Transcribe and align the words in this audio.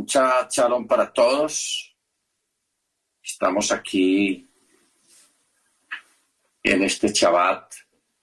mucha 0.00 0.48
chalón 0.48 0.86
para 0.86 1.12
todos. 1.12 1.94
Estamos 3.22 3.70
aquí 3.70 4.50
en 6.62 6.82
este 6.82 7.08
Shabbat, 7.08 7.74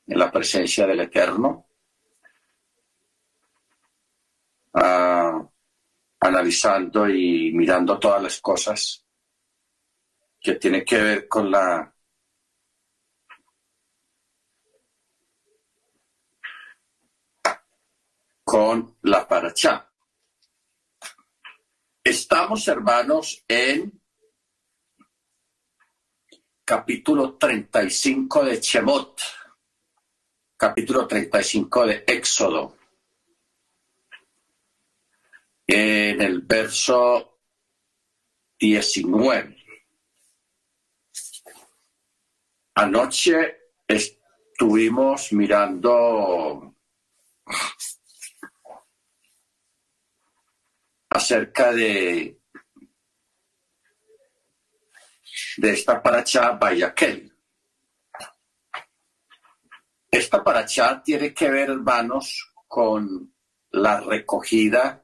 en 0.07 0.17
la 0.17 0.31
presencia 0.31 0.87
del 0.87 1.01
Eterno, 1.01 1.67
ah, 4.73 5.47
analizando 6.19 7.07
y 7.07 7.51
mirando 7.53 7.99
todas 7.99 8.23
las 8.23 8.41
cosas 8.41 9.05
que 10.41 10.55
tienen 10.55 10.83
que 10.83 10.97
ver 10.97 11.27
con 11.27 11.51
la 11.51 11.93
con 18.43 18.97
la 19.03 19.27
paracha. 19.27 19.86
Estamos, 22.09 22.65
hermanos, 22.69 23.43
en 23.49 24.01
capítulo 26.63 27.33
35 27.33 28.45
de 28.45 28.61
Chemot, 28.61 29.21
capítulo 30.55 31.05
35 31.05 31.85
de 31.85 32.05
Éxodo, 32.07 32.77
en 35.67 36.21
el 36.21 36.43
verso 36.43 37.39
19. 38.57 39.57
Anoche 42.75 43.73
estuvimos 43.85 45.33
mirando 45.33 46.73
acerca 51.17 51.73
de, 51.73 52.39
de 55.57 55.71
esta 55.71 56.01
paracha 56.01 56.51
Bayakel. 56.51 57.33
Esta 60.11 60.43
paracha 60.43 61.01
tiene 61.03 61.33
que 61.33 61.49
ver, 61.49 61.71
hermanos, 61.71 62.53
con 62.67 63.33
la 63.71 63.99
recogida 63.99 65.03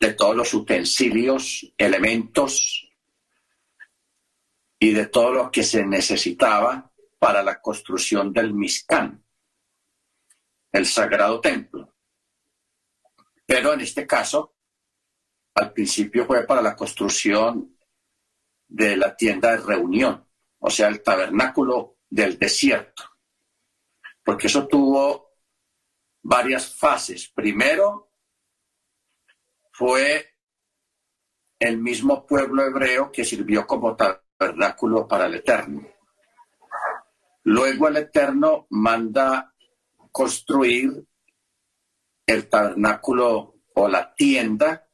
de 0.00 0.14
todos 0.14 0.34
los 0.34 0.52
utensilios, 0.54 1.72
elementos 1.76 2.88
y 4.78 4.92
de 4.92 5.06
todo 5.06 5.32
lo 5.32 5.50
que 5.50 5.62
se 5.62 5.84
necesitaba 5.84 6.90
para 7.18 7.42
la 7.42 7.60
construcción 7.60 8.32
del 8.32 8.54
Mizcán 8.54 9.25
el 10.76 10.84
sagrado 10.86 11.40
templo. 11.40 11.94
Pero 13.46 13.72
en 13.72 13.80
este 13.80 14.06
caso, 14.06 14.56
al 15.54 15.72
principio 15.72 16.26
fue 16.26 16.46
para 16.46 16.60
la 16.60 16.76
construcción 16.76 17.78
de 18.68 18.96
la 18.96 19.16
tienda 19.16 19.52
de 19.52 19.58
reunión, 19.58 20.28
o 20.58 20.68
sea, 20.68 20.88
el 20.88 21.02
tabernáculo 21.02 21.96
del 22.10 22.38
desierto, 22.38 23.04
porque 24.22 24.48
eso 24.48 24.66
tuvo 24.66 25.34
varias 26.22 26.74
fases. 26.74 27.28
Primero 27.28 28.12
fue 29.72 30.34
el 31.58 31.78
mismo 31.78 32.26
pueblo 32.26 32.64
hebreo 32.64 33.10
que 33.10 33.24
sirvió 33.24 33.66
como 33.66 33.96
tabernáculo 33.96 35.08
para 35.08 35.26
el 35.26 35.36
Eterno. 35.36 35.88
Luego 37.44 37.88
el 37.88 37.96
Eterno 37.96 38.66
manda 38.70 39.54
construir 40.16 41.04
el 42.26 42.48
tabernáculo 42.48 43.56
o 43.74 43.86
la 43.86 44.14
tienda, 44.14 44.88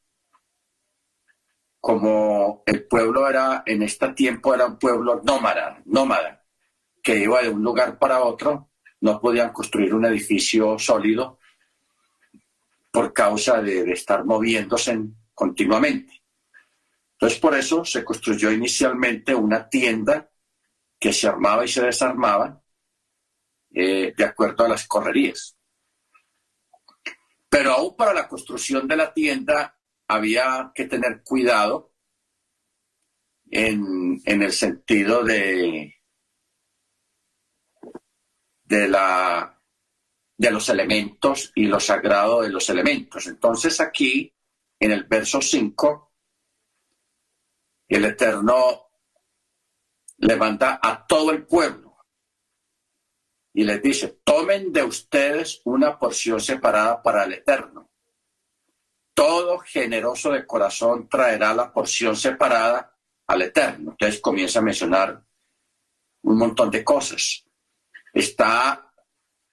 como 1.79 2.65
el 2.67 2.89
pueblo 2.89 3.29
era 3.29 3.63
en 3.65 3.85
este 3.85 4.09
tiempo 4.15 4.53
era 4.53 4.67
un 4.67 4.81
pueblo 4.81 5.23
nómada, 5.23 5.81
nómada, 5.85 6.45
que 7.01 7.19
iba 7.19 7.41
de 7.41 7.51
un 7.51 7.63
lugar 7.63 8.01
para 8.01 8.25
otro, 8.25 8.71
no 9.01 9.21
podían 9.21 9.53
construir 9.53 9.95
un 9.95 10.07
edificio 10.07 10.77
sólido 10.77 11.39
por 12.91 13.13
causa 13.13 13.63
de, 13.63 13.85
de 13.85 13.93
estar 13.93 14.25
moviéndose 14.25 14.99
continuamente. 15.35 16.21
Entonces 17.13 17.39
por 17.39 17.55
eso 17.55 17.85
se 17.85 18.05
construyó 18.05 18.51
inicialmente 18.51 19.37
una 19.37 19.69
tienda 19.69 20.29
que 20.99 21.13
se 21.13 21.29
armaba 21.29 21.65
y 21.65 21.69
se 21.69 21.83
desarmaba 21.83 22.62
eh, 23.75 24.13
de 24.17 24.25
acuerdo 24.25 24.65
a 24.65 24.69
las 24.69 24.87
correrías. 24.87 25.57
Pero 27.49 27.73
aún 27.73 27.97
para 27.97 28.15
la 28.15 28.29
construcción 28.29 28.87
de 28.89 28.97
la 28.97 29.13
tienda 29.13 29.79
había 30.09 30.73
que 30.75 30.87
tener 30.87 31.23
cuidado 31.23 31.93
en, 33.51 34.21
en 34.25 34.43
el 34.43 34.53
sentido 34.53 35.23
de, 35.23 35.95
de, 38.65 38.89
la, 38.89 39.61
de 40.37 40.51
los 40.51 40.69
elementos 40.69 41.53
y 41.55 41.67
lo 41.67 41.79
sagrado 41.79 42.43
de 42.43 42.49
los 42.49 42.69
elementos. 42.71 43.27
Entonces 43.27 43.81
aquí, 43.81 44.35
en 44.81 44.93
el 44.93 45.05
verso 45.05 45.41
5, 45.41 46.13
el 47.89 48.05
Eterno 48.07 48.87
le 50.19 50.37
manda 50.37 50.81
a 50.83 51.07
todo 51.07 51.31
el 51.33 51.45
pueblo 51.45 51.92
y 53.55 53.65
les 53.65 53.83
dice, 53.83 54.21
tomen 54.25 54.73
de 54.73 54.83
ustedes 54.83 55.61
una 55.65 55.99
porción 55.99 56.41
separada 56.41 57.03
para 57.03 57.25
el 57.25 57.35
Eterno. 57.35 57.91
Todo 59.15 59.59
generoso 59.59 60.31
de 60.31 60.47
corazón 60.47 61.09
traerá 61.09 61.53
la 61.53 61.73
porción 61.73 62.17
separada 62.17 62.97
al 63.27 63.43
Eterno. 63.43 63.91
Entonces 63.91 64.21
comienza 64.21 64.61
a 64.61 64.63
mencionar 64.63 65.23
un 66.23 66.39
montón 66.39 66.71
de 66.71 66.83
cosas. 66.83 67.45
Está 68.13 68.91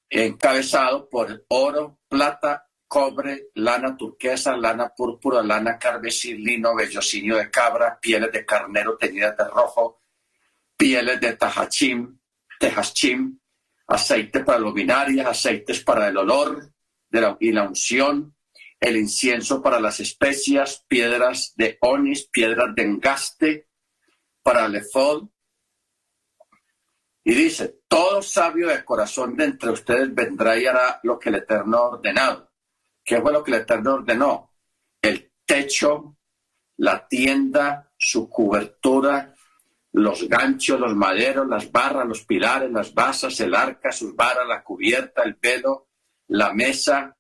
encabezado 0.10 1.10
por 1.10 1.46
oro, 1.50 2.00
plata, 2.08 2.70
cobre, 2.88 3.50
lana 3.56 3.96
turquesa, 3.96 4.56
lana 4.58 4.90
púrpura, 4.96 5.44
lana 5.44 5.78
carmesí, 5.78 6.34
lino, 6.36 6.76
vellocinio 6.76 7.38
de 7.38 7.52
cabra, 7.52 8.00
pieles 8.00 8.32
de 8.32 8.46
carnero 8.46 8.98
teñidas 8.98 9.38
de 9.38 9.44
rojo, 9.44 10.02
pieles 10.76 11.20
de 11.22 11.34
tajachim, 11.34 12.20
tejachim, 12.60 13.39
aceite 13.90 14.42
para 14.42 14.60
luminarias, 14.60 15.28
aceites 15.28 15.84
para 15.84 16.08
el 16.08 16.18
olor 16.18 16.72
de 17.10 17.22
la, 17.22 17.38
y 17.40 17.52
la 17.52 17.68
unción, 17.68 18.36
el 18.80 18.96
incienso 18.96 19.62
para 19.62 19.80
las 19.80 20.00
especias, 20.00 20.86
piedras 20.88 21.54
de 21.56 21.78
onis, 21.82 22.28
piedras 22.28 22.74
de 22.76 22.84
engaste 22.84 23.68
para 24.44 24.66
el 24.66 24.76
efod. 24.76 25.28
Y 27.24 27.34
dice, 27.34 27.82
todo 27.88 28.22
sabio 28.22 28.68
de 28.68 28.86
corazón 28.86 29.36
de 29.36 29.46
entre 29.46 29.72
ustedes 29.72 30.14
vendrá 30.14 30.58
y 30.58 30.66
hará 30.66 31.00
lo 31.04 31.20
que 31.20 31.30
el 31.30 31.36
Eterno 31.36 31.78
ha 31.78 31.90
ordenado. 31.90 32.52
¿Qué 33.04 33.20
fue 33.20 33.34
lo 33.34 33.44
que 33.44 33.52
el 33.52 33.62
Eterno 33.62 33.96
ordenó? 33.96 34.52
El 35.02 35.34
techo, 35.46 36.18
la 36.78 37.08
tienda, 37.08 37.92
su 37.98 38.30
cobertura, 38.30 39.34
los 39.92 40.28
ganchos, 40.28 40.80
los 40.80 40.96
maderos, 40.96 41.48
las 41.48 41.72
barras, 41.72 42.08
los 42.08 42.26
pilares, 42.26 42.72
las 42.72 42.94
basas, 42.94 43.40
el 43.40 43.56
arca, 43.56 43.92
sus 43.92 44.16
varas, 44.16 44.48
la 44.48 44.64
cubierta, 44.64 45.24
el 45.24 45.38
pelo, 45.38 45.88
la 46.28 46.54
mesa, 46.54 47.16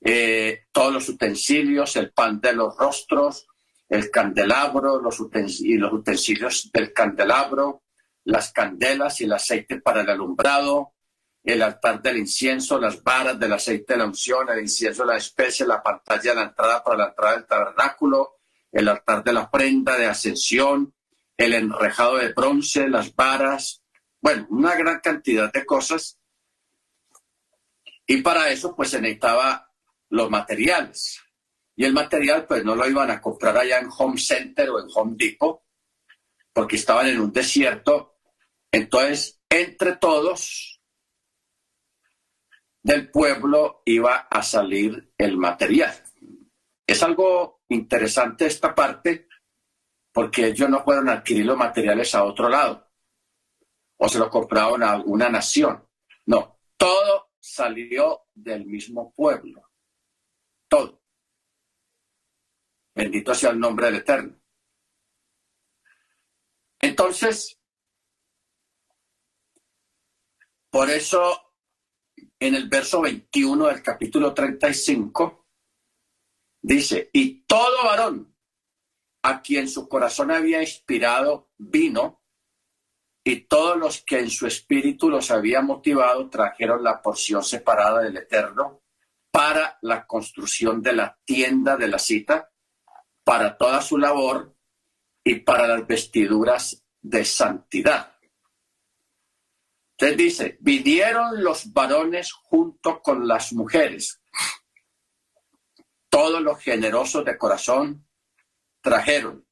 eh, 0.00 0.66
todos 0.72 0.92
los 0.92 1.08
utensilios, 1.08 1.96
el 1.96 2.12
pan 2.12 2.40
de 2.40 2.52
los 2.52 2.76
rostros, 2.76 3.46
el 3.88 4.10
candelabro, 4.10 5.00
los 5.00 5.18
y 5.60 5.76
los 5.76 5.92
utensilios 5.92 6.70
del 6.72 6.92
candelabro, 6.92 7.82
las 8.24 8.52
candelas 8.52 9.20
y 9.20 9.24
el 9.24 9.32
aceite 9.32 9.80
para 9.80 10.02
el 10.02 10.10
alumbrado, 10.10 10.94
el 11.42 11.62
altar 11.62 12.02
del 12.02 12.18
incienso, 12.18 12.78
las 12.78 13.02
varas 13.02 13.38
del 13.38 13.52
aceite 13.52 13.94
de 13.94 14.00
la 14.00 14.06
unción, 14.06 14.48
el 14.50 14.60
incienso 14.60 15.02
de 15.02 15.12
la 15.12 15.16
especie, 15.16 15.66
la 15.66 15.82
pantalla 15.82 16.30
de 16.30 16.36
la 16.36 16.42
entrada 16.42 16.84
para 16.84 16.98
la 16.98 17.08
entrada 17.08 17.32
del 17.36 17.46
tabernáculo, 17.46 18.36
el 18.70 18.88
altar 18.88 19.24
de 19.24 19.32
la 19.32 19.50
prenda 19.50 19.96
de 19.96 20.06
ascensión, 20.06 20.94
el 21.38 21.54
enrejado 21.54 22.16
de 22.16 22.32
bronce, 22.32 22.88
las 22.88 23.14
varas, 23.14 23.82
bueno, 24.20 24.46
una 24.50 24.74
gran 24.74 25.00
cantidad 25.00 25.50
de 25.52 25.64
cosas. 25.64 26.18
Y 28.06 28.20
para 28.22 28.50
eso, 28.50 28.74
pues 28.74 28.90
se 28.90 29.00
necesitaba 29.00 29.72
los 30.10 30.28
materiales. 30.28 31.20
Y 31.76 31.84
el 31.84 31.92
material, 31.92 32.44
pues 32.46 32.64
no 32.64 32.74
lo 32.74 32.88
iban 32.88 33.10
a 33.10 33.20
comprar 33.20 33.56
allá 33.56 33.78
en 33.78 33.88
Home 33.96 34.18
Center 34.18 34.68
o 34.70 34.80
en 34.80 34.88
Home 34.92 35.14
Depot, 35.16 35.62
porque 36.52 36.74
estaban 36.74 37.06
en 37.06 37.20
un 37.20 37.32
desierto. 37.32 38.16
Entonces, 38.72 39.40
entre 39.48 39.96
todos 39.96 40.82
del 42.82 43.10
pueblo 43.10 43.82
iba 43.84 44.26
a 44.28 44.42
salir 44.42 45.12
el 45.16 45.36
material. 45.36 45.94
Es 46.84 47.02
algo 47.04 47.62
interesante 47.68 48.46
esta 48.46 48.74
parte 48.74 49.27
porque 50.18 50.46
ellos 50.48 50.68
no 50.68 50.82
fueron 50.82 51.08
a 51.08 51.12
adquirir 51.12 51.46
los 51.46 51.56
materiales 51.56 52.12
a 52.16 52.24
otro 52.24 52.48
lado 52.48 52.90
o 53.98 54.08
se 54.08 54.18
lo 54.18 54.28
compraron 54.28 54.82
a 54.82 54.90
alguna 54.90 55.28
nación. 55.28 55.88
No, 56.26 56.58
todo 56.76 57.30
salió 57.38 58.22
del 58.34 58.66
mismo 58.66 59.14
pueblo. 59.14 59.70
Bendito 62.96 63.32
sea 63.32 63.50
el 63.50 63.60
nombre 63.60 63.86
del 63.86 63.94
Eterno. 63.94 64.36
Entonces, 66.80 67.60
por 70.68 70.90
eso 70.90 71.54
en 72.40 72.56
el 72.56 72.68
verso 72.68 73.02
21 73.02 73.68
del 73.68 73.84
capítulo 73.84 74.34
35 74.34 75.46
dice, 76.60 77.08
y 77.12 77.42
todo 77.42 77.84
varón 77.84 78.34
a 79.22 79.42
quien 79.42 79.68
su 79.68 79.88
corazón 79.88 80.30
había 80.30 80.60
inspirado 80.60 81.50
vino, 81.56 82.22
y 83.24 83.42
todos 83.42 83.76
los 83.76 84.02
que 84.04 84.20
en 84.20 84.30
su 84.30 84.46
espíritu 84.46 85.10
los 85.10 85.30
había 85.30 85.60
motivado 85.60 86.30
trajeron 86.30 86.82
la 86.82 87.02
porción 87.02 87.44
separada 87.44 88.00
del 88.00 88.16
Eterno 88.16 88.82
para 89.30 89.78
la 89.82 90.06
construcción 90.06 90.80
de 90.80 90.94
la 90.94 91.18
tienda 91.24 91.76
de 91.76 91.88
la 91.88 91.98
cita, 91.98 92.50
para 93.24 93.58
toda 93.58 93.82
su 93.82 93.98
labor 93.98 94.56
y 95.22 95.34
para 95.40 95.68
las 95.68 95.86
vestiduras 95.86 96.82
de 97.02 97.24
santidad. 97.26 98.16
Entonces 99.92 100.16
dice, 100.16 100.58
vinieron 100.60 101.42
los 101.42 101.72
varones 101.72 102.32
junto 102.32 103.02
con 103.02 103.28
las 103.28 103.52
mujeres. 103.52 104.22
Todos 106.08 106.40
los 106.40 106.58
generosos 106.60 107.24
de 107.24 107.36
corazón 107.36 108.07
trajeron 108.80 109.46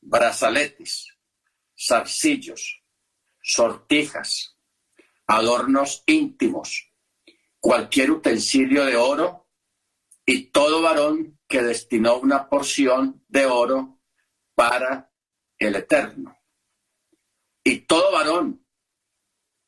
brazaletes, 0.00 1.16
zarcillos, 1.78 2.82
sortijas, 3.40 4.58
adornos 5.26 6.02
íntimos, 6.06 6.92
cualquier 7.60 8.10
utensilio 8.10 8.84
de 8.84 8.96
oro 8.96 9.48
y 10.26 10.46
todo 10.46 10.82
varón 10.82 11.38
que 11.48 11.62
destinó 11.62 12.18
una 12.18 12.48
porción 12.48 13.24
de 13.28 13.46
oro 13.46 14.00
para 14.54 15.12
el 15.58 15.76
Eterno. 15.76 16.36
Y 17.64 17.80
todo 17.80 18.12
varón 18.12 18.66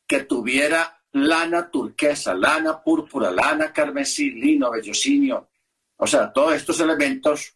que 0.07 0.25
tuviera 0.25 1.05
lana 1.13 1.71
turquesa, 1.71 2.35
lana 2.35 2.83
púrpura, 2.83 3.31
lana 3.31 3.73
carmesí, 3.73 4.31
lino, 4.31 4.71
vellocinio, 4.71 5.49
o 5.97 6.07
sea, 6.07 6.33
todos 6.33 6.55
estos 6.55 6.81
elementos 6.81 7.54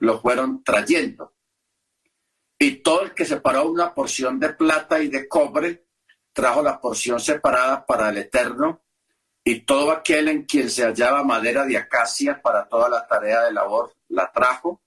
los 0.00 0.20
fueron 0.20 0.62
trayendo. 0.62 1.34
Y 2.58 2.82
todo 2.82 3.02
el 3.02 3.14
que 3.14 3.24
separó 3.24 3.70
una 3.70 3.94
porción 3.94 4.38
de 4.38 4.50
plata 4.50 5.00
y 5.00 5.08
de 5.08 5.26
cobre, 5.28 5.86
trajo 6.32 6.62
la 6.62 6.80
porción 6.80 7.20
separada 7.20 7.86
para 7.86 8.10
el 8.10 8.18
Eterno, 8.18 8.82
y 9.42 9.60
todo 9.60 9.90
aquel 9.92 10.28
en 10.28 10.44
quien 10.44 10.68
se 10.68 10.84
hallaba 10.84 11.24
madera 11.24 11.64
de 11.64 11.78
acacia 11.78 12.40
para 12.42 12.68
toda 12.68 12.88
la 12.88 13.06
tarea 13.06 13.42
de 13.44 13.52
labor, 13.52 13.94
la 14.08 14.30
trajo, 14.30 14.82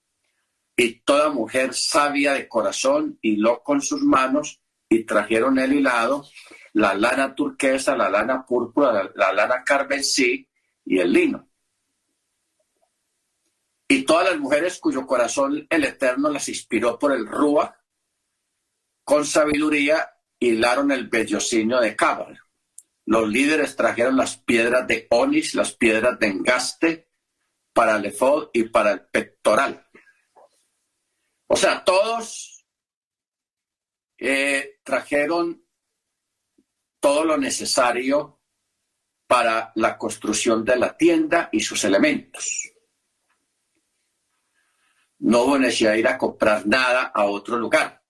y 0.76 1.00
toda 1.00 1.30
mujer 1.30 1.74
sabia 1.74 2.34
de 2.34 2.48
corazón 2.48 3.18
hiló 3.22 3.62
con 3.62 3.80
sus 3.80 4.02
manos 4.02 4.60
y 4.88 5.04
trajeron 5.04 5.58
el 5.58 5.72
hilado, 5.72 6.24
la 6.72 6.94
lana 6.94 7.34
turquesa, 7.34 7.96
la 7.96 8.08
lana 8.08 8.44
púrpura, 8.44 9.10
la, 9.14 9.32
lana 9.32 9.62
carmesí 9.64 10.48
y 10.84 10.98
el 10.98 11.12
lino. 11.12 11.48
Y 13.88 14.04
todas 14.04 14.30
las 14.30 14.40
mujeres 14.40 14.78
cuyo 14.78 15.06
corazón 15.06 15.66
el 15.68 15.84
Eterno 15.84 16.30
las 16.30 16.48
inspiró 16.48 16.98
por 16.98 17.12
el 17.12 17.26
Rúa, 17.26 17.78
con 19.04 19.26
sabiduría 19.26 20.08
hilaron 20.38 20.90
el 20.90 21.08
bellocinio 21.08 21.80
de 21.80 21.94
Cabal. 21.94 22.40
Los 23.06 23.28
líderes 23.28 23.76
trajeron 23.76 24.16
las 24.16 24.38
piedras 24.38 24.86
de 24.86 25.06
onis, 25.10 25.54
las 25.54 25.72
piedras 25.72 26.18
de 26.18 26.26
engaste 26.28 27.10
para 27.72 27.96
el 27.96 28.06
efod 28.06 28.48
y 28.54 28.64
para 28.64 28.92
el 28.92 29.00
pectoral. 29.02 29.86
O 31.46 31.56
sea, 31.56 31.84
todos 31.84 32.66
eh, 34.16 34.80
trajeron 34.82 35.66
todo 36.98 37.24
lo 37.24 37.36
necesario 37.36 38.40
para 39.26 39.72
la 39.74 39.98
construcción 39.98 40.64
de 40.64 40.76
la 40.76 40.96
tienda 40.96 41.50
y 41.52 41.60
sus 41.60 41.84
elementos. 41.84 42.73
No 45.24 45.42
hubo 45.42 45.58
necesidad 45.58 45.94
ir 45.94 46.06
a 46.06 46.18
comprar 46.18 46.66
nada 46.66 47.04
a 47.14 47.24
otro 47.24 47.56
lugar. 47.56 48.02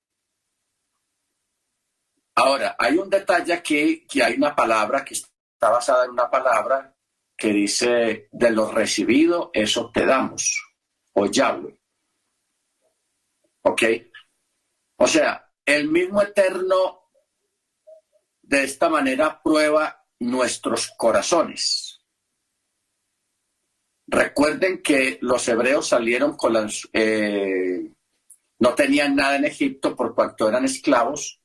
Ahora, 2.34 2.75
hay 2.76 2.99
un 2.99 3.08
detalle 3.08 3.52
aquí, 3.52 4.05
que 4.05 4.25
hay 4.25 4.34
una 4.34 4.52
palabra 4.52 5.05
que 5.05 5.14
está 5.14 5.70
basada 5.70 6.06
en 6.06 6.11
una 6.11 6.28
palabra 6.28 6.93
que 7.37 7.49
dice, 7.52 8.28
de 8.32 8.50
lo 8.50 8.69
recibido, 8.72 9.50
eso 9.52 9.93
te 9.93 10.05
damos, 10.05 10.61
o 11.12 11.26
Yahweh. 11.26 11.81
¿Ok? 13.62 13.82
O 14.96 15.06
sea, 15.06 15.52
el 15.64 15.88
mismo 15.88 16.20
Eterno 16.20 17.11
de 18.43 18.64
esta 18.64 18.88
manera 18.88 19.40
prueba 19.40 20.05
nuestros 20.19 20.93
corazones. 20.96 21.94
Recuerden 24.06 24.82
que 24.82 25.18
los 25.22 25.46
hebreos 25.48 25.88
salieron 25.88 26.36
con 26.36 26.52
las... 26.52 26.88
Eh, 26.92 27.90
no 28.58 28.74
tenían 28.74 29.16
nada 29.16 29.36
en 29.36 29.44
Egipto 29.44 29.96
por 29.96 30.14
cuanto 30.14 30.48
eran 30.48 30.64
esclavos, 30.64 31.40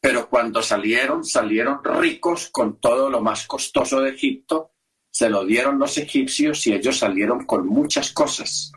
pero 0.00 0.28
cuando 0.28 0.62
salieron, 0.62 1.24
salieron 1.24 1.82
ricos 1.82 2.48
con 2.50 2.78
todo 2.80 3.10
lo 3.10 3.20
más 3.20 3.46
costoso 3.46 4.00
de 4.00 4.10
Egipto, 4.10 4.72
se 5.10 5.28
lo 5.30 5.44
dieron 5.44 5.78
los 5.78 5.96
egipcios 5.98 6.66
y 6.66 6.74
ellos 6.74 6.98
salieron 6.98 7.46
con 7.46 7.66
muchas 7.66 8.12
cosas. 8.12 8.70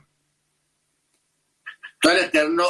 Entonces 1.95 2.21
el 2.21 2.27
Eterno 2.29 2.63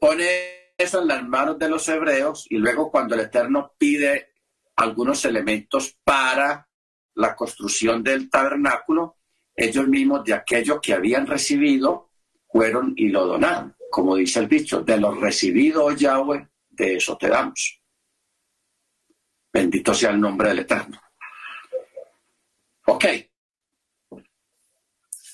pone 0.00 0.72
eso 0.78 1.02
en 1.02 1.08
las 1.08 1.26
manos 1.26 1.58
de 1.58 1.68
los 1.68 1.88
hebreos 1.88 2.46
y 2.48 2.58
luego 2.58 2.90
cuando 2.90 3.16
el 3.16 3.22
Eterno 3.22 3.74
pide 3.76 4.34
algunos 4.76 5.24
elementos 5.24 5.96
para 6.04 6.68
la 7.14 7.34
construcción 7.34 8.04
del 8.04 8.30
tabernáculo, 8.30 9.17
ellos 9.58 9.88
mismos 9.88 10.24
de 10.24 10.34
aquello 10.34 10.80
que 10.80 10.94
habían 10.94 11.26
recibido 11.26 12.12
fueron 12.48 12.94
y 12.96 13.08
lo 13.08 13.26
donaron. 13.26 13.74
Como 13.90 14.14
dice 14.14 14.38
el 14.38 14.48
dicho, 14.48 14.82
de 14.82 14.96
lo 14.96 15.12
recibido, 15.16 15.86
oh 15.86 15.92
Yahweh, 15.92 16.48
de 16.68 16.96
eso 16.96 17.18
te 17.18 17.28
damos. 17.28 17.82
Bendito 19.52 19.92
sea 19.92 20.10
el 20.10 20.20
nombre 20.20 20.50
del 20.50 20.60
Eterno. 20.60 21.00
Ok. 22.86 23.04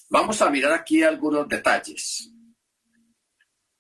Vamos 0.09 0.41
a 0.41 0.49
mirar 0.49 0.73
aquí 0.73 1.03
algunos 1.03 1.47
detalles 1.47 2.31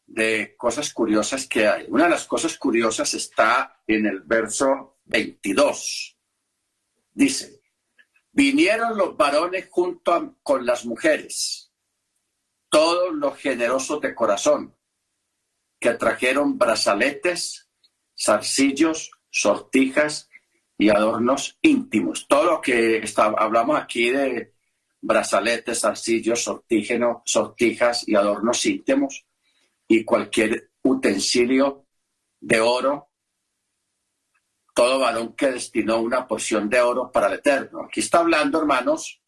de 0.06 0.54
cosas 0.58 0.92
curiosas 0.92 1.46
que 1.46 1.66
hay. 1.66 1.86
Una 1.88 2.04
de 2.04 2.10
las 2.10 2.26
cosas 2.26 2.58
curiosas 2.58 3.14
está 3.14 3.80
en 3.86 4.04
el 4.04 4.20
verso 4.20 4.98
22. 5.06 6.18
Dice, 7.14 7.53
vinieron 8.34 8.98
los 8.98 9.16
varones 9.16 9.68
junto 9.70 10.36
con 10.42 10.66
las 10.66 10.84
mujeres, 10.84 11.72
todos 12.68 13.14
los 13.14 13.38
generosos 13.38 14.00
de 14.00 14.14
corazón, 14.14 14.76
que 15.78 15.94
trajeron 15.94 16.58
brazaletes, 16.58 17.68
zarcillos, 18.18 19.12
sortijas 19.30 20.28
y 20.76 20.88
adornos 20.88 21.58
íntimos. 21.62 22.26
Todo 22.26 22.44
lo 22.44 22.60
que 22.60 23.04
hablamos 23.16 23.78
aquí 23.78 24.10
de 24.10 24.52
brazaletes, 25.00 25.80
zarcillos, 25.80 26.50
sortijas 27.24 28.08
y 28.08 28.16
adornos 28.16 28.66
íntimos, 28.66 29.26
y 29.86 30.04
cualquier 30.04 30.70
utensilio 30.82 31.86
de 32.40 32.60
oro, 32.60 33.10
todo 34.74 34.98
varón 34.98 35.34
que 35.34 35.52
destinó 35.52 35.98
una 35.98 36.26
porción 36.26 36.68
de 36.68 36.80
oro 36.80 37.10
para 37.10 37.28
el 37.28 37.34
Eterno. 37.34 37.84
Aquí 37.84 38.00
está 38.00 38.18
hablando, 38.18 38.58
hermanos, 38.58 39.22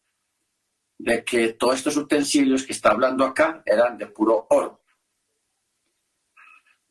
de 0.97 1.23
que 1.23 1.53
todos 1.53 1.77
estos 1.77 1.95
utensilios 1.95 2.63
que 2.63 2.73
está 2.73 2.91
hablando 2.91 3.23
acá 3.23 3.63
eran 3.65 3.97
de 3.97 4.07
puro 4.07 4.45
oro. 4.49 4.83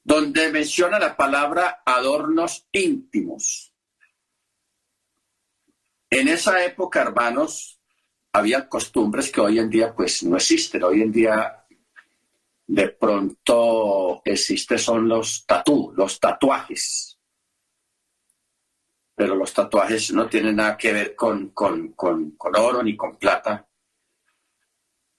Donde 0.02 0.50
menciona 0.50 0.98
la 0.98 1.16
palabra 1.16 1.82
adornos 1.84 2.66
íntimos. 2.72 3.74
En 6.08 6.28
esa 6.28 6.64
época, 6.64 7.02
hermanos, 7.02 7.78
había 8.32 8.68
costumbres 8.68 9.30
que 9.30 9.40
hoy 9.40 9.58
en 9.58 9.68
día 9.68 9.94
pues 9.94 10.22
no 10.22 10.36
existen. 10.36 10.82
Hoy 10.84 11.02
en 11.02 11.12
día 11.12 11.66
de 12.66 12.88
pronto 12.88 14.22
existe 14.24 14.78
son 14.78 15.08
los 15.08 15.44
tatú, 15.44 15.92
los 15.94 16.18
tatuajes. 16.18 17.15
Pero 19.16 19.34
los 19.34 19.52
tatuajes 19.52 20.12
no 20.12 20.28
tienen 20.28 20.56
nada 20.56 20.76
que 20.76 20.92
ver 20.92 21.16
con, 21.16 21.48
con, 21.48 21.92
con, 21.94 22.36
oro 22.38 22.82
ni 22.82 22.96
con 22.96 23.16
plata. 23.16 23.66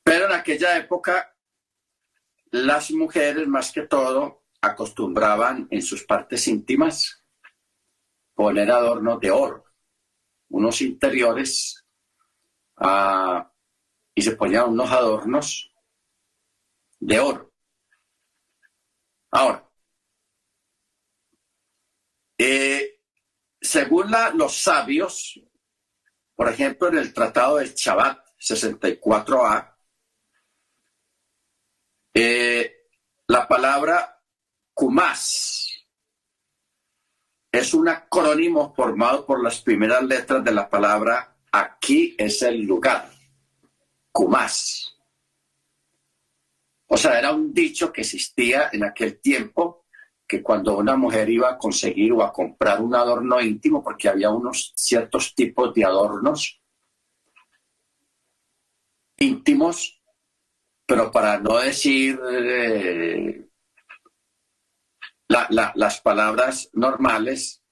Pero 0.03 0.27
en 0.27 0.31
aquella 0.31 0.77
época 0.77 1.35
las 2.51 2.91
mujeres 2.91 3.47
más 3.47 3.73
que 3.73 3.87
todo 3.87 4.45
acostumbraban 4.61 5.67
en 5.69 5.81
sus 5.81 6.05
partes 6.05 6.47
íntimas 6.47 7.25
poner 8.33 8.71
adornos 8.71 9.19
de 9.19 9.31
oro, 9.31 9.65
unos 10.49 10.81
interiores, 10.81 11.83
ah, 12.77 13.51
y 14.13 14.21
se 14.21 14.35
ponían 14.35 14.69
unos 14.69 14.91
adornos 14.91 15.73
de 16.99 17.19
oro. 17.19 17.51
Ahora, 19.31 19.69
eh, 22.37 22.96
según 23.67 24.11
los 24.35 24.61
sabios, 24.61 25.39
por 26.35 26.49
ejemplo, 26.49 26.87
en 26.87 26.97
el 26.99 27.13
Tratado 27.13 27.57
del 27.57 27.75
Chabat 27.75 28.19
64a, 28.39 29.75
eh, 32.13 32.87
la 33.27 33.47
palabra 33.47 34.23
Kumas 34.73 35.85
es 37.51 37.73
un 37.73 37.89
acrónimo 37.89 38.73
formado 38.73 39.25
por 39.25 39.43
las 39.43 39.61
primeras 39.61 40.03
letras 40.03 40.43
de 40.43 40.51
la 40.51 40.69
palabra 40.69 41.37
aquí 41.51 42.15
es 42.17 42.41
el 42.43 42.61
lugar, 42.61 43.11
Kumas. 44.11 44.95
O 46.87 46.95
sea, 46.95 47.19
era 47.19 47.33
un 47.33 47.53
dicho 47.53 47.91
que 47.91 48.01
existía 48.01 48.69
en 48.71 48.85
aquel 48.85 49.19
tiempo 49.19 49.86
que 50.27 50.43
cuando 50.43 50.77
una 50.77 50.95
mujer 50.95 51.29
iba 51.29 51.49
a 51.49 51.57
conseguir 51.57 52.11
o 52.11 52.21
a 52.21 52.33
comprar 52.33 52.81
un 52.81 52.93
adorno 52.93 53.39
íntimo, 53.39 53.81
porque 53.81 54.09
había 54.09 54.29
unos 54.29 54.73
ciertos 54.75 55.33
tipos 55.33 55.73
de 55.73 55.85
adornos 55.85 56.61
íntimos, 59.17 60.01
pero 60.85 61.11
para 61.11 61.39
no 61.39 61.57
decir 61.57 62.19
eh, 62.29 63.47
las 65.27 66.01
palabras 66.01 66.69
normales, 66.73 67.63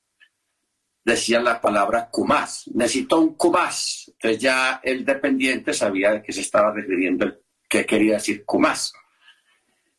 decían 1.06 1.44
la 1.44 1.62
palabra 1.62 2.10
kumás. 2.10 2.68
Necesito 2.74 3.20
un 3.20 3.36
kumás. 3.36 4.12
Entonces 4.14 4.42
ya 4.42 4.82
el 4.84 5.06
dependiente 5.06 5.74
sabía 5.74 6.12
de 6.12 6.24
qué 6.24 6.34
se 6.34 6.42
estaba 6.42 6.74
refiriendo, 6.74 7.32
qué 7.70 7.86
quería 7.86 8.16
decir 8.16 8.44
kumás. 8.44 8.92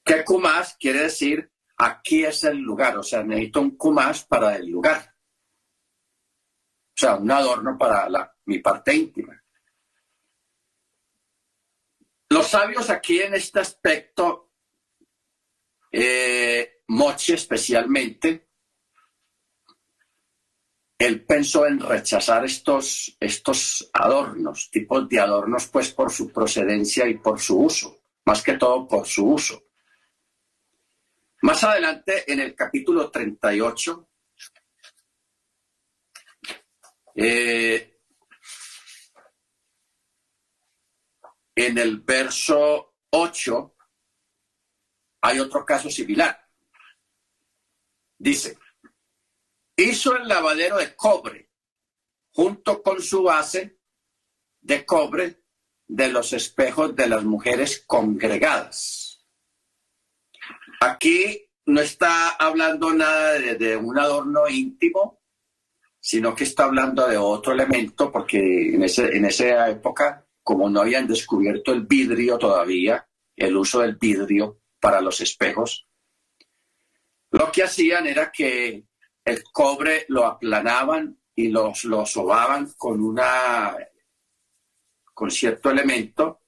¿Qué 0.05 0.25
kumás 0.25 0.77
quiere 0.79 1.03
decir 1.03 1.51
aquí 1.76 2.25
es 2.25 2.45
el 2.45 2.59
lugar? 2.59 2.99
O 2.99 3.02
sea, 3.02 3.23
necesito 3.23 3.61
un 3.61 3.76
kumás 3.76 4.25
para 4.25 4.56
el 4.56 4.66
lugar. 4.68 5.14
O 6.95 6.99
sea, 6.99 7.16
un 7.16 7.30
adorno 7.30 7.76
para 7.76 8.35
mi 8.47 8.59
parte 8.59 8.95
íntima. 8.95 9.42
Los 12.28 12.49
sabios 12.49 12.90
aquí 12.90 13.21
en 13.21 13.35
este 13.35 13.61
aspecto, 13.61 14.50
eh, 15.92 16.83
Moche 16.88 17.35
especialmente, 17.35 18.49
él 20.99 21.25
pensó 21.25 21.66
en 21.66 21.78
rechazar 21.78 22.45
estos, 22.45 23.16
estos 23.21 23.90
adornos, 23.92 24.71
tipos 24.71 25.09
de 25.09 25.21
adornos, 25.21 25.66
pues 25.66 25.92
por 25.92 26.11
su 26.11 26.33
procedencia 26.33 27.06
y 27.06 27.18
por 27.18 27.38
su 27.38 27.61
uso, 27.61 27.99
más 28.25 28.42
que 28.42 28.54
todo 28.54 28.88
por 28.88 29.06
su 29.06 29.26
uso. 29.26 29.65
Más 31.43 31.62
adelante, 31.64 32.31
en 32.33 32.40
el 32.40 32.55
capítulo 32.55 33.11
38, 33.11 34.09
eh, 37.14 38.00
en 41.55 41.78
el 41.78 42.00
verso 42.00 42.97
8, 43.11 43.76
hay 45.23 45.40
otro 45.40 45.64
caso 45.64 45.90
similar. 45.90 46.47
Dice, 48.19 48.59
hizo 49.76 50.16
el 50.16 50.26
lavadero 50.26 50.78
de 50.78 50.97
cobre 50.97 51.50
junto 52.33 52.83
con 52.83 53.02
su 53.02 53.23
base 53.23 53.78
de 54.61 54.85
cobre 54.85 55.43
de 55.87 56.09
los 56.09 56.33
espejos 56.33 56.97
de 56.97 57.09
las 57.09 57.25
mujeres 57.25 57.85
congregadas. 57.87 59.06
Aquí 60.87 61.45
no 61.66 61.81
está 61.81 62.31
hablando 62.37 62.95
nada 62.95 63.33
de, 63.33 63.76
un 63.76 63.99
adorno 63.99 64.49
íntimo, 64.49 65.21
sino 65.99 66.33
que 66.33 66.45
está 66.45 66.64
hablando 66.64 67.09
de 67.09 67.16
otro 67.16 67.52
elemento, 67.52 68.12
porque 68.12 68.38
en, 68.75 68.85
ese, 68.85 69.16
en 69.16 69.25
esa 69.25 69.69
época, 69.69 70.25
como 70.45 70.71
no 70.71 70.83
habían 70.83 71.09
descubierto 71.09 71.73
el 71.73 71.87
vidrio 71.87 72.38
todavía, 72.38 73.05
el 73.35 73.57
uso 73.57 73.81
del 73.81 73.97
vidrio 73.97 74.61
para 74.78 75.00
los 75.00 75.21
espejos, 75.21 75.88
lo 77.33 77.50
que 77.50 77.64
hacían 77.64 78.07
era 78.07 78.31
que 78.31 78.85
el 79.25 79.43
cobre 79.52 80.05
lo 80.09 80.25
aplanaban 80.25 81.21
y 81.35 81.49
lo, 81.49 81.73
lo 81.85 82.07
sobaban 82.07 82.75
con 82.76 83.02
una 83.02 83.76
con 85.12 85.33
cierto 85.33 85.71
elemento 85.71 86.43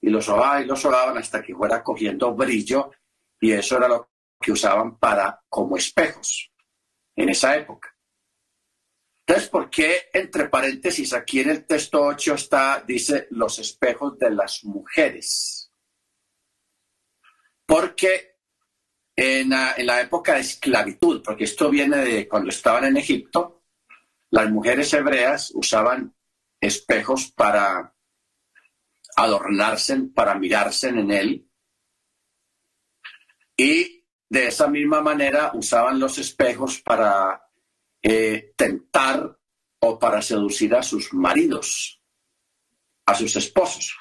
y 0.00 0.10
lo 0.10 0.22
sobaban 0.22 0.62
y 0.62 0.66
lo 0.66 0.76
sobaban 0.76 1.18
hasta 1.18 1.42
que 1.42 1.54
fuera 1.54 1.82
cogiendo 1.82 2.32
brillo 2.34 2.92
y 3.40 3.52
eso 3.52 3.78
era 3.78 3.88
lo 3.88 4.10
que 4.40 4.52
usaban 4.52 4.98
para 4.98 5.42
como 5.48 5.76
espejos 5.76 6.52
en 7.16 7.30
esa 7.30 7.56
época. 7.56 7.96
Entonces, 9.26 9.48
¿por 9.48 9.70
qué 9.70 10.08
entre 10.12 10.48
paréntesis 10.48 11.12
aquí 11.12 11.40
en 11.40 11.50
el 11.50 11.66
texto 11.66 12.02
8 12.02 12.34
está, 12.34 12.82
dice, 12.86 13.28
los 13.30 13.58
espejos 13.58 14.18
de 14.18 14.30
las 14.30 14.64
mujeres? 14.64 15.72
Porque 17.64 18.30
en 19.14 19.50
la, 19.50 20.00
época 20.00 20.34
de 20.34 20.40
esclavitud, 20.40 21.22
porque 21.22 21.44
esto 21.44 21.68
viene 21.68 21.98
de 21.98 22.26
cuando 22.26 22.48
estaban 22.48 22.84
en 22.86 22.96
Egipto, 22.96 23.64
las 24.30 24.50
mujeres 24.50 24.92
hebreas 24.94 25.52
usaban 25.54 26.14
espejos 26.58 27.30
para 27.32 27.94
adornarse, 29.16 29.96
para 30.14 30.34
mirarse 30.36 30.88
en 30.88 31.10
él, 31.10 31.49
y 33.60 34.06
de 34.26 34.46
esa 34.46 34.68
misma 34.68 35.02
manera 35.02 35.50
usaban 35.52 36.00
los 36.00 36.16
espejos 36.16 36.80
para 36.80 37.46
eh, 38.00 38.54
tentar 38.56 39.38
o 39.80 39.98
para 39.98 40.22
seducir 40.22 40.74
a 40.74 40.82
sus 40.82 41.12
maridos, 41.12 42.02
a 43.04 43.14
sus 43.14 43.36
esposos. 43.36 43.94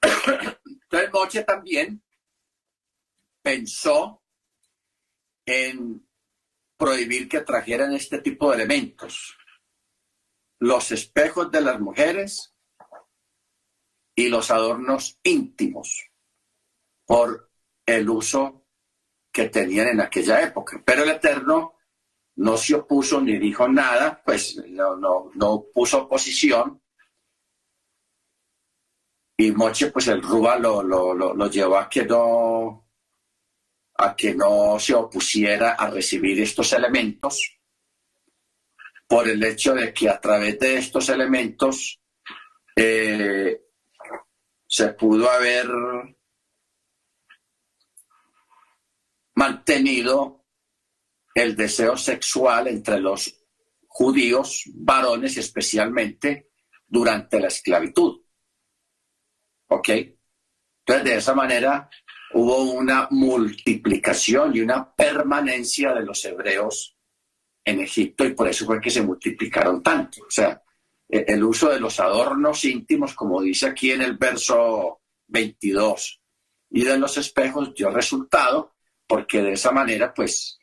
Entonces 0.00 1.12
Moche 1.12 1.44
también 1.44 2.02
pensó 3.42 4.22
en 5.44 6.08
prohibir 6.78 7.28
que 7.28 7.42
trajeran 7.42 7.92
este 7.92 8.20
tipo 8.22 8.48
de 8.48 8.56
elementos. 8.56 9.36
Los 10.60 10.92
espejos 10.92 11.50
de 11.50 11.60
las 11.60 11.78
mujeres 11.78 12.54
y 14.14 14.30
los 14.30 14.50
adornos 14.50 15.18
íntimos 15.24 16.10
por 17.04 17.50
el 17.84 18.08
uso 18.08 18.64
que 19.38 19.50
tenían 19.50 19.86
en 19.86 20.00
aquella 20.00 20.42
época. 20.42 20.82
Pero 20.84 21.04
el 21.04 21.10
Eterno 21.10 21.76
no 22.36 22.56
se 22.56 22.74
opuso 22.74 23.20
ni 23.20 23.38
dijo 23.38 23.68
nada, 23.68 24.20
pues 24.24 24.56
no, 24.66 25.30
no, 25.32 25.64
puso 25.72 26.02
oposición. 26.02 26.82
Y 29.36 29.52
Moche, 29.52 29.92
pues 29.92 30.08
el 30.08 30.20
Ruba 30.20 30.58
lo, 30.58 30.82
lo, 30.82 31.14
lo 31.14 31.46
llevó 31.48 31.78
a 31.78 31.88
que 31.88 32.04
no, 32.04 32.88
a 33.94 34.16
que 34.16 34.34
no 34.34 34.76
se 34.80 34.94
opusiera 34.94 35.74
a 35.74 35.88
recibir 35.88 36.40
estos 36.40 36.72
elementos 36.72 37.60
por 39.06 39.28
el 39.28 39.42
hecho 39.44 39.72
de 39.72 39.94
que 39.94 40.08
a 40.08 40.20
través 40.20 40.58
de 40.58 40.78
estos 40.78 41.08
elementos 41.10 42.00
eh, 42.74 43.62
se 44.66 44.88
pudo 44.94 45.30
haber 45.30 45.68
mantenido 49.38 50.44
el 51.32 51.54
deseo 51.54 51.96
sexual 51.96 52.66
entre 52.66 52.98
los 52.98 53.32
judíos, 53.86 54.64
varones 54.74 55.36
especialmente, 55.36 56.50
durante 56.84 57.38
la 57.38 57.46
esclavitud. 57.46 58.20
¿Ok? 59.68 59.88
Entonces, 59.90 61.04
de 61.04 61.14
esa 61.14 61.34
manera 61.34 61.88
hubo 62.34 62.62
una 62.72 63.06
multiplicación 63.12 64.56
y 64.56 64.60
una 64.60 64.92
permanencia 64.92 65.94
de 65.94 66.04
los 66.04 66.24
hebreos 66.24 66.98
en 67.64 67.78
Egipto 67.78 68.24
y 68.24 68.34
por 68.34 68.48
eso 68.48 68.66
fue 68.66 68.80
que 68.80 68.90
se 68.90 69.02
multiplicaron 69.02 69.84
tanto. 69.84 70.22
O 70.26 70.30
sea, 70.30 70.60
e-, 71.08 71.26
el 71.28 71.44
uso 71.44 71.70
de 71.70 71.78
los 71.78 72.00
adornos 72.00 72.64
íntimos, 72.64 73.14
como 73.14 73.40
dice 73.40 73.66
aquí 73.66 73.92
en 73.92 74.02
el 74.02 74.16
verso 74.16 75.02
22, 75.28 76.22
y 76.70 76.82
de 76.82 76.98
los 76.98 77.16
espejos 77.18 77.72
dio 77.72 77.88
resultado 77.90 78.77
porque 79.08 79.42
de 79.42 79.52
esa 79.52 79.72
manera, 79.72 80.12
pues, 80.14 80.58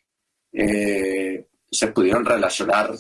eh, 0.54 1.48
se 1.70 1.88
pudieron 1.88 2.24
relacionar 2.24 2.94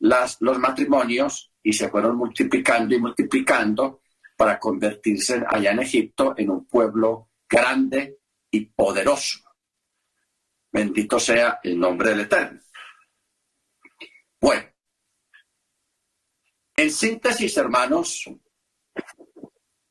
las, 0.00 0.36
los 0.40 0.58
matrimonios 0.58 1.52
y 1.62 1.72
se 1.72 1.88
fueron 1.88 2.16
multiplicando 2.16 2.94
y 2.94 2.98
multiplicando 2.98 4.02
para 4.36 4.58
convertirse 4.58 5.42
allá 5.46 5.70
en 5.70 5.80
Egipto 5.80 6.34
en 6.36 6.50
un 6.50 6.66
pueblo 6.66 7.30
grande 7.48 8.18
y 8.50 8.66
poderoso. 8.66 9.38
Bendito 10.72 11.20
sea 11.20 11.60
el 11.62 11.78
nombre 11.78 12.10
del 12.10 12.20
Eterno. 12.20 12.60
Bueno, 14.40 14.68
en 16.76 16.90
síntesis, 16.90 17.56
hermanos, 17.56 18.28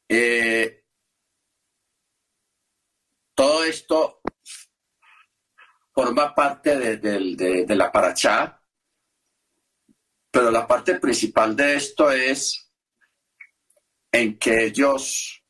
eh, 0.10 0.82
esto 3.64 4.22
forma 5.94 6.34
parte 6.34 6.98
de, 6.98 7.76
la 7.76 7.92
parachá, 7.92 8.62
pero 10.30 10.50
la 10.50 10.66
parte 10.66 11.00
principal 11.00 11.56
de 11.56 11.76
esto 11.76 12.12
es 12.12 12.72
en 14.12 14.38
que 14.38 14.66
ellos 14.66 15.44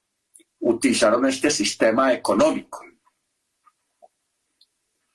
utilizaron 0.60 1.25
este 1.25 1.50
sistema 1.50 2.13
económico. 2.13 2.83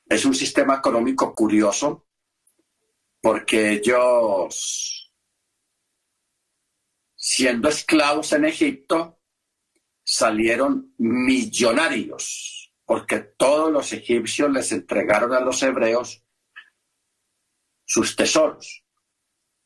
Es 0.09 0.25
un 0.25 0.35
sistema 0.35 0.77
económico 0.77 1.35
curioso 1.35 2.07
porque 3.21 3.73
ellos, 3.73 5.13
siendo 7.17 7.69
esclavos 7.69 8.33
en 8.33 8.45
Egipto, 8.45 9.21
salieron 10.05 10.95
millonarios, 10.99 12.56
porque 12.87 13.19
todos 13.19 13.71
los 13.73 13.93
egipcios 13.93 14.51
les 14.51 14.71
entregaron 14.73 15.35
a 15.35 15.41
los 15.41 15.63
hebreos 15.63 16.25
sus 17.85 18.15
tesoros. 18.15 18.85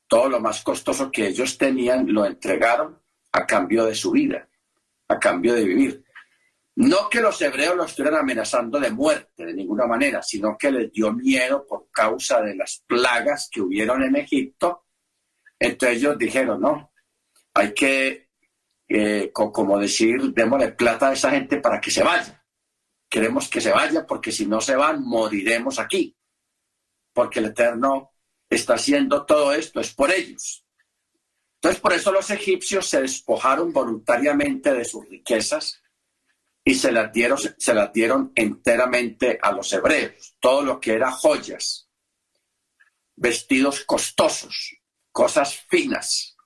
Todo 0.09 0.29
lo 0.29 0.41
más 0.41 0.63
costoso 0.63 1.13
que 1.13 1.29
ellos 1.29 1.57
tenían 1.57 2.13
lo 2.13 2.25
entregaron 2.25 3.01
a 3.33 3.47
cambio 3.47 3.85
de 3.85 3.95
su 3.95 4.11
vida, 4.11 4.49
a 5.07 5.19
cambio 5.21 5.55
de 5.55 5.65
vivir. 5.65 6.05
No 6.77 7.09
que 7.11 7.21
los 7.21 7.41
hebreos 7.43 7.77
lo 7.77 7.85
estuvieran 7.85 8.21
amenazando 8.21 8.81
de 8.81 8.91
muerte 8.91 9.45
de 9.45 9.53
ninguna 9.53 9.87
manera, 9.87 10.23
sino 10.23 10.57
que 10.57 10.73
les 10.73 10.91
dio 10.91 11.13
miedo 11.13 11.67
por 11.67 11.91
causa 11.91 12.41
de 12.41 12.57
las 12.57 12.83
plagas 12.87 13.51
que 13.53 13.61
hubieron 13.61 14.03
en 14.03 14.17
Egipto. 14.17 14.87
Entonces 15.59 15.99
ellos 15.99 16.17
dijeron, 16.17 16.61
no, 16.61 16.91
hay 17.53 17.75
que 17.75 18.31
eh, 18.89 19.31
como 19.33 19.79
decir, 19.79 20.33
démosle 20.33 20.73
plata 20.73 21.11
a 21.11 21.13
esa 21.13 21.31
gente 21.31 21.59
para 21.59 21.81
que 21.81 21.91
se 21.91 22.03
vaya. 22.03 22.40
Queremos 23.11 23.49
que 23.49 23.61
se 23.61 23.73
vaya 23.73 24.07
porque 24.07 24.31
si 24.31 24.47
no 24.47 24.61
se 24.61 24.77
van, 24.77 25.03
moriremos 25.03 25.81
aquí. 25.81 26.17
Porque 27.13 27.41
el 27.41 27.47
Eterno 27.47 28.13
está 28.49 28.75
haciendo 28.75 29.27
todo 29.27 29.53
esto, 29.53 29.81
es 29.81 29.93
por 29.93 30.13
ellos. 30.13 30.65
Entonces, 31.57 31.81
por 31.81 31.93
eso 31.93 32.13
los 32.13 32.31
egipcios 32.31 32.87
se 32.87 33.03
despojaron 33.03 33.73
voluntariamente 33.73 34.73
de 34.73 34.85
sus 34.85 35.07
riquezas 35.09 35.83
y 36.65 36.75
se 36.75 36.93
las 36.93 37.13
dieron, 37.13 37.39
se 37.59 37.75
las 37.75 37.93
dieron 37.93 38.33
enteramente 38.35 39.39
a 39.43 39.53
los 39.53 39.73
hebreos. 39.73 40.37
Todo 40.39 40.63
lo 40.63 40.81
que 40.81 40.93
era 40.93 41.11
joyas, 41.11 41.91
vestidos 43.17 43.85
costosos, 43.85 44.77
cosas 45.11 45.57
finas, 45.69 46.37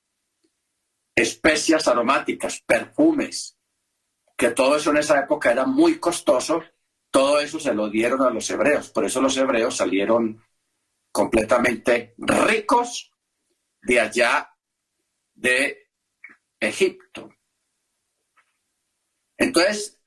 especias 1.14 1.86
aromáticas, 1.86 2.60
perfumes, 2.66 3.56
que 4.36 4.50
todo 4.50 4.76
eso 4.76 4.90
en 4.90 4.98
esa 4.98 5.20
época 5.20 5.52
era 5.52 5.64
muy 5.64 5.98
costoso, 5.98 6.62
todo 7.10 7.40
eso 7.40 7.60
se 7.60 7.74
lo 7.74 7.88
dieron 7.88 8.22
a 8.22 8.30
los 8.30 8.48
hebreos. 8.50 8.90
Por 8.90 9.04
eso 9.04 9.20
los 9.20 9.36
hebreos 9.36 9.76
salieron 9.76 10.42
completamente 11.12 12.14
ricos 12.18 13.12
de 13.82 14.00
allá 14.00 14.50
de 15.34 15.90
Egipto. 16.58 17.30
Entonces, 19.36 20.00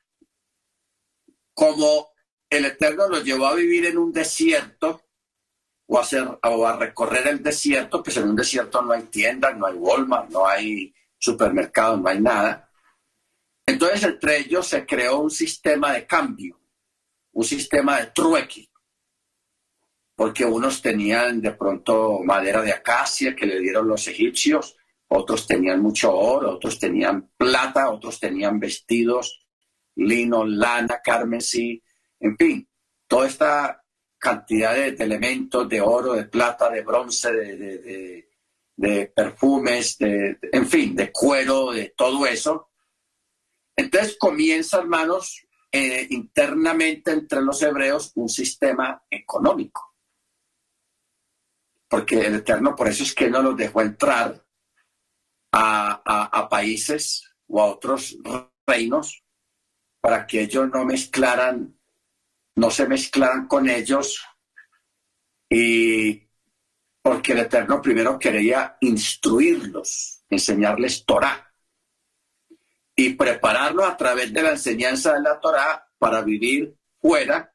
como 1.54 2.10
el 2.50 2.66
Eterno 2.66 3.08
los 3.08 3.24
llevó 3.24 3.48
a 3.48 3.56
vivir 3.56 3.86
en 3.86 3.98
un 3.98 4.12
desierto, 4.12 5.02
o 5.88 5.98
a, 5.98 6.02
hacer, 6.02 6.28
o 6.44 6.68
a 6.68 6.78
recorrer 6.78 7.28
el 7.28 7.42
desierto, 7.42 8.04
pues 8.04 8.18
en 8.18 8.30
un 8.30 8.36
desierto 8.36 8.82
no 8.82 8.92
hay 8.92 9.04
tiendas, 9.04 9.58
no 9.58 9.68
hay 9.68 9.76
Walmart, 9.76 10.30
no 10.30 10.46
hay 10.46 10.94
supermercados, 11.18 12.02
no 12.02 12.10
hay 12.10 12.20
nada. 12.20 12.67
Entonces 13.78 14.04
entre 14.06 14.40
ellos 14.40 14.68
se 14.68 14.88
creó 14.88 15.20
un 15.20 15.30
sistema 15.30 15.94
de 15.94 16.08
cambio, 16.08 16.60
un 17.34 17.44
sistema 17.44 18.00
de 18.00 18.08
trueque, 18.08 18.72
porque 20.16 20.46
unos 20.46 20.82
tenían 20.82 21.40
de 21.40 21.52
pronto 21.52 22.22
madera 22.24 22.64
de 22.64 22.74
acacia 22.74 23.36
que 23.36 23.46
le 23.46 23.60
dieron 23.60 23.88
los 23.88 24.08
egipcios, 24.08 24.76
otros 25.10 25.46
tenían 25.46 25.80
mucho 25.80 26.12
oro, 26.12 26.56
otros 26.56 26.80
tenían 26.80 27.30
plata, 27.38 27.92
otros 27.92 28.20
tenían 28.20 28.60
vestidos, 28.60 29.46
lino, 29.94 30.44
lana, 30.44 31.00
carmesí, 31.04 31.84
en 32.20 32.36
fin, 32.36 32.68
toda 33.06 33.28
esta 33.28 33.86
cantidad 34.18 34.74
de, 34.74 34.88
elementos 34.88 35.70
de 35.70 35.82
oro, 35.82 36.14
de 36.14 36.24
plata, 36.24 36.72
de 36.72 36.82
bronce, 36.82 37.32
de, 38.76 39.06
perfumes, 39.16 40.00
de, 40.00 40.40
en 40.52 40.66
fin, 40.66 40.96
de 40.96 41.12
cuero, 41.12 41.74
de 41.74 41.94
todo 41.96 42.26
eso. 42.26 42.72
Entonces 43.78 44.18
comienza, 44.20 44.80
hermanos, 44.80 45.46
eh, 45.72 46.08
internamente 46.10 47.12
entre 47.12 47.42
los 47.42 47.62
hebreos 47.62 48.12
un 48.16 48.28
sistema 48.28 49.04
económico. 49.10 49.96
Porque 51.88 52.20
el 52.26 52.36
Eterno, 52.36 52.76
por 52.76 52.90
eso 52.90 53.04
es 53.04 53.16
que 53.16 53.30
no 53.30 53.42
los 53.42 53.56
dejó 53.56 53.82
entrar 53.82 54.44
a 55.52 56.48
países 56.50 57.24
o 57.48 57.62
a 57.62 57.66
otros 57.66 58.18
reinos 58.66 59.24
para 60.02 60.28
que 60.28 60.42
ellos 60.42 60.70
no 60.70 60.86
mezclaran 60.86 61.78
no 62.58 62.72
se 62.72 62.88
mezclaran 62.88 63.48
con 63.48 63.70
ellos 63.70 64.26
y 65.50 66.28
porque 67.02 67.34
el 67.34 67.40
Eterno 67.40 67.82
primero 67.82 68.18
quería 68.20 68.78
instruirlos, 68.82 70.24
enseñarles 70.28 71.06
Torah 71.06 71.47
y 73.00 73.14
prepararlos 73.14 73.86
a 73.86 73.96
través 73.96 74.34
de 74.34 74.42
la 74.42 74.50
enseñanza 74.50 75.14
de 75.14 75.22
la 75.22 75.40
Torah 75.40 75.88
para 76.00 76.22
vivir 76.22 76.76
fuera 77.00 77.54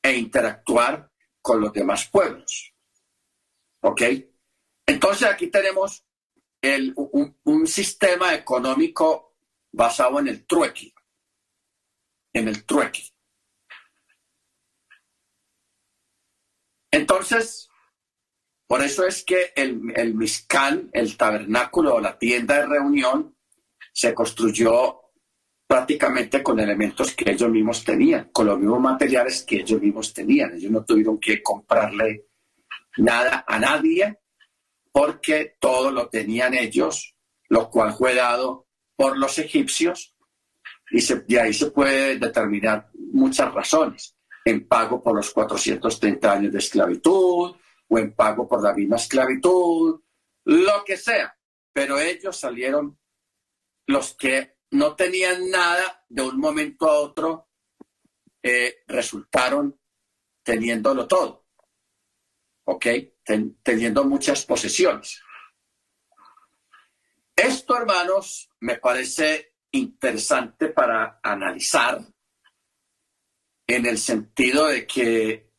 e 0.00 0.16
interactuar 0.16 1.10
con 1.42 1.60
los 1.60 1.72
demás 1.72 2.08
pueblos. 2.08 2.72
¿Ok? 3.80 4.02
Entonces 4.86 5.28
aquí 5.28 5.48
tenemos 5.48 6.06
un, 6.94 7.36
un, 7.42 7.66
sistema 7.66 8.32
económico 8.32 9.34
basado 9.72 10.20
en 10.20 10.28
el 10.28 10.46
trueque, 10.46 10.94
en 12.32 12.48
el 12.48 12.64
trueque. 12.64 13.02
Entonces, 16.92 17.68
por 18.68 18.82
eso 18.82 19.04
es 19.04 19.24
que 19.24 19.52
el, 19.56 19.92
el 19.96 20.14
el 20.92 21.16
tabernáculo 21.16 21.96
o 21.96 22.00
la 22.00 22.18
tienda 22.18 22.60
de 22.60 22.66
reunión, 22.66 23.33
se 23.94 24.12
construyó 24.12 25.00
prácticamente 25.66 26.42
con 26.42 26.58
elementos 26.58 27.14
que 27.14 27.30
ellos 27.30 27.48
mismos 27.48 27.84
tenían, 27.84 28.28
con 28.32 28.46
los 28.46 28.58
mismos 28.58 28.80
materiales 28.80 29.44
que 29.44 29.60
ellos 29.60 29.80
mismos 29.80 30.12
tenían. 30.12 30.54
Ellos 30.54 30.70
no 30.72 30.84
tuvieron 30.84 31.18
que 31.18 31.40
comprarle 31.40 32.26
nada 32.98 33.44
a 33.46 33.58
nadie 33.58 34.18
porque 34.90 35.56
todo 35.60 35.92
lo 35.92 36.08
tenían 36.08 36.54
ellos, 36.54 37.14
lo 37.48 37.70
cual 37.70 37.94
fue 37.94 38.14
dado 38.14 38.66
por 38.96 39.16
los 39.16 39.38
egipcios 39.38 40.14
y 40.90 41.36
ahí 41.36 41.54
se 41.54 41.70
puede 41.70 42.18
determinar 42.18 42.90
muchas 43.12 43.52
razones 43.54 44.16
en 44.44 44.66
pago 44.66 45.02
por 45.02 45.16
los 45.16 45.30
430 45.30 46.32
años 46.32 46.52
de 46.52 46.58
esclavitud 46.58 47.56
o 47.88 47.98
en 47.98 48.12
pago 48.12 48.46
por 48.46 48.62
la 48.62 48.74
misma 48.74 48.96
esclavitud, 48.96 50.00
lo 50.44 50.84
que 50.84 50.96
sea. 50.96 51.36
Pero 51.72 51.98
ellos 51.98 52.36
salieron 52.36 52.98
los 53.86 54.14
que 54.14 54.56
no 54.70 54.94
tenían 54.96 55.50
nada 55.50 56.04
de 56.08 56.22
un 56.22 56.38
momento 56.38 56.88
a 56.88 56.98
otro, 56.98 57.48
eh, 58.42 58.84
resultaron 58.86 59.78
teniéndolo 60.42 61.06
todo. 61.06 61.44
¿Ok? 62.66 62.86
teniendo 63.62 64.04
muchas 64.04 64.44
posesiones. 64.44 65.22
Esto, 67.34 67.76
hermanos, 67.76 68.50
me 68.60 68.76
parece 68.76 69.54
interesante 69.72 70.68
para 70.68 71.20
analizar 71.22 72.00
en 73.66 73.86
el 73.86 73.98
sentido 73.98 74.66
de 74.66 74.86
que 74.86 75.52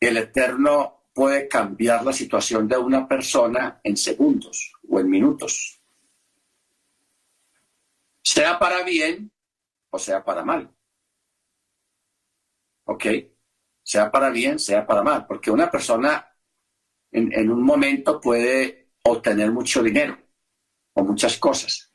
el 0.00 0.16
Eterno 0.16 1.06
puede 1.14 1.48
cambiar 1.48 2.04
la 2.04 2.12
situación 2.12 2.68
de 2.68 2.76
una 2.76 3.06
persona 3.06 3.80
en 3.84 3.96
segundos 3.96 4.72
o 4.88 5.00
en 5.00 5.08
minutos, 5.08 5.79
sea 8.22 8.58
para 8.58 8.82
bien 8.84 9.32
o 9.90 9.98
sea 9.98 10.24
para 10.24 10.44
mal. 10.44 10.74
¿Ok? 12.84 13.06
Sea 13.82 14.10
para 14.10 14.30
bien, 14.30 14.58
sea 14.58 14.86
para 14.86 15.02
mal, 15.02 15.26
porque 15.26 15.50
una 15.50 15.70
persona 15.70 16.26
en, 17.12 17.50
un 17.50 17.62
momento 17.62 18.20
puede 18.20 18.92
obtener 19.04 19.50
mucho 19.50 19.82
dinero 19.82 20.16
o 20.94 21.04
muchas 21.04 21.38
cosas, 21.38 21.92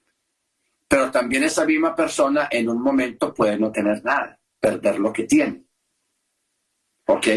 pero 0.88 1.10
también 1.12 1.44
esa 1.44 1.66
misma 1.66 1.96
persona 1.96 2.50
en 2.52 2.70
un 2.70 2.82
momento 2.82 3.34
puede 3.34 3.58
no 3.58 3.72
tener 3.72 4.04
nada 4.04 4.40
perder 4.60 5.00
lo 5.00 5.14
que 5.14 5.24
tiene. 5.24 5.66
¿Ok? 7.08 7.28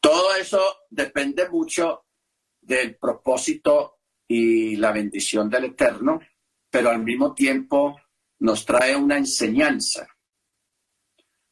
Todo 0.00 0.36
eso 0.36 0.60
depende 0.90 1.48
mucho 1.48 2.06
del 2.60 2.96
propósito 2.96 4.00
y 4.28 4.76
la 4.76 4.92
bendición 4.92 5.48
del 5.48 5.64
Eterno, 5.64 6.20
pero 6.70 6.90
al 6.90 7.02
mismo 7.02 7.34
tiempo 7.34 7.96
nos 8.38 8.64
trae 8.64 8.96
una 8.96 9.16
enseñanza. 9.18 10.08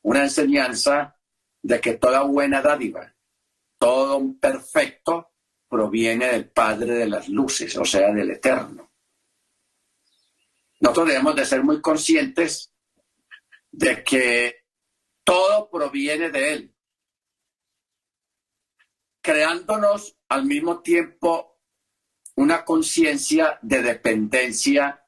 una 0.03 0.25
enseñanza 0.25 1.19
de 1.63 1.81
que 1.81 1.95
toda 1.95 2.23
buena 2.25 2.61
dádiva, 2.61 3.17
todo 3.79 4.19
un 4.19 4.39
perfecto 4.39 5.33
proviene 5.67 6.27
del 6.27 6.51
Padre 6.51 6.93
de 6.93 7.07
las 7.07 7.27
Luces, 7.31 7.75
o 7.79 7.87
sea, 7.87 8.13
del 8.13 8.33
Eterno. 8.33 8.93
Nosotros 10.81 11.09
debemos 11.09 11.35
de 11.35 11.47
ser 11.47 11.65
muy 11.65 11.81
conscientes 11.81 12.71
de 13.71 14.05
que 14.05 14.67
todo 15.25 15.71
proviene 15.71 16.29
de 16.29 16.53
Él, 16.53 16.77
creándonos 19.23 20.19
al 20.29 20.45
mismo 20.45 20.83
tiempo 20.83 21.63
una 22.37 22.63
conciencia 22.63 23.59
de 23.63 23.81
dependencia 23.83 25.03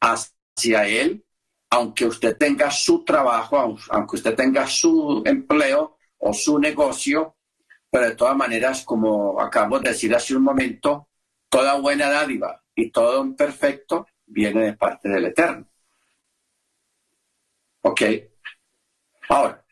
hacia 0.00 0.35
Él, 0.64 1.24
aunque 1.70 2.06
usted 2.06 2.36
tenga 2.36 2.70
su 2.70 3.04
trabajo, 3.04 3.76
aunque 3.90 4.16
usted 4.16 4.34
tenga 4.34 4.66
su 4.66 5.22
empleo 5.26 5.98
o 6.18 6.32
su 6.32 6.58
negocio, 6.58 7.36
pero 7.90 8.06
de 8.06 8.16
todas 8.16 8.36
maneras, 8.36 8.82
como 8.84 9.40
acabamos 9.40 9.82
de 9.82 9.90
decir 9.90 10.14
hace 10.14 10.34
un 10.34 10.42
momento, 10.42 11.08
toda 11.48 11.78
buena 11.78 12.08
dádiva 12.10 12.62
y 12.74 12.90
todo 12.90 13.20
un 13.20 13.36
perfecto 13.36 14.06
viene 14.26 14.62
de 14.62 14.72
parte 14.74 15.08
del 15.08 15.26
Eterno. 15.26 15.66
¿Ok? 17.82 18.02
Ahora, 19.28 19.64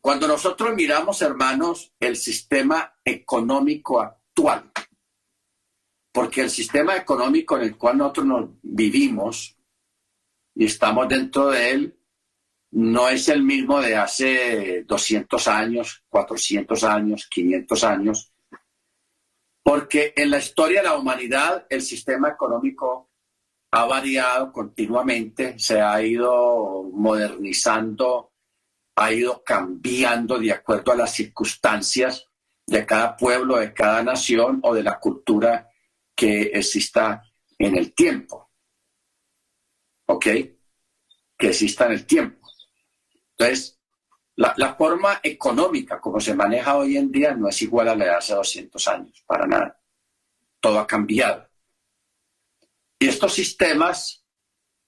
cuando 0.00 0.26
nosotros 0.26 0.74
miramos, 0.74 1.22
hermanos, 1.22 1.92
el 2.00 2.16
sistema 2.16 2.98
económico 3.04 4.00
actual, 4.00 4.70
porque 6.12 6.42
el 6.42 6.50
sistema 6.50 6.96
económico 6.96 7.56
en 7.56 7.62
el 7.64 7.76
cual 7.76 7.98
nosotros 7.98 8.26
nos 8.26 8.50
vivimos 8.62 9.56
y 10.54 10.66
estamos 10.66 11.08
dentro 11.08 11.48
de 11.48 11.70
él, 11.70 11.98
no 12.72 13.08
es 13.08 13.28
el 13.28 13.42
mismo 13.42 13.80
de 13.80 13.96
hace 13.96 14.84
200 14.84 15.48
años, 15.48 16.04
400 16.08 16.84
años, 16.84 17.28
500 17.30 17.84
años, 17.84 18.32
porque 19.62 20.12
en 20.16 20.30
la 20.30 20.38
historia 20.38 20.82
de 20.82 20.88
la 20.88 20.96
humanidad 20.96 21.66
el 21.70 21.82
sistema 21.82 22.28
económico 22.28 23.10
ha 23.70 23.86
variado 23.86 24.52
continuamente, 24.52 25.58
se 25.58 25.80
ha 25.80 26.02
ido 26.02 26.82
modernizando, 26.92 28.32
ha 28.96 29.12
ido 29.12 29.42
cambiando 29.42 30.38
de 30.38 30.52
acuerdo 30.52 30.92
a 30.92 30.96
las 30.96 31.14
circunstancias 31.14 32.28
de 32.66 32.84
cada 32.84 33.16
pueblo, 33.16 33.56
de 33.56 33.72
cada 33.72 34.02
nación 34.02 34.60
o 34.62 34.74
de 34.74 34.82
la 34.82 34.98
cultura 34.98 35.71
que 36.22 36.42
exista 36.54 37.20
en 37.58 37.76
el 37.76 37.92
tiempo. 37.94 38.52
¿Ok? 40.06 40.24
Que 41.36 41.48
exista 41.48 41.86
en 41.86 41.92
el 41.92 42.06
tiempo. 42.06 42.48
Entonces, 43.30 43.80
la, 44.36 44.76
forma 44.76 45.18
económica 45.20 46.00
como 46.00 46.20
se 46.20 46.34
maneja 46.34 46.76
hoy 46.76 46.96
en 46.96 47.10
día 47.10 47.34
no 47.34 47.48
es 47.48 47.60
igual 47.62 47.88
a 47.88 47.96
la 47.96 48.04
de 48.04 48.10
hace 48.12 48.34
200 48.34 48.86
años, 48.86 49.24
para 49.26 49.48
nada. 49.48 49.82
Todo 50.60 50.78
ha 50.78 50.86
cambiado. 50.86 51.50
Y 53.00 53.08
estos 53.08 53.34
sistemas, 53.34 54.24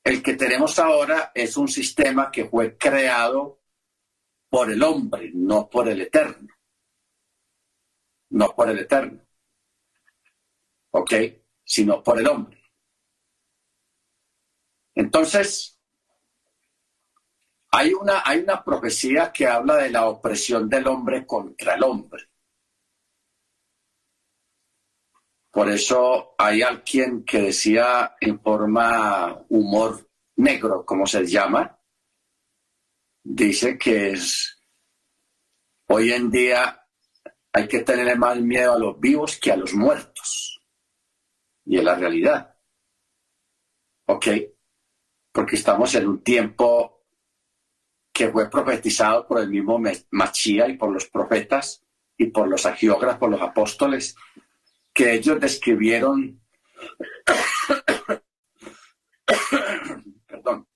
el 0.04 0.22
que 0.22 0.34
tenemos 0.34 0.78
ahora 0.78 1.32
es 1.34 1.56
un 1.56 1.66
sistema 1.66 2.30
que 2.30 2.44
fue 2.44 2.78
creado 2.78 3.60
por 4.48 4.70
el 4.70 4.84
hombre, 4.84 5.32
no 5.34 5.68
por 5.68 5.88
el 5.88 6.02
eterno. 6.02 6.54
No 8.30 8.54
por 8.54 8.70
el 8.70 8.78
eterno. 8.78 9.24
¿Ok? 10.96 11.12
Sino 11.64 12.02
por 12.02 12.20
el 12.20 12.28
hombre. 12.28 12.62
Entonces, 14.94 15.80
hay 17.72 17.92
una, 17.92 18.22
hay 18.24 18.38
una 18.40 18.62
profecía 18.62 19.32
que 19.32 19.48
habla 19.48 19.76
de 19.76 19.90
la 19.90 20.06
opresión 20.06 20.68
del 20.68 20.86
hombre 20.86 21.26
contra 21.26 21.74
el 21.74 21.82
hombre. 21.82 22.28
Por 25.50 25.68
eso 25.68 26.36
hay 26.38 26.62
alguien 26.62 27.24
que 27.24 27.42
decía 27.42 28.14
en 28.20 28.40
forma 28.40 29.44
humor 29.48 30.08
negro, 30.36 30.84
como 30.86 31.06
se 31.06 31.26
llama, 31.26 31.76
dice 33.24 33.76
que 33.76 34.10
es 34.10 34.62
hoy 35.88 36.12
en 36.12 36.30
día 36.30 36.86
hay 37.52 37.66
que 37.66 37.80
tenerle 37.80 38.14
más 38.16 38.38
miedo 38.38 38.74
a 38.74 38.78
los 38.78 39.00
vivos 39.00 39.36
que 39.38 39.50
a 39.50 39.56
los 39.56 39.74
muertos. 39.74 40.53
Y 41.64 41.78
es 41.78 41.84
la 41.84 41.94
realidad. 41.94 42.56
¿Ok? 44.06 44.26
Porque 45.32 45.56
estamos 45.56 45.94
en 45.94 46.06
un 46.06 46.22
tiempo 46.22 47.02
que 48.12 48.28
fue 48.28 48.48
profetizado 48.48 49.26
por 49.26 49.40
el 49.40 49.48
mismo 49.48 49.80
Machía 50.10 50.68
y 50.68 50.76
por 50.76 50.92
los 50.92 51.06
profetas 51.06 51.84
y 52.16 52.26
por 52.26 52.48
los 52.48 52.64
agiógrafos, 52.64 53.28
los 53.28 53.42
apóstoles, 53.42 54.14
que 54.92 55.14
ellos 55.14 55.40
describieron, 55.40 56.40
perdón, 60.28 60.68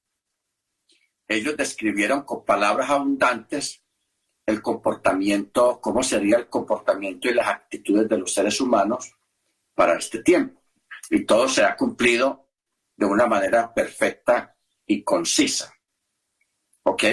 ellos 1.29 1.57
describieron 1.57 2.22
con 2.22 2.44
palabras 2.44 2.90
abundantes 2.90 3.85
el 4.44 4.62
comportamiento, 4.62 5.81
cómo 5.81 6.03
sería 6.03 6.38
el 6.38 6.48
comportamiento 6.48 7.29
y 7.29 7.35
las 7.35 7.48
actitudes 7.48 8.09
de 8.09 8.18
los 8.18 8.33
seres 8.33 8.61
humanos 8.61 9.14
para 9.74 9.98
este 9.98 10.22
tiempo. 10.22 10.58
Y 11.11 11.25
todo 11.25 11.49
se 11.49 11.64
ha 11.64 11.77
cumplido 11.77 12.51
de 12.97 13.07
una 13.07 13.27
manera 13.27 13.73
perfecta 13.73 14.57
y 14.87 15.03
concisa. 15.03 15.73
¿Ok? 16.83 17.05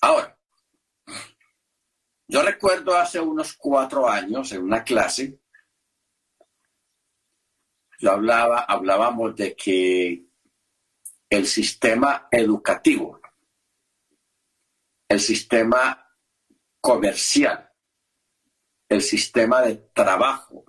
Ahora, 0.00 0.38
yo 2.26 2.42
recuerdo 2.42 2.96
hace 2.96 3.20
unos 3.20 3.54
cuatro 3.54 4.08
años 4.08 4.50
en 4.52 4.62
una 4.62 4.82
clase, 4.82 5.40
yo 7.98 8.10
hablaba, 8.10 8.60
hablábamos 8.60 9.36
de 9.36 9.54
que 9.54 10.26
el 11.30 11.46
sistema 11.46 12.28
educativo, 12.30 13.20
el 15.08 15.20
sistema 15.20 16.06
comercial, 16.80 17.72
el 18.88 19.00
sistema 19.00 19.62
de 19.62 19.76
trabajo, 19.94 20.64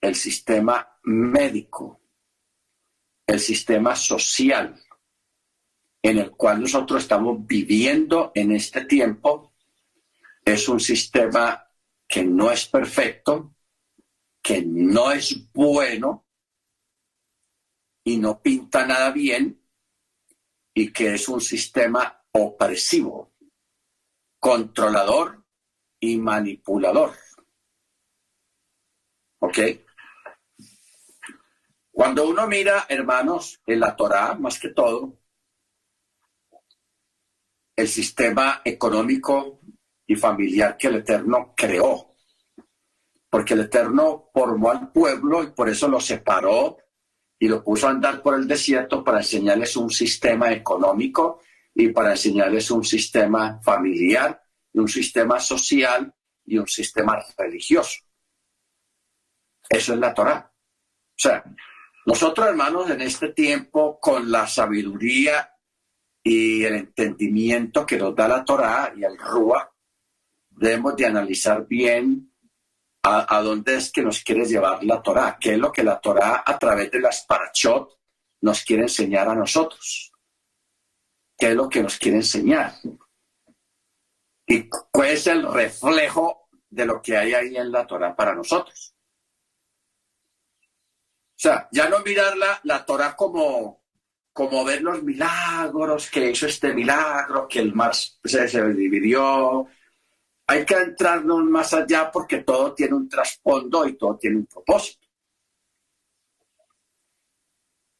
el 0.00 0.14
sistema 0.14 0.98
médico, 1.04 2.00
el 3.26 3.40
sistema 3.40 3.96
social, 3.96 4.80
en 6.02 6.18
el 6.18 6.30
cual 6.32 6.60
nosotros 6.60 7.02
estamos 7.02 7.46
viviendo 7.46 8.32
en 8.34 8.52
este 8.52 8.84
tiempo 8.84 9.52
es 10.44 10.68
un 10.68 10.80
sistema 10.80 11.68
que 12.06 12.24
no 12.24 12.50
es 12.50 12.66
perfecto, 12.66 13.54
que 14.40 14.62
no 14.64 15.12
es 15.12 15.52
bueno 15.52 16.26
y 18.04 18.16
no 18.16 18.40
pinta 18.40 18.86
nada 18.86 19.10
bien 19.10 19.60
y 20.72 20.92
que 20.92 21.14
es 21.14 21.28
un 21.28 21.40
sistema 21.40 22.24
opresivo, 22.32 23.34
controlador 24.38 25.44
y 26.00 26.16
manipulador. 26.16 27.14
¿Ok? 29.40 29.58
Cuando 31.98 32.28
uno 32.28 32.46
mira, 32.46 32.86
hermanos, 32.88 33.60
en 33.66 33.80
la 33.80 33.96
Torá, 33.96 34.34
más 34.34 34.60
que 34.60 34.68
todo, 34.68 35.18
el 37.74 37.88
sistema 37.88 38.62
económico 38.64 39.58
y 40.06 40.14
familiar 40.14 40.76
que 40.76 40.86
el 40.86 40.94
Eterno 40.94 41.54
creó. 41.56 42.14
Porque 43.28 43.54
el 43.54 43.62
Eterno 43.62 44.30
formó 44.32 44.70
al 44.70 44.92
pueblo 44.92 45.42
y 45.42 45.48
por 45.48 45.68
eso 45.68 45.88
lo 45.88 45.98
separó 45.98 46.76
y 47.36 47.48
lo 47.48 47.64
puso 47.64 47.88
a 47.88 47.90
andar 47.90 48.22
por 48.22 48.36
el 48.36 48.46
desierto 48.46 49.02
para 49.02 49.18
enseñarles 49.18 49.76
un 49.76 49.90
sistema 49.90 50.52
económico 50.52 51.40
y 51.74 51.88
para 51.88 52.12
enseñarles 52.12 52.70
un 52.70 52.84
sistema 52.84 53.60
familiar 53.60 54.40
un 54.74 54.86
sistema 54.86 55.40
social 55.40 56.14
y 56.44 56.58
un 56.58 56.68
sistema 56.68 57.20
religioso. 57.36 57.98
Eso 59.68 59.94
es 59.94 59.98
la 59.98 60.14
Torah. 60.14 60.48
O 60.48 61.20
sea, 61.20 61.42
nosotros 62.08 62.48
hermanos 62.48 62.88
en 62.88 63.02
este 63.02 63.34
tiempo 63.34 64.00
con 64.00 64.30
la 64.30 64.46
sabiduría 64.46 65.54
y 66.22 66.64
el 66.64 66.76
entendimiento 66.76 67.84
que 67.84 67.98
nos 67.98 68.16
da 68.16 68.26
la 68.26 68.42
Torá 68.42 68.94
y 68.96 69.04
el 69.04 69.18
Rúa, 69.18 69.70
debemos 70.48 70.96
de 70.96 71.04
analizar 71.04 71.66
bien 71.66 72.32
a, 73.02 73.42
dónde 73.42 73.76
es 73.76 73.92
que 73.92 74.00
nos 74.00 74.24
quiere 74.24 74.46
llevar 74.46 74.82
la 74.84 75.02
Torá, 75.02 75.36
qué 75.38 75.52
es 75.52 75.58
lo 75.58 75.70
que 75.70 75.82
la 75.82 76.00
Torá 76.00 76.44
a 76.46 76.58
través 76.58 76.90
de 76.90 77.00
las 77.00 77.26
parachot 77.26 77.98
nos 78.40 78.64
quiere 78.64 78.84
enseñar 78.84 79.28
a 79.28 79.34
nosotros, 79.34 80.10
qué 81.36 81.48
es 81.48 81.54
lo 81.54 81.68
que 81.68 81.82
nos 81.82 81.98
quiere 81.98 82.16
enseñar 82.16 82.72
y 84.46 84.66
cuál 84.66 85.08
es 85.08 85.26
el 85.26 85.46
reflejo 85.46 86.48
de 86.70 86.86
lo 86.86 87.02
que 87.02 87.18
hay 87.18 87.34
ahí 87.34 87.54
en 87.54 87.70
la 87.70 87.86
Torá 87.86 88.16
para 88.16 88.34
nosotros. 88.34 88.94
O 91.38 91.40
sea, 91.40 91.68
ya 91.70 91.88
no 91.88 92.00
mirar 92.00 92.36
la, 92.36 92.58
la 92.64 92.84
Torah 92.84 93.14
como, 93.14 93.84
como 94.32 94.64
ver 94.64 94.82
los 94.82 95.04
milagros, 95.04 96.10
que 96.10 96.32
hizo 96.32 96.46
este 96.48 96.74
milagro, 96.74 97.46
que 97.46 97.60
el 97.60 97.72
mar 97.72 97.94
se, 97.94 98.48
se 98.48 98.72
dividió. 98.72 99.68
Hay 100.48 100.66
que 100.66 100.74
entrarnos 100.74 101.44
más 101.44 101.72
allá 101.74 102.10
porque 102.10 102.38
todo 102.38 102.74
tiene 102.74 102.96
un 102.96 103.08
trasfondo 103.08 103.86
y 103.86 103.96
todo 103.96 104.18
tiene 104.18 104.38
un 104.38 104.46
propósito. 104.46 105.06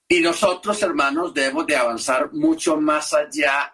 Y 0.09 0.20
nosotros, 0.20 0.83
hermanos, 0.83 1.33
debemos 1.33 1.64
de 1.64 1.77
avanzar 1.77 2.33
mucho 2.33 2.77
más 2.81 3.14
allá 3.14 3.72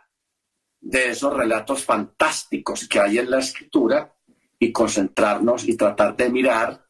de 0.78 1.08
esos 1.08 1.32
relatos 1.32 1.82
fantásticos 1.82 2.86
que 2.86 3.00
hay 3.00 3.16
en 3.16 3.30
la 3.30 3.38
escritura 3.38 4.14
y 4.58 4.70
concentrarnos 4.70 5.66
y 5.66 5.74
tratar 5.74 6.14
de 6.14 6.28
mirar 6.28 6.86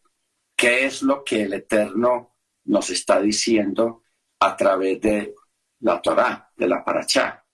qué 0.56 0.86
es 0.86 1.02
lo 1.02 1.22
que 1.22 1.42
el 1.42 1.52
Eterno 1.52 2.33
nos 2.64 2.90
está 2.90 3.20
diciendo 3.20 4.04
a 4.40 4.56
través 4.56 5.00
de 5.00 5.34
la 5.80 6.00
Torá, 6.00 6.50
de 6.56 6.68
la 6.68 6.84
Parachá, 6.84 7.46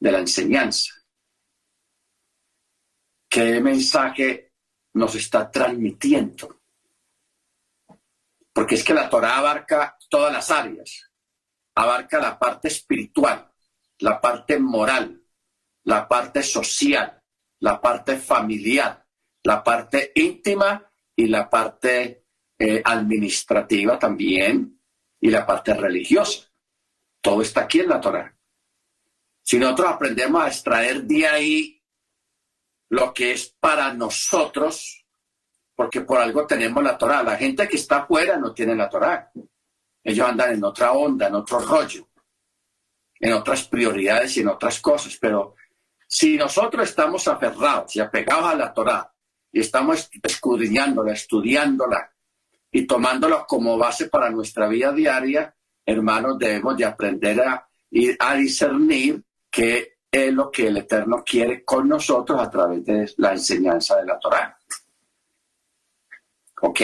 de 0.00 0.12
la 0.12 0.18
enseñanza. 0.18 0.92
¿Qué 3.28 3.60
mensaje 3.60 4.52
nos 4.94 5.14
está 5.14 5.50
transmitiendo? 5.50 6.60
Porque 8.52 8.76
es 8.76 8.84
que 8.84 8.94
la 8.94 9.08
Torá 9.10 9.38
abarca 9.38 9.96
todas 10.08 10.32
las 10.32 10.50
áreas, 10.50 11.10
abarca 11.74 12.20
la 12.20 12.38
parte 12.38 12.68
espiritual, 12.68 13.52
la 13.98 14.20
parte 14.20 14.58
moral, 14.58 15.24
la 15.84 16.06
parte 16.06 16.42
social, 16.42 17.20
la 17.60 17.80
parte 17.80 18.16
familiar, 18.16 19.06
la 19.42 19.62
parte 19.62 20.12
íntima 20.14 20.88
y 21.16 21.26
la 21.26 21.48
parte 21.48 22.23
eh, 22.58 22.82
administrativa 22.84 23.98
también 23.98 24.80
y 25.20 25.30
la 25.30 25.46
parte 25.46 25.74
religiosa. 25.74 26.50
Todo 27.20 27.42
está 27.42 27.62
aquí 27.62 27.80
en 27.80 27.88
la 27.88 28.00
Torah. 28.00 28.36
Si 29.42 29.58
nosotros 29.58 29.88
aprendemos 29.88 30.42
a 30.42 30.48
extraer 30.48 31.04
de 31.04 31.26
ahí 31.26 31.82
lo 32.90 33.12
que 33.12 33.32
es 33.32 33.54
para 33.58 33.92
nosotros, 33.92 35.04
porque 35.74 36.02
por 36.02 36.20
algo 36.20 36.46
tenemos 36.46 36.82
la 36.82 36.96
Torah. 36.96 37.22
La 37.22 37.36
gente 37.36 37.68
que 37.68 37.76
está 37.76 37.98
afuera 37.98 38.36
no 38.36 38.54
tiene 38.54 38.76
la 38.76 38.88
Torah. 38.88 39.30
Ellos 40.02 40.28
andan 40.28 40.52
en 40.52 40.64
otra 40.64 40.92
onda, 40.92 41.26
en 41.26 41.34
otro 41.34 41.58
rollo, 41.58 42.08
en 43.18 43.32
otras 43.32 43.66
prioridades 43.66 44.36
y 44.36 44.40
en 44.40 44.48
otras 44.48 44.80
cosas. 44.80 45.16
Pero 45.20 45.56
si 46.06 46.36
nosotros 46.36 46.88
estamos 46.88 47.26
aferrados 47.26 47.96
y 47.96 48.00
apegados 48.00 48.44
a 48.44 48.54
la 48.54 48.72
Torah 48.72 49.12
y 49.50 49.60
estamos 49.60 50.08
escudriñándola, 50.22 51.12
estudiándola 51.12 52.13
y 52.76 52.88
tomándola 52.88 53.44
como 53.46 53.78
base 53.78 54.08
para 54.08 54.30
nuestra 54.30 54.66
vida 54.66 54.92
diaria, 54.92 55.54
hermanos, 55.86 56.36
debemos 56.36 56.76
de 56.76 56.84
aprender 56.84 57.40
a, 57.40 57.68
a 58.18 58.34
discernir 58.34 59.22
qué 59.48 59.98
es 60.10 60.32
lo 60.32 60.50
que 60.50 60.66
el 60.66 60.78
Eterno 60.78 61.22
quiere 61.24 61.64
con 61.64 61.88
nosotros 61.88 62.40
a 62.40 62.50
través 62.50 62.84
de 62.84 63.08
la 63.18 63.30
enseñanza 63.30 63.96
de 63.98 64.06
la 64.06 64.18
Torah. 64.18 64.58
¿Ok? 66.62 66.80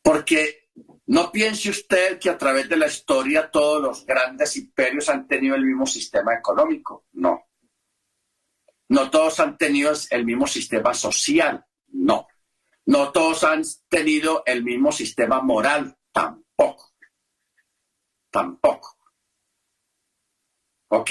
Porque 0.00 0.68
no 1.06 1.32
piense 1.32 1.70
usted 1.70 2.20
que 2.20 2.30
a 2.30 2.38
través 2.38 2.68
de 2.68 2.76
la 2.76 2.86
historia 2.86 3.50
todos 3.50 3.82
los 3.82 4.06
grandes 4.06 4.56
imperios 4.56 5.08
han 5.08 5.26
tenido 5.26 5.56
el 5.56 5.64
mismo 5.64 5.86
sistema 5.86 6.34
económico. 6.34 7.06
No. 7.14 7.48
No 8.90 9.10
todos 9.10 9.40
han 9.40 9.58
tenido 9.58 9.92
el 10.10 10.24
mismo 10.24 10.46
sistema 10.46 10.94
social. 10.94 11.66
No. 11.88 12.28
No 12.86 13.12
todos 13.12 13.44
han 13.44 13.62
tenido 13.88 14.42
el 14.46 14.62
mismo 14.62 14.92
sistema 14.92 15.40
moral. 15.42 15.96
Tampoco 16.12 16.46
tampoco. 18.36 18.98
¿Ok? 20.88 21.10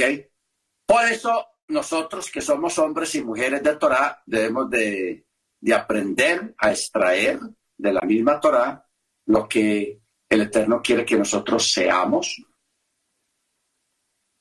Por 0.85 1.05
eso 1.05 1.47
nosotros 1.69 2.29
que 2.29 2.39
somos 2.39 2.77
hombres 2.77 3.15
y 3.15 3.23
mujeres 3.23 3.63
de 3.63 3.75
Torah 3.77 4.21
debemos 4.27 4.69
de, 4.69 5.25
de 5.59 5.73
aprender 5.73 6.53
a 6.59 6.69
extraer 6.69 7.39
de 7.75 7.93
la 7.93 8.01
misma 8.01 8.39
Torah 8.39 8.87
lo 9.25 9.47
que 9.47 10.01
el 10.29 10.41
Eterno 10.41 10.83
quiere 10.83 11.03
que 11.03 11.17
nosotros 11.17 11.71
seamos 11.71 12.45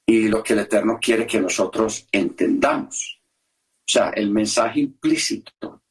y 0.07 0.29
lo 0.29 0.43
que 0.43 0.53
el 0.53 0.59
Eterno 0.59 0.99
quiere 1.01 1.27
que 1.27 1.41
nosotros 1.41 2.07
entendamos. 2.13 3.23
O 3.79 3.91
sea, 3.91 4.11
el 4.11 4.31
mensaje 4.31 4.81
implícito 4.81 5.84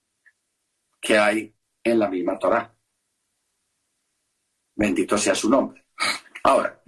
que 1.03 1.17
hay 1.17 1.53
en 1.83 1.99
la 1.99 2.09
misma 2.09 2.39
Torah. 2.39 2.73
Bendito 4.75 5.17
sea 5.17 5.35
su 5.35 5.49
nombre. 5.49 5.85
Ahora, 6.43 6.81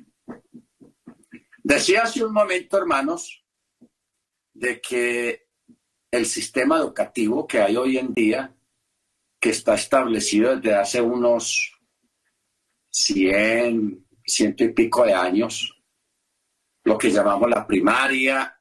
decía 1.62 2.04
hace 2.04 2.24
un 2.24 2.34
momento, 2.34 2.78
hermanos, 2.78 3.46
de 4.54 4.80
que 4.80 5.50
el 6.10 6.26
sistema 6.26 6.78
educativo 6.78 7.46
que 7.46 7.60
hay 7.60 7.76
hoy 7.76 7.98
en 7.98 8.14
día, 8.14 8.56
que 9.40 9.50
está 9.50 9.76
establecido 9.76 10.56
desde 10.56 10.76
hace 10.76 11.02
unos 11.02 11.78
100, 12.90 14.08
ciento 14.24 14.64
y 14.64 14.70
pico 14.70 15.04
de 15.06 15.14
años, 15.14 15.78
lo 16.86 16.98
que 16.98 17.12
llamamos 17.12 17.50
la 17.50 17.68
primaria, 17.68 18.58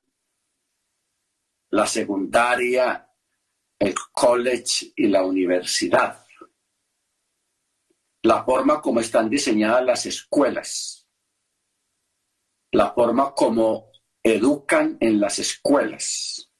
la 1.70 1.86
secundaria, 1.86 3.08
el 3.84 3.94
college 4.12 4.92
y 4.96 5.08
la 5.08 5.24
universidad 5.24 6.24
la 8.24 8.42
forma 8.42 8.80
como 8.80 9.00
están 9.00 9.28
diseñadas 9.28 9.84
las 9.84 10.06
escuelas, 10.06 11.06
la 12.72 12.90
forma 12.92 13.34
como 13.34 13.90
educan 14.22 14.96
en 14.98 15.20
las 15.20 15.38
escuelas. 15.38 16.50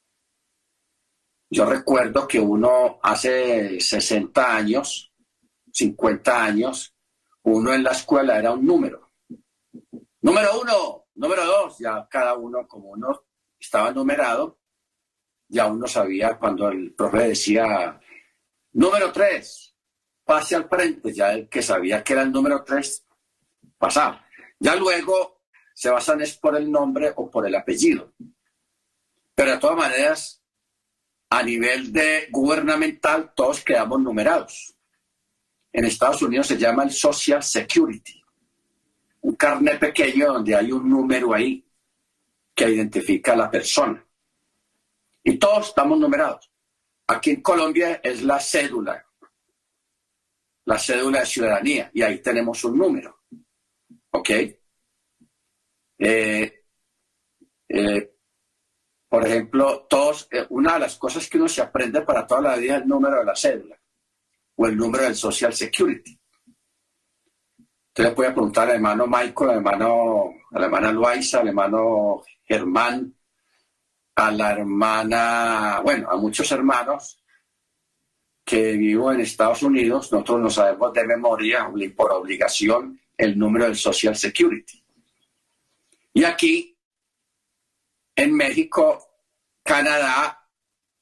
Yo 1.49 1.65
recuerdo 1.65 2.29
que 2.29 2.39
uno 2.39 3.01
hace 3.03 3.81
60 3.81 4.57
años, 4.57 5.11
50 5.73 6.45
años, 6.45 6.95
uno 7.45 7.73
en 7.73 7.83
la 7.83 7.93
escuela 7.93 8.39
era 8.39 8.53
un 8.53 8.67
número. 8.67 9.13
Número 10.21 10.61
uno, 10.61 11.07
número 11.15 11.47
dos, 11.47 11.79
ya 11.79 12.07
cada 12.11 12.35
uno 12.35 12.69
como 12.69 12.91
uno 12.91 13.25
estaba 13.59 13.91
numerado, 13.91 14.59
ya 15.55 15.67
uno 15.67 15.87
sabía 15.87 16.37
cuando 16.37 16.69
el 16.69 16.93
profe 16.93 17.29
decía 17.29 17.99
número 18.73 19.13
tres, 19.13 19.75
pase 20.25 20.57
al 20.57 20.69
frente, 20.69 21.13
ya 21.13 21.33
el 21.33 21.49
que 21.49 21.63
sabía 21.63 22.03
que 22.03 22.15
era 22.15 22.23
el 22.23 22.33
número 22.33 22.65
3 22.65 23.07
pasaba. 23.79 24.27
Ya 24.59 24.75
luego 24.75 25.43
se 25.75 25.91
basan 25.91 26.23
es 26.23 26.37
por 26.37 26.57
el 26.57 26.71
nombre 26.71 27.13
o 27.17 27.31
por 27.31 27.47
el 27.47 27.55
apellido. 27.55 28.13
Pero 29.35 29.53
de 29.53 29.59
todas 29.59 29.77
maneras, 29.77 30.43
a 31.31 31.43
nivel 31.43 31.93
de 31.93 32.29
gubernamental, 32.31 33.33
todos 33.35 33.63
quedamos 33.63 34.01
numerados. 34.01 34.75
En 35.73 35.85
Estados 35.85 36.23
Unidos 36.23 36.47
se 36.47 36.57
llama 36.57 36.85
el 36.85 36.93
Social 36.93 37.43
Security, 37.43 38.23
un 39.23 39.35
carnet 39.35 39.81
pequeño 39.81 40.33
donde 40.33 40.55
hay 40.55 40.71
un 40.71 40.89
número 40.89 41.35
ahí 41.35 41.67
que 42.55 42.71
identifica 42.71 43.33
a 43.33 43.37
la 43.37 43.51
persona. 43.51 44.05
Y 45.25 45.39
todos 45.39 45.69
estamos 45.69 45.99
numerados. 45.99 46.51
Aquí 47.07 47.31
en 47.31 47.43
Colombia 47.43 48.01
es 48.03 48.23
la 48.23 48.39
cédula, 48.39 49.05
la 50.67 50.79
cédula 50.79 51.21
de 51.21 51.27
ciudadanía 51.27 51.91
y 51.93 52.03
ahí 52.03 52.21
tenemos 52.21 52.63
un 52.65 52.79
número. 52.79 53.23
¿Ok? 54.11 54.31
Eh, 55.99 56.65
eh, 57.69 58.15
por 59.09 59.27
ejemplo, 59.27 59.87
todos, 59.89 60.29
eh, 60.31 60.47
una 60.51 60.75
de 60.75 60.81
las 60.81 60.97
cosas 60.97 61.29
que 61.29 61.39
uno 61.39 61.49
se 61.49 61.63
aprende 61.63 62.03
para 62.03 62.27
toda 62.27 62.43
la 62.43 62.57
vida 62.57 62.77
es 62.77 62.83
el 62.83 62.89
número 62.89 63.19
de 63.19 63.25
la 63.25 63.37
cédula 63.37 63.81
o 64.57 64.67
el 64.67 64.77
número 64.77 65.05
del 65.05 65.15
Social 65.15 65.53
Security. 65.53 66.19
Usted 67.89 68.05
le 68.05 68.11
puede 68.11 68.33
preguntar 68.33 68.69
al 68.69 68.77
hermano 68.77 69.07
Michael, 69.07 69.51
al 69.51 69.57
hermano, 69.57 70.35
a 70.51 70.59
la 70.59 70.93
Luisa, 70.93 71.41
al 71.41 71.49
hermano 71.49 72.23
Germán, 72.45 73.15
a 74.17 74.31
la 74.31 74.53
hermana, 74.53 75.81
bueno, 75.83 76.11
a 76.11 76.17
muchos 76.17 76.51
hermanos, 76.53 77.23
que 78.45 78.73
vivo 78.73 79.11
en 79.13 79.21
Estados 79.21 79.63
Unidos, 79.63 80.13
nosotros 80.13 80.41
no 80.41 80.51
sabemos 80.51 80.93
de 80.93 81.05
memoria 81.05 81.71
por 81.97 82.13
obligación 82.13 83.01
el 83.17 83.39
número 83.39 83.65
del 83.65 83.77
Social 83.77 84.15
Security. 84.15 84.85
Y 86.13 86.25
aquí, 86.25 86.79
en 88.15 88.35
México, 88.35 89.09
Canadá 89.63 90.49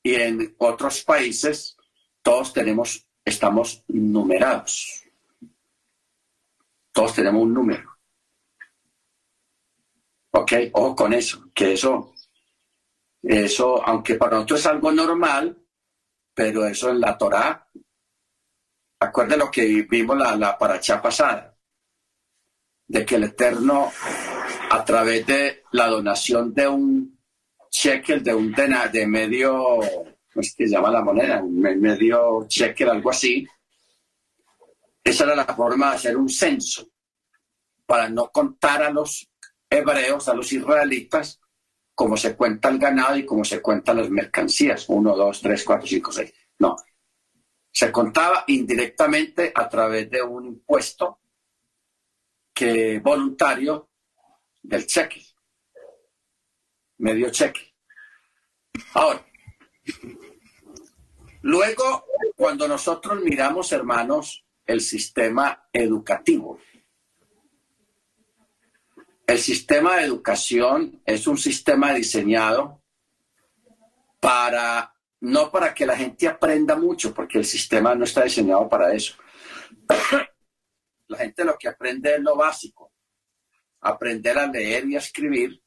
y 0.03 0.14
en 0.14 0.55
otros 0.59 1.03
países, 1.03 1.77
todos 2.22 2.53
tenemos, 2.53 3.07
estamos 3.25 3.85
numerados. 3.88 5.05
Todos 6.92 7.14
tenemos 7.14 7.42
un 7.42 7.55
número. 7.55 7.90
¿Ok? 10.31 10.53
Ojo 10.72 10.96
con 10.96 11.12
eso, 11.12 11.51
que 11.53 11.72
eso, 11.72 12.12
eso, 13.23 13.87
aunque 13.87 14.17
para 14.17 14.37
nosotros 14.37 14.61
es 14.61 14.67
algo 14.67 14.93
normal, 14.93 15.57
pero 16.35 16.67
eso 16.67 16.91
en 16.91 17.01
la 17.01 17.17
Torá, 17.17 17.69
acuérdense 19.01 19.39
lo 19.39 19.51
que 19.51 19.83
vimos 19.83 20.17
la, 20.17 20.37
la 20.37 20.59
paracha 20.59 21.01
pasada. 21.01 21.57
de 22.87 23.07
que 23.07 23.15
el 23.17 23.25
Eterno, 23.25 23.91
a 24.71 24.85
través 24.85 25.27
de 25.27 25.63
la 25.73 25.87
donación 25.89 26.53
de 26.53 26.69
un 26.69 27.19
shekel, 27.71 28.23
de 28.23 28.35
un 28.35 28.53
dena, 28.53 28.89
de 28.89 29.07
medio, 29.07 29.55
¿cómo 29.79 30.41
es 30.41 30.55
que 30.55 30.67
se 30.67 30.75
llama 30.75 30.91
la 30.91 31.03
moneda? 31.03 31.43
Medio 31.43 32.47
shekel, 32.49 32.91
algo 32.91 33.11
así. 33.11 33.47
Esa 35.03 35.25
era 35.25 35.35
la 35.35 35.47
forma 35.47 35.91
de 35.91 35.97
hacer 35.97 36.17
un 36.17 36.29
censo, 36.29 36.87
para 37.87 38.09
no 38.09 38.31
contar 38.31 38.83
a 38.83 38.91
los 38.91 39.29
hebreos, 39.69 40.29
a 40.29 40.35
los 40.35 40.53
israelitas, 40.53 41.41
como 42.03 42.17
se 42.17 42.35
cuenta 42.35 42.69
el 42.69 42.81
ganado 42.81 43.17
y 43.17 43.25
como 43.25 43.45
se 43.45 43.62
cuentan 43.62 43.99
las 43.99 44.11
mercancías, 44.11 44.88
uno, 44.88 45.15
dos, 45.15 45.41
tres, 45.41 45.62
cuatro, 45.62 45.87
cinco, 45.87 46.11
seis. 46.11 46.35
No, 46.59 46.75
se 47.71 47.93
contaba 47.93 48.43
indirectamente 48.49 49.53
a 49.55 49.69
través 49.69 50.11
de 50.11 50.21
un 50.21 50.47
impuesto 50.47 51.21
que 52.53 52.99
voluntario 52.99 53.91
del 54.62 54.85
cheque, 54.85 55.25
medio 56.99 57.31
cheque. 57.31 57.73
Ahora, 58.95 59.25
luego, 61.43 62.07
cuando 62.35 62.67
nosotros 62.67 63.21
miramos, 63.23 63.71
hermanos, 63.71 64.45
el 64.67 64.81
sistema 64.81 65.69
educativo, 65.73 66.59
el 69.27 69.39
sistema 69.39 69.97
de 69.97 70.05
educación 70.05 71.01
es 71.05 71.27
un 71.27 71.39
sistema 71.39 71.93
diseñado 71.93 72.83
para, 74.21 74.95
no 75.21 75.51
para 75.51 75.75
que 75.75 75.87
la 75.87 75.97
gente 75.97 76.29
aprenda 76.29 76.77
mucho, 76.77 77.15
porque 77.15 77.39
el 77.39 77.45
sistema 77.45 77.95
no 77.95 78.05
está 78.05 78.25
diseñado 78.25 78.69
para 78.69 78.93
eso. 78.93 79.15
La 81.09 81.19
gente 81.19 81.45
lo 81.45 81.59
que 81.59 81.69
aprende 81.69 82.15
es 82.15 82.21
lo 82.21 82.37
básico, 82.37 82.91
aprender 83.83 84.39
a 84.39 84.47
leer 84.47 84.87
y 84.87 84.95
a 84.97 84.99
escribir 84.99 85.63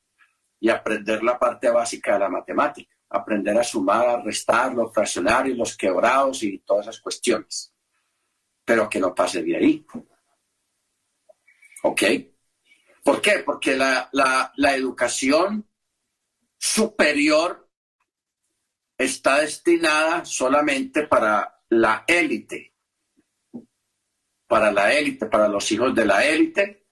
y 0.59 0.69
aprender 0.69 1.21
la 1.21 1.37
parte 1.37 1.69
básica 1.69 2.13
de 2.13 2.19
la 2.19 2.29
matemática, 2.29 2.95
aprender 3.09 3.55
a 3.55 3.63
sumar, 3.63 4.07
a 4.07 4.21
restar, 4.23 4.73
los 4.73 4.91
fraccionarios, 4.91 5.55
los 5.55 5.77
quebrados 5.77 6.41
y 6.41 6.57
todas 6.59 6.87
esas 6.87 6.99
cuestiones, 6.99 7.71
pero 8.63 8.89
que 8.89 8.99
no 8.99 9.13
pase 9.13 9.43
de 9.43 9.55
ahí. 9.55 9.85
¿Ok? 11.83 12.01
¿Por 13.05 13.21
qué? 13.21 13.43
Porque 13.45 13.75
la, 13.77 14.51
educación 14.75 15.69
superior 16.57 17.69
está 18.97 19.41
destinada 19.41 20.25
solamente 20.25 21.05
para 21.05 21.61
la 21.69 22.03
élite, 22.07 22.73
para 24.47 24.71
la 24.71 24.91
élite, 24.91 25.27
para 25.27 25.47
los 25.47 25.71
hijos 25.71 25.93
de 25.93 26.03
la 26.03 26.25
élite, 26.25 26.87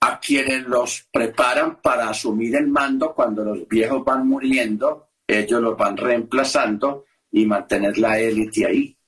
a 0.00 0.18
quienes 0.18 0.64
los 0.66 1.06
preparan 1.12 1.80
para 1.80 2.08
asumir 2.08 2.56
el 2.56 2.66
mando 2.66 3.14
cuando 3.14 3.44
los 3.44 3.68
viejos 3.68 4.04
van 4.04 4.26
muriendo, 4.26 5.10
ellos 5.28 5.62
los 5.62 5.76
van 5.76 5.96
reemplazando 5.96 7.04
y 7.30 7.46
mantener 7.46 7.98
la 7.98 8.18
élite 8.18 8.66
ahí. 8.66 8.98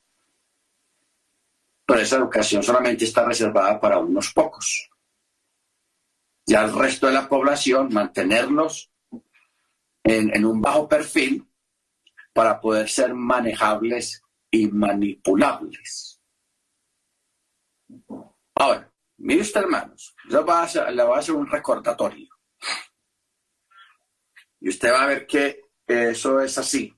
Pero 1.85 2.01
esa 2.01 2.17
educación 2.19 2.63
solamente 2.63 3.07
está 3.07 3.25
reservada 3.25 3.81
para 3.81 3.99
unos 3.99 4.33
pocos 4.33 4.89
y 6.49 6.55
al 6.55 6.73
resto 6.73 7.07
de 7.07 7.13
la 7.13 7.29
población 7.29 7.93
mantenerlos 7.93 8.91
en, 10.03 10.47
un 10.47 10.63
bajo 10.63 10.89
perfil 10.89 11.47
para 12.33 12.59
poder 12.59 12.89
ser 12.89 13.13
manejables 13.13 14.23
y 14.51 14.67
manipulables. 14.67 16.23
Ahora, 18.55 18.91
mire 19.19 19.43
usted, 19.43 19.61
hermanos, 19.61 20.17
yo 20.31 20.39
le 20.39 21.03
voy 21.03 21.17
a 21.17 21.19
hacer 21.19 21.35
un 21.35 21.47
recordatorio. 21.47 22.31
Y 24.61 24.71
usted 24.71 24.91
va 24.91 25.03
a 25.03 25.07
ver 25.07 25.27
que 25.27 25.61
eso 25.87 26.41
es 26.41 26.57
así. 26.57 26.97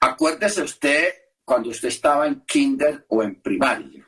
Acuérdese 0.00 0.62
usted 0.62 1.14
cuando 1.44 1.70
usted 1.70 1.86
estaba 1.86 2.26
en 2.26 2.40
kinder 2.44 3.06
o 3.10 3.22
en 3.22 3.40
primaria. 3.40 4.03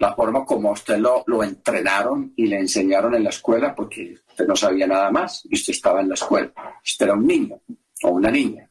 La 0.00 0.14
forma 0.14 0.46
como 0.46 0.72
usted 0.72 0.96
lo, 0.96 1.44
entrenaron 1.44 2.32
y 2.34 2.46
le 2.46 2.58
enseñaron 2.58 3.14
en 3.14 3.22
la 3.22 3.28
escuela, 3.28 3.74
porque 3.74 4.16
usted 4.30 4.46
no 4.46 4.56
sabía 4.56 4.86
nada 4.86 5.10
más 5.10 5.44
y 5.44 5.54
usted 5.54 5.74
estaba 5.74 6.00
en 6.00 6.08
la 6.08 6.14
escuela. 6.14 6.50
Usted 6.82 7.04
era 7.04 7.14
un 7.14 7.26
niño 7.26 7.60
o 8.02 8.08
una 8.08 8.30
niña. 8.30 8.66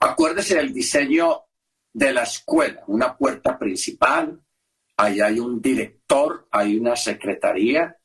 Acuérdese 0.00 0.56
del 0.56 0.74
diseño 0.74 1.42
de 1.92 2.12
la 2.12 2.24
escuela, 2.24 2.82
una 2.88 3.16
puerta 3.16 3.56
principal, 3.56 4.40
ahí 4.96 5.20
hay 5.20 5.38
un 5.38 5.62
director, 5.62 6.48
hay 6.50 6.76
una 6.76 6.96
secretaría 6.96 7.96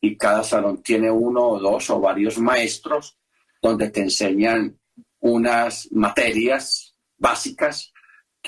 y 0.00 0.16
cada 0.16 0.42
salón 0.42 0.82
tiene 0.82 1.10
uno 1.10 1.42
o 1.42 1.60
dos 1.60 1.90
o 1.90 2.00
varios 2.00 2.38
maestros 2.38 3.18
donde 3.60 3.90
te 3.90 4.00
enseñan 4.00 4.78
unas 5.20 5.92
materias 5.92 6.96
básicas 7.18 7.92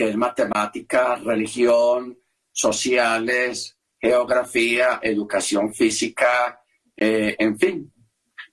que 0.01 0.09
es 0.09 0.17
matemática, 0.17 1.17
religión, 1.17 2.19
sociales, 2.51 3.77
geografía, 3.99 4.99
educación 5.03 5.75
física, 5.75 6.59
eh, 6.97 7.37
en 7.39 7.59
fin, 7.59 7.93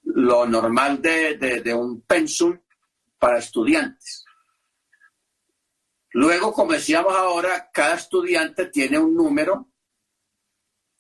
lo 0.04 0.46
normal 0.46 1.02
de, 1.02 1.74
un 1.74 2.02
pensum 2.02 2.60
para 3.18 3.38
estudiantes. 3.38 4.26
Luego, 6.12 6.52
como 6.52 6.74
decíamos 6.74 7.16
ahora, 7.16 7.70
cada 7.72 7.96
estudiante 7.96 8.66
tiene 8.66 9.00
un 9.00 9.16
número 9.16 9.70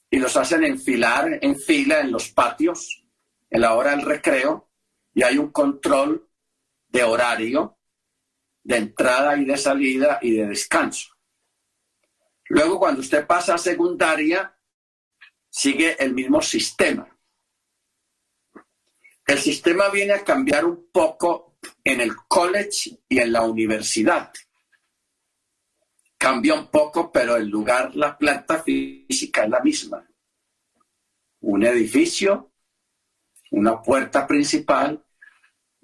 y 0.09 0.17
los 0.17 0.37
hacen 0.37 0.63
enfilar 0.63 1.39
en 1.41 1.59
fila 1.59 1.99
en 1.99 2.13
los 2.13 2.29
patios 2.29 3.05
en 3.49 3.59
la 3.59 3.73
hora 3.73 3.91
del 3.91 4.03
recreo 4.03 4.69
y 5.13 5.23
hay 5.23 5.37
un 5.37 5.51
control 5.51 6.25
de 6.87 7.03
horario 7.03 7.76
de 8.67 8.75
entrada 8.75 9.37
y 9.37 9.45
de 9.45 9.55
salida 9.55 10.19
y 10.21 10.31
de 10.31 10.45
descanso. 10.45 11.15
Luego, 12.49 12.77
cuando 12.77 12.99
usted 12.99 13.25
pasa 13.25 13.55
a 13.55 13.57
secundaria, 13.57 14.53
sigue 15.49 15.95
el 16.03 16.13
mismo 16.13 16.41
sistema. 16.41 17.07
El 19.25 19.39
sistema 19.39 19.87
viene 19.87 20.13
a 20.13 20.23
cambiar 20.25 20.65
un 20.65 20.89
poco 20.91 21.57
en 21.81 22.01
el 22.01 22.13
college 22.27 22.99
y 23.07 23.19
en 23.19 23.31
la 23.31 23.43
universidad. 23.43 24.33
Cambia 26.17 26.53
un 26.53 26.67
poco, 26.67 27.09
pero 27.09 27.37
el 27.37 27.47
lugar, 27.47 27.95
la 27.95 28.17
planta 28.17 28.61
física 28.63 29.45
es 29.45 29.49
la 29.49 29.61
misma. 29.61 30.05
Un 31.39 31.63
edificio, 31.63 32.51
una 33.51 33.81
puerta 33.81 34.27
principal, 34.27 35.01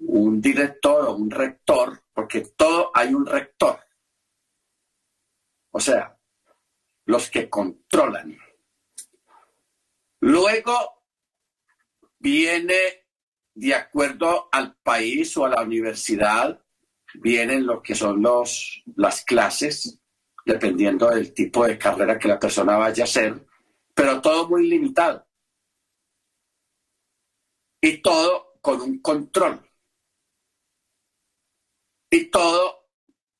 un 0.00 0.38
director 0.42 1.06
o 1.06 1.14
un 1.14 1.30
rector 1.30 2.03
porque 2.14 2.42
todo 2.56 2.90
hay 2.94 3.12
un 3.12 3.26
rector. 3.26 3.80
O 5.72 5.80
sea, 5.80 6.16
los 7.06 7.28
que 7.28 7.50
controlan. 7.50 8.38
Luego 10.20 11.04
viene, 12.18 13.06
de 13.54 13.74
acuerdo 13.74 14.48
al 14.52 14.76
país 14.76 15.36
o 15.36 15.44
a 15.44 15.50
la 15.50 15.62
universidad, 15.62 16.64
vienen 17.14 17.66
lo 17.66 17.82
que 17.82 17.94
son 17.94 18.22
los, 18.22 18.82
las 18.96 19.24
clases, 19.24 20.00
dependiendo 20.46 21.10
del 21.10 21.34
tipo 21.34 21.66
de 21.66 21.76
carrera 21.76 22.18
que 22.18 22.28
la 22.28 22.38
persona 22.38 22.76
vaya 22.76 23.04
a 23.04 23.06
hacer, 23.06 23.44
pero 23.92 24.22
todo 24.22 24.48
muy 24.48 24.68
limitado. 24.68 25.26
Y 27.80 27.98
todo 27.98 28.58
con 28.62 28.80
un 28.80 29.00
control 29.00 29.60
y 32.14 32.26
todo 32.26 32.90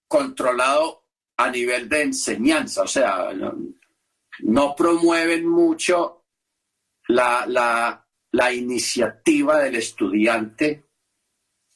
controlado 0.09 1.05
a 1.37 1.49
nivel 1.49 1.89
de 1.89 2.03
enseñanza, 2.03 2.83
o 2.83 2.89
sea, 2.89 3.33
no, 4.41 4.75
promueven 4.75 5.49
mucho 5.49 6.25
la, 7.07 8.05
la 8.33 8.53
iniciativa 8.53 9.61
del 9.61 9.77
estudiante, 9.77 10.87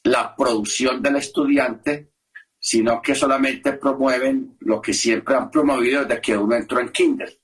la 0.03 0.35
producción 0.35 1.01
del 1.01 1.15
estudiante, 1.15 2.11
sino 2.59 3.01
que 3.01 3.15
solamente 3.15 3.73
promueven 3.73 4.57
lo 4.59 4.81
que 4.81 4.93
siempre 4.93 5.35
han 5.35 5.49
promovido 5.49 6.03
desde 6.03 6.21
que 6.21 6.37
uno 6.37 6.57
entró 6.57 6.81
en 6.81 6.89
kinder. 6.89 7.39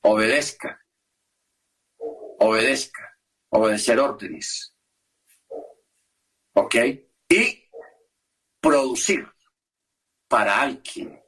Obedezca, 0.00 0.84
obedezca, 2.40 3.18
obedecer 3.50 4.00
órdenes. 4.00 4.74
¿Ok? 6.54 6.74
Y 7.28 7.67
producir 8.68 9.26
para 10.28 10.60
alguien. 10.60 11.18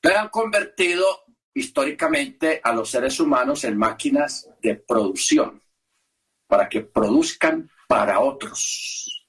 Le 0.00 0.16
han 0.16 0.30
convertido 0.30 1.04
históricamente 1.52 2.62
a 2.64 2.72
los 2.72 2.90
seres 2.90 3.20
humanos 3.20 3.64
en 3.64 3.76
máquinas 3.76 4.48
de 4.62 4.76
producción, 4.76 5.62
para 6.46 6.66
que 6.66 6.80
produzcan 6.80 7.70
para 7.86 8.20
otros. 8.20 9.28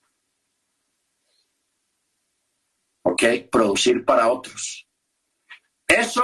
¿ok? 3.04 3.24
Producir 3.52 4.06
para 4.06 4.32
otros. 4.32 4.88
Eso 5.86 6.24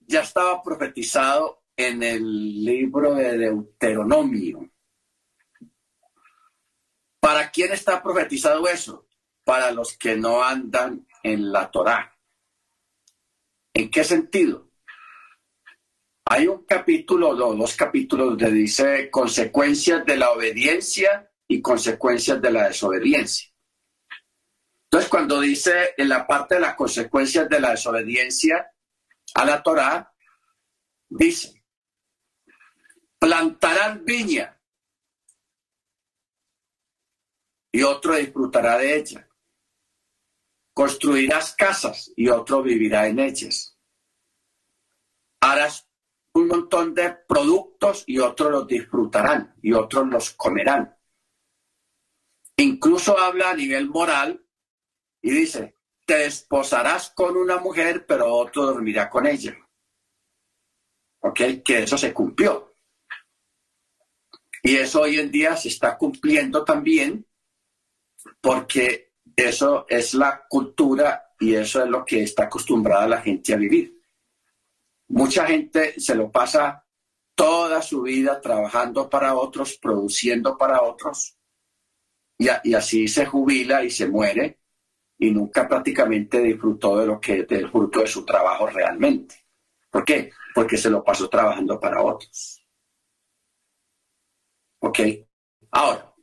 ya 0.00 0.22
estaba 0.22 0.62
profetizado 0.62 1.62
en 1.76 2.02
el 2.02 2.64
libro 2.64 3.14
de 3.16 3.36
Deuteronomio. 3.36 4.70
¿Para 7.26 7.50
quién 7.50 7.72
está 7.72 8.00
profetizado 8.00 8.68
eso? 8.68 9.08
Para 9.42 9.72
los 9.72 9.98
que 9.98 10.14
no 10.14 10.44
andan 10.44 11.08
en 11.24 11.50
la 11.50 11.68
Torá. 11.72 12.16
¿En 13.74 13.90
qué 13.90 14.04
sentido? 14.04 14.70
Hay 16.26 16.46
un 16.46 16.64
capítulo, 16.64 17.30
o 17.30 17.56
dos 17.56 17.74
capítulos 17.74 18.28
donde 18.28 18.52
dice 18.52 19.10
consecuencias 19.10 20.06
de 20.06 20.16
la 20.16 20.30
obediencia 20.30 21.28
y 21.48 21.60
consecuencias 21.60 22.40
de 22.40 22.52
la 22.52 22.68
desobediencia. 22.68 23.52
Entonces, 24.84 25.10
cuando 25.10 25.40
dice 25.40 25.94
en 25.96 26.08
la 26.08 26.28
parte 26.28 26.54
de 26.54 26.60
las 26.60 26.76
consecuencias 26.76 27.48
de 27.48 27.58
la 27.58 27.72
desobediencia 27.72 28.72
a 29.34 29.44
la 29.44 29.64
Torá, 29.64 30.14
dice, 31.08 31.60
plantarán 33.18 34.04
viña 34.04 34.55
y 37.76 37.82
otro 37.82 38.14
disfrutará 38.14 38.78
de 38.78 38.96
ella. 38.96 39.28
Construirás 40.72 41.54
casas 41.54 42.10
y 42.16 42.30
otro 42.30 42.62
vivirá 42.62 43.06
en 43.06 43.18
ellas. 43.18 43.78
Harás 45.42 45.86
un 46.32 46.48
montón 46.48 46.94
de 46.94 47.10
productos 47.28 48.04
y 48.06 48.18
otros 48.18 48.50
los 48.50 48.66
disfrutarán 48.66 49.54
y 49.60 49.74
otros 49.74 50.08
los 50.08 50.30
comerán. 50.30 50.96
Incluso 52.56 53.18
habla 53.18 53.50
a 53.50 53.54
nivel 53.54 53.90
moral 53.90 54.42
y 55.20 55.32
dice, 55.32 55.76
te 56.06 56.24
esposarás 56.24 57.10
con 57.10 57.36
una 57.36 57.58
mujer, 57.58 58.06
pero 58.06 58.32
otro 58.32 58.64
dormirá 58.64 59.10
con 59.10 59.26
ella. 59.26 59.54
¿Ok? 61.20 61.40
Que 61.62 61.82
eso 61.82 61.98
se 61.98 62.14
cumplió. 62.14 62.74
Y 64.62 64.76
eso 64.76 65.02
hoy 65.02 65.18
en 65.18 65.30
día 65.30 65.58
se 65.58 65.68
está 65.68 65.98
cumpliendo 65.98 66.64
también 66.64 67.26
porque 68.40 69.12
eso 69.34 69.86
es 69.88 70.14
la 70.14 70.44
cultura 70.48 71.34
y 71.38 71.54
eso 71.54 71.82
es 71.82 71.90
lo 71.90 72.04
que 72.04 72.22
está 72.22 72.44
acostumbrada 72.44 73.06
la 73.06 73.22
gente 73.22 73.52
a 73.52 73.56
vivir. 73.56 74.00
Mucha 75.08 75.46
gente 75.46 76.00
se 76.00 76.14
lo 76.14 76.30
pasa 76.30 76.84
toda 77.34 77.82
su 77.82 78.02
vida 78.02 78.40
trabajando 78.40 79.08
para 79.08 79.34
otros, 79.34 79.78
produciendo 79.78 80.56
para 80.56 80.82
otros, 80.82 81.36
y, 82.38 82.74
así 82.74 83.08
se 83.08 83.26
jubila 83.26 83.82
y 83.82 83.90
se 83.90 84.08
muere 84.08 84.60
y 85.18 85.30
nunca 85.30 85.66
prácticamente 85.66 86.40
disfrutó 86.40 86.98
de 86.98 87.06
lo 87.06 87.20
que 87.20 87.44
del 87.44 87.70
fruto 87.70 88.00
de 88.00 88.06
su 88.06 88.24
trabajo 88.24 88.66
realmente. 88.66 89.46
¿Por 89.90 90.04
qué? 90.04 90.30
Porque 90.54 90.76
se 90.76 90.90
lo 90.90 91.02
pasó 91.02 91.28
trabajando 91.28 91.80
para 91.80 92.02
otros. 92.02 92.62
¿Ok? 94.80 94.98
Ahora, 95.70 96.14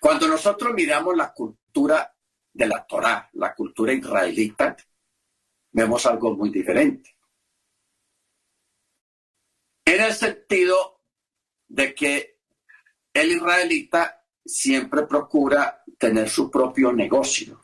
cuando 0.00 0.26
nosotros 0.26 0.72
miramos 0.74 1.16
la 1.16 1.32
cultura 1.32 2.12
de 2.52 2.66
la 2.66 2.86
Torá, 2.86 3.28
la 3.34 3.54
cultura 3.54 3.92
israelita, 3.92 4.76
vemos 5.72 6.06
algo 6.06 6.34
muy 6.34 6.50
diferente. 6.50 7.16
En 9.84 10.02
el 10.02 10.12
sentido 10.12 11.02
de 11.68 11.94
que 11.94 12.40
el 13.12 13.32
israelita 13.32 14.24
siempre 14.44 15.06
procura 15.06 15.82
tener 15.98 16.28
su 16.28 16.50
propio 16.50 16.92
negocio. 16.92 17.60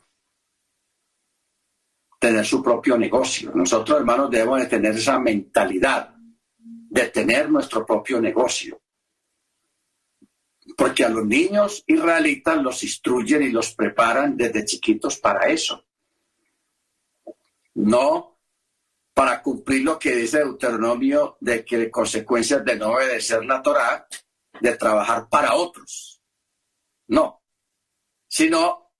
Tener 2.19 2.45
su 2.45 2.63
propio 2.63 2.97
negocio. 2.97 3.51
Nosotros, 3.53 3.99
hermanos, 3.99 4.29
debemos 4.29 4.59
de 4.59 4.67
tener 4.67 4.95
esa 4.95 5.19
mentalidad 5.19 6.13
de 6.89 7.07
tener 7.09 7.49
nuestro 7.49 7.85
propio 7.85 8.21
negocio. 8.21 8.81
Porque 10.75 11.05
a 11.05 11.09
los 11.09 11.25
niños 11.25 11.83
israelitas 11.87 12.57
los 12.61 12.83
instruyen 12.83 13.43
y 13.43 13.49
los 13.49 13.73
preparan 13.73 14.35
desde 14.35 14.65
chiquitos 14.65 15.17
para 15.17 15.47
eso. 15.47 15.85
No 17.75 18.37
para 19.13 19.41
cumplir 19.41 19.83
lo 19.83 19.97
que 19.97 20.15
dice 20.15 20.39
Deuteronomio 20.39 21.37
de 21.39 21.65
que 21.65 21.89
consecuencias 21.89 22.63
de 22.63 22.75
no 22.75 22.91
obedecer 22.91 23.43
la 23.45 23.63
Torá 23.63 24.07
de 24.61 24.77
trabajar 24.77 25.27
para 25.27 25.55
otros. 25.55 26.21
No, 27.07 27.41
sino 28.27 28.91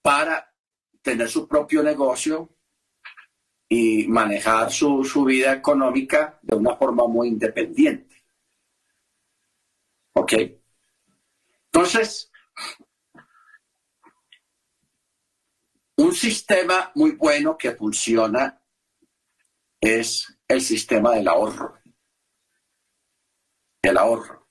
para 0.00 0.54
tener 1.02 1.28
su 1.28 1.46
propio 1.46 1.82
negocio 1.82 2.48
y 3.68 4.06
manejar 4.06 4.70
su, 4.70 5.04
su 5.04 5.24
vida 5.24 5.52
económica 5.52 6.38
de 6.42 6.56
una 6.56 6.76
forma 6.76 7.06
muy 7.06 7.28
independiente. 7.28 8.11
¿Ok? 10.14 10.32
Entonces, 11.72 12.30
un 15.96 16.14
sistema 16.14 16.92
muy 16.94 17.12
bueno 17.12 17.56
que 17.56 17.72
funciona 17.72 18.62
es 19.80 20.38
el 20.48 20.60
sistema 20.60 21.12
del 21.12 21.28
ahorro 21.28 21.82
el 23.82 23.98
ahorro. 23.98 24.48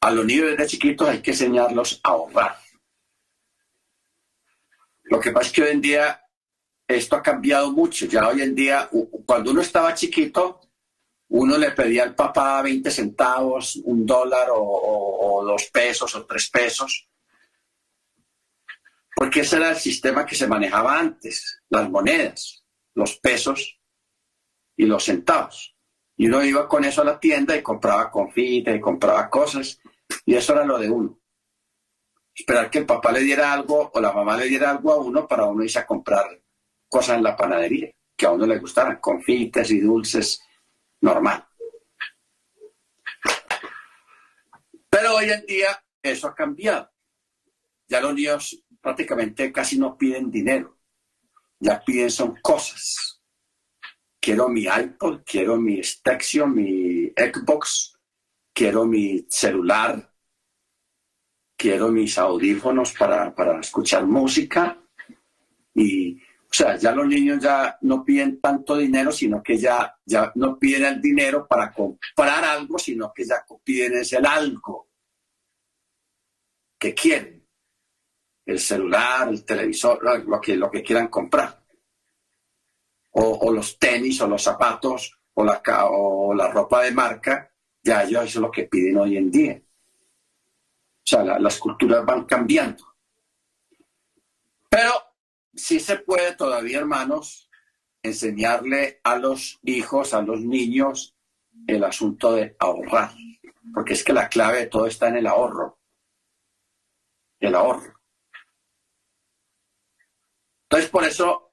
A 0.00 0.10
los 0.10 0.24
niños 0.24 0.56
de 0.56 0.66
chiquitos 0.66 1.08
hay 1.08 1.22
que 1.22 1.30
enseñarlos 1.30 2.00
a 2.02 2.10
ahorrar. 2.10 2.58
Lo 5.04 5.18
que 5.18 5.32
pasa 5.32 5.46
es 5.46 5.52
que 5.52 5.62
hoy 5.62 5.70
en 5.70 5.80
día 5.80 6.22
esto 6.86 7.16
ha 7.16 7.22
cambiado 7.22 7.72
mucho. 7.72 8.06
Ya 8.06 8.28
hoy 8.28 8.42
en 8.42 8.54
día, 8.54 8.88
cuando 9.24 9.50
uno 9.50 9.62
estaba 9.62 9.94
chiquito, 9.94 10.60
uno 11.28 11.58
le 11.58 11.72
pedía 11.72 12.04
al 12.04 12.14
papá 12.14 12.62
20 12.62 12.90
centavos, 12.90 13.76
un 13.84 14.06
dólar 14.06 14.48
o, 14.52 15.42
dos 15.44 15.70
pesos 15.72 16.14
o 16.14 16.24
tres 16.24 16.48
pesos, 16.50 17.08
porque 19.14 19.40
ese 19.40 19.56
era 19.56 19.70
el 19.70 19.76
sistema 19.76 20.26
que 20.26 20.34
se 20.34 20.46
manejaba 20.46 20.98
antes, 20.98 21.62
las 21.68 21.88
monedas, 21.90 22.64
los 22.94 23.16
pesos 23.16 23.80
y 24.76 24.86
los 24.86 25.04
centavos. 25.04 25.74
Y 26.16 26.26
uno 26.26 26.44
iba 26.44 26.68
con 26.68 26.84
eso 26.84 27.02
a 27.02 27.04
la 27.04 27.20
tienda 27.20 27.56
y 27.56 27.62
compraba 27.62 28.10
confites 28.10 28.76
y 28.76 28.80
compraba 28.80 29.28
cosas. 29.28 29.78
Y 30.24 30.34
eso 30.34 30.52
era 30.52 30.64
lo 30.64 30.78
de 30.78 30.90
uno. 30.90 31.18
Esperar 32.34 32.70
que 32.70 32.78
el 32.78 32.86
papá 32.86 33.12
le 33.12 33.20
diera 33.20 33.52
algo 33.52 33.90
o 33.92 34.00
la 34.00 34.12
mamá 34.12 34.36
le 34.36 34.46
diera 34.46 34.70
algo 34.70 34.92
a 34.92 34.96
uno 34.96 35.26
para 35.26 35.44
uno 35.44 35.64
irse 35.64 35.78
a 35.78 35.86
comprar 35.86 36.26
cosas 36.88 37.16
en 37.16 37.22
la 37.22 37.36
panadería 37.36 37.90
que 38.16 38.26
a 38.26 38.32
uno 38.32 38.46
le 38.46 38.58
gustaran, 38.58 38.98
confites 38.98 39.70
y 39.70 39.80
dulces, 39.80 40.42
normal. 41.00 41.46
Pero 44.88 45.16
hoy 45.16 45.30
en 45.30 45.44
día 45.46 45.84
eso 46.02 46.28
ha 46.28 46.34
cambiado. 46.34 46.90
Ya 47.88 48.00
los 48.00 48.14
niños 48.14 48.64
prácticamente 48.80 49.52
casi 49.52 49.78
no 49.78 49.96
piden 49.96 50.30
dinero, 50.30 50.78
ya 51.60 51.82
piden 51.84 52.10
son 52.10 52.36
cosas 52.40 53.16
quiero 54.26 54.48
mi 54.48 54.64
iPod, 54.64 55.20
quiero 55.24 55.56
mi 55.56 55.80
Stexio, 55.84 56.48
mi 56.48 57.12
Xbox, 57.16 57.96
quiero 58.52 58.84
mi 58.84 59.24
celular, 59.28 60.12
quiero 61.56 61.92
mis 61.92 62.18
audífonos 62.18 62.92
para, 62.94 63.60
escuchar 63.60 64.04
música. 64.04 64.82
Y, 65.76 66.20
o 66.48 66.54
sea, 66.54 66.76
ya 66.76 66.92
los 66.92 67.06
niños 67.06 67.42
ya 67.42 67.76
no 67.82 68.04
piden 68.04 68.40
tanto 68.40 68.76
dinero, 68.76 69.12
sino 69.12 69.42
que 69.42 69.58
ya, 69.58 69.94
ya 70.04 70.32
no 70.36 70.58
piden 70.58 70.84
el 70.84 71.00
dinero 71.00 71.46
para 71.46 71.72
comprar 71.72 72.44
algo, 72.44 72.78
sino 72.78 73.12
que 73.12 73.24
ya 73.24 73.44
piden 73.62 73.98
ese 73.98 74.16
algo 74.18 74.88
que 76.78 76.94
quieren. 76.94 77.46
El 78.46 78.60
celular, 78.60 79.28
el 79.28 79.44
televisor, 79.44 80.24
lo 80.24 80.40
que, 80.40 80.56
lo 80.56 80.70
que 80.70 80.82
quieran 80.82 81.08
comprar 81.08 81.66
o, 83.18 83.50
los 83.50 83.78
tenis 83.78 84.20
o 84.20 84.26
los 84.26 84.42
zapatos 84.42 85.18
o 85.34 85.44
la, 85.44 85.62
o 85.88 86.34
la 86.34 86.48
ropa 86.48 86.82
de 86.82 86.92
marca, 86.92 87.50
ya 87.82 88.02
ellos 88.02 88.24
eso 88.24 88.38
es 88.38 88.42
lo 88.42 88.50
que 88.50 88.64
piden 88.64 88.98
hoy 88.98 89.16
en 89.16 89.30
día. 89.30 89.60
O 89.60 91.08
sea, 91.08 91.22
las 91.38 91.58
culturas 91.58 92.04
van 92.04 92.24
cambiando. 92.24 92.84
Pero 94.68 94.92
sí 95.56 95.80
se 95.80 95.96
puede 95.96 96.36
todavía, 96.36 96.78
hermanos, 96.78 97.50
enseñarle 98.02 99.00
a 99.02 99.16
los 99.16 99.58
hijos, 99.64 100.14
a 100.14 100.22
los 100.22 100.40
niños, 100.40 101.16
el 101.66 101.82
asunto 101.84 102.32
de 102.32 102.56
ahorrar. 102.58 103.12
Porque 103.74 103.94
es 103.94 104.04
que 104.04 104.12
la 104.12 104.28
clave 104.28 104.58
de 104.58 104.66
todo 104.66 104.86
está 104.86 105.08
en 105.08 105.16
el 105.16 105.26
ahorro. 105.26 105.80
El 107.40 107.54
ahorro. 107.54 108.00
Entonces, 110.64 110.90
por 110.90 111.04
eso 111.04 111.52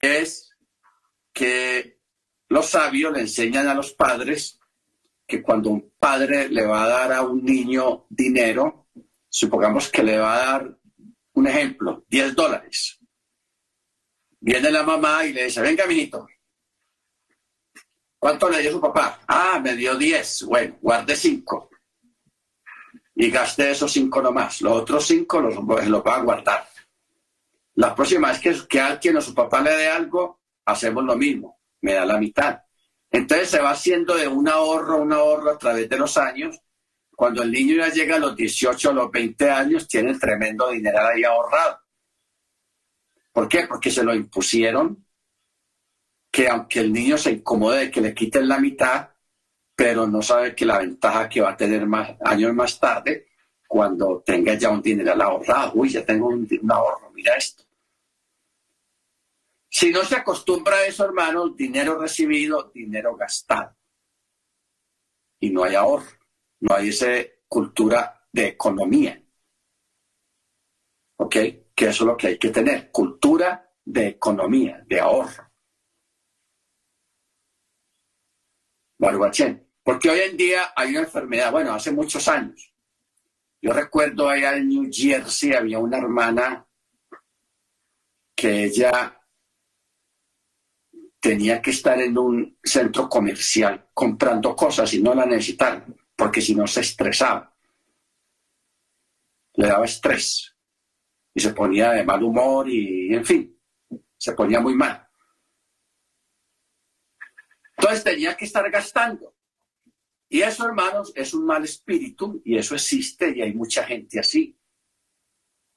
es 0.00 0.50
que 1.32 2.00
los 2.48 2.70
sabios 2.70 3.12
le 3.12 3.20
enseñan 3.20 3.68
a 3.68 3.74
los 3.74 3.92
padres 3.92 4.58
que 5.26 5.42
cuando 5.42 5.70
un 5.70 5.92
padre 5.98 6.48
le 6.48 6.66
va 6.66 6.84
a 6.84 6.88
dar 6.88 7.12
a 7.12 7.22
un 7.22 7.44
niño 7.44 8.06
dinero, 8.08 8.88
supongamos 9.28 9.90
que 9.90 10.02
le 10.02 10.18
va 10.18 10.34
a 10.34 10.38
dar 10.38 10.78
un 11.34 11.46
ejemplo, 11.46 12.04
10 12.08 12.34
dólares. 12.34 12.97
Viene 14.48 14.70
la 14.70 14.82
mamá 14.82 15.26
y 15.26 15.34
le 15.34 15.44
dice, 15.44 15.60
venga, 15.60 15.86
mijito, 15.86 16.26
¿cuánto 18.18 18.48
le 18.48 18.62
dio 18.62 18.72
su 18.72 18.80
papá? 18.80 19.20
Ah, 19.28 19.60
me 19.62 19.76
dio 19.76 19.94
10. 19.94 20.44
Bueno, 20.44 20.78
guarde 20.80 21.14
5. 21.14 21.68
Y 23.16 23.30
gaste 23.30 23.70
esos 23.70 23.92
5 23.92 24.22
nomás. 24.22 24.62
Los 24.62 24.72
otros 24.72 25.06
5 25.06 25.40
los, 25.42 25.86
los 25.86 26.02
va 26.02 26.16
a 26.16 26.22
guardar. 26.22 26.66
La 27.74 27.94
próxima 27.94 28.28
vez 28.28 28.40
que, 28.40 28.66
que 28.66 28.80
alguien 28.80 29.18
o 29.18 29.20
su 29.20 29.34
papá 29.34 29.60
le 29.60 29.76
dé 29.76 29.88
algo, 29.88 30.40
hacemos 30.64 31.04
lo 31.04 31.14
mismo. 31.14 31.60
Me 31.82 31.92
da 31.92 32.06
la 32.06 32.16
mitad. 32.16 32.58
Entonces 33.10 33.50
se 33.50 33.60
va 33.60 33.72
haciendo 33.72 34.16
de 34.16 34.28
un 34.28 34.48
ahorro, 34.48 35.02
un 35.02 35.12
ahorro 35.12 35.50
a 35.50 35.58
través 35.58 35.90
de 35.90 35.98
los 35.98 36.16
años. 36.16 36.58
Cuando 37.14 37.42
el 37.42 37.52
niño 37.52 37.76
ya 37.76 37.90
llega 37.90 38.16
a 38.16 38.20
los 38.20 38.34
18 38.34 38.88
o 38.88 38.92
los 38.94 39.10
20 39.10 39.50
años, 39.50 39.86
tiene 39.86 40.12
el 40.12 40.18
tremendo 40.18 40.70
dinero 40.70 41.06
ahí 41.06 41.22
ahorrado. 41.22 41.80
¿Por 43.38 43.48
qué? 43.48 43.68
Porque 43.68 43.92
se 43.92 44.02
lo 44.02 44.12
impusieron, 44.12 45.06
que 46.28 46.48
aunque 46.48 46.80
el 46.80 46.92
niño 46.92 47.16
se 47.16 47.30
incomode 47.30 47.78
de 47.78 47.90
que 47.92 48.00
le 48.00 48.12
quiten 48.12 48.48
la 48.48 48.58
mitad, 48.58 49.10
pero 49.76 50.08
no 50.08 50.22
sabe 50.22 50.56
que 50.56 50.66
la 50.66 50.78
ventaja 50.78 51.28
que 51.28 51.40
va 51.40 51.50
a 51.50 51.56
tener 51.56 51.86
más 51.86 52.16
años 52.20 52.52
más 52.52 52.80
tarde, 52.80 53.28
cuando 53.68 54.24
tenga 54.26 54.54
ya 54.54 54.70
un 54.70 54.82
dinero 54.82 55.12
ahorrado, 55.22 55.70
uy, 55.76 55.88
ya 55.88 56.04
tengo 56.04 56.26
un, 56.26 56.48
un 56.60 56.72
ahorro, 56.72 57.12
mira 57.12 57.36
esto. 57.36 57.62
Si 59.70 59.92
no 59.92 60.02
se 60.02 60.16
acostumbra 60.16 60.74
a 60.78 60.86
eso, 60.86 61.04
hermanos, 61.04 61.56
dinero 61.56 61.96
recibido, 61.96 62.72
dinero 62.74 63.14
gastado. 63.14 63.76
Y 65.38 65.50
no 65.50 65.62
hay 65.62 65.76
ahorro, 65.76 66.10
no 66.58 66.74
hay 66.74 66.88
esa 66.88 67.06
cultura 67.46 68.26
de 68.32 68.48
economía. 68.48 69.22
¿Ok? 71.18 71.36
Que 71.78 71.86
eso 71.86 72.02
es 72.02 72.08
lo 72.08 72.16
que 72.16 72.26
hay 72.26 72.38
que 72.38 72.50
tener, 72.50 72.90
cultura 72.90 73.72
de 73.84 74.08
economía, 74.08 74.84
de 74.84 74.98
ahorro. 74.98 75.48
Baruachén. 78.98 79.64
Porque 79.84 80.10
hoy 80.10 80.18
en 80.18 80.36
día 80.36 80.72
hay 80.74 80.90
una 80.90 81.02
enfermedad, 81.02 81.52
bueno, 81.52 81.72
hace 81.72 81.92
muchos 81.92 82.26
años. 82.26 82.74
Yo 83.62 83.72
recuerdo 83.72 84.28
allá 84.28 84.56
en 84.56 84.68
New 84.68 84.90
Jersey 84.92 85.52
había 85.52 85.78
una 85.78 85.98
hermana 85.98 86.66
que 88.34 88.64
ella 88.64 89.16
tenía 91.20 91.62
que 91.62 91.70
estar 91.70 92.00
en 92.00 92.18
un 92.18 92.58
centro 92.60 93.08
comercial 93.08 93.88
comprando 93.94 94.56
cosas 94.56 94.92
y 94.94 95.00
no 95.00 95.14
la 95.14 95.26
necesitaban, 95.26 95.96
porque 96.16 96.40
si 96.40 96.56
no 96.56 96.66
se 96.66 96.80
estresaba. 96.80 97.56
Le 99.54 99.68
daba 99.68 99.84
estrés 99.84 100.57
y 101.34 101.40
se 101.40 101.52
ponía 101.52 101.92
de 101.92 102.04
mal 102.04 102.22
humor 102.22 102.68
y, 102.68 103.14
en 103.14 103.24
fin, 103.24 103.60
se 104.16 104.32
ponía 104.32 104.60
muy 104.60 104.74
mal. 104.74 105.06
Entonces 107.76 108.02
tenía 108.02 108.36
que 108.36 108.44
estar 108.44 108.68
gastando. 108.70 109.36
Y 110.28 110.42
eso, 110.42 110.66
hermanos, 110.66 111.12
es 111.14 111.32
un 111.32 111.46
mal 111.46 111.64
espíritu 111.64 112.42
y 112.44 112.58
eso 112.58 112.74
existe 112.74 113.30
y 113.36 113.42
hay 113.42 113.54
mucha 113.54 113.84
gente 113.84 114.18
así. 114.18 114.58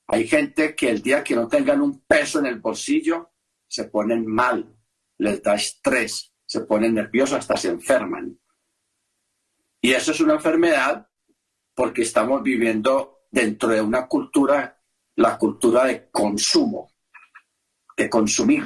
Hay 0.08 0.28
gente 0.28 0.76
que 0.76 0.89
el 0.89 1.02
día 1.02 1.24
que 1.24 1.36
no 1.36 1.47
tengan 1.47 1.82
un 1.82 2.02
peso 2.02 2.39
en 2.39 2.47
el 2.47 2.60
bolsillo 2.60 3.32
se 3.68 3.86
ponen 3.86 4.26
mal, 4.26 4.76
les 5.18 5.41
da 5.41 5.56
estrés, 5.56 6.34
se 6.45 6.62
ponen 6.62 6.95
nerviosos, 6.95 7.38
hasta 7.38 7.56
se 7.56 7.70
enferman. 7.70 8.38
Y 9.80 9.93
eso 9.93 10.12
es 10.12 10.20
una 10.20 10.34
enfermedad 10.34 11.08
porque 11.74 12.02
estamos 12.02 12.43
viviendo 12.43 13.22
dentro 13.32 13.70
de 13.70 13.80
una 13.80 14.08
cultura, 14.08 14.80
la 15.16 15.38
cultura 15.38 15.86
de 15.86 16.09
consumo, 16.09 16.91
de 17.97 18.09
consumir. 18.09 18.66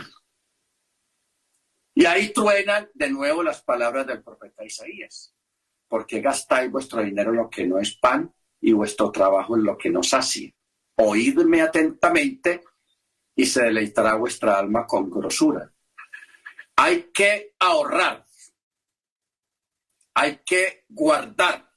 Y 1.93 2.05
ahí 2.05 2.33
truenan 2.33 2.89
de 2.93 3.09
nuevo 3.09 3.41
las 3.41 3.63
palabras 3.63 4.05
del 4.05 4.23
profeta 4.23 4.65
Isaías. 4.65 5.31
porque 5.87 6.19
gastáis 6.19 6.71
vuestro 6.71 7.01
dinero 7.03 7.29
en 7.29 7.37
lo 7.37 7.49
que 7.49 7.65
no 7.65 7.77
es 7.79 7.95
pan 7.95 8.33
y 8.59 8.73
vuestro 8.73 9.11
trabajo 9.11 9.55
en 9.55 9.63
lo 9.63 9.77
que 9.77 9.89
no 9.89 10.01
sacia? 10.01 10.51
Oídme 10.97 11.61
atentamente 11.61 12.63
y 13.35 13.45
se 13.45 13.63
deleitará 13.63 14.15
vuestra 14.15 14.57
alma 14.57 14.87
con 14.87 15.09
grosura. 15.09 15.71
Hay 16.75 17.11
que 17.13 17.55
ahorrar. 17.59 18.25
Hay 20.15 20.41
que 20.45 20.85
guardar. 20.89 21.71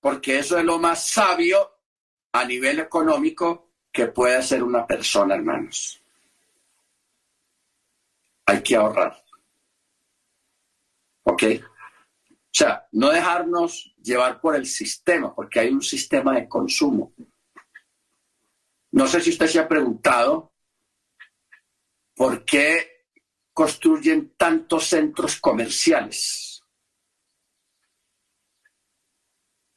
Porque 0.00 0.38
eso 0.38 0.58
es 0.58 0.64
lo 0.64 0.78
más 0.78 1.06
sabio 1.06 1.79
a 2.32 2.44
nivel 2.44 2.80
económico 2.80 3.70
que 3.92 4.06
puede 4.06 4.36
hacer 4.36 4.62
una 4.62 4.86
persona, 4.86 5.34
hermanos. 5.34 6.02
Hay 8.46 8.62
que 8.62 8.76
ahorrar. 8.76 9.22
¿Ok? 11.24 11.42
O 12.32 12.52
sea, 12.52 12.88
no 12.92 13.10
dejarnos 13.10 13.94
llevar 14.02 14.40
por 14.40 14.56
el 14.56 14.66
sistema, 14.66 15.34
porque 15.34 15.60
hay 15.60 15.70
un 15.70 15.82
sistema 15.82 16.34
de 16.34 16.48
consumo. 16.48 17.12
No 18.92 19.06
sé 19.06 19.20
si 19.20 19.30
usted 19.30 19.46
se 19.46 19.58
ha 19.60 19.68
preguntado 19.68 20.50
¿Por 22.20 22.44
qué 22.44 23.06
construyen 23.54 24.34
tantos 24.36 24.88
centros 24.88 25.40
comerciales? 25.40 26.62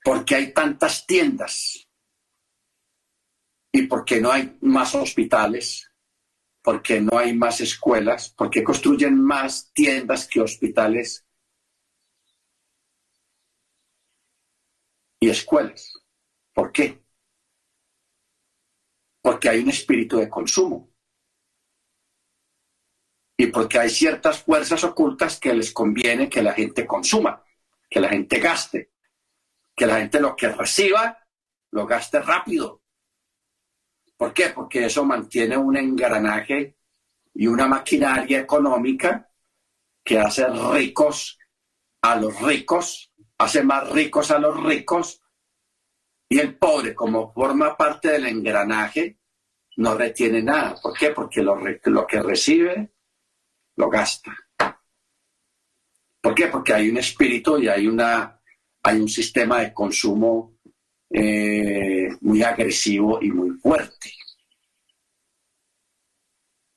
¿Por 0.04 0.26
qué 0.26 0.36
hay 0.36 0.54
tantas 0.54 1.08
tiendas? 1.08 1.83
¿Y 3.76 3.88
por 3.88 4.06
qué 4.06 4.22
no 4.22 4.32
hay 4.32 4.56
más 4.62 4.94
hospitales? 4.94 5.92
¿Por 6.62 6.84
qué 6.84 7.02
no 7.02 7.18
hay 7.18 7.34
más 7.34 7.60
escuelas? 7.60 8.30
¿Por 8.30 8.52
qué 8.52 8.64
construyen 8.64 9.20
más 9.20 9.74
tiendas 9.74 10.28
que 10.28 10.42
hospitales 10.42 11.26
y 15.20 15.28
escuelas? 15.28 15.92
¿Por 16.54 16.72
qué? 16.72 17.04
Porque 19.24 19.50
hay 19.50 19.62
un 19.62 19.70
espíritu 19.70 20.18
de 20.18 20.30
consumo 20.30 20.94
y 23.36 23.48
porque 23.48 23.80
hay 23.80 23.90
ciertas 23.90 24.44
fuerzas 24.44 24.84
ocultas 24.84 25.40
que 25.40 25.54
les 25.56 25.74
conviene 25.74 26.30
que 26.30 26.44
la 26.44 26.54
gente 26.54 26.86
consuma, 26.86 27.44
que 27.90 28.00
la 28.00 28.10
gente 28.10 28.40
gaste, 28.40 28.92
que 29.76 29.88
la 29.88 29.98
gente 29.98 30.20
lo 30.20 30.36
que 30.36 30.50
reciba 30.50 31.18
lo 31.72 31.88
gaste 31.88 32.22
rápido. 32.22 32.83
¿Por 34.18 34.34
qué? 34.34 34.50
Porque 34.50 34.86
eso 34.86 35.06
mantiene 35.06 35.58
un 35.58 35.76
engranaje 35.76 36.78
y 37.34 37.48
una 37.48 37.68
maquinaria 37.68 38.40
económica 38.40 39.30
que 40.04 40.20
hace 40.20 40.48
ricos 40.48 41.40
a 42.02 42.16
los 42.18 42.42
ricos, 42.42 43.12
hace 43.38 43.64
más 43.64 43.90
ricos 43.90 44.32
a 44.32 44.40
los 44.40 44.62
ricos, 44.64 45.22
y 46.30 46.40
el 46.40 46.58
pobre, 46.58 46.96
como 46.96 47.32
forma 47.32 47.78
parte 47.78 48.10
del 48.10 48.26
engranaje, 48.26 49.20
no 49.78 49.96
retiene 49.96 50.42
nada. 50.42 50.76
¿Por 50.82 50.98
qué? 50.98 51.12
Porque 51.12 51.42
lo, 51.42 51.58
que 52.08 52.22
recibe 52.22 52.94
lo 53.76 53.90
gasta. 53.90 54.36
¿Por 56.22 56.34
qué? 56.34 56.48
Porque 56.48 56.74
hay 56.74 56.90
un 56.90 56.98
espíritu 56.98 57.60
y 57.60 57.68
hay, 57.68 57.88
una, 57.88 58.42
hay 58.82 59.00
un 59.00 59.10
sistema 59.10 59.62
de 59.62 59.74
consumo 59.74 60.53
eh, 61.16 62.10
muy 62.22 62.42
agresivo 62.42 63.22
y 63.22 63.32
muy 63.32 63.52
fuerte. 63.52 64.12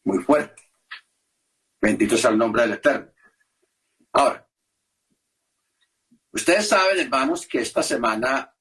Muy 0.04 0.22
fuerte. 0.22 0.62
Bendito 1.80 2.18
sea 2.18 2.30
el 2.30 2.38
nombre 2.38 2.62
del 2.62 2.74
Eterno. 2.74 3.10
Ahora, 4.12 4.46
ustedes 6.32 6.68
saben, 6.68 7.00
hermanos, 7.00 7.46
que 7.46 7.60
esta 7.60 7.82
semana 7.82 8.54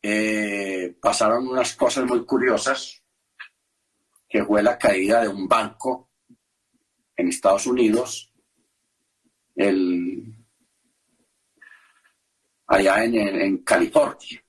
eh, 0.00 0.96
pasaron 1.00 1.48
unas 1.48 1.74
cosas 1.74 2.04
muy 2.06 2.24
curiosas, 2.24 3.02
que 4.28 4.44
fue 4.44 4.62
la 4.62 4.78
caída 4.78 5.22
de 5.22 5.28
un 5.28 5.48
banco 5.48 6.10
en 7.16 7.28
Estados 7.28 7.66
Unidos, 7.66 8.32
el, 9.56 10.39
allá 12.70 13.04
en, 13.04 13.58
California. 13.64 14.44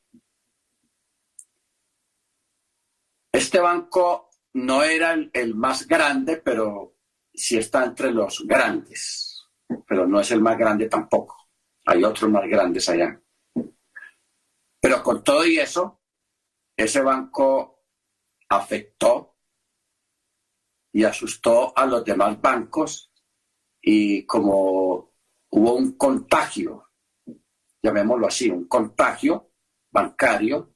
Este 3.31 3.59
banco 3.59 4.29
no 4.53 4.83
era 4.83 5.13
el, 5.13 5.55
más 5.55 5.87
grande, 5.87 6.37
pero 6.37 6.97
sí 7.33 7.57
está 7.57 7.83
entre 7.83 8.11
los 8.11 8.45
grandes, 8.45 9.49
pero 9.87 10.05
no 10.05 10.19
es 10.19 10.29
el 10.31 10.41
más 10.41 10.57
grande 10.57 10.87
tampoco. 10.87 11.49
Hay 11.85 12.03
otros 12.03 12.29
más 12.29 12.47
grandes 12.47 12.87
allá. 12.89 13.19
Pero 14.79 15.01
con 15.01 15.23
todo 15.23 15.45
y 15.45 15.57
eso, 15.57 16.01
ese 16.77 17.01
banco 17.01 17.85
afectó 18.49 19.35
y 20.93 21.03
asustó 21.05 21.75
a 21.75 21.85
los 21.85 22.05
demás 22.05 22.39
bancos 22.39 23.11
y 23.81 24.25
como 24.25 25.15
hubo 25.49 25.73
un 25.73 25.93
contagio, 25.93 26.90
llamémoslo 27.81 28.27
así, 28.27 28.49
un 28.49 28.65
contagio 28.65 29.51
bancario, 29.91 30.71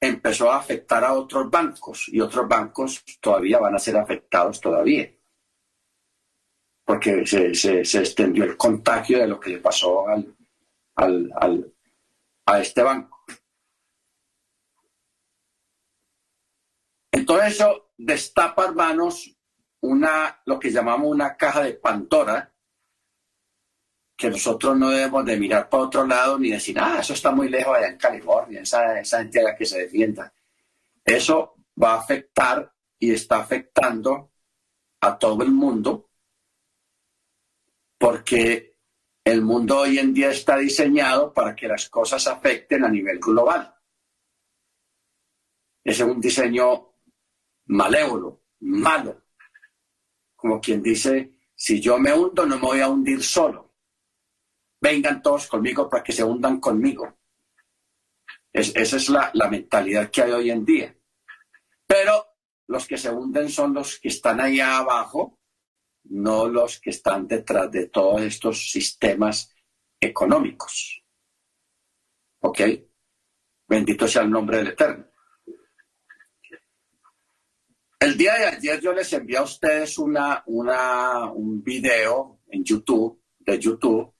empezó 0.00 0.50
a 0.50 0.56
afectar 0.56 1.04
a 1.04 1.12
otros 1.12 1.50
bancos 1.50 2.08
y 2.08 2.20
otros 2.20 2.48
bancos 2.48 3.04
todavía 3.20 3.58
van 3.58 3.74
a 3.74 3.78
ser 3.78 3.96
afectados 3.96 4.60
todavía. 4.60 5.12
Porque 6.84 7.24
se, 7.26 7.54
se, 7.54 7.80
extendió 7.80 8.44
el 8.44 8.56
contagio 8.56 9.18
de 9.18 9.28
lo 9.28 9.38
que 9.38 9.50
le 9.50 9.58
pasó 9.58 10.08
al, 10.08 10.34
al, 10.96 11.72
a 12.46 12.60
este 12.60 12.82
banco. 12.82 13.24
Entonces 17.12 17.54
eso 17.54 17.92
destapa, 17.96 18.64
hermanos, 18.64 19.36
una, 19.82 20.40
lo 20.46 20.58
que 20.58 20.70
llamamos 20.70 21.08
una 21.08 21.36
caja 21.36 21.62
de 21.62 21.74
Pandora, 21.74 22.49
que 24.20 24.28
nosotros 24.28 24.76
no 24.76 24.90
debemos 24.90 25.24
de 25.24 25.38
mirar 25.38 25.70
para 25.70 25.84
otro 25.84 26.06
lado 26.06 26.38
ni 26.38 26.50
decir, 26.50 26.78
ah, 26.78 26.98
eso 27.00 27.14
está 27.14 27.30
muy 27.30 27.48
lejos 27.48 27.74
allá 27.74 27.88
en 27.88 27.96
California, 27.96 28.60
esa, 28.60 29.00
esa 29.00 29.22
entidad 29.22 29.56
que 29.56 29.64
se 29.64 29.78
defienda. 29.78 30.30
Eso 31.02 31.54
va 31.82 31.94
a 31.94 32.00
afectar 32.00 32.70
y 32.98 33.12
está 33.12 33.38
afectando 33.38 34.30
a 35.00 35.16
todo 35.16 35.42
el 35.42 35.50
mundo 35.50 36.10
porque 37.96 38.76
el 39.24 39.40
mundo 39.40 39.78
hoy 39.78 39.98
en 39.98 40.12
día 40.12 40.28
está 40.28 40.58
diseñado 40.58 41.32
para 41.32 41.56
que 41.56 41.66
las 41.66 41.88
cosas 41.88 42.26
afecten 42.26 42.84
a 42.84 42.90
nivel 42.90 43.18
global. 43.20 43.74
Es 45.82 45.98
un 46.00 46.20
diseño 46.20 46.92
malévolo, 47.68 48.42
malo. 48.60 49.22
Como 50.36 50.60
quien 50.60 50.82
dice, 50.82 51.38
si 51.54 51.80
yo 51.80 51.98
me 51.98 52.12
hundo, 52.12 52.44
no 52.44 52.56
me 52.56 52.66
voy 52.66 52.80
a 52.80 52.88
hundir 52.88 53.22
solo. 53.22 53.69
Vengan 54.80 55.22
todos 55.22 55.46
conmigo 55.46 55.88
para 55.88 56.02
que 56.02 56.12
se 56.12 56.24
hundan 56.24 56.58
conmigo. 56.58 57.18
esa 58.52 58.96
es 58.96 59.08
la, 59.08 59.30
la 59.34 59.48
mentalidad 59.48 60.10
que 60.10 60.22
hay 60.22 60.32
hoy 60.32 60.50
en 60.50 60.64
día. 60.64 60.96
Pero 61.86 62.26
los 62.68 62.86
que 62.86 62.96
se 62.96 63.10
hunden 63.10 63.50
son 63.50 63.74
los 63.74 63.98
que 63.98 64.08
están 64.08 64.40
allá 64.40 64.78
abajo, 64.78 65.38
no 66.04 66.48
los 66.48 66.80
que 66.80 66.90
están 66.90 67.26
detrás 67.26 67.70
de 67.70 67.88
todos 67.88 68.22
estos 68.22 68.70
sistemas 68.70 69.54
económicos. 70.00 71.02
¿Ok? 72.40 72.60
Bendito 73.68 74.08
sea 74.08 74.22
el 74.22 74.30
nombre 74.30 74.58
del 74.58 74.68
Eterno. 74.68 75.06
El 77.98 78.16
día 78.16 78.34
de 78.34 78.46
ayer 78.46 78.80
yo 78.80 78.92
les 78.92 79.12
envié 79.12 79.36
a 79.36 79.42
ustedes 79.42 79.98
una, 79.98 80.42
una, 80.46 81.30
un 81.30 81.62
video 81.62 82.40
en 82.48 82.64
YouTube, 82.64 83.22
de 83.38 83.58
YouTube, 83.58 84.14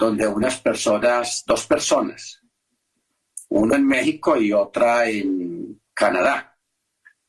donde 0.00 0.26
unas 0.26 0.58
personas, 0.58 1.44
dos 1.46 1.66
personas, 1.66 2.40
uno 3.50 3.74
en 3.74 3.86
México 3.86 4.34
y 4.36 4.50
otra 4.50 5.06
en 5.10 5.78
Canadá, 5.92 6.56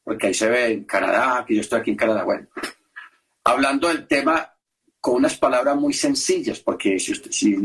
porque 0.02 0.28
ahí 0.28 0.34
se 0.34 0.50
ve 0.50 0.72
en 0.72 0.86
Canadá, 0.86 1.44
que 1.46 1.56
yo 1.56 1.62
estoy 1.62 1.82
aquí 1.82 1.92
en 1.92 1.98
Canadá, 1.98 2.24
bueno, 2.24 2.48
hablando 3.44 3.90
del 3.90 4.08
tema 4.08 4.56
con 5.02 5.16
unas 5.16 5.38
palabras 5.38 5.76
muy 5.76 5.94
sencillas, 5.94 6.62
porque 6.62 6.98
si, 6.98 7.14
si, 7.16 7.58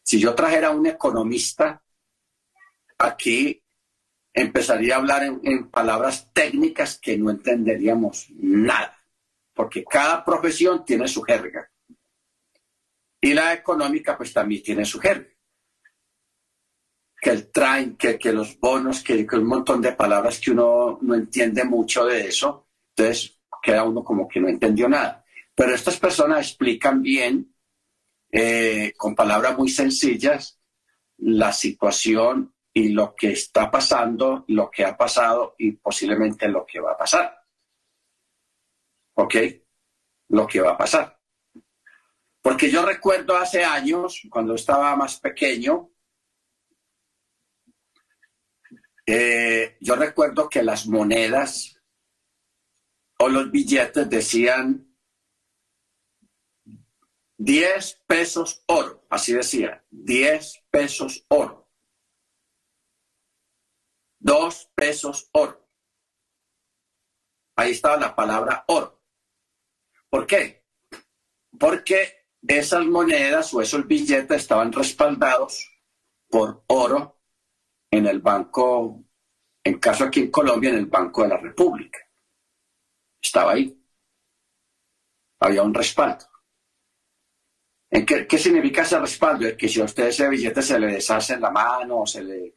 si 0.00 0.20
yo 0.20 0.32
trajera 0.32 0.68
a 0.68 0.70
un 0.70 0.86
economista 0.86 1.82
aquí 2.98 3.60
empezaría 4.32 4.94
a 4.94 4.98
hablar 4.98 5.24
en, 5.24 5.68
palabras 5.70 6.30
técnicas 6.32 6.98
que 6.98 7.18
no 7.18 7.30
entenderíamos 7.30 8.28
nada, 8.30 8.96
porque 9.54 9.82
cada 9.82 10.24
profesión 10.24 10.84
tiene 10.84 11.08
su 11.08 11.22
jerga. 11.22 11.68
Y 13.26 13.34
la 13.34 13.54
económica 13.54 14.16
pues 14.16 14.32
también 14.32 14.62
tiene 14.62 14.84
su 14.84 15.00
jerga. 15.00 15.26
Que 17.20 17.30
el 17.30 17.50
train, 17.50 17.96
que, 17.96 18.20
que 18.20 18.32
los 18.32 18.56
bonos, 18.60 19.02
que, 19.02 19.26
un 19.32 19.48
montón 19.48 19.82
de 19.82 19.94
palabras 19.94 20.38
que 20.38 20.52
uno 20.52 21.00
no 21.02 21.12
entiende 21.16 21.64
mucho 21.64 22.04
de 22.04 22.28
eso, 22.28 22.68
entonces 22.90 23.40
queda 23.60 23.82
uno 23.82 24.04
como 24.04 24.28
que 24.28 24.38
no 24.38 24.46
entendió 24.48 24.88
nada. 24.88 25.24
Pero 25.56 25.74
estas 25.74 25.98
personas 25.98 26.46
explican 26.46 27.02
bien, 27.02 27.52
eh, 28.30 28.92
con 28.96 29.16
palabras 29.16 29.58
muy 29.58 29.70
sencillas, 29.70 30.60
la 31.16 31.52
situación 31.52 32.54
y 32.72 32.90
lo 32.90 33.12
que 33.16 33.32
está 33.32 33.72
pasando, 33.72 34.44
lo 34.46 34.70
que 34.70 34.84
ha 34.84 34.96
pasado 34.96 35.56
y 35.58 35.72
posiblemente 35.72 36.46
lo 36.46 36.64
que 36.64 36.78
va 36.78 36.92
a 36.92 36.96
pasar. 36.96 37.42
¿Ok? 39.14 39.34
Lo 40.28 40.46
que 40.46 40.60
va 40.60 40.74
a 40.74 40.78
pasar. 40.78 41.15
Porque 42.46 42.70
yo 42.70 42.86
recuerdo 42.86 43.36
hace 43.36 43.64
años, 43.64 44.22
cuando 44.30 44.54
estaba 44.54 44.94
más 44.94 45.18
pequeño, 45.18 45.90
eh, 49.04 49.76
yo 49.80 49.96
recuerdo 49.96 50.48
que 50.48 50.62
las 50.62 50.86
monedas 50.86 51.82
o 53.18 53.28
los 53.28 53.50
billetes 53.50 54.08
decían 54.08 54.96
10 57.36 58.02
pesos 58.06 58.62
oro, 58.68 59.04
así 59.10 59.32
decía, 59.32 59.84
10 59.90 60.66
pesos 60.70 61.26
oro 61.26 61.68
dos 64.20 64.70
pesos 64.76 65.28
oro. 65.32 65.68
Ahí 67.56 67.72
estaba 67.72 67.96
la 67.96 68.14
palabra 68.14 68.64
oro. 68.68 69.02
¿Por 70.08 70.28
qué? 70.28 70.64
Porque 71.58 72.25
esas 72.48 72.86
monedas 72.86 73.52
o 73.54 73.60
esos 73.60 73.86
billetes 73.86 74.42
estaban 74.42 74.72
respaldados 74.72 75.70
por 76.28 76.64
oro 76.68 77.20
en 77.90 78.06
el 78.06 78.20
banco, 78.20 79.04
en 79.64 79.78
caso 79.78 80.04
aquí 80.04 80.20
en 80.20 80.30
Colombia, 80.30 80.70
en 80.70 80.76
el 80.76 80.86
Banco 80.86 81.22
de 81.22 81.28
la 81.28 81.38
República. 81.38 81.98
Estaba 83.20 83.52
ahí. 83.52 83.80
Había 85.40 85.62
un 85.62 85.74
respaldo. 85.74 86.24
¿En 87.90 88.04
qué, 88.04 88.26
qué 88.26 88.38
significa 88.38 88.82
ese 88.82 88.98
respaldo? 88.98 89.46
Es 89.46 89.56
que 89.56 89.68
si 89.68 89.80
a 89.80 89.84
usted 89.84 90.08
ese 90.08 90.28
billete 90.28 90.62
se 90.62 90.78
le 90.78 90.88
deshace 90.88 91.34
en 91.34 91.40
la 91.40 91.50
mano 91.50 92.00
o 92.00 92.06
se 92.06 92.22
le 92.22 92.56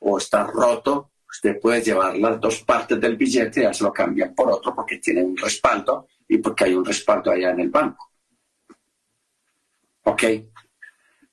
o 0.00 0.18
está 0.18 0.44
roto, 0.44 1.12
usted 1.28 1.60
puede 1.60 1.82
llevar 1.82 2.16
las 2.16 2.40
dos 2.40 2.62
partes 2.62 3.00
del 3.00 3.16
billete 3.16 3.60
y 3.60 3.62
ya 3.64 3.74
se 3.74 3.84
lo 3.84 3.92
cambian 3.92 4.34
por 4.34 4.50
otro 4.50 4.74
porque 4.74 4.98
tiene 4.98 5.22
un 5.22 5.36
respaldo 5.36 6.06
y 6.26 6.38
porque 6.38 6.64
hay 6.64 6.74
un 6.74 6.84
respaldo 6.84 7.30
allá 7.30 7.50
en 7.50 7.60
el 7.60 7.68
banco. 7.68 8.09
¿Ok? 10.10 10.24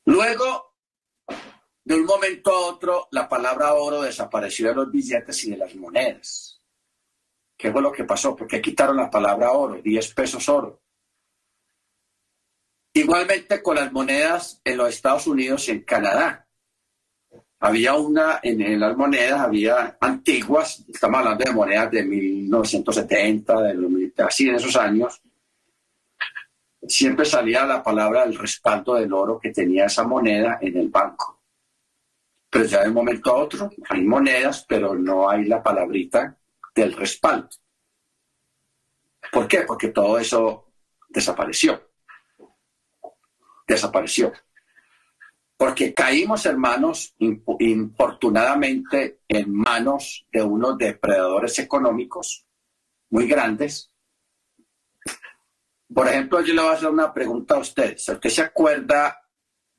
Luego, 0.05 0.75
de 1.83 1.95
un 1.95 2.05
momento 2.05 2.51
a 2.51 2.67
otro, 2.67 3.07
la 3.11 3.27
palabra 3.27 3.73
oro 3.73 4.03
desapareció 4.03 4.69
de 4.69 4.75
los 4.75 4.91
billetes 4.91 5.43
y 5.45 5.51
de 5.51 5.57
las 5.57 5.73
monedas. 5.73 6.61
¿Qué 7.57 7.71
fue 7.71 7.81
lo 7.81 7.91
que 7.91 8.03
pasó? 8.03 8.35
Porque 8.35 8.61
quitaron 8.61 8.97
la 8.97 9.09
palabra 9.09 9.51
oro, 9.51 9.81
10 9.81 10.13
pesos 10.13 10.47
oro. 10.47 10.79
Igualmente 12.93 13.63
con 13.63 13.77
las 13.77 13.91
monedas 13.91 14.61
en 14.63 14.77
los 14.77 14.89
Estados 14.89 15.25
Unidos 15.25 15.67
y 15.67 15.71
en 15.71 15.83
Canadá 15.83 16.47
había 17.59 17.95
una, 17.95 18.39
en, 18.43 18.79
las 18.79 18.95
monedas 18.95 19.41
había 19.41 19.97
antiguas, 19.99 20.85
estamos 20.87 21.17
hablando 21.17 21.43
de 21.45 21.51
monedas 21.51 21.89
de 21.89 22.03
1970, 22.03 23.61
de, 23.63 24.13
así 24.23 24.47
en 24.47 24.55
esos 24.55 24.75
años, 24.75 25.19
siempre 26.87 27.25
salía 27.25 27.65
la 27.65 27.81
palabra 27.81 28.25
del 28.25 28.37
respaldo 28.37 28.95
del 28.95 29.13
oro 29.13 29.39
que 29.39 29.51
tenía 29.51 29.85
esa 29.85 30.03
moneda 30.03 30.59
en 30.61 30.77
el 30.77 30.89
banco. 30.89 31.41
Pero 32.49 32.65
ya 32.65 32.81
de 32.83 32.89
un 32.89 32.95
momento 32.95 33.31
a 33.31 33.43
otro 33.43 33.69
hay 33.89 34.01
monedas, 34.03 34.65
pero 34.67 34.95
no 34.95 35.29
hay 35.29 35.45
la 35.45 35.61
palabrita 35.61 36.37
del 36.73 36.93
respaldo. 36.93 37.49
¿Por 39.31 39.47
qué? 39.47 39.61
Porque 39.61 39.89
todo 39.89 40.17
eso 40.17 40.71
desapareció. 41.09 41.89
Desapareció. 43.67 44.31
Porque 45.57 45.93
caímos, 45.93 46.45
hermanos, 46.45 47.15
infortunadamente 47.59 49.21
en 49.27 49.51
manos 49.53 50.25
de 50.31 50.43
unos 50.43 50.77
depredadores 50.77 51.57
económicos 51.59 52.45
muy 53.09 53.27
grandes. 53.27 53.91
Por 55.93 56.07
ejemplo, 56.07 56.41
yo 56.41 56.53
le 56.53 56.61
voy 56.61 56.71
a 56.71 56.73
hacer 56.73 56.89
una 56.89 57.13
pregunta 57.13 57.55
a 57.55 57.59
usted. 57.59 57.95
Usted 57.95 58.29
se 58.29 58.41
acuerda 58.41 59.17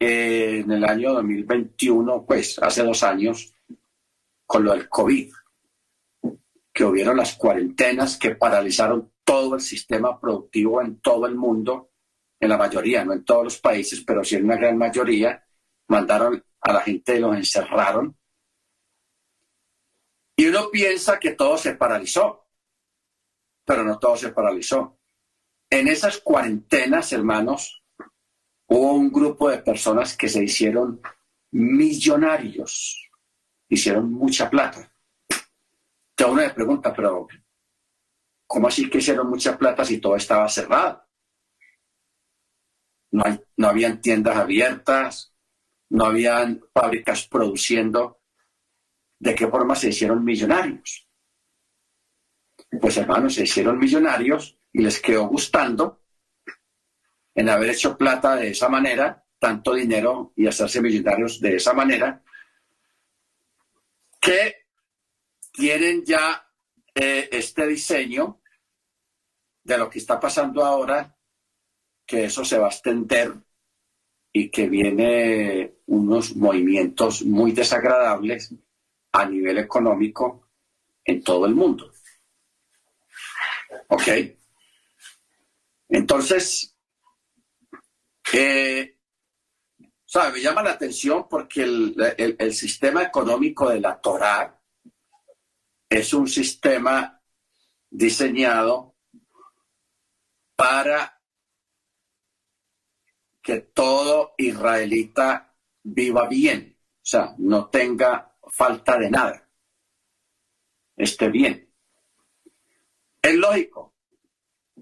eh, 0.00 0.60
en 0.64 0.70
el 0.70 0.84
año 0.84 1.12
2021, 1.14 2.24
pues 2.26 2.58
hace 2.58 2.82
dos 2.82 3.02
años, 3.02 3.54
con 4.46 4.64
lo 4.64 4.72
del 4.72 4.88
COVID, 4.88 5.32
que 6.72 6.84
hubieron 6.84 7.16
las 7.16 7.34
cuarentenas 7.34 8.16
que 8.16 8.36
paralizaron 8.36 9.12
todo 9.24 9.56
el 9.56 9.60
sistema 9.60 10.18
productivo 10.18 10.80
en 10.80 11.00
todo 11.00 11.26
el 11.26 11.34
mundo, 11.34 11.90
en 12.40 12.48
la 12.48 12.56
mayoría, 12.56 13.04
no 13.04 13.12
en 13.12 13.24
todos 13.24 13.44
los 13.44 13.58
países, 13.58 14.02
pero 14.06 14.24
sí 14.24 14.36
en 14.36 14.44
una 14.44 14.56
gran 14.56 14.78
mayoría, 14.78 15.44
mandaron 15.88 16.42
a 16.60 16.72
la 16.72 16.80
gente 16.80 17.16
y 17.16 17.20
los 17.20 17.36
encerraron. 17.36 18.16
Y 20.36 20.46
uno 20.46 20.70
piensa 20.70 21.18
que 21.18 21.32
todo 21.32 21.58
se 21.58 21.74
paralizó, 21.74 22.46
pero 23.66 23.82
no 23.82 23.98
todo 23.98 24.16
se 24.16 24.30
paralizó. 24.30 24.97
En 25.70 25.86
esas 25.86 26.18
cuarentenas, 26.18 27.12
hermanos, 27.12 27.84
hubo 28.68 28.92
un 28.94 29.12
grupo 29.12 29.50
de 29.50 29.58
personas 29.58 30.16
que 30.16 30.28
se 30.28 30.42
hicieron 30.42 31.00
millonarios, 31.50 33.10
hicieron 33.68 34.10
mucha 34.10 34.48
plata. 34.48 34.90
Entonces 35.28 36.32
uno 36.32 36.42
le 36.42 36.50
pregunta, 36.50 36.92
pero 36.94 37.28
¿cómo 38.46 38.68
así 38.68 38.88
que 38.88 38.98
hicieron 38.98 39.28
mucha 39.28 39.58
plata 39.58 39.84
si 39.84 39.98
todo 39.98 40.16
estaba 40.16 40.48
cerrado? 40.48 41.04
No, 43.10 43.24
hay, 43.26 43.38
no 43.58 43.68
habían 43.68 44.00
tiendas 44.00 44.36
abiertas, 44.36 45.34
no 45.90 46.06
habían 46.06 46.62
fábricas 46.72 47.28
produciendo. 47.28 48.22
¿De 49.20 49.34
qué 49.34 49.48
forma 49.48 49.74
se 49.74 49.88
hicieron 49.88 50.24
millonarios? 50.24 51.08
Pues 52.80 52.96
hermanos, 52.96 53.34
se 53.34 53.42
hicieron 53.42 53.78
millonarios 53.78 54.57
y 54.78 54.82
les 54.82 55.00
quedó 55.00 55.26
gustando 55.26 56.04
en 57.34 57.48
haber 57.48 57.70
hecho 57.70 57.98
plata 57.98 58.36
de 58.36 58.50
esa 58.50 58.68
manera, 58.68 59.24
tanto 59.36 59.74
dinero 59.74 60.32
y 60.36 60.46
hacerse 60.46 60.80
millonarios 60.80 61.40
de 61.40 61.56
esa 61.56 61.72
manera, 61.72 62.22
que 64.20 64.66
tienen 65.50 66.04
ya 66.04 66.48
eh, 66.94 67.28
este 67.32 67.66
diseño 67.66 68.40
de 69.64 69.78
lo 69.78 69.90
que 69.90 69.98
está 69.98 70.20
pasando 70.20 70.64
ahora, 70.64 71.12
que 72.06 72.26
eso 72.26 72.44
se 72.44 72.58
va 72.58 72.66
a 72.66 72.70
extender 72.70 73.34
y 74.32 74.48
que 74.48 74.68
viene 74.68 75.78
unos 75.86 76.36
movimientos 76.36 77.24
muy 77.24 77.50
desagradables 77.50 78.54
a 79.10 79.26
nivel 79.26 79.58
económico 79.58 80.48
en 81.04 81.24
todo 81.24 81.46
el 81.46 81.56
mundo. 81.56 81.90
¿Ok? 83.88 84.37
Entonces, 85.88 86.76
eh, 88.32 88.98
¿sabe? 90.04 90.34
Me 90.34 90.40
llama 90.42 90.62
la 90.62 90.72
atención 90.72 91.26
porque 91.28 91.62
el, 91.62 92.52
sistema 92.52 93.02
económico 93.02 93.70
de 93.70 93.80
la 93.80 94.00
Torá 94.00 94.62
es 95.88 96.12
un 96.12 96.28
sistema 96.28 97.22
diseñado 97.88 98.96
para 100.56 101.22
que 103.42 103.60
todo 103.60 104.34
israelita 104.36 105.56
viva 105.82 106.28
bien, 106.28 106.76
o 106.78 107.06
sea, 107.06 107.34
no 107.38 107.70
tenga 107.70 108.36
falta 108.50 108.98
de 108.98 109.10
nada, 109.10 109.50
esté 110.96 111.28
bien. 111.28 111.72
Es 113.22 113.34
lógico 113.34 113.97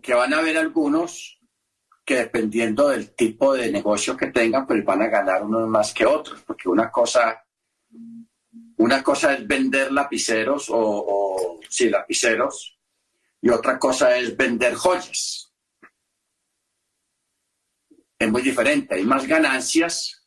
que 0.07 0.15
van 0.15 0.33
a 0.33 0.39
haber 0.39 0.57
algunos 0.57 1.41
que 2.05 2.19
dependiendo 2.19 2.91
del 2.91 3.11
tipo 3.17 3.55
de 3.55 3.73
negocio 3.73 4.17
que 4.17 4.29
tengan, 4.29 4.65
pues 4.65 4.85
van 4.85 5.03
a 5.03 5.09
ganar 5.09 5.43
unos 5.43 5.69
más 5.69 5.93
que 5.93 6.07
otros, 6.07 6.41
porque 6.43 6.69
una 6.69 6.93
cosa, 6.93 7.45
una 8.77 9.03
cosa 9.03 9.35
es 9.35 9.45
vender 9.45 9.91
lapiceros 9.91 10.71
o, 10.71 10.79
o 10.79 11.61
sí, 11.69 11.91
lapiceros, 11.91 12.79
y 13.43 13.49
otra 13.49 13.81
cosa 13.81 14.17
es 14.17 14.37
vender 14.37 14.75
joyas. 14.75 15.53
Es 18.17 18.31
muy 18.31 18.43
diferente, 18.43 18.95
hay 18.95 19.03
más 19.03 19.27
ganancias 19.27 20.25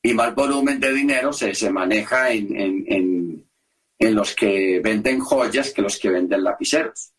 y 0.00 0.14
más 0.14 0.32
volumen 0.32 0.78
de 0.78 0.92
dinero 0.92 1.32
se, 1.32 1.56
se 1.56 1.70
maneja 1.70 2.30
en, 2.30 2.56
en, 2.56 3.50
en 3.98 4.14
los 4.14 4.32
que 4.36 4.78
venden 4.78 5.18
joyas 5.18 5.72
que 5.72 5.82
los 5.82 5.98
que 5.98 6.10
venden 6.10 6.44
lapiceros. 6.44 7.12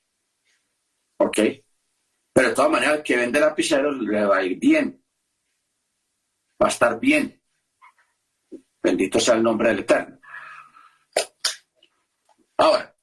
¿Ok? 1.17 1.39
Pero 2.33 2.49
de 2.49 2.55
todas 2.55 2.71
maneras, 2.71 2.95
el 2.95 3.03
que 3.03 3.15
vende 3.15 3.39
lapiceros 3.39 3.95
le 3.97 4.25
va 4.25 4.37
a 4.37 4.43
ir 4.43 4.59
bien. 4.59 5.05
Va 6.61 6.65
a 6.65 6.69
estar 6.69 6.99
bien. 6.99 7.39
Bendito 8.81 9.19
sea 9.19 9.35
el 9.35 9.43
nombre 9.43 9.69
del 9.69 9.79
Eterno. 9.79 10.19
Ahora, 12.57 12.95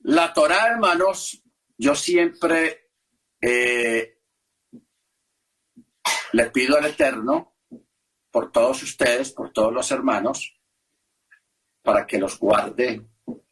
la 0.00 0.32
Torah, 0.32 0.68
hermanos, 0.68 1.42
yo 1.76 1.94
siempre 1.94 2.90
eh, 3.40 4.20
le 6.32 6.50
pido 6.50 6.76
al 6.76 6.86
Eterno, 6.86 7.56
por 8.30 8.52
todos 8.52 8.82
ustedes, 8.82 9.32
por 9.32 9.52
todos 9.52 9.72
los 9.72 9.90
hermanos, 9.90 10.56
para 11.82 12.06
que 12.06 12.18
los 12.18 12.38
guarde 12.38 13.06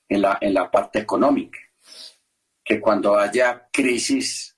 en 0.08 0.22
la, 0.22 0.38
en 0.40 0.54
la 0.54 0.70
parte 0.70 1.00
económica 1.00 1.58
que 2.64 2.80
cuando 2.80 3.16
haya 3.16 3.68
crisis, 3.72 4.56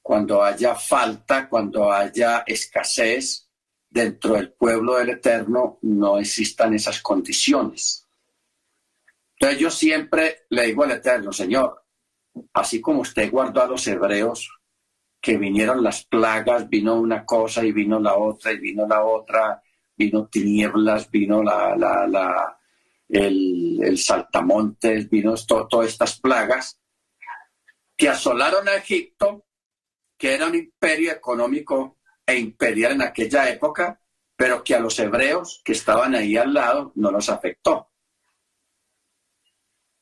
cuando 0.00 0.42
haya 0.42 0.74
falta, 0.74 1.48
cuando 1.48 1.92
haya 1.92 2.44
escasez 2.46 3.48
dentro 3.90 4.34
del 4.34 4.52
pueblo 4.52 4.96
del 4.96 5.10
Eterno, 5.10 5.78
no 5.82 6.18
existan 6.18 6.74
esas 6.74 7.00
condiciones. 7.02 8.06
Entonces 9.34 9.60
yo 9.60 9.70
siempre 9.70 10.46
le 10.50 10.66
digo 10.66 10.84
al 10.84 10.92
Eterno, 10.92 11.32
Señor, 11.32 11.84
así 12.54 12.80
como 12.80 13.00
usted 13.00 13.30
guardó 13.30 13.62
a 13.62 13.66
los 13.66 13.86
hebreos, 13.86 14.50
que 15.20 15.36
vinieron 15.36 15.82
las 15.82 16.04
plagas, 16.04 16.68
vino 16.68 16.94
una 16.94 17.24
cosa 17.24 17.64
y 17.64 17.72
vino 17.72 17.98
la 17.98 18.16
otra 18.16 18.52
y 18.52 18.58
vino 18.58 18.86
la 18.86 19.04
otra, 19.04 19.62
vino 19.96 20.26
tinieblas, 20.28 21.10
vino 21.10 21.42
la, 21.42 21.76
la, 21.76 22.06
la 22.06 22.58
el, 23.08 23.80
el, 23.82 23.98
saltamontes, 23.98 25.10
vino 25.10 25.34
todas 25.46 25.88
estas 25.88 26.20
plagas 26.20 26.77
que 27.98 28.08
asolaron 28.08 28.68
a 28.68 28.76
Egipto, 28.76 29.44
que 30.16 30.32
era 30.32 30.46
un 30.46 30.54
imperio 30.54 31.10
económico 31.10 31.98
e 32.24 32.36
imperial 32.36 32.92
en 32.92 33.02
aquella 33.02 33.50
época, 33.50 34.00
pero 34.36 34.62
que 34.62 34.76
a 34.76 34.80
los 34.80 34.96
hebreos 35.00 35.60
que 35.64 35.72
estaban 35.72 36.14
ahí 36.14 36.36
al 36.36 36.54
lado 36.54 36.92
no 36.94 37.10
los 37.10 37.28
afectó. 37.28 37.90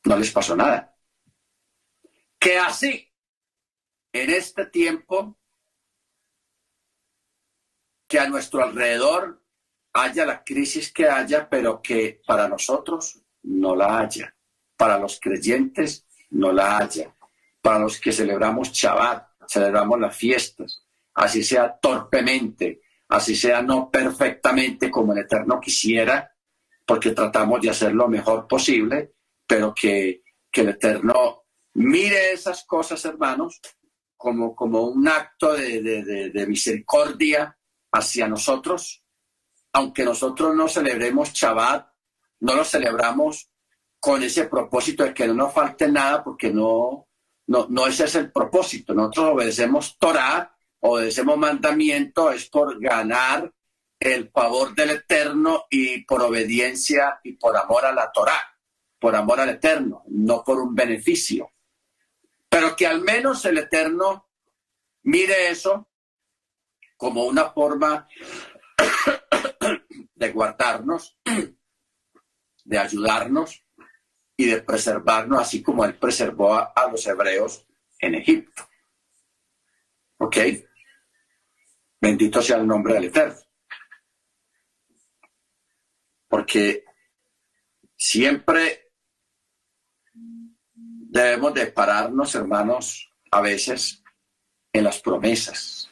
No 0.05 0.18
les 0.18 0.30
pasó 0.30 0.55
nada. 0.55 0.94
Que 2.38 2.59
así, 2.59 3.11
en 4.12 4.30
este 4.30 4.66
tiempo, 4.66 5.38
que 8.07 8.20
a 8.20 8.28
nuestro 8.28 8.62
alrededor 8.62 9.42
haya 9.94 10.26
la 10.26 10.44
crisis 10.44 10.92
que 10.92 11.09
haya, 11.09 11.49
pero 11.49 11.80
que 11.80 12.20
para 12.26 12.47
nosotros 12.47 13.22
no 13.42 13.74
la 13.74 14.01
haya. 14.01 14.36
Para 14.76 14.99
los 14.99 15.18
creyentes 15.18 16.07
no 16.28 16.53
la 16.53 16.76
haya 16.76 17.15
para 17.66 17.80
los 17.80 17.98
que 17.98 18.12
celebramos 18.12 18.70
Shabbat, 18.70 19.26
celebramos 19.48 19.98
las 19.98 20.16
fiestas, 20.16 20.84
así 21.14 21.42
sea 21.42 21.76
torpemente, 21.76 22.80
así 23.08 23.34
sea 23.34 23.60
no 23.60 23.90
perfectamente 23.90 24.88
como 24.88 25.12
el 25.12 25.18
Eterno 25.18 25.58
quisiera, 25.58 26.30
porque 26.86 27.10
tratamos 27.10 27.60
de 27.60 27.70
hacer 27.70 27.92
lo 27.92 28.06
mejor 28.06 28.46
posible, 28.46 29.14
pero 29.44 29.74
que, 29.74 30.22
el 30.52 30.68
Eterno 30.68 31.42
mire 31.74 32.30
esas 32.30 32.64
cosas, 32.64 33.04
hermanos, 33.04 33.60
como, 34.16 34.54
como 34.54 34.82
un 34.82 35.08
acto 35.08 35.54
de, 35.54 36.30
de 36.32 36.46
misericordia 36.46 37.58
hacia 37.90 38.28
nosotros, 38.28 39.02
aunque 39.72 40.04
nosotros 40.04 40.54
no 40.54 40.68
celebremos 40.68 41.32
Shabbat, 41.32 41.88
no 42.38 42.54
lo 42.54 42.64
celebramos 42.64 43.50
con 43.98 44.22
ese 44.22 44.44
propósito 44.44 45.02
de 45.02 45.12
que 45.12 45.26
no 45.26 45.34
nos 45.34 45.52
falte 45.52 45.90
nada, 45.90 46.22
porque 46.22 46.52
no, 46.52 47.06
no, 47.47 47.66
no 47.68 47.86
ese 47.86 48.05
es 48.05 48.14
el 48.16 48.32
propósito. 48.32 48.94
Nosotros 48.94 49.34
obedecemos 49.34 49.97
Torah, 49.99 50.57
obedecemos 50.80 51.38
mandamiento, 51.38 52.30
es 52.30 52.49
por 52.49 52.80
ganar 52.80 53.53
el 53.99 54.30
favor 54.30 54.74
del 54.74 54.90
Eterno 54.90 55.66
y 55.70 56.03
por 56.05 56.22
obediencia 56.22 57.20
y 57.22 57.32
por 57.32 57.57
amor 57.57 57.86
a 57.86 57.92
la 57.92 58.11
Torah, 58.12 58.59
por 58.99 59.14
amor 59.14 59.40
al 59.40 59.51
Eterno, 59.51 60.03
no 60.09 60.42
por 60.44 60.61
un 60.61 60.74
beneficio. 60.74 61.53
Pero 62.49 62.74
que 62.76 62.86
al 62.86 63.03
menos 63.03 63.44
el 63.44 63.59
Eterno 63.59 64.28
mire 65.03 65.49
eso 65.51 65.88
como 66.97 67.24
una 67.24 67.51
forma 67.51 68.09
de 70.14 70.32
guardarnos, 70.32 71.18
de 72.64 72.78
ayudarnos 72.78 73.65
y 74.37 74.47
de 74.47 74.61
preservarnos, 74.61 75.41
así 75.41 75.62
como 75.62 75.84
Él 75.84 75.97
preservó 75.97 76.55
a, 76.55 76.91
los 76.91 77.07
hebreos 77.07 77.66
en 77.99 78.16
Egipto. 78.16 78.68
¿Ok? 80.18 80.37
Bendito 82.01 82.43
sea 82.43 82.59
el 82.59 82.66
nombre 82.66 82.95
del 82.95 83.05
Eterno. 83.05 83.37
Porque 86.28 86.84
siempre 87.97 88.93
debemos 90.12 91.55
de 91.55 91.66
pararnos, 91.68 92.34
hermanos, 92.34 93.11
a 93.30 93.41
veces 93.41 94.03
en 94.72 94.84
las 94.84 95.01
promesas. 95.01 95.91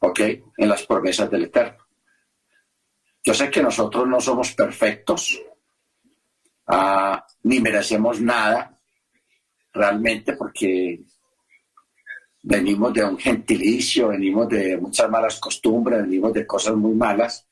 ¿Ok? 0.00 0.20
En 0.58 0.68
las 0.68 0.84
promesas 0.84 1.30
del 1.30 1.44
Eterno. 1.44 1.86
Yo 3.24 3.32
sé 3.32 3.50
que 3.50 3.62
nosotros 3.62 4.06
no 4.06 4.20
somos 4.20 4.52
perfectos, 4.52 5.40
Ah, 6.66 7.24
ni 7.44 7.60
merecemos 7.60 8.20
nada 8.20 8.76
realmente 9.72 10.32
porque 10.32 11.00
venimos 12.42 12.92
de 12.92 13.04
un 13.04 13.18
gentilicio, 13.18 14.08
venimos 14.08 14.48
de 14.48 14.76
muchas 14.76 15.08
malas 15.08 15.38
costumbres, 15.38 16.02
venimos 16.02 16.32
de 16.32 16.46
cosas 16.46 16.74
muy 16.74 16.94
malas 16.94 17.46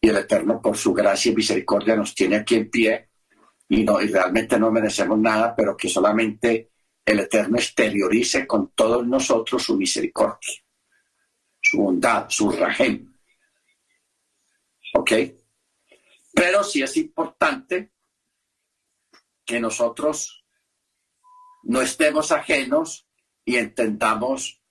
y 0.00 0.08
el 0.08 0.16
Eterno 0.16 0.60
por 0.60 0.76
su 0.76 0.92
gracia 0.92 1.32
y 1.32 1.36
misericordia 1.36 1.96
nos 1.96 2.14
tiene 2.14 2.36
aquí 2.36 2.56
en 2.56 2.70
pie 2.70 3.08
y, 3.68 3.84
no, 3.84 4.00
y 4.02 4.08
realmente 4.08 4.58
no 4.58 4.70
merecemos 4.70 5.18
nada, 5.18 5.54
pero 5.56 5.76
que 5.76 5.88
solamente 5.88 6.70
el 7.04 7.20
Eterno 7.20 7.56
exteriorice 7.56 8.46
con 8.46 8.72
todos 8.72 9.06
nosotros 9.06 9.62
su 9.62 9.76
misericordia, 9.76 10.54
su 11.60 11.78
bondad, 11.78 12.26
su 12.28 12.50
rajem. 12.50 13.10
¿Ok? 14.94 15.12
Pero 16.34 16.62
sí 16.62 16.82
es 16.82 16.96
importante 16.96 17.93
que 19.44 19.60
nosotros 19.60 20.44
no 21.62 21.80
estemos 21.80 22.32
ajenos 22.32 23.06
y 23.44 23.56
entendamos 23.56 24.62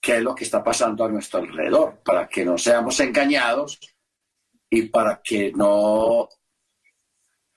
qué 0.00 0.16
es 0.16 0.22
lo 0.22 0.34
que 0.34 0.44
está 0.44 0.62
pasando 0.62 1.04
a 1.04 1.08
nuestro 1.08 1.40
alrededor, 1.40 2.02
para 2.04 2.28
que 2.28 2.44
no 2.44 2.58
seamos 2.58 3.00
engañados 3.00 3.78
y 4.68 4.82
para 4.82 5.22
que 5.22 5.52
no, 5.52 6.28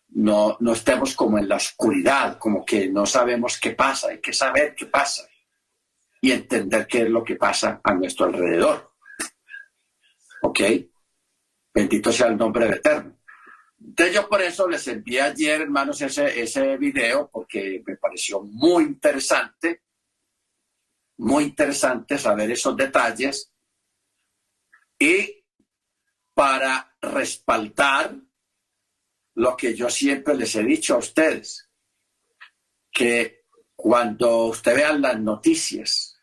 no, 0.09 0.57
no 0.59 0.73
estemos 0.73 1.15
como 1.15 1.37
en 1.37 1.49
la 1.49 1.57
oscuridad, 1.57 2.37
como 2.37 2.63
que 2.63 2.87
no 2.89 3.05
sabemos 3.05 3.59
qué 3.59 3.71
pasa, 3.71 4.09
hay 4.09 4.21
que 4.21 4.33
saber 4.33 4.75
qué 4.75 4.85
pasa 4.85 5.27
y 6.21 6.31
entender 6.31 6.87
qué 6.87 7.03
es 7.03 7.09
lo 7.09 7.23
que 7.23 7.35
pasa 7.35 7.81
a 7.83 7.93
nuestro 7.93 8.27
alrededor. 8.27 8.93
¿Ok? 10.41 10.61
Bendito 11.73 12.11
sea 12.11 12.27
el 12.27 12.37
nombre 12.37 12.65
del 12.65 12.75
Eterno. 12.75 13.16
Entonces 13.79 14.15
yo 14.15 14.27
por 14.27 14.41
eso 14.41 14.67
les 14.67 14.87
envié 14.87 15.21
ayer, 15.21 15.61
hermanos, 15.61 16.01
ese, 16.01 16.41
ese 16.41 16.77
video 16.77 17.29
porque 17.31 17.83
me 17.85 17.95
pareció 17.97 18.41
muy 18.41 18.83
interesante, 18.83 19.83
muy 21.17 21.45
interesante 21.45 22.17
saber 22.17 22.51
esos 22.51 22.75
detalles. 22.75 23.53
Y 24.99 25.43
para 26.33 26.95
respaldar 27.01 28.15
lo 29.35 29.55
que 29.55 29.75
yo 29.75 29.89
siempre 29.89 30.35
les 30.35 30.55
he 30.55 30.63
dicho 30.63 30.95
a 30.95 30.99
ustedes, 30.99 31.69
que 32.91 33.45
cuando 33.75 34.45
usted 34.45 34.75
vean 34.75 35.01
las 35.01 35.19
noticias, 35.19 36.19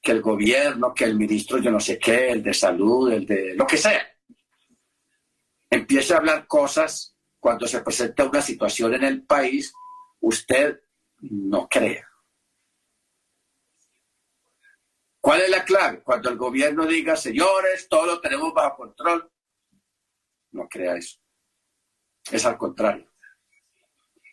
que 0.00 0.12
el 0.12 0.22
gobierno, 0.22 0.94
que 0.94 1.04
el 1.04 1.16
ministro 1.16 1.58
yo 1.58 1.70
no 1.70 1.80
sé 1.80 1.98
qué, 1.98 2.30
el 2.30 2.42
de 2.42 2.54
salud, 2.54 3.12
el 3.12 3.26
de 3.26 3.54
lo 3.54 3.66
que 3.66 3.76
sea, 3.76 4.06
empiece 5.70 6.14
a 6.14 6.18
hablar 6.18 6.46
cosas 6.46 7.16
cuando 7.38 7.66
se 7.66 7.80
presenta 7.80 8.24
una 8.24 8.40
situación 8.40 8.94
en 8.94 9.04
el 9.04 9.24
país, 9.24 9.72
usted 10.20 10.80
no 11.20 11.68
crea. 11.68 12.08
¿Cuál 15.20 15.42
es 15.42 15.50
la 15.50 15.64
clave? 15.64 16.02
Cuando 16.02 16.30
el 16.30 16.36
gobierno 16.36 16.86
diga, 16.86 17.16
señores, 17.16 17.88
todo 17.88 18.06
lo 18.06 18.20
tenemos 18.20 18.52
bajo 18.52 18.76
control, 18.76 19.30
no 20.52 20.68
crea 20.68 20.96
eso. 20.96 21.18
Es 22.30 22.44
al 22.44 22.56
contrario. 22.56 23.10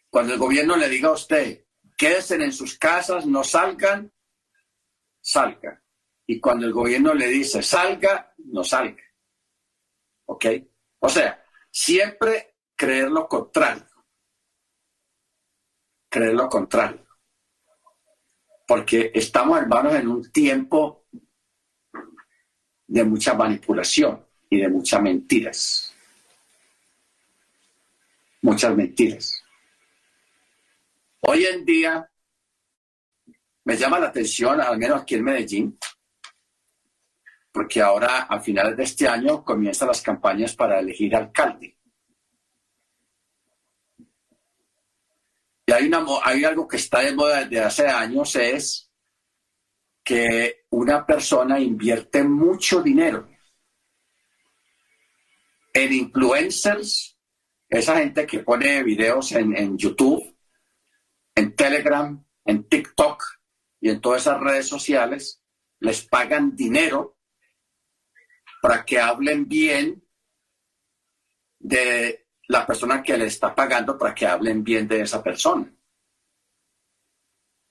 Cuando 0.09 0.33
el 0.33 0.39
gobierno 0.39 0.75
le 0.75 0.89
diga 0.89 1.09
a 1.09 1.13
usted, 1.13 1.65
quédense 1.97 2.35
en 2.35 2.51
sus 2.51 2.77
casas, 2.77 3.25
no 3.25 3.43
salgan, 3.43 4.11
salga. 5.21 5.81
Y 6.25 6.39
cuando 6.39 6.65
el 6.65 6.73
gobierno 6.73 7.13
le 7.13 7.27
dice, 7.27 7.61
salga, 7.61 8.33
no 8.37 8.63
salga. 8.63 9.03
¿Ok? 10.25 10.45
O 11.01 11.09
sea, 11.09 11.43
siempre 11.69 12.55
creer 12.75 13.11
lo 13.11 13.27
contrario. 13.27 13.85
Creer 16.09 16.33
lo 16.33 16.49
contrario. 16.49 17.05
Porque 18.65 19.11
estamos, 19.13 19.59
hermanos, 19.59 19.93
en 19.95 20.07
un 20.07 20.31
tiempo 20.31 21.05
de 22.87 23.03
mucha 23.03 23.33
manipulación 23.33 24.25
y 24.49 24.61
de 24.61 24.69
muchas 24.69 25.01
mentiras 25.01 25.91
muchas 28.41 28.75
mentiras. 28.75 29.43
Hoy 31.21 31.45
en 31.45 31.63
día 31.65 32.09
me 33.63 33.77
llama 33.77 33.99
la 33.99 34.07
atención, 34.07 34.59
al 34.59 34.77
menos 34.77 35.01
aquí 35.01 35.15
en 35.15 35.23
Medellín, 35.23 35.77
porque 37.51 37.81
ahora 37.81 38.23
a 38.23 38.39
finales 38.39 38.77
de 38.77 38.83
este 38.83 39.07
año 39.07 39.43
comienzan 39.43 39.89
las 39.89 40.01
campañas 40.01 40.55
para 40.55 40.79
elegir 40.79 41.15
alcalde. 41.15 41.77
Y 45.65 45.71
hay, 45.71 45.87
una, 45.87 46.05
hay 46.23 46.43
algo 46.43 46.67
que 46.67 46.77
está 46.77 46.99
de 46.99 47.13
moda 47.13 47.43
desde 47.43 47.59
hace 47.59 47.87
años, 47.87 48.35
es 48.35 48.91
que 50.03 50.65
una 50.69 51.05
persona 51.05 51.59
invierte 51.59 52.23
mucho 52.23 52.81
dinero 52.81 53.29
en 55.73 55.93
influencers 55.93 57.17
esa 57.71 57.97
gente 57.97 58.27
que 58.27 58.39
pone 58.39 58.83
videos 58.83 59.31
en, 59.31 59.77
YouTube, 59.77 60.37
en 61.33 61.55
Telegram, 61.55 62.21
en 62.43 62.67
TikTok 62.67 63.23
y 63.79 63.89
en 63.89 64.01
todas 64.01 64.23
esas 64.23 64.41
redes 64.41 64.67
sociales, 64.67 65.41
les 65.79 66.05
pagan 66.05 66.53
dinero 66.53 67.17
para 68.61 68.85
que 68.85 68.99
hablen 68.99 69.47
bien 69.47 70.03
de 71.59 72.27
la 72.47 72.65
persona 72.65 73.01
que 73.01 73.17
le 73.17 73.25
está 73.25 73.53
pagando 73.55 73.97
para 73.97 74.13
que 74.13 74.25
hablen 74.27 74.63
bien 74.63 74.87
de 74.87 75.01
esa 75.01 75.23
persona. 75.23 75.71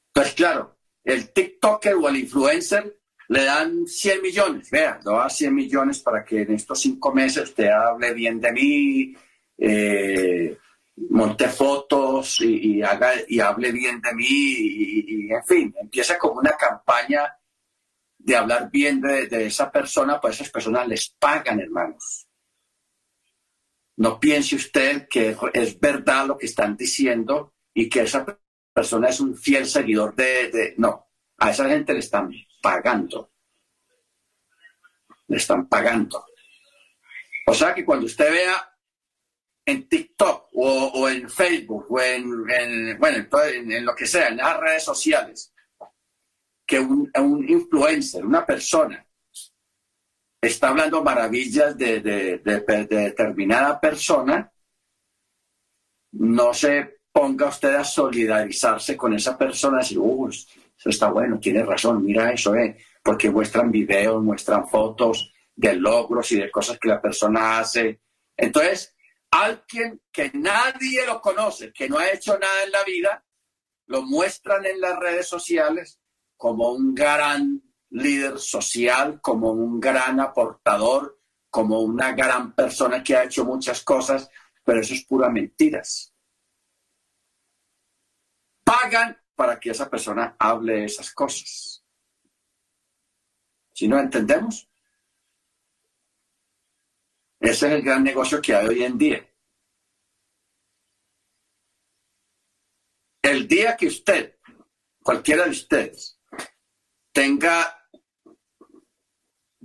Entonces, 0.09 0.35
claro, 0.35 0.79
el 1.05 1.33
TikToker 1.33 1.95
o 1.95 2.09
el 2.09 2.17
influencer 2.17 2.99
le 3.29 3.45
dan 3.45 3.87
100 3.87 4.23
millones, 4.23 4.71
vea, 4.71 5.01
le 5.05 5.13
da 5.13 5.31
100 5.31 5.55
millones 5.55 6.01
para 6.01 6.25
que 6.25 6.43
en 6.43 6.55
estos 6.55 6.81
cinco 6.81 7.13
meses 7.13 7.45
usted 7.51 7.69
hable 7.69 8.13
bien 8.13 8.41
de 8.41 8.53
mí, 8.53 9.17
eh, 9.57 10.59
monte 11.09 11.49
fotos 11.49 12.41
y, 12.41 12.83
haga, 12.83 13.13
y 13.29 13.39
hable 13.41 13.71
bien 13.73 14.01
de 14.01 14.15
mí 14.15 14.27
y, 14.27 15.33
en 15.33 15.45
fin, 15.45 15.75
empieza 15.81 16.19
como 16.19 16.41
una 16.41 16.53
campaña 16.53 17.33
de 18.23 18.37
hablar 18.37 18.71
bien 18.71 19.01
de, 19.01 19.47
esa 19.47 19.71
persona, 19.71 20.21
pues 20.21 20.37
esas 20.37 20.51
personas 20.51 20.87
les 20.87 21.09
pagan, 21.11 21.61
hermanos. 21.61 22.29
No 23.97 24.19
piense 24.19 24.57
usted 24.57 25.09
que 25.09 25.37
es 25.53 25.79
verdad 25.79 26.27
lo 26.27 26.39
que 26.39 26.47
están 26.47 26.77
diciendo 26.77 27.55
y 27.75 27.89
que 27.89 28.03
esa 28.03 28.25
persona 28.73 29.09
es 29.09 29.21
un 29.21 29.37
fiel 29.37 29.67
seguidor 29.67 30.15
de. 30.15 30.75
No, 30.79 31.09
a 31.39 31.51
esa 31.51 31.69
gente 31.69 31.93
le 31.93 32.01
están 32.01 32.31
pagando. 32.63 33.33
Le 35.29 35.37
están 35.37 35.69
pagando. 35.69 36.25
O 37.47 37.55
sea 37.55 37.75
que 37.75 37.85
cuando 37.85 38.07
usted 38.07 38.31
vea 38.31 38.71
en 39.65 39.89
TikTok 39.89 40.49
o, 40.55 41.09
en 41.09 41.29
Facebook 41.29 41.87
o 41.91 42.01
en, 42.01 42.99
bueno, 42.99 43.27
en, 43.45 43.85
lo 43.85 43.95
que 43.95 44.07
sea, 44.07 44.29
en 44.29 44.39
las 44.39 44.59
redes 44.59 44.85
sociales, 44.85 45.53
que 46.71 46.79
un, 46.79 47.11
influencer, 47.49 48.25
una 48.25 48.47
persona, 48.47 49.05
está 50.41 50.69
hablando 50.69 51.03
maravillas 51.03 51.77
de, 51.77 52.01
determinada 52.01 53.81
persona, 53.81 54.53
no 56.13 56.55
se 56.55 57.01
ponga 57.11 57.49
usted 57.49 57.75
a 57.75 57.83
solidarizarse 57.83 58.97
con 58.97 59.15
esa 59.15 59.37
persona 59.37 59.79
y 59.79 59.97
decir, 59.97 59.99
eso 59.99 60.91
está 60.91 61.11
bueno, 61.11 61.41
tiene 61.41 61.65
razón, 61.65 62.05
mira 62.05 62.31
eso, 62.31 62.55
eh, 62.55 62.77
porque 63.03 63.31
muestran 63.31 63.73
videos, 63.73 64.23
muestran 64.23 64.69
fotos 64.69 65.33
de 65.57 65.75
logros 65.75 66.31
y 66.31 66.37
de 66.37 66.53
cosas 66.53 66.79
que 66.79 66.89
la 66.89 67.03
persona 67.03 67.59
hace. 67.59 68.01
Entonces, 68.37 68.95
alguien 69.33 70.01
que 70.13 70.31
nadie 70.35 71.05
lo 71.05 71.21
conoce, 71.21 71.73
que 71.73 71.89
no 71.89 71.99
ha 71.99 72.11
hecho 72.11 72.39
nada 72.39 72.63
en 72.63 72.71
la 72.71 72.85
vida, 72.85 73.25
lo 73.87 74.03
muestran 74.03 74.65
en 74.67 74.81
las 74.81 74.97
redes 75.01 75.27
sociales 75.27 76.00
como 76.41 76.73
un 76.73 76.95
gran 76.95 77.63
líder 77.91 78.39
social, 78.39 79.21
como 79.21 79.51
un 79.51 79.79
gran 79.79 80.21
aportador, 80.21 81.21
como 81.51 81.81
una 81.81 82.13
gran 82.13 82.55
persona 82.55 83.03
que 83.05 83.15
ha 83.15 83.25
hecho 83.25 83.45
muchas 83.45 83.85
cosas, 83.85 84.31
pero 84.65 84.81
eso 84.81 84.95
es 84.95 85.05
pura 85.05 85.29
mentiras. 85.29 86.15
Pagan 88.65 89.23
para 89.35 89.61
que 89.61 89.69
esa 89.69 89.91
persona 89.91 90.35
hable 90.39 90.85
esas 90.85 91.13
cosas. 91.13 91.85
Si 93.75 93.87
no 93.87 93.99
entendemos, 93.99 94.67
ese 97.39 97.67
es 97.67 97.73
el 97.75 97.83
gran 97.83 98.03
negocio 98.03 98.41
que 98.41 98.55
hay 98.55 98.67
hoy 98.67 98.83
en 98.83 98.97
día. 98.97 99.31
El 103.21 103.47
día 103.47 103.77
que 103.77 103.89
usted, 103.89 104.39
cualquiera 105.03 105.45
de 105.45 105.51
ustedes, 105.51 106.20
tenga 107.13 107.77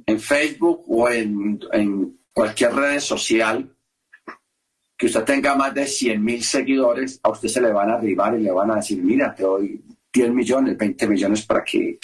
en 0.06 0.20
Facebook 0.20 0.84
o 0.88 1.10
en, 1.10 2.20
cualquier 2.34 2.74
red 2.74 3.00
social, 3.00 3.74
que 4.98 5.06
usted 5.06 5.24
tenga 5.24 5.56
más 5.56 5.74
de 5.74 5.88
100 5.88 6.22
mil 6.22 6.44
seguidores, 6.44 7.20
a 7.24 7.30
usted 7.30 7.48
se 7.48 7.62
le 7.62 7.72
van 7.72 7.90
a 7.90 7.94
arribar 7.94 8.38
y 8.38 8.44
le 8.44 8.52
van 8.52 8.72
a 8.72 8.76
decir, 8.76 9.02
mira, 9.02 9.34
te 9.34 9.44
doy 9.44 9.82
10 10.12 10.32
millones, 10.32 10.78
20 10.78 11.08
millones 11.08 11.46
para 11.46 11.64
que 11.64 11.98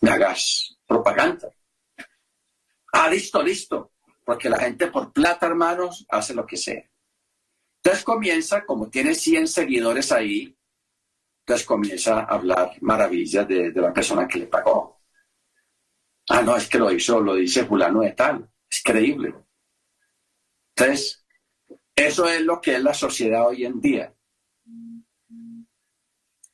me 0.00 0.10
hagas 0.10 0.76
propaganda. 0.86 1.48
Ah, 2.92 3.08
listo, 3.08 3.42
listo 3.42 3.92
porque 4.24 4.48
la 4.48 4.58
gente 4.58 4.86
por 4.88 5.12
plata, 5.12 5.46
hermanos, 5.46 6.06
hace 6.08 6.34
lo 6.34 6.46
que 6.46 6.56
sea. 6.56 6.82
Entonces 7.82 8.02
comienza, 8.02 8.64
como 8.64 8.88
tiene 8.88 9.14
100 9.14 9.48
seguidores 9.48 10.10
ahí, 10.10 10.56
entonces 11.44 11.66
comienza 11.66 12.20
a 12.20 12.36
hablar 12.36 12.72
maravillas 12.80 13.46
de, 13.46 13.70
la 13.70 13.92
persona 13.92 14.26
que 14.26 14.38
le 14.38 14.46
pagó. 14.46 15.02
Ah, 16.30 16.40
no, 16.40 16.56
es 16.56 16.66
que 16.70 16.78
lo 16.78 16.90
hizo, 16.90 17.20
lo 17.20 17.34
dice 17.34 17.66
fulano 17.66 18.00
de 18.00 18.12
tal. 18.12 18.50
Es 18.70 18.82
creíble. 18.82 19.34
Entonces, 20.74 21.22
eso 21.94 22.26
es 22.26 22.40
lo 22.40 22.62
que 22.62 22.76
es 22.76 22.82
la 22.82 22.94
sociedad 22.94 23.46
hoy 23.46 23.66
en 23.66 23.78
día. 23.78 24.14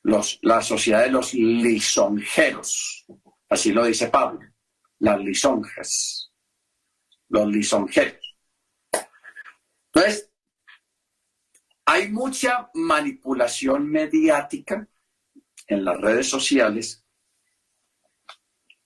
Los, 0.03 0.41
la 0.43 0.61
sociedad 0.61 1.05
de 1.05 1.11
los 1.11 1.35
lisonjeros. 1.35 3.07
Así 3.49 3.73
lo 3.73 3.85
dice 3.85 4.09
Pablo. 4.09 4.41
Las 4.99 5.21
lisonjas. 5.21 6.33
Los 7.29 7.47
lisonjeros. 7.47 8.37
Entonces, 9.95 10.30
hay 12.01 12.09
mucha 12.09 12.71
manipulación 12.75 13.89
mediática 13.91 14.89
en 15.67 15.85
las 15.85 16.01
redes 16.01 16.29
sociales. 16.29 17.05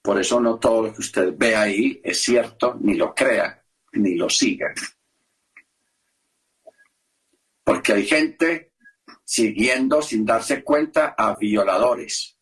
Por 0.02 0.20
eso 0.20 0.40
no 0.40 0.58
todo 0.58 0.82
lo 0.82 0.92
que 0.92 1.00
usted 1.00 1.32
ve 1.36 1.54
ahí 1.54 2.00
es 2.02 2.20
cierto, 2.20 2.76
ni 2.80 2.94
lo 2.94 3.14
crea, 3.14 3.64
ni 3.92 4.16
lo 4.16 4.28
siga. 4.28 4.74
Porque 7.62 7.92
hay 7.92 8.04
gente 8.04 8.72
siguiendo 9.24 10.02
sin 10.02 10.26
darse 10.26 10.64
cuenta 10.64 11.14
a 11.16 11.36
violadores, 11.36 12.36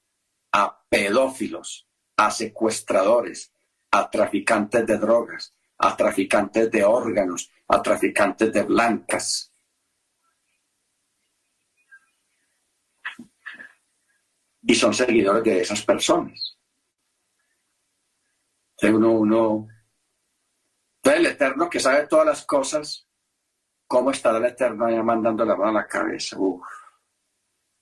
a 0.53 0.85
pedófilos, 0.89 1.87
a 2.17 2.31
secuestradores, 2.31 3.53
a 3.91 4.11
traficantes 4.11 4.87
de 4.87 4.97
drogas, 4.97 5.55
a 5.79 5.95
traficantes 5.97 6.71
de 6.71 6.83
órganos, 6.83 7.51
a 7.69 7.83
traficantes 7.83 8.53
de 8.53 8.63
blancas 8.63 9.52
y 14.63 14.75
son 14.75 14.95
seguidores 14.95 15.45
de 15.45 15.61
esas 15.61 15.83
personas. 15.83 16.59
Uno, 18.83 19.13
uno, 19.13 19.69
entonces 20.97 21.21
el 21.21 21.27
Eterno 21.27 21.71
que 21.71 21.79
sabe 21.79 22.07
todas 22.07 22.27
las 22.27 22.45
cosas, 22.45 23.09
¿cómo 23.87 24.11
estará 24.11 24.39
el 24.39 24.47
Eterno 24.47 24.87
allá 24.87 25.03
mandando 25.03 25.45
la 25.45 25.55
mano 25.55 25.71
a 25.71 25.83
la 25.83 25.87
cabeza? 25.87 26.37
Uf, 26.39 26.67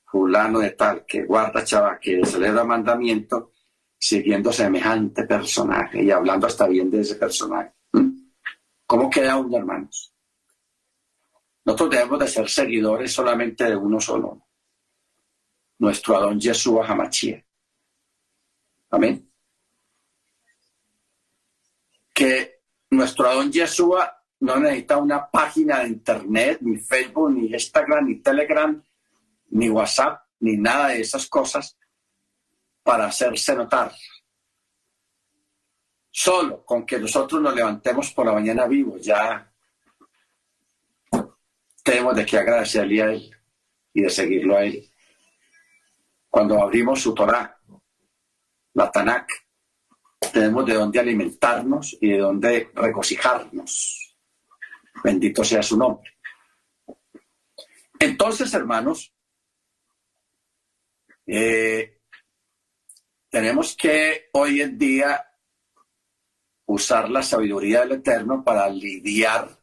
fulano 0.04 0.58
de 0.58 0.70
tal, 0.72 1.06
que 1.06 1.24
guarda 1.24 1.64
chava, 1.64 1.98
que 1.98 2.24
celebra 2.26 2.64
mandamiento, 2.64 3.52
siguiendo 3.98 4.52
semejante 4.52 5.24
personaje 5.24 6.02
y 6.02 6.10
hablando 6.10 6.46
hasta 6.46 6.66
bien 6.66 6.90
de 6.90 7.00
ese 7.00 7.14
personaje. 7.14 7.72
¿Mm? 7.92 8.30
¿Cómo 8.86 9.08
queda 9.08 9.36
uno, 9.36 9.56
hermanos? 9.56 10.14
Nosotros 11.64 11.90
debemos 11.90 12.18
de 12.18 12.28
ser 12.28 12.48
seguidores 12.48 13.12
solamente 13.12 13.64
de 13.64 13.76
uno 13.76 14.00
solo 14.00 14.49
nuestro 15.80 16.16
Adón 16.16 16.38
Yeshua 16.38 16.86
Hamachie. 16.86 17.44
Amén. 18.90 19.32
Que 22.12 22.60
nuestro 22.90 23.28
Adón 23.28 23.50
Yeshua 23.50 24.22
no 24.40 24.56
necesita 24.60 24.98
una 24.98 25.30
página 25.30 25.80
de 25.80 25.88
internet, 25.88 26.58
ni 26.60 26.76
Facebook, 26.76 27.32
ni 27.32 27.46
Instagram, 27.46 28.06
ni 28.06 28.16
Telegram, 28.16 28.82
ni 29.50 29.70
WhatsApp, 29.70 30.20
ni 30.40 30.58
nada 30.58 30.88
de 30.88 31.00
esas 31.00 31.26
cosas 31.26 31.76
para 32.82 33.06
hacerse 33.06 33.54
notar. 33.54 33.90
Solo 36.10 36.62
con 36.64 36.84
que 36.84 36.98
nosotros 36.98 37.40
nos 37.40 37.54
levantemos 37.54 38.12
por 38.12 38.26
la 38.26 38.32
mañana 38.32 38.66
vivos, 38.66 39.00
ya 39.00 39.50
tenemos 41.82 42.14
de 42.16 42.26
qué 42.26 42.36
agradecerle 42.36 43.02
a 43.02 43.12
Él 43.12 43.34
y 43.94 44.02
de 44.02 44.10
seguirlo 44.10 44.58
a 44.58 44.64
Él 44.64 44.89
cuando 46.30 46.62
abrimos 46.62 47.02
su 47.02 47.12
Torah, 47.12 47.60
la 48.74 48.90
Tanakh, 48.90 49.28
tenemos 50.32 50.64
de 50.64 50.74
dónde 50.74 51.00
alimentarnos 51.00 51.96
y 52.00 52.10
de 52.10 52.18
dónde 52.18 52.70
regocijarnos. 52.72 54.16
Bendito 55.02 55.42
sea 55.42 55.62
su 55.62 55.76
nombre. 55.76 56.18
Entonces, 57.98 58.54
hermanos, 58.54 59.12
eh, 61.26 62.00
tenemos 63.28 63.76
que 63.76 64.30
hoy 64.32 64.60
en 64.62 64.78
día 64.78 65.26
usar 66.66 67.10
la 67.10 67.22
sabiduría 67.22 67.80
del 67.80 67.92
Eterno 67.92 68.44
para 68.44 68.68
lidiar 68.68 69.58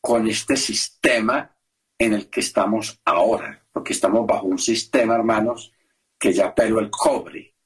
con 0.00 0.28
este 0.28 0.56
sistema 0.56 1.56
en 1.98 2.12
el 2.14 2.28
que 2.28 2.40
estamos 2.40 3.00
ahora 3.04 3.59
porque 3.72 3.92
estamos 3.92 4.26
bajo 4.26 4.46
un 4.46 4.58
sistema, 4.58 5.14
hermanos, 5.14 5.72
que 6.18 6.32
ya 6.32 6.54
peló 6.54 6.80
el 6.80 6.90
cobre, 6.90 7.56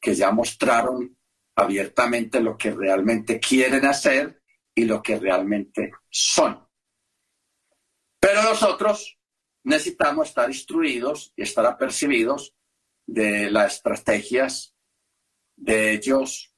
que 0.00 0.14
ya 0.14 0.30
mostraron 0.30 1.16
abiertamente 1.56 2.40
lo 2.40 2.56
que 2.56 2.72
realmente 2.72 3.38
quieren 3.38 3.84
hacer 3.84 4.42
y 4.74 4.84
lo 4.84 5.02
que 5.02 5.18
realmente 5.18 5.92
son. 6.10 6.66
Pero 8.18 8.42
nosotros 8.42 9.18
necesitamos 9.64 10.28
estar 10.28 10.48
instruidos 10.48 11.32
y 11.36 11.42
estar 11.42 11.64
apercibidos 11.66 12.54
de 13.06 13.50
las 13.50 13.76
estrategias 13.76 14.74
de 15.56 15.92
ellos 15.92 16.54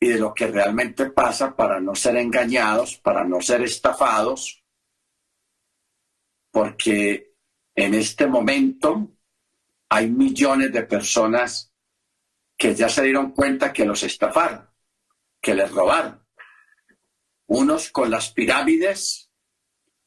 y 0.00 0.08
de 0.08 0.18
lo 0.18 0.32
que 0.32 0.46
realmente 0.46 1.10
pasa 1.10 1.54
para 1.54 1.78
no 1.80 1.94
ser 1.94 2.16
engañados, 2.16 2.96
para 2.96 3.22
no 3.22 3.40
ser 3.40 3.62
estafados, 3.62 4.64
porque 6.50 7.29
en 7.82 7.94
este 7.94 8.26
momento 8.26 9.16
hay 9.88 10.10
millones 10.10 10.72
de 10.72 10.82
personas 10.82 11.72
que 12.56 12.74
ya 12.74 12.88
se 12.88 13.02
dieron 13.02 13.32
cuenta 13.32 13.72
que 13.72 13.84
los 13.84 14.02
estafaron, 14.02 14.68
que 15.40 15.54
les 15.54 15.70
robaron. 15.70 16.24
Unos 17.46 17.90
con 17.90 18.10
las 18.10 18.32
pirámides, 18.32 19.30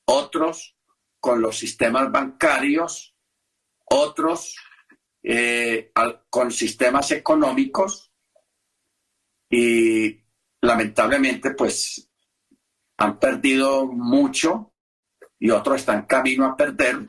otros 0.05 0.77
con 1.19 1.41
los 1.41 1.57
sistemas 1.57 2.11
bancarios, 2.11 3.15
otros 3.85 4.55
eh, 5.23 5.91
con 6.29 6.51
sistemas 6.51 7.11
económicos 7.11 8.11
y 9.49 10.21
lamentablemente 10.61 11.51
pues 11.51 12.09
han 12.97 13.19
perdido 13.19 13.87
mucho 13.87 14.73
y 15.39 15.49
otros 15.49 15.77
están 15.77 16.05
camino 16.05 16.45
a 16.45 16.55
perder 16.55 17.05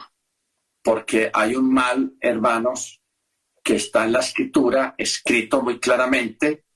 porque 0.85 1.31
hay 1.33 1.57
un 1.57 1.73
mal, 1.73 2.13
hermanos, 2.21 3.03
que 3.63 3.77
está 3.77 4.05
en 4.05 4.13
la 4.13 4.21
escritura, 4.21 4.95
escrito 4.99 5.63
muy 5.63 5.81
claramente, 5.81 6.67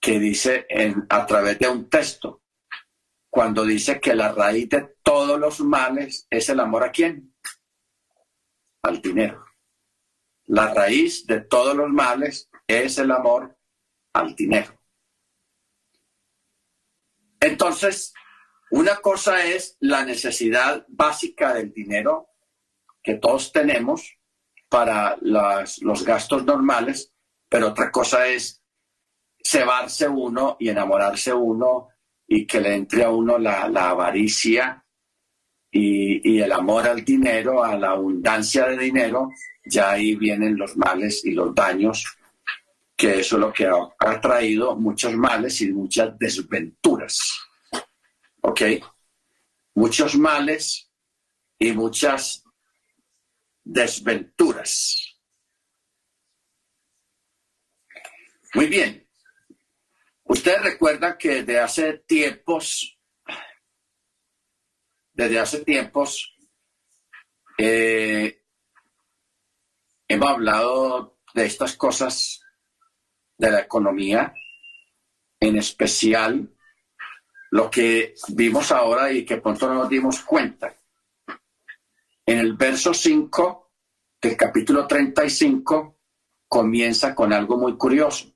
que 0.00 0.20
dice 0.20 0.64
en, 0.68 1.04
a 1.08 1.26
través 1.26 1.58
de 1.58 1.68
un 1.68 1.90
texto, 1.90 2.42
cuando 3.28 3.64
dice 3.64 4.00
que 4.00 4.14
la 4.14 4.30
raíz 4.30 4.68
de 4.68 4.94
todos 5.02 5.40
los 5.40 5.58
males 5.60 6.26
es 6.30 6.48
el 6.50 6.60
amor 6.60 6.84
a 6.84 6.92
quién? 6.92 7.34
Al 8.82 9.02
dinero. 9.02 9.44
La 10.44 10.72
raíz 10.72 11.26
de 11.26 11.40
todos 11.40 11.74
los 11.74 11.90
males 11.90 12.48
es 12.66 12.96
el 12.98 13.10
amor 13.10 13.58
al 14.12 14.36
dinero. 14.36 14.78
Entonces, 17.40 18.14
una 18.70 18.96
cosa 18.96 19.44
es 19.44 19.76
la 19.80 20.04
necesidad 20.04 20.84
básica 20.88 21.54
del 21.54 21.72
dinero, 21.72 22.31
que 23.02 23.14
todos 23.14 23.52
tenemos 23.52 24.18
para 24.68 25.18
los 25.20 26.04
gastos 26.04 26.44
normales, 26.44 27.12
pero 27.48 27.68
otra 27.68 27.90
cosa 27.90 28.26
es 28.26 28.62
cebarse 29.44 30.08
uno 30.08 30.56
y 30.58 30.68
enamorarse 30.68 31.32
uno 31.34 31.88
y 32.26 32.46
que 32.46 32.60
le 32.60 32.74
entre 32.74 33.04
a 33.04 33.10
uno 33.10 33.38
la, 33.38 33.64
avaricia 33.64 34.82
y, 35.70 36.36
y, 36.36 36.40
el 36.40 36.52
amor 36.52 36.88
al 36.88 37.04
dinero, 37.04 37.62
a 37.62 37.76
la 37.76 37.90
abundancia 37.90 38.66
de 38.66 38.78
dinero, 38.78 39.30
ya 39.64 39.90
ahí 39.90 40.14
vienen 40.16 40.56
los 40.56 40.76
males 40.76 41.24
y 41.24 41.32
los 41.32 41.54
daños, 41.54 42.06
que 42.96 43.20
eso 43.20 43.36
es 43.36 43.40
lo 43.40 43.52
que 43.52 43.66
ha, 43.66 43.74
ha 43.98 44.20
traído 44.20 44.76
muchos 44.76 45.14
males 45.14 45.60
y 45.60 45.72
muchas 45.72 46.18
desventuras. 46.18 47.18
¿Ok? 48.42 48.62
Muchos 49.74 50.16
males 50.16 50.90
y 51.58 51.72
muchas 51.72 52.41
desventuras. 53.64 55.20
Muy 58.54 58.66
bien. 58.66 59.08
Ustedes 60.24 60.62
recuerdan 60.62 61.16
que 61.18 61.42
desde 61.42 61.60
hace 61.60 61.98
tiempos, 61.98 62.98
desde 65.12 65.38
hace 65.38 65.64
tiempos, 65.64 66.34
eh, 67.58 68.42
hemos 70.08 70.30
hablado 70.30 71.18
de 71.34 71.46
estas 71.46 71.76
cosas 71.76 72.42
de 73.36 73.50
la 73.50 73.60
economía, 73.60 74.34
en 75.40 75.56
especial 75.56 76.48
lo 77.50 77.70
que 77.70 78.14
vimos 78.28 78.72
ahora 78.72 79.10
y 79.12 79.24
que 79.24 79.36
pronto 79.38 79.68
no 79.68 79.74
nos 79.74 79.88
dimos 79.88 80.20
cuenta. 80.20 80.74
En 82.26 82.38
el 82.38 82.54
verso 82.54 82.94
5 82.94 83.72
del 84.20 84.36
capítulo 84.36 84.86
35 84.86 85.98
comienza 86.48 87.14
con 87.14 87.32
algo 87.32 87.58
muy 87.58 87.76
curioso. 87.76 88.32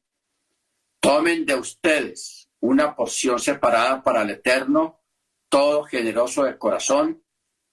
Tomen 1.01 1.47
de 1.47 1.55
ustedes 1.55 2.51
una 2.61 2.97
porción 2.97 3.39
separada 3.39 4.03
para 4.03 4.23
el 4.23 4.31
Eterno, 4.31 5.03
todo 5.49 5.85
generoso 5.85 6.45
de 6.45 6.59
corazón 6.59 7.23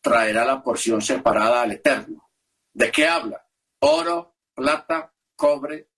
traerá 0.02 0.46
la 0.46 0.62
porción 0.62 1.02
separada 1.02 1.62
al 1.62 1.72
Eterno. 1.72 2.30
¿De 2.74 2.92
qué 2.92 3.08
habla? 3.08 3.48
Oro, 3.80 4.36
plata, 4.54 5.14
cobre, 5.36 5.90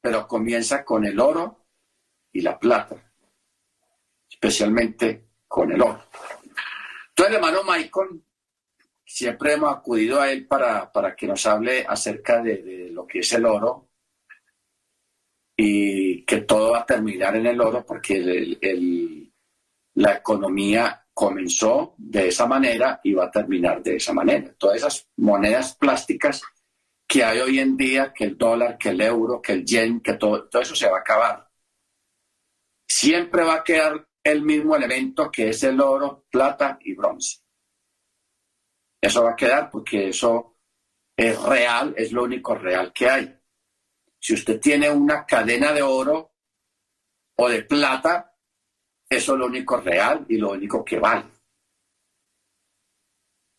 pero 0.00 0.28
comienza 0.28 0.84
con 0.84 1.04
el 1.04 1.18
oro 1.18 1.66
y 2.32 2.42
la 2.42 2.58
plata 2.58 3.10
especialmente 4.40 5.28
con 5.46 5.70
el 5.70 5.82
oro. 5.82 6.02
Entonces, 7.08 7.34
hermano 7.34 7.62
Michael, 7.64 8.24
siempre 9.10 9.54
hemos 9.54 9.74
acudido 9.74 10.20
a 10.20 10.30
él 10.30 10.46
para, 10.46 10.90
para 10.92 11.16
que 11.16 11.26
nos 11.26 11.44
hable 11.44 11.84
acerca 11.86 12.40
de, 12.40 12.90
lo 12.92 13.06
que 13.06 13.18
es 13.18 13.32
el 13.32 13.44
oro 13.44 13.88
y 15.56 16.24
que 16.24 16.42
todo 16.42 16.72
va 16.72 16.80
a 16.80 16.86
terminar 16.86 17.34
en 17.34 17.46
el 17.46 17.60
oro 17.60 17.84
porque 17.84 18.56
la 19.94 20.12
economía 20.14 21.04
comenzó 21.12 21.94
de 21.98 22.28
esa 22.28 22.46
manera 22.46 23.00
y 23.02 23.12
va 23.12 23.24
a 23.24 23.30
terminar 23.30 23.82
de 23.82 23.96
esa 23.96 24.12
manera. 24.12 24.54
Todas 24.56 24.76
esas 24.76 25.08
monedas 25.16 25.74
plásticas 25.74 26.42
que 27.06 27.24
hay 27.24 27.40
hoy 27.40 27.58
en 27.58 27.76
día, 27.76 28.12
que 28.14 28.24
el 28.24 28.38
dólar, 28.38 28.78
que 28.78 28.90
el 28.90 29.00
euro, 29.00 29.42
que 29.42 29.52
el 29.52 29.64
yen, 29.64 30.00
que 30.00 30.14
todo, 30.14 30.48
todo 30.48 30.62
eso 30.62 30.76
se 30.76 30.88
va 30.88 30.98
a 30.98 31.00
acabar. 31.00 31.50
Siempre 32.86 33.42
va 33.42 33.56
a 33.56 33.64
quedar 33.64 34.06
el 34.22 34.42
mismo 34.42 34.76
elemento 34.76 35.30
que 35.32 35.48
es 35.48 35.64
el 35.64 35.80
oro, 35.80 36.26
plata 36.30 36.78
y 36.80 36.94
bronce. 36.94 37.40
Eso 39.00 39.24
va 39.24 39.32
a 39.32 39.36
quedar 39.36 39.70
porque 39.70 40.08
eso 40.08 40.58
es 41.16 41.40
real, 41.42 41.94
es 41.96 42.12
lo 42.12 42.24
único 42.24 42.54
real 42.54 42.92
que 42.92 43.08
hay. 43.08 43.40
Si 44.18 44.34
usted 44.34 44.60
tiene 44.60 44.90
una 44.90 45.24
cadena 45.24 45.72
de 45.72 45.82
oro 45.82 46.34
o 47.36 47.48
de 47.48 47.62
plata, 47.62 48.36
eso 49.08 49.32
es 49.32 49.38
lo 49.38 49.46
único 49.46 49.78
real 49.78 50.26
y 50.28 50.36
lo 50.36 50.50
único 50.50 50.84
que 50.84 50.98
vale. 50.98 51.24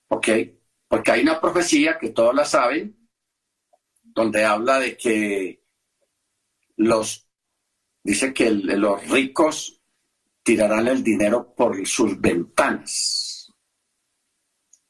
¿Ok? 0.09 0.27
Porque 0.87 1.11
hay 1.11 1.21
una 1.21 1.41
profecía 1.41 1.97
que 1.97 2.09
todos 2.09 2.35
la 2.35 2.45
saben, 2.45 3.09
donde 4.01 4.45
habla 4.45 4.79
de 4.79 4.97
que 4.97 5.63
los, 6.77 7.27
dice 8.03 8.33
que 8.33 8.51
los 8.51 9.07
ricos 9.09 9.81
tirarán 10.43 10.87
el 10.87 11.03
dinero 11.03 11.53
por 11.55 11.85
sus 11.87 12.19
ventanas. 12.19 13.30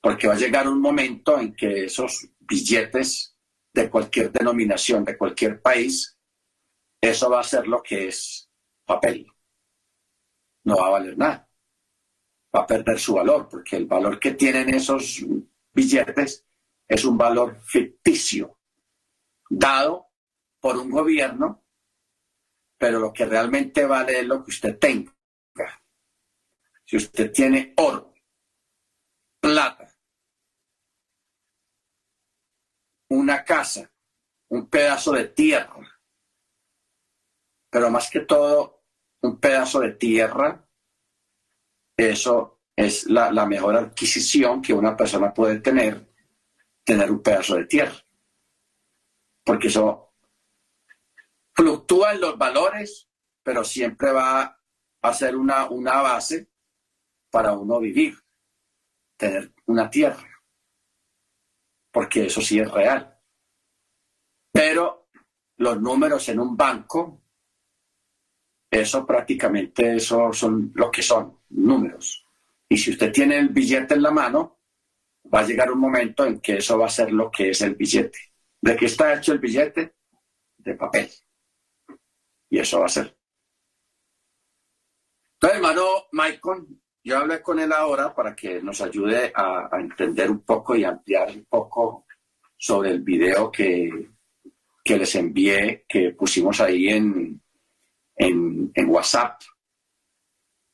Porque 0.02 0.28
va 0.28 0.34
a 0.34 0.38
llegar 0.38 0.68
un 0.68 0.82
momento 0.82 1.40
en 1.40 1.56
que 1.56 1.86
esos 1.86 2.28
billetes 2.40 3.38
de 3.74 3.90
cualquier 3.90 4.32
denominación, 4.32 5.06
de 5.06 5.18
cualquier 5.18 5.62
país, 5.62 6.18
eso 7.00 7.30
va 7.30 7.40
a 7.40 7.44
ser 7.44 7.68
lo 7.68 7.82
que 7.82 8.08
es 8.08 8.50
papel. 8.86 9.28
No 10.64 10.78
va 10.78 10.88
a 10.88 10.92
valer 10.92 11.18
nada. 11.18 11.50
Va 12.54 12.62
a 12.62 12.68
perder 12.68 13.00
su 13.00 13.14
valor, 13.14 13.48
porque 13.50 13.78
el 13.78 13.86
valor 13.86 14.20
que 14.20 14.32
tienen 14.32 14.74
esos 14.74 15.24
billetes 15.74 16.46
es 16.88 17.06
un 17.06 17.18
valor 17.18 17.62
ficticio, 17.62 18.60
dado 19.50 20.08
por 20.60 20.78
un 20.78 20.90
gobierno, 20.90 21.64
pero 22.78 23.00
lo 23.00 23.14
que 23.14 23.26
realmente 23.26 23.86
vale 23.86 24.20
es 24.20 24.26
lo 24.26 24.44
que 24.44 24.52
usted 24.52 24.78
tenga. 24.78 25.14
Si 26.84 26.98
usted 26.98 27.32
tiene 27.32 27.74
oro, 27.78 28.14
plata, 29.40 29.91
una 33.12 33.44
casa, 33.44 33.92
un 34.48 34.70
pedazo 34.70 35.12
de 35.12 35.26
tierra, 35.26 36.00
pero 37.70 37.92
más 37.92 38.10
que 38.10 38.22
todo 38.22 38.86
un 39.22 39.38
pedazo 39.38 39.82
de 39.82 39.92
tierra, 39.92 40.66
eso 41.98 42.62
es 42.74 43.08
la, 43.08 43.46
mejor 43.46 43.76
adquisición 43.76 44.62
que 44.62 44.74
una 44.74 44.96
persona 44.96 45.34
puede 45.34 45.60
tener, 45.60 46.10
tener 46.86 47.12
un 47.12 47.22
pedazo 47.22 47.58
de 47.58 47.66
tierra. 47.66 47.98
Porque 49.44 49.68
eso 49.68 50.14
fluctúa 51.54 52.14
en 52.14 52.22
los 52.22 52.38
valores, 52.38 53.10
pero 53.44 53.66
siempre 53.66 54.14
va 54.14 54.58
a 55.02 55.14
ser 55.14 55.36
una, 55.36 55.70
una 55.70 56.02
base 56.02 56.50
para 57.30 57.52
uno 57.52 57.78
vivir, 57.82 58.18
tener 59.18 59.54
una 59.66 59.90
tierra, 59.90 60.31
porque 61.92 62.26
eso 62.26 62.42
sí 62.42 62.60
es 62.60 62.72
real. 62.72 63.18
Pero 64.52 65.10
los 65.58 65.82
números 65.82 66.28
en 66.30 66.40
un 66.40 66.56
banco, 66.58 67.22
eso 68.70 69.06
prácticamente 69.06 69.96
eso 69.96 70.32
son 70.34 70.72
lo 70.76 70.90
que 70.90 71.02
son, 71.02 71.40
números. 71.50 72.26
Y 72.70 72.78
si 72.78 72.92
usted 72.92 73.12
tiene 73.12 73.38
el 73.38 73.50
billete 73.50 73.96
en 73.96 74.02
la 74.02 74.12
mano, 74.12 74.60
va 75.34 75.40
a 75.42 75.46
llegar 75.46 75.72
un 75.72 75.80
momento 75.80 76.26
en 76.26 76.40
que 76.40 76.58
eso 76.58 76.78
va 76.78 76.86
a 76.86 76.90
ser 76.90 77.12
lo 77.12 77.30
que 77.30 77.50
es 77.50 77.62
el 77.62 77.76
billete. 77.76 78.20
¿De 78.62 78.76
qué 78.76 78.86
está 78.86 79.14
hecho 79.14 79.34
el 79.34 79.40
billete? 79.40 79.96
De 80.58 80.76
papel. 80.76 81.10
Y 82.50 82.60
eso 82.60 82.80
va 82.80 82.86
a 82.86 82.90
ser. 82.90 83.18
Entonces, 85.34 85.58
hermano 85.58 85.86
Michael, 86.12 86.81
yo 87.04 87.18
hablé 87.18 87.42
con 87.42 87.60
él 87.60 87.72
ahora 87.72 88.14
para 88.14 88.36
que 88.36 88.62
nos 88.62 88.82
ayude 88.82 89.32
a, 89.36 89.70
entender 89.80 90.30
un 90.30 90.42
poco 90.42 90.76
y 90.76 90.84
ampliar 90.84 91.30
un 91.30 91.46
poco 91.46 92.06
sobre 92.58 92.92
el 92.92 93.02
video 93.02 93.52
que, 93.52 94.12
que 94.84 94.98
les 94.98 95.16
envié, 95.16 95.86
que 95.88 96.12
pusimos 96.12 96.62
ahí 96.62 96.90
en, 96.90 97.42
en, 98.16 98.90
WhatsApp, 98.90 99.42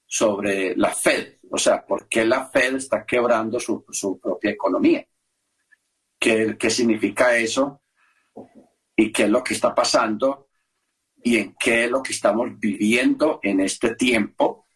sobre 0.05 0.75
la 0.75 0.89
Fed, 0.89 1.37
o 1.49 1.57
sea, 1.57 1.85
por 1.85 2.07
qué 2.09 2.25
la 2.25 2.45
Fed 2.45 2.75
está 2.75 3.05
quebrando 3.05 3.59
su, 3.59 3.85
su 3.89 4.19
propia 4.19 4.51
economía. 4.51 5.05
¿Qué, 6.19 6.57
¿Qué 6.57 6.69
significa 6.69 7.37
eso? 7.37 7.83
¿Y 8.95 9.11
qué 9.11 9.23
es 9.23 9.29
lo 9.29 9.43
que 9.43 9.53
está 9.53 9.73
pasando? 9.73 10.49
¿Y 11.23 11.37
en 11.37 11.55
qué 11.59 11.85
es 11.85 11.91
lo 11.91 12.01
que 12.01 12.11
estamos 12.11 12.57
viviendo 12.59 13.39
en 13.43 13.61
este 13.61 13.95
tiempo? 13.95 14.66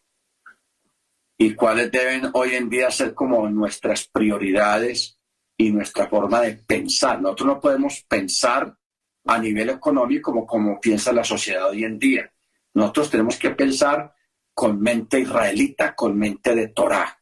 Y 1.43 1.55
cuáles 1.55 1.91
deben 1.91 2.29
hoy 2.33 2.53
en 2.53 2.69
día 2.69 2.91
ser 2.91 3.15
como 3.15 3.49
nuestras 3.49 4.07
prioridades 4.07 5.17
y 5.57 5.71
nuestra 5.71 6.07
forma 6.07 6.39
de 6.39 6.53
pensar. 6.53 7.19
Nosotros 7.19 7.47
no 7.47 7.59
podemos 7.59 8.05
pensar 8.07 8.77
a 9.25 9.39
nivel 9.39 9.71
económico 9.71 10.31
como, 10.31 10.45
como 10.45 10.79
piensa 10.79 11.11
la 11.11 11.23
sociedad 11.23 11.67
hoy 11.67 11.83
en 11.83 11.97
día. 11.97 12.31
Nosotros 12.75 13.09
tenemos 13.09 13.39
que 13.39 13.49
pensar 13.49 14.13
con 14.53 14.79
mente 14.79 15.19
israelita, 15.19 15.95
con 15.95 16.15
mente 16.15 16.53
de 16.53 16.67
Torah. 16.67 17.19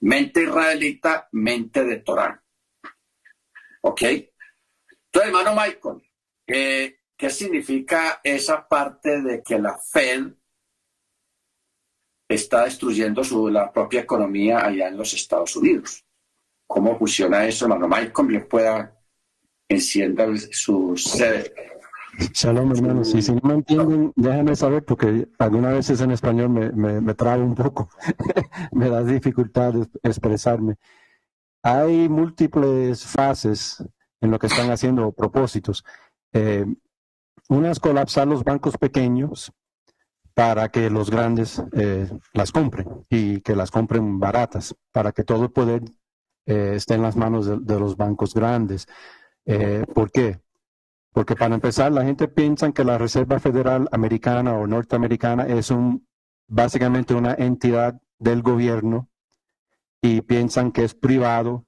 Mente 0.00 0.44
israelita, 0.44 1.28
mente 1.32 1.84
de 1.84 1.98
Torah. 1.98 2.42
¿Ok? 3.82 4.02
Entonces, 4.04 4.32
hermano 5.12 5.50
Michael, 5.52 6.10
¿qué, 6.46 7.00
¿qué 7.14 7.28
significa 7.28 8.22
esa 8.24 8.66
parte 8.66 9.20
de 9.20 9.42
que 9.42 9.58
la 9.58 9.76
Fed 9.76 10.32
está 12.34 12.64
destruyendo 12.64 13.24
su, 13.24 13.48
la 13.48 13.72
propia 13.72 14.00
economía 14.00 14.64
allá 14.64 14.88
en 14.88 14.96
los 14.96 15.12
Estados 15.14 15.56
Unidos. 15.56 16.04
¿Cómo 16.66 16.98
funciona 16.98 17.46
eso, 17.46 17.66
hermano 17.66 17.88
Mike? 17.88 18.12
Bien 18.24 18.48
pueda 18.48 18.94
encienda 19.68 20.26
su 20.50 20.96
sede. 20.96 21.52
Shalom, 22.32 22.72
hermanos. 22.72 23.14
Y 23.14 23.22
si 23.22 23.32
no 23.32 23.40
me 23.42 23.54
entienden, 23.54 24.12
déjenme 24.14 24.54
saber 24.54 24.84
porque 24.84 25.28
algunas 25.38 25.74
veces 25.74 26.00
en 26.00 26.12
español 26.12 26.48
me, 26.48 26.70
me, 26.72 27.00
me 27.00 27.14
trabo 27.14 27.44
un 27.44 27.54
poco. 27.54 27.88
me 28.72 28.88
da 28.88 29.02
dificultad 29.02 29.72
de 29.72 29.86
expresarme. 30.02 30.76
Hay 31.62 32.08
múltiples 32.08 33.04
fases 33.04 33.82
en 34.20 34.30
lo 34.30 34.38
que 34.38 34.46
están 34.46 34.70
haciendo 34.70 35.12
propósitos. 35.12 35.84
Eh, 36.32 36.66
una 37.48 37.70
es 37.70 37.80
colapsar 37.80 38.26
los 38.26 38.44
bancos 38.44 38.76
pequeños 38.78 39.52
para 40.34 40.68
que 40.68 40.90
los 40.90 41.10
grandes 41.10 41.62
eh, 41.72 42.10
las 42.32 42.50
compren 42.50 43.06
y 43.08 43.40
que 43.40 43.54
las 43.54 43.70
compren 43.70 44.18
baratas, 44.18 44.74
para 44.92 45.12
que 45.12 45.22
todo 45.22 45.44
el 45.44 45.52
poder 45.52 45.82
eh, 46.46 46.72
esté 46.74 46.94
en 46.94 47.02
las 47.02 47.16
manos 47.16 47.46
de, 47.64 47.78
los 47.78 47.96
bancos 47.96 48.34
grandes. 48.34 48.86
Eh, 49.46 49.84
¿Por 49.94 50.10
qué? 50.10 50.40
Porque 51.12 51.36
para 51.36 51.54
empezar, 51.54 51.92
la 51.92 52.04
gente 52.04 52.26
piensa 52.26 52.72
que 52.72 52.84
la 52.84 52.98
Reserva 52.98 53.38
Federal 53.38 53.88
Americana 53.92 54.54
o 54.54 54.66
norteamericana 54.66 55.46
es 55.46 55.70
un, 55.70 56.06
básicamente 56.48 57.14
una 57.14 57.34
entidad 57.34 58.00
del 58.18 58.42
gobierno 58.42 59.08
y 60.02 60.22
piensan 60.22 60.72
que 60.72 60.82
es 60.82 60.94
privado 60.94 61.64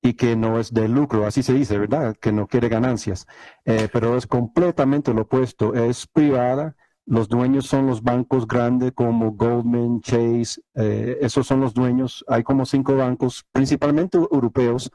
y 0.00 0.14
que 0.14 0.36
no 0.36 0.60
es 0.60 0.72
de 0.72 0.88
lucro, 0.88 1.26
así 1.26 1.42
se 1.42 1.52
dice, 1.52 1.76
¿verdad? 1.78 2.14
Que 2.20 2.30
no 2.30 2.46
quiere 2.46 2.68
ganancias. 2.68 3.26
pero 3.64 4.16
es 4.16 4.28
completamente 4.28 5.12
lo 5.12 5.22
opuesto, 5.22 5.74
es 5.74 6.06
privada 6.06 6.76
los 7.06 7.28
dueños 7.28 7.66
son 7.66 7.86
los 7.86 8.02
bancos 8.02 8.48
grandes 8.48 8.92
como 8.92 9.32
Goldman, 9.32 10.00
Chase, 10.00 10.60
eh, 10.74 11.18
esos 11.20 11.46
son 11.46 11.60
los 11.60 11.72
dueños. 11.72 12.24
Hay 12.28 12.42
como 12.42 12.66
cinco 12.66 12.96
bancos, 12.96 13.46
principalmente 13.52 14.18
europeos, 14.18 14.90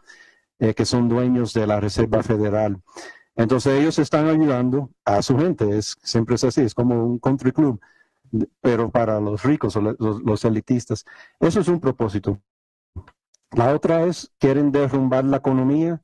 eh, 0.60 0.74
que 0.74 0.86
son 0.86 1.08
dueños 1.08 1.54
de 1.54 1.66
la 1.66 1.80
Reserva 1.80 2.22
Federal. 2.22 2.82
Entonces 3.36 3.80
ellos 3.80 3.98
están 3.98 4.28
ayudando 4.28 4.92
a 5.06 5.22
su 5.22 5.38
gente, 5.38 5.78
es, 5.78 5.98
siempre 6.04 6.36
es 6.36 6.44
así, 6.44 6.62
es 6.62 6.76
como 6.76 7.06
un 7.06 7.18
country 7.18 7.54
club, 7.54 7.80
pero 8.60 8.92
para 8.92 9.22
los 9.22 9.44
ricos 9.44 9.76
o 9.78 9.82
los, 9.82 10.46
elitistas. 10.46 11.06
Eso 11.40 11.62
es 11.62 11.68
un 11.70 11.80
propósito. 11.80 12.42
La 13.52 13.74
otra 13.74 14.04
es, 14.04 14.32
quieren 14.38 14.72
derrumbar 14.72 15.24
la 15.26 15.38
economía 15.38 16.02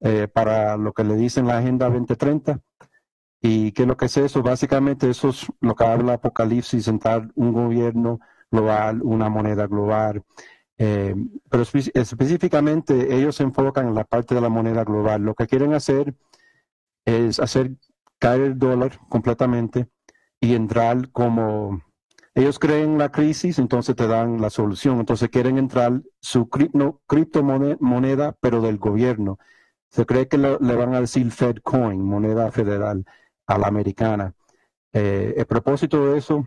eh, 0.00 0.28
para 0.28 0.76
lo 0.76 0.92
que 0.92 1.04
le 1.04 1.16
dicen 1.16 1.46
la 1.46 1.58
Agenda 1.58 1.86
2030 1.88 2.60
¿Y 3.40 3.72
qué 3.72 3.82
es 3.82 3.88
lo 3.88 3.96
que 3.96 4.06
es 4.06 4.16
eso? 4.16 4.42
Básicamente 4.42 5.08
eso 5.08 5.28
es 5.28 5.46
lo 5.60 5.74
que 5.76 5.84
habla 5.84 6.14
Apocalipsis, 6.14 6.84
sentar 6.84 7.30
un 7.36 7.52
gobierno 7.52 8.20
global, 8.50 9.00
una 9.02 9.28
moneda 9.28 9.66
global. 9.66 10.24
Eh, 10.78 11.14
pero 11.50 11.62
específicamente 11.62 13.14
ellos 13.14 13.36
se 13.36 13.42
enfocan 13.44 13.88
en 13.88 13.94
la 13.94 14.04
parte 14.04 14.34
de 14.34 14.40
la 14.40 14.48
moneda 14.48 14.84
global. 14.84 15.22
Lo 15.22 15.34
que 15.34 15.46
quieren 15.46 15.74
hacer 15.74 16.14
es 17.04 17.40
hacer 17.40 17.72
caer 18.18 18.42
el 18.42 18.58
dólar 18.58 18.98
completamente 19.08 19.88
y 20.40 20.54
entrar 20.54 21.10
como... 21.10 21.82
Ellos 22.34 22.60
creen 22.60 22.98
la 22.98 23.10
crisis, 23.10 23.58
entonces 23.58 23.96
te 23.96 24.06
dan 24.06 24.40
la 24.40 24.50
solución. 24.50 25.00
Entonces 25.00 25.28
quieren 25.28 25.58
entrar 25.58 26.02
su 26.20 26.48
cripto, 26.48 27.00
criptomoneda, 27.06 28.36
pero 28.40 28.60
del 28.60 28.78
gobierno. 28.78 29.38
Se 29.90 30.06
cree 30.06 30.28
que 30.28 30.38
le 30.38 30.76
van 30.76 30.94
a 30.94 31.00
decir 31.00 31.30
Fed 31.32 31.56
Coin, 31.62 32.00
moneda 32.04 32.52
federal 32.52 33.04
a 33.48 33.58
la 33.58 33.66
americana. 33.66 34.34
Eh, 34.92 35.34
el 35.36 35.46
propósito 35.46 36.06
de 36.06 36.18
eso, 36.18 36.46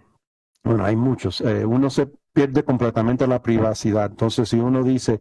bueno, 0.63 0.85
hay 0.85 0.95
muchos. 0.95 1.41
Eh, 1.41 1.65
uno 1.65 1.89
se 1.89 2.07
pierde 2.31 2.63
completamente 2.63 3.27
la 3.27 3.41
privacidad. 3.41 4.11
Entonces, 4.11 4.47
si 4.49 4.57
uno 4.59 4.83
dice, 4.83 5.19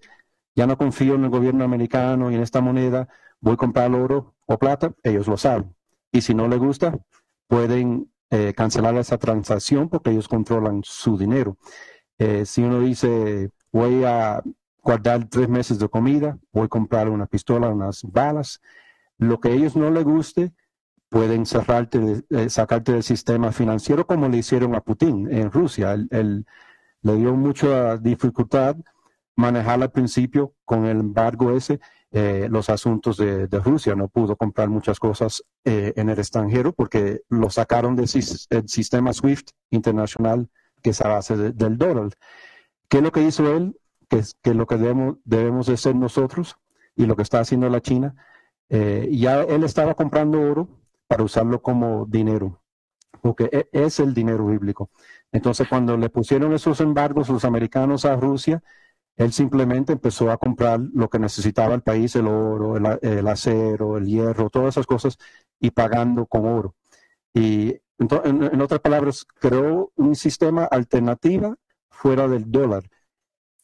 ya 0.55 0.67
no 0.67 0.79
confío 0.79 1.15
en 1.15 1.25
el 1.25 1.31
gobierno 1.31 1.65
americano 1.65 2.31
y 2.31 2.37
en 2.37 2.43
esta 2.43 2.61
moneda, 2.61 3.09
voy 3.41 3.55
a 3.55 3.57
comprar 3.57 3.93
oro 3.93 4.35
o 4.47 4.59
plata, 4.59 4.93
ellos 5.03 5.27
lo 5.27 5.37
saben. 5.37 5.75
Y 6.13 6.21
si 6.21 6.35
no 6.35 6.47
le 6.49 6.59
gusta, 6.59 6.99
pueden 7.49 8.13
eh, 8.31 8.53
cancelar 8.55 8.97
esa 8.97 9.19
transacción 9.19 9.89
porque 9.89 10.11
ellos 10.11 10.29
controlan 10.29 10.83
su 10.85 11.19
dinero. 11.19 11.57
si 12.45 12.63
uno 12.63 12.81
dice, 12.81 13.51
voy 13.73 14.05
a 14.05 14.43
guardar 14.83 15.27
tres 15.31 15.49
meses 15.49 15.79
de 15.79 15.89
comida, 15.89 16.39
voy 16.53 16.67
a 16.67 16.69
comprar 16.69 17.09
una 17.09 17.27
pistola, 17.27 17.69
unas 17.69 18.03
balas, 18.05 18.61
lo 19.17 19.41
que 19.41 19.49
a 19.49 19.53
ellos 19.53 19.75
no 19.77 19.91
les 19.91 20.05
guste, 20.05 20.53
pueden 21.11 21.45
cerrarte, 21.45 22.23
eh, 22.31 22.49
sacarte 22.49 22.93
del 22.93 23.03
sistema 23.03 23.53
financiero 23.53 24.07
como 24.07 24.29
le 24.29 24.39
hicieron 24.39 24.75
a 24.75 24.81
Putin 24.81 25.29
en 25.31 25.51
Rusia. 25.51 25.93
Él, 25.93 26.47
le 27.03 27.17
dio 27.17 27.35
mucha 27.35 27.97
dificultad 27.97 28.77
manejar 29.35 29.83
al 29.83 29.91
principio 29.91 30.55
con 30.67 30.85
el 30.85 31.01
embargo 31.01 31.51
ese 31.57 31.81
eh, 32.13 32.47
los 32.51 32.69
asuntos 32.71 33.17
de, 33.17 33.47
Rusia. 33.49 33.95
No 33.95 34.09
pudo 34.09 34.37
comprar 34.37 34.69
muchas 34.69 35.01
cosas 35.01 35.43
eh, 35.65 35.95
en 35.97 36.11
el 36.11 36.19
extranjero 36.19 36.73
porque 36.73 37.23
lo 37.29 37.51
sacaron 37.51 37.97
del 37.97 38.07
sistema 38.07 39.13
SWIFT 39.13 39.51
internacional 39.71 40.49
que 40.83 40.91
es 40.91 41.01
a 41.01 41.09
base 41.09 41.37
del 41.37 41.77
dólar. 41.77 42.11
¿Qué 42.89 42.99
es 42.99 43.03
lo 43.03 43.13
que 43.13 43.23
hizo 43.23 43.55
él? 43.57 43.79
Que 44.09 44.19
es 44.19 44.37
que 44.43 44.55
lo 44.55 44.67
que 44.67 44.77
debemos, 44.77 45.17
debemos 45.25 45.67
de 45.67 45.77
ser 45.77 45.97
nosotros 45.97 46.57
y 46.95 47.07
lo 47.07 47.17
que 47.17 47.23
está 47.23 47.41
haciendo 47.41 47.69
la 47.69 47.81
China. 47.81 48.15
ya 48.69 49.43
él 49.43 49.65
estaba 49.65 49.95
comprando 49.95 50.41
oro 50.41 50.80
para 51.11 51.25
usarlo 51.25 51.61
como 51.61 52.07
dinero, 52.07 52.63
porque 53.21 53.49
e, 53.51 53.69
es 53.73 53.99
el 53.99 54.15
dinero 54.15 54.47
bíblico. 54.47 54.91
Entonces, 55.33 55.67
cuando 55.69 55.97
le 55.97 56.09
pusieron 56.09 56.53
esos 56.53 56.81
embargos 56.81 57.29
los 57.29 57.45
americanos 57.45 58.05
a 58.05 58.15
Rusia, 58.15 58.63
él 59.17 59.33
simplemente 59.33 59.95
empezó 59.95 60.31
a 60.31 60.37
comprar 60.37 60.79
lo 60.79 61.11
que 61.11 61.19
necesitaba 61.19 61.75
el 61.75 61.83
país, 61.83 62.15
el 62.15 62.29
oro, 62.29 62.77
el, 62.77 63.27
acero, 63.27 63.99
el 63.99 64.07
hierro, 64.07 64.51
todas 64.51 64.75
esas 64.77 64.87
cosas, 64.87 65.19
y 65.59 65.73
pagando 65.73 66.27
con 66.27 66.47
oro. 66.47 66.77
Y 67.35 67.71
en, 67.99 68.45
en, 68.45 68.61
otras 68.61 68.79
palabras, 68.79 69.27
creó 69.41 69.91
un 69.97 70.15
sistema 70.15 70.65
alternativo 70.65 71.57
fuera 71.91 72.29
del 72.29 72.53
dólar. 72.53 72.85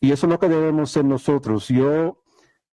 Y 0.01 0.11
eso 0.11 0.27
es 0.27 0.33
lo 0.33 0.41
que 0.41 0.49
debemos 0.49 0.91
ser 0.91 1.05
nosotros. 1.05 1.69
Yo, 1.69 2.25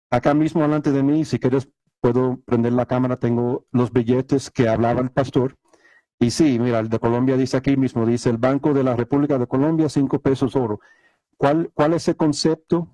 acá 0.09 0.33
mismo 0.33 0.63
delante 0.63 0.91
de 0.91 1.03
mí, 1.03 1.25
si 1.25 1.37
quieres 1.37 1.69
puedo 2.03 2.41
prender 2.45 2.73
la 2.73 2.85
cámara, 2.85 3.15
tengo 3.15 3.65
los 3.71 3.93
billetes 3.93 4.51
que 4.51 4.67
hablaba 4.67 4.99
el 4.99 5.09
pastor. 5.09 5.55
Y 6.19 6.31
sí, 6.31 6.59
mira, 6.59 6.79
el 6.79 6.89
de 6.89 6.99
Colombia 6.99 7.37
dice 7.37 7.55
aquí 7.55 7.77
mismo, 7.77 8.05
dice 8.05 8.29
el 8.29 8.37
Banco 8.37 8.73
de 8.73 8.83
la 8.83 8.93
República 8.93 9.37
de 9.37 9.47
Colombia, 9.47 9.87
cinco 9.87 10.19
pesos 10.19 10.53
oro. 10.57 10.81
¿Cuál, 11.37 11.71
cuál 11.73 11.93
es 11.93 12.05
el 12.09 12.17
concepto 12.17 12.89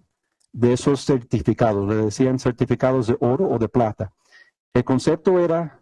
de 0.52 0.74
esos 0.74 1.06
certificados? 1.06 1.90
Le 1.90 1.96
decían 1.96 2.38
certificados 2.38 3.08
de 3.08 3.18
oro 3.20 3.50
o 3.50 3.58
de 3.58 3.68
plata. 3.68 4.14
El 4.76 4.84
concepto 4.84 5.40
era, 5.40 5.82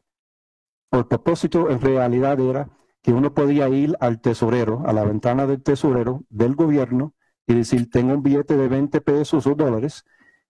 o 0.91 0.99
el 0.99 1.07
propósito 1.07 1.69
en 1.69 1.81
realidad 1.81 2.39
era 2.39 2.69
que 3.01 3.11
uno 3.11 3.33
podía 3.33 3.67
ir 3.67 3.97
al 3.99 4.21
tesorero, 4.21 4.83
a 4.87 4.93
la 4.93 5.03
ventana 5.03 5.45
del 5.45 5.61
tesorero 5.61 6.23
del 6.29 6.55
gobierno 6.55 7.13
y 7.45 7.55
decir, 7.55 7.89
tengo 7.89 8.13
un 8.13 8.23
billete 8.23 8.55
de 8.55 8.69
20 8.69 9.01
pesos 9.01 9.45
o 9.47 9.53
dólares, 9.53 10.05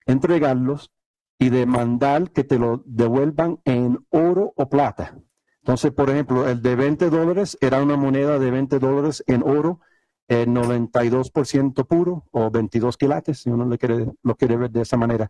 entregarlos 0.06 0.92
y 1.40 1.50
demandar 1.50 2.32
que 2.32 2.44
te 2.44 2.58
lo 2.58 2.84
devuelvan 2.86 3.60
en 3.66 4.00
oro 4.10 4.54
o 4.56 4.70
plata. 4.70 5.18
Entonces, 5.62 5.92
por 5.92 6.10
ejemplo, 6.10 6.48
el 6.48 6.62
de 6.62 6.76
20 6.76 7.10
dólares 7.10 7.58
era 7.62 7.82
una 7.82 7.98
moneda 7.98 8.40
de 8.40 8.52
20 8.52 8.80
dólares 8.80 9.24
en 9.28 9.44
oro, 9.44 9.82
el 10.28 10.48
92% 10.50 11.86
puro 11.86 12.26
o 12.32 12.50
22 12.50 12.98
quilates, 12.98 13.40
si 13.40 13.50
uno 13.50 13.66
le 13.66 13.78
quiere, 13.78 14.12
lo 14.24 14.36
quiere 14.36 14.58
ver 14.58 14.72
de 14.72 14.82
esa 14.82 14.98
manera. 14.98 15.30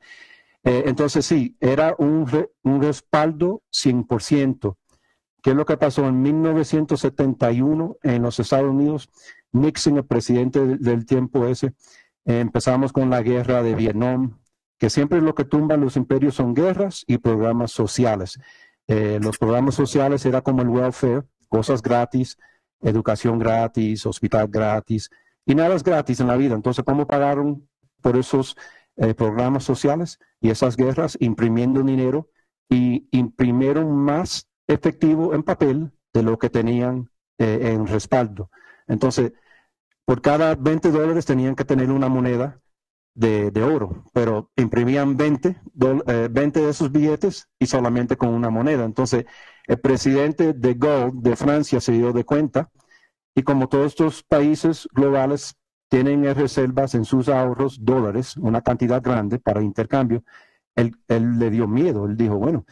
Eh, 0.64 0.84
entonces, 0.86 1.26
sí, 1.26 1.56
era 1.60 1.96
un, 1.98 2.26
un 2.64 2.82
respaldo 2.82 3.64
100%. 3.72 4.76
¿Qué 5.42 5.52
es 5.52 5.56
lo 5.56 5.66
que 5.66 5.78
pasó 5.78 6.08
en 6.08 6.22
1971 6.22 7.98
en 8.04 8.22
los 8.22 8.40
Estados 8.40 8.70
Unidos? 8.70 9.10
Nixon, 9.52 9.98
el 9.98 10.06
presidente 10.06 10.66
del, 10.66 11.06
tiempo 11.06 11.46
ese, 11.48 11.74
empezamos 12.26 12.92
con 12.92 13.10
la 13.10 13.22
guerra 13.22 13.64
de 13.64 13.76
Vietnam, 13.76 14.40
que 14.78 14.90
siempre 14.90 15.22
lo 15.22 15.34
que 15.34 15.46
tumban 15.46 15.82
los 15.82 15.96
imperios 15.96 16.36
son 16.36 16.54
guerras 16.54 17.04
y 17.08 17.18
programas 17.18 17.72
sociales. 17.72 18.40
Eh, 18.88 19.20
los 19.22 19.38
programas 19.38 19.76
sociales 19.76 20.26
era 20.26 20.42
como 20.42 20.62
el 20.62 20.70
welfare, 20.70 21.24
cosas 21.50 21.82
gratis, 21.82 22.38
educación 22.82 23.40
gratis, 23.40 24.06
hospital 24.06 24.48
gratis, 24.48 25.10
y 25.46 25.56
nada 25.56 25.76
es 25.76 25.84
gratis 25.84 26.20
en 26.20 26.28
la 26.28 26.38
vida. 26.38 26.56
Entonces, 26.56 26.84
¿cómo 26.86 27.08
pagaron 27.08 27.68
por 28.02 28.18
esos 28.18 28.56
eh, 28.98 29.14
programas 29.14 29.64
sociales 29.64 30.20
y 30.40 30.50
esas 30.50 30.78
guerras? 30.78 31.18
Imprimiendo 31.20 31.82
dinero 31.82 32.30
y 32.70 33.08
imprimieron 33.12 33.96
más 33.96 34.48
efectivo 34.68 35.34
en 35.34 35.44
papel 35.44 35.92
de 36.14 36.24
lo 36.24 36.38
que 36.38 36.50
tenían 36.50 37.10
eh, 37.38 37.72
en 37.74 37.88
respaldo. 37.88 38.52
Entonces, 38.88 39.34
por 40.06 40.22
cada 40.22 40.56
20 40.56 40.92
dólares 40.92 41.26
tenían 41.26 41.56
que 41.56 41.66
tener 41.66 41.92
una 41.92 42.10
moneda 42.10 42.60
de, 43.18 43.64
oro, 43.64 44.04
pero 44.14 44.52
imprimían 44.56 45.18
20, 45.18 45.56
20 45.74 46.12
eh, 46.60 46.64
de 46.64 46.70
esos 46.70 46.92
billetes 46.92 47.50
y 47.58 47.66
solamente 47.66 48.16
con 48.16 48.30
una 48.30 48.52
moneda. 48.52 48.86
Entonces, 48.86 49.26
el 49.66 49.80
presidente 49.80 50.54
de 50.54 50.74
Gold 50.76 51.24
de 51.24 51.36
Francia 51.36 51.82
se 51.82 51.94
dio 51.94 52.14
de 52.14 52.24
cuenta 52.24 52.70
y 53.34 53.42
como 53.42 53.70
todos 53.70 53.88
estos 53.88 54.24
países 54.24 54.88
globales 54.94 55.56
tienen 55.90 56.24
reservas 56.36 56.94
en 56.94 57.06
sus 57.06 57.28
ahorros 57.28 57.84
dólares, 57.84 58.38
una 58.38 58.62
cantidad 58.62 59.02
grande 59.02 59.40
para 59.40 59.64
intercambio, 59.64 60.24
él, 60.76 60.96
le 61.08 61.50
dio 61.50 61.68
miedo, 61.68 62.06
él 62.06 62.18
dijo, 62.18 62.36
bueno, 62.36 62.66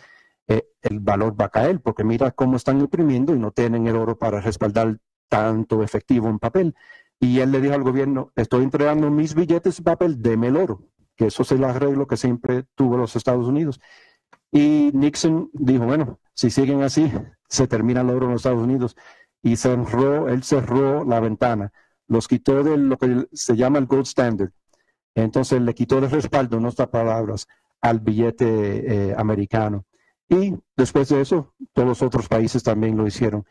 eh, 0.47 0.67
el 0.84 0.99
valor 0.99 1.39
va 1.39 1.45
a 1.45 1.49
caer 1.49 1.81
porque 1.81 2.03
mira 2.03 2.30
cómo 2.31 2.57
están 2.57 2.80
imprimiendo 2.80 3.34
y 3.34 3.39
no 3.39 3.51
tienen 3.51 3.88
el 3.88 3.95
oro 3.95 4.17
para 4.17 4.41
respaldar 4.41 4.99
tanto 5.27 5.81
efectivo 5.81 6.30
en 6.30 6.38
papel. 6.38 6.76
Y 7.20 7.40
él 7.40 7.52
le 7.52 7.62
dijo 7.62 7.74
al 7.74 7.84
gobierno, 7.84 8.32
estoy 8.36 8.64
entregando 8.64 9.10
mis 9.10 9.36
billetes 9.36 9.78
de 9.78 9.84
papel, 9.84 10.22
deme 10.22 10.48
el 10.48 10.58
oro, 10.58 10.84
que 11.16 11.28
eso 11.28 11.44
es 11.44 11.52
el 11.52 11.64
arreglo 11.64 12.08
que 12.08 12.18
siempre 12.18 12.66
tuvo 12.76 12.98
los 12.98 13.16
Estados 13.16 13.48
Unidos. 13.48 13.80
Y 14.52 14.92
Nixon 14.94 15.50
dijo, 15.54 15.86
bueno, 15.86 16.20
si 16.34 16.50
siguen 16.50 16.84
así, 16.84 17.12
se 17.50 17.68
termina 17.68 18.02
el 18.02 18.10
oro 18.10 18.26
en 18.26 18.34
los 18.34 18.42
Estados 18.42 18.64
Unidos. 18.64 18.96
Y 19.42 19.56
cerró, 19.58 20.28
él 20.30 20.44
cerró 20.44 21.06
la 21.06 21.20
ventana, 21.20 21.72
los 22.08 22.28
quitó 22.28 22.64
de 22.64 22.78
lo 22.78 22.98
que 22.98 23.28
se 23.34 23.56
llama 23.56 23.80
el 23.80 23.86
gold 23.86 24.06
standard. 24.06 24.52
Entonces 25.14 25.62
le 25.62 25.74
quitó 25.74 25.98
el 26.00 26.10
respaldo, 26.10 26.58
en 26.58 26.66
otras 26.66 26.90
palabras, 26.90 27.48
al 27.82 28.00
billete 28.00 29.10
eh, 29.10 29.16
americano. 29.18 29.86
Y 30.28 30.56
después 30.76 31.10
de 31.10 31.22
eso, 31.22 31.54
todos 31.74 31.88
los 31.88 32.02
otros 32.02 32.28
países 32.28 32.64
también 32.64 32.98
lo 32.98 33.06
hicieron. 33.06 33.46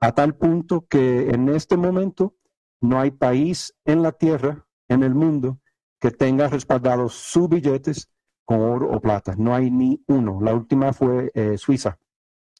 A 0.00 0.12
tal 0.12 0.34
punto 0.34 0.86
que 0.88 1.30
en 1.30 1.48
este 1.48 1.76
momento 1.76 2.34
no 2.80 3.00
hay 3.00 3.10
país 3.10 3.74
en 3.84 4.02
la 4.02 4.12
tierra, 4.12 4.66
en 4.88 5.02
el 5.02 5.14
mundo, 5.14 5.60
que 6.00 6.10
tenga 6.10 6.48
respaldados 6.48 7.14
sus 7.14 7.48
billetes 7.48 8.10
con 8.44 8.60
oro 8.60 8.90
o 8.90 9.00
plata. 9.00 9.34
No 9.36 9.54
hay 9.54 9.70
ni 9.70 10.02
uno. 10.06 10.40
La 10.40 10.54
última 10.54 10.92
fue 10.92 11.30
eh, 11.34 11.58
Suiza. 11.58 11.98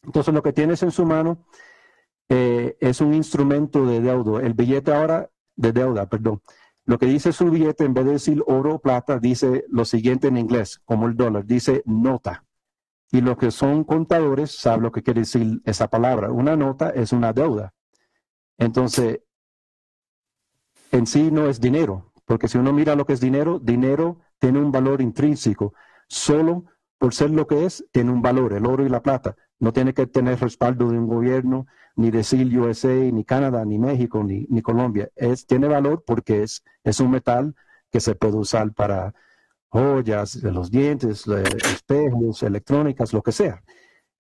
Entonces, 0.03 0.35
lo 0.35 0.43
que 0.43 0.53
tienes 0.53 0.83
en 0.83 0.91
su 0.91 1.07
mano 1.07 1.47
eh, 2.29 2.77
es 2.81 3.01
un 3.01 3.15
instrumento 3.15 3.87
de 3.87 4.01
deuda. 4.01 4.43
El 4.43 4.55
billete 4.55 4.93
ahora, 4.93 5.31
de 5.57 5.73
deuda, 5.73 6.09
perdón. 6.09 6.43
Lo 6.85 6.99
que 6.99 7.07
dice 7.07 7.33
su 7.33 7.51
billete, 7.51 7.85
en 7.85 7.95
vez 7.95 8.05
de 8.05 8.13
decir 8.13 8.43
oro 8.47 8.77
o 8.77 8.79
plata, 8.81 9.19
dice 9.19 9.65
lo 9.69 9.85
siguiente 9.85 10.29
en 10.29 10.39
inglés, 10.39 10.81
como 10.85 11.07
el 11.07 11.17
dólar, 11.17 11.45
dice 11.45 11.83
nota. 11.85 12.45
Y 13.11 13.21
los 13.21 13.37
que 13.39 13.51
son 13.51 13.85
contadores 13.85 14.59
saben 14.59 14.83
lo 14.83 14.93
que 14.93 15.03
quiere 15.03 15.21
decir 15.21 15.61
esa 15.65 15.89
palabra. 15.89 16.31
Una 16.31 16.57
nota 16.57 16.91
es 16.91 17.13
una 17.13 17.33
deuda. 17.33 17.73
Entonces, 18.59 19.21
en 20.93 21.07
sí 21.07 21.31
no 21.31 21.49
es 21.49 21.61
dinero, 21.61 22.13
porque 22.25 22.49
si 22.49 22.59
uno 22.59 22.73
mira 22.73 22.95
lo 22.95 23.07
que 23.07 23.13
es 23.13 23.21
dinero, 23.21 23.59
dinero 23.59 24.19
tiene 24.39 24.59
un 24.59 24.73
valor 24.73 25.01
intrínseco. 25.01 25.75
Solo 26.09 26.65
por 26.99 27.15
ser 27.15 27.31
lo 27.31 27.47
que 27.47 27.65
es, 27.65 27.85
tiene 27.93 28.11
un 28.11 28.23
valor, 28.23 28.53
el 28.53 28.67
oro 28.67 28.85
y 28.85 28.89
la 28.89 29.03
plata. 29.03 29.37
No 29.61 29.73
tiene 29.73 29.95
que 29.95 30.07
tener 30.07 30.41
respaldo 30.41 30.89
de 30.91 30.99
un 30.99 31.07
gobierno, 31.07 31.67
ni 31.97 32.11
decir 32.11 32.59
USA, 32.59 32.95
ni 32.95 33.25
Canadá, 33.25 33.65
ni 33.65 33.79
México, 33.79 34.23
ni, 34.23 34.47
ni 34.49 34.63
Colombia. 34.63 35.11
Es, 35.17 35.47
tiene 35.47 35.69
valor 35.69 36.05
porque 36.07 36.43
es, 36.43 36.63
es 36.85 37.01
un 37.01 37.11
metal 37.11 37.55
que 37.91 38.01
se 38.01 38.15
puede 38.15 38.37
usar 38.37 38.73
para 38.73 39.15
joyas, 39.69 40.37
los 40.43 40.71
dientes, 40.71 41.27
espejos, 41.27 42.43
electrónicas, 42.43 43.13
lo 43.13 43.23
que 43.23 43.33
sea. 43.33 43.63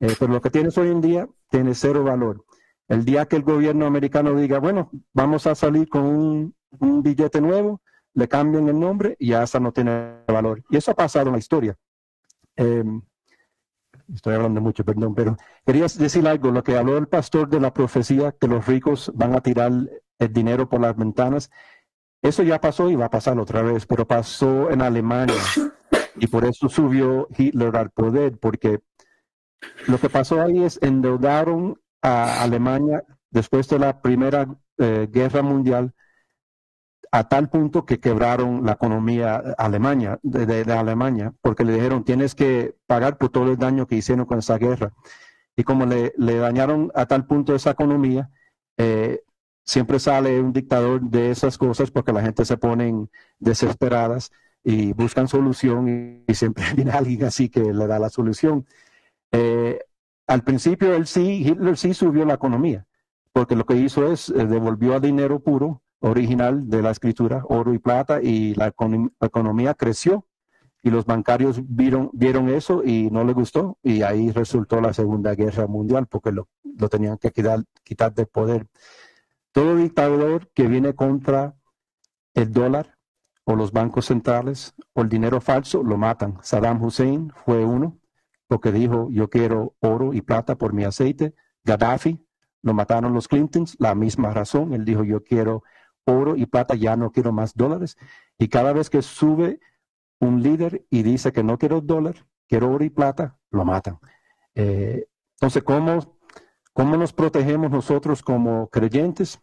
Eh, 0.00 0.14
pero 0.18 0.32
lo 0.32 0.40
que 0.40 0.50
tienes 0.50 0.76
hoy 0.78 0.88
en 0.88 1.00
día 1.00 1.28
tiene 1.50 1.74
cero 1.74 2.04
valor. 2.04 2.44
El 2.88 3.04
día 3.04 3.26
que 3.26 3.36
el 3.36 3.42
gobierno 3.42 3.86
americano 3.86 4.34
diga, 4.34 4.58
bueno, 4.58 4.90
vamos 5.12 5.46
a 5.46 5.54
salir 5.54 5.88
con 5.88 6.04
un, 6.04 6.54
billete 6.70 7.40
nuevo, 7.40 7.80
le 8.14 8.28
cambian 8.28 8.68
el 8.68 8.78
nombre 8.78 9.16
y 9.18 9.28
ya 9.28 9.42
hasta 9.42 9.60
no 9.60 9.72
tiene 9.72 10.24
valor. 10.26 10.62
Y 10.70 10.76
eso 10.76 10.90
ha 10.90 10.94
pasado 10.94 11.26
en 11.26 11.32
la 11.32 11.38
historia. 11.38 11.76
Em, 12.56 13.00
estoy 14.12 14.34
hablando 14.34 14.60
mucho, 14.60 14.84
perdón, 14.84 15.14
pero 15.14 15.36
quería 15.64 15.82
decir 15.82 16.26
algo, 16.26 16.50
lo 16.50 16.62
que 16.62 16.76
habló 16.76 16.98
el 16.98 17.08
pastor 17.08 17.48
de 17.48 17.60
la 17.60 17.72
profecía, 17.72 18.32
que 18.32 18.48
los 18.48 18.66
ricos 18.66 19.12
van 19.14 19.34
a 19.34 19.40
tirar 19.40 19.72
el 20.18 20.32
dinero 20.32 20.68
por 20.68 20.80
las 20.80 20.96
ventanas. 20.96 21.50
Eso 22.20 22.42
ya 22.42 22.60
pasó 22.60 22.90
y 22.90 22.96
va 22.96 23.06
a 23.06 23.10
pasar 23.10 23.38
otra 23.38 23.62
vez, 23.62 23.86
pero 23.86 24.06
pasó 24.06 24.70
en 24.70 24.82
Alemania 24.82 25.36
y 26.16 26.26
por 26.26 26.44
eso 26.44 26.68
subió 26.68 27.28
Hitler 27.36 27.76
al 27.76 27.90
poder, 27.90 28.38
porque 28.38 28.80
lo 29.86 29.98
que 29.98 30.10
pasó 30.10 30.42
ahí 30.42 30.64
es 30.64 30.78
endeudaron 30.82 31.80
a 32.02 32.42
Alemania 32.42 33.04
después 33.30 33.68
de 33.68 33.78
la 33.78 34.00
Primera 34.00 34.48
eh, 34.78 35.08
Guerra 35.10 35.42
Mundial 35.42 35.94
a 37.10 37.28
tal 37.28 37.48
punto 37.48 37.84
que 37.84 38.00
quebraron 38.00 38.64
la 38.64 38.72
economía 38.72 39.36
Alemania, 39.58 40.18
de, 40.22 40.62
Alemania, 40.72 41.32
porque 41.40 41.64
le 41.64 41.74
dijeron 41.74 42.04
tienes 42.04 42.34
que 42.34 42.76
pagar 42.86 43.18
por 43.18 43.30
todo 43.30 43.50
el 43.50 43.56
daño 43.56 43.86
que 43.86 43.96
hicieron 43.96 44.26
con 44.26 44.38
esa 44.38 44.58
guerra. 44.58 44.92
Y 45.56 45.64
como 45.64 45.86
le, 45.86 46.12
dañaron 46.16 46.92
a 46.94 47.06
tal 47.06 47.26
punto 47.26 47.54
esa 47.54 47.70
economía, 47.70 48.30
eh, 48.76 49.22
siempre 49.64 49.98
sale 49.98 50.40
un 50.40 50.52
dictador 50.52 51.00
de 51.00 51.30
esas 51.30 51.58
cosas 51.58 51.90
porque 51.90 52.12
la 52.12 52.22
gente 52.22 52.44
se 52.44 52.56
pone 52.56 53.08
desesperadas 53.38 54.30
y 54.62 54.92
buscan 54.92 55.28
solución 55.28 56.24
y, 56.26 56.34
siempre 56.34 56.64
viene 56.76 56.92
alguien 56.92 57.24
así 57.24 57.48
que 57.48 57.60
le 57.72 57.86
da 57.86 57.98
la 57.98 58.10
solución. 58.10 58.66
Eh, 59.32 59.80
al 60.26 60.42
principio 60.44 60.94
él 60.94 61.06
sí, 61.06 61.42
Hitler 61.46 61.76
sí 61.76 61.94
subió 61.94 62.24
la 62.24 62.34
economía, 62.34 62.86
porque 63.32 63.56
lo 63.56 63.64
que 63.64 63.76
hizo 63.76 64.12
es 64.12 64.28
eh, 64.30 64.46
devolvió 64.46 64.94
a 64.94 65.00
dinero 65.00 65.40
puro 65.40 65.82
original 66.00 66.68
de 66.68 66.82
la 66.82 66.90
escritura, 66.90 67.42
oro 67.48 67.74
y 67.74 67.78
plata, 67.78 68.22
y 68.22 68.54
la, 68.54 68.72
economía 69.20 69.74
creció 69.74 70.26
y 70.82 70.90
los 70.90 71.06
bancarios 71.06 71.60
vieron, 71.64 72.10
vieron 72.12 72.48
eso 72.48 72.82
y 72.84 73.10
no 73.10 73.24
les 73.24 73.34
gustó 73.34 73.78
y 73.82 74.02
ahí 74.02 74.30
resultó 74.30 74.80
la 74.80 74.92
Segunda 74.92 75.34
Guerra 75.34 75.66
Mundial 75.66 76.06
porque 76.06 76.30
lo, 76.30 76.48
lo 76.62 76.88
tenían 76.88 77.18
que 77.18 77.32
quitar, 77.32 77.64
quitar 77.82 78.14
del 78.14 78.26
poder. 78.26 78.66
Todo 79.52 79.76
dictador 79.76 80.48
que 80.54 80.68
viene 80.68 80.94
contra 80.94 81.56
el 82.34 82.52
dólar 82.52 82.96
o 83.44 83.56
los 83.56 83.72
bancos 83.72 84.06
centrales 84.06 84.74
o 84.92 85.02
el 85.02 85.08
dinero 85.08 85.40
falso 85.40 85.82
lo 85.82 85.96
matan. 85.96 86.38
Saddam 86.42 86.82
Hussein 86.82 87.32
fue 87.44 87.64
uno 87.64 87.98
porque 88.46 88.72
dijo 88.72 89.08
yo 89.10 89.28
quiero 89.28 89.74
oro 89.80 90.12
y 90.12 90.20
plata 90.20 90.56
por 90.56 90.72
mi 90.72 90.84
aceite. 90.84 91.34
Gaddafi 91.64 92.24
lo 92.62 92.74
mataron 92.74 93.14
los 93.14 93.26
Clintons, 93.26 93.76
la 93.78 93.94
misma 93.94 94.32
razón. 94.32 94.74
Él 94.74 94.84
dijo 94.84 95.02
yo 95.02 95.24
quiero 95.24 95.62
oro 96.08 96.36
y 96.36 96.46
plata, 96.46 96.74
ya 96.74 96.96
no 96.96 97.12
quiero 97.12 97.32
más 97.32 97.54
dólares. 97.54 97.96
Y 98.38 98.48
cada 98.48 98.72
vez 98.72 98.90
que 98.90 99.02
sube 99.02 99.60
un 100.20 100.42
líder 100.42 100.84
y 100.90 101.02
dice 101.02 101.32
que 101.32 101.42
no 101.42 101.58
quiero 101.58 101.80
dólar, 101.80 102.26
quiero 102.48 102.72
oro 102.72 102.84
y 102.84 102.90
plata, 102.90 103.38
lo 103.50 103.64
matan. 103.64 103.98
Eh, 104.54 105.06
entonces, 105.34 105.62
¿cómo, 105.62 106.18
¿cómo 106.72 106.96
nos 106.96 107.12
protegemos 107.12 107.70
nosotros 107.70 108.22
como 108.22 108.68
creyentes? 108.68 109.40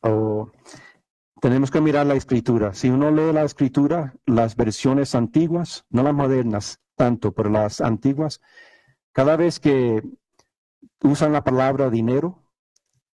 o 0.00 0.50
tenemos 1.40 1.70
que 1.70 1.80
mirar 1.80 2.06
la 2.06 2.14
escritura. 2.14 2.74
Si 2.74 2.88
uno 2.88 3.10
lee 3.10 3.32
la 3.32 3.44
escritura, 3.44 4.14
las 4.26 4.56
versiones 4.56 5.14
antiguas, 5.14 5.84
no 5.90 6.02
las 6.02 6.14
modernas 6.14 6.80
tanto, 6.96 7.32
pero 7.32 7.48
las 7.50 7.80
antiguas, 7.80 8.40
cada 9.12 9.36
vez 9.36 9.60
que 9.60 10.02
usan 11.02 11.32
la 11.32 11.44
palabra 11.44 11.90
dinero 11.90 12.42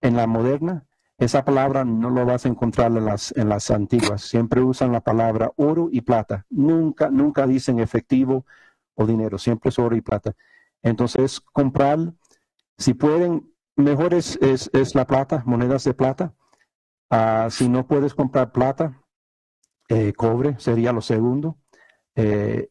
en 0.01 0.15
la 0.15 0.27
moderna, 0.27 0.88
esa 1.22 1.45
palabra 1.45 1.85
no 1.85 2.10
lo 2.10 2.26
vas 2.26 2.45
a 2.45 2.49
encontrar 2.49 2.91
en 2.91 3.06
las, 3.06 3.31
en 3.38 3.48
las 3.48 3.69
antiguas. 3.69 4.23
Siempre 4.23 4.61
usan 4.61 4.91
la 4.91 5.02
palabra 5.02 5.52
oro 5.56 5.88
y 5.91 6.02
plata. 6.02 6.48
Nunca, 6.49 7.11
nunca 7.11 7.45
dicen 7.45 7.80
efectivo 7.80 8.43
o 8.95 9.06
dinero. 9.06 9.38
Siempre 9.38 9.69
es 9.69 9.77
oro 9.77 9.95
y 9.95 10.02
plata. 10.02 10.34
Entonces, 10.81 11.39
comprar, 11.39 11.99
si 12.76 12.95
pueden, 12.95 13.53
mejor 13.76 14.15
es, 14.15 14.39
es 14.41 14.95
la 14.95 15.06
plata, 15.06 15.43
monedas 15.45 15.84
de 15.84 15.93
plata. 15.93 16.34
Ah, 17.11 17.49
si 17.52 17.69
no 17.69 17.85
puedes 17.85 18.15
comprar 18.15 18.52
plata, 18.52 18.99
eh, 19.89 20.14
cobre 20.14 20.56
sería 20.57 20.91
lo 20.91 21.02
segundo. 21.02 21.57
Eh, 22.15 22.69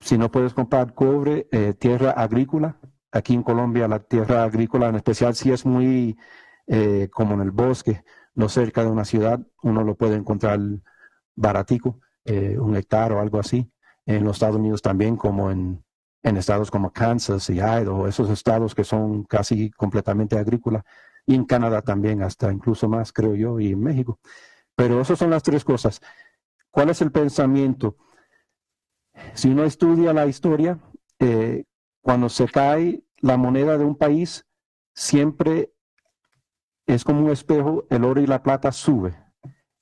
si 0.00 0.16
no 0.16 0.30
puedes 0.30 0.54
comprar 0.54 0.94
cobre, 0.94 1.46
eh, 1.52 1.74
tierra 1.74 2.12
agrícola. 2.12 2.78
Aquí 3.10 3.34
en 3.34 3.42
Colombia 3.42 3.86
la 3.86 3.98
tierra 3.98 4.44
agrícola, 4.44 4.88
en 4.88 4.94
especial 4.94 5.34
si 5.34 5.52
es 5.52 5.66
muy 5.66 6.16
como 7.10 7.34
en 7.34 7.40
el 7.40 7.50
bosque, 7.50 8.02
no 8.34 8.48
cerca 8.48 8.82
de 8.82 8.90
una 8.90 9.04
ciudad, 9.04 9.40
uno 9.62 9.84
lo 9.84 9.94
puede 9.94 10.16
encontrar 10.16 10.58
baratico, 11.34 12.00
un 12.24 12.76
hectárea 12.76 13.18
o 13.18 13.20
algo 13.20 13.38
así. 13.38 13.70
En 14.06 14.24
los 14.24 14.36
Estados 14.36 14.56
Unidos 14.56 14.82
también, 14.82 15.16
como 15.16 15.50
en, 15.50 15.84
en 16.22 16.36
estados 16.36 16.70
como 16.70 16.92
Kansas 16.92 17.50
y 17.50 17.54
Idaho, 17.54 18.08
esos 18.08 18.30
estados 18.30 18.74
que 18.74 18.84
son 18.84 19.24
casi 19.24 19.70
completamente 19.70 20.38
agrícolas 20.38 20.84
y 21.26 21.34
en 21.34 21.44
Canadá 21.44 21.82
también, 21.82 22.22
hasta 22.22 22.52
incluso 22.52 22.88
más, 22.88 23.12
creo 23.12 23.34
yo, 23.34 23.60
y 23.60 23.72
en 23.72 23.80
México. 23.80 24.18
Pero 24.74 25.00
esas 25.00 25.18
son 25.18 25.30
las 25.30 25.42
tres 25.42 25.64
cosas. 25.64 26.00
¿Cuál 26.70 26.90
es 26.90 27.00
el 27.02 27.12
pensamiento? 27.12 27.96
Si 29.34 29.50
uno 29.50 29.64
estudia 29.64 30.12
la 30.12 30.26
historia, 30.26 30.78
eh, 31.18 31.64
cuando 32.00 32.28
se 32.28 32.46
cae 32.48 33.04
la 33.18 33.36
moneda 33.36 33.78
de 33.78 33.84
un 33.84 33.96
país, 33.96 34.46
siempre 34.94 35.71
es 36.86 37.04
como 37.04 37.24
un 37.24 37.30
espejo, 37.30 37.84
el 37.90 38.04
oro 38.04 38.20
y 38.20 38.26
la 38.26 38.42
plata 38.42 38.72
sube. 38.72 39.14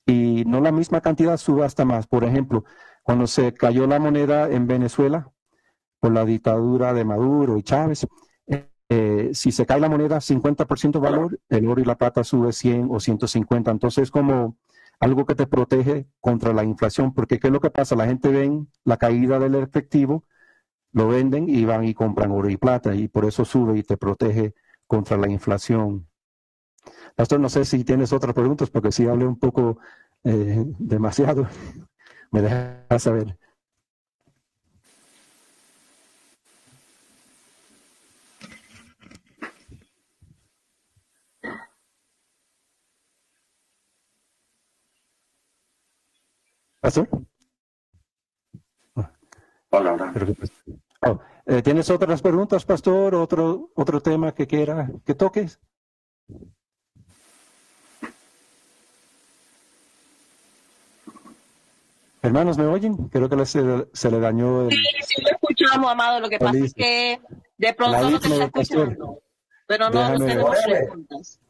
Y 0.07 0.45
no 0.47 0.61
la 0.61 0.73
misma 0.73 1.01
cantidad, 1.01 1.37
sube 1.37 1.65
hasta 1.65 1.85
más. 1.85 2.07
Por 2.07 2.25
ejemplo, 2.25 2.65
cuando 3.03 3.27
se 3.27 3.53
cayó 3.55 3.87
la 3.87 3.99
moneda 3.99 4.51
en 4.51 4.67
Venezuela 4.67 5.31
por 6.01 6.13
la 6.13 6.25
dictadura 6.25 6.93
de 6.95 7.05
Maduro 7.05 7.57
y 7.59 7.63
Chávez, 7.63 8.07
eh, 8.93 9.31
si 9.35 9.53
se 9.53 9.67
cae 9.67 9.79
la 9.79 9.89
moneda 9.89 10.21
50% 10.21 10.99
valor, 11.01 11.39
el 11.49 11.69
oro 11.69 11.81
y 11.81 11.85
la 11.85 11.97
plata 11.97 12.25
sube 12.25 12.53
100 12.53 12.89
o 12.91 12.99
150. 12.99 13.71
Entonces 13.71 14.05
es 14.05 14.11
como 14.11 14.59
algo 14.99 15.25
que 15.27 15.37
te 15.37 15.47
protege 15.47 16.09
contra 16.21 16.53
la 16.53 16.65
inflación, 16.65 17.15
porque 17.15 17.39
¿qué 17.39 17.47
es 17.47 17.53
lo 17.53 17.61
que 17.61 17.71
pasa? 17.71 17.95
La 17.95 18.07
gente 18.07 18.31
ven 18.31 18.69
la 18.85 18.97
caída 18.97 19.39
del 19.39 19.55
efectivo, 19.55 20.25
lo 20.93 21.09
venden 21.09 21.49
y 21.49 21.65
van 21.65 21.85
y 21.85 21.95
compran 21.95 22.33
oro 22.33 22.51
y 22.51 22.57
plata 22.57 22.95
y 22.95 23.07
por 23.07 23.25
eso 23.25 23.45
sube 23.45 23.79
y 23.79 23.85
te 23.85 23.97
protege 23.97 24.55
contra 24.89 25.17
la 25.17 25.29
inflación. 25.29 26.10
Pastor, 27.17 27.41
no 27.41 27.49
sé 27.49 27.65
si 27.65 27.85
tienes 27.85 28.13
otras 28.13 28.35
preguntas, 28.35 28.71
porque 28.71 28.93
si 28.93 29.07
hablé 29.07 29.27
un 29.27 29.39
poco 29.39 29.79
eh, 30.25 30.65
demasiado, 30.79 31.47
me 32.31 32.43
dejas 32.43 33.03
saber. 33.03 33.37
¿Pastor? 46.81 47.09
Hola, 49.73 50.13
oh, 51.03 51.21
eh, 51.47 51.63
¿Tienes 51.63 51.91
otras 51.91 52.21
preguntas, 52.23 52.65
pastor? 52.65 53.15
¿Otro, 53.15 53.71
otro 53.75 54.01
tema 54.01 54.33
que 54.35 54.47
quiera 54.47 54.91
que 55.05 55.15
toques? 55.15 55.61
Hermanos, 62.23 62.59
¿me 62.59 62.67
oyen? 62.67 63.09
Creo 63.09 63.29
que 63.29 63.47
se, 63.47 63.63
le 63.63 64.21
dañó 64.21 64.63
el... 64.63 64.71
Sí, 64.71 64.83
sí 65.07 65.23
lo 65.23 65.31
escuchamos, 65.31 65.91
amado. 65.91 66.21
Lo 66.21 66.29
que 66.29 66.39
pasa 66.39 66.59
es 66.59 66.75
que 66.75 67.21
de 67.57 67.75
pronto 67.75 68.11
no 68.11 68.21
te 68.21 68.29
está 68.29 68.45
escuchando. 68.45 69.23
pero 69.67 69.91
no 69.91 70.19
tenemos 70.19 70.59
preguntas. 70.65 71.41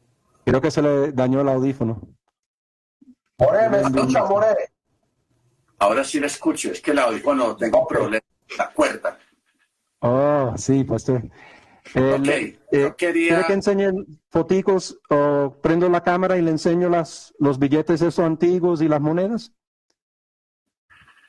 Creo 0.45 0.61
que 0.61 0.71
se 0.71 0.81
le 0.81 1.11
dañó 1.11 1.41
el 1.41 1.49
audífono. 1.49 2.01
More, 3.37 3.69
¿me 3.69 3.81
escucha, 3.81 4.23
More? 4.25 4.47
Ahora 5.79 6.03
sí 6.03 6.19
le 6.19 6.27
escucho, 6.27 6.71
es 6.71 6.79
que 6.79 6.91
el 6.91 6.99
audífono 6.99 7.55
tengo 7.55 7.85
problemas 7.87 8.23
la 8.57 8.71
cuerda. 8.71 9.17
Oh, 9.99 10.53
sí, 10.57 10.83
pastor. 10.83 11.23
Eh, 11.95 12.57
eh, 12.71 12.93
quería... 12.95 13.43
que 13.43 13.53
enseñe 13.53 13.91
foticos 14.29 14.99
o 15.09 15.57
prendo 15.61 15.89
la 15.89 16.03
cámara 16.03 16.37
y 16.37 16.41
le 16.41 16.51
enseño 16.51 16.89
las, 16.89 17.33
los 17.39 17.57
billetes 17.59 18.01
esos 18.01 18.23
antiguos 18.23 18.81
y 18.81 18.87
las 18.87 19.01
monedas? 19.01 19.51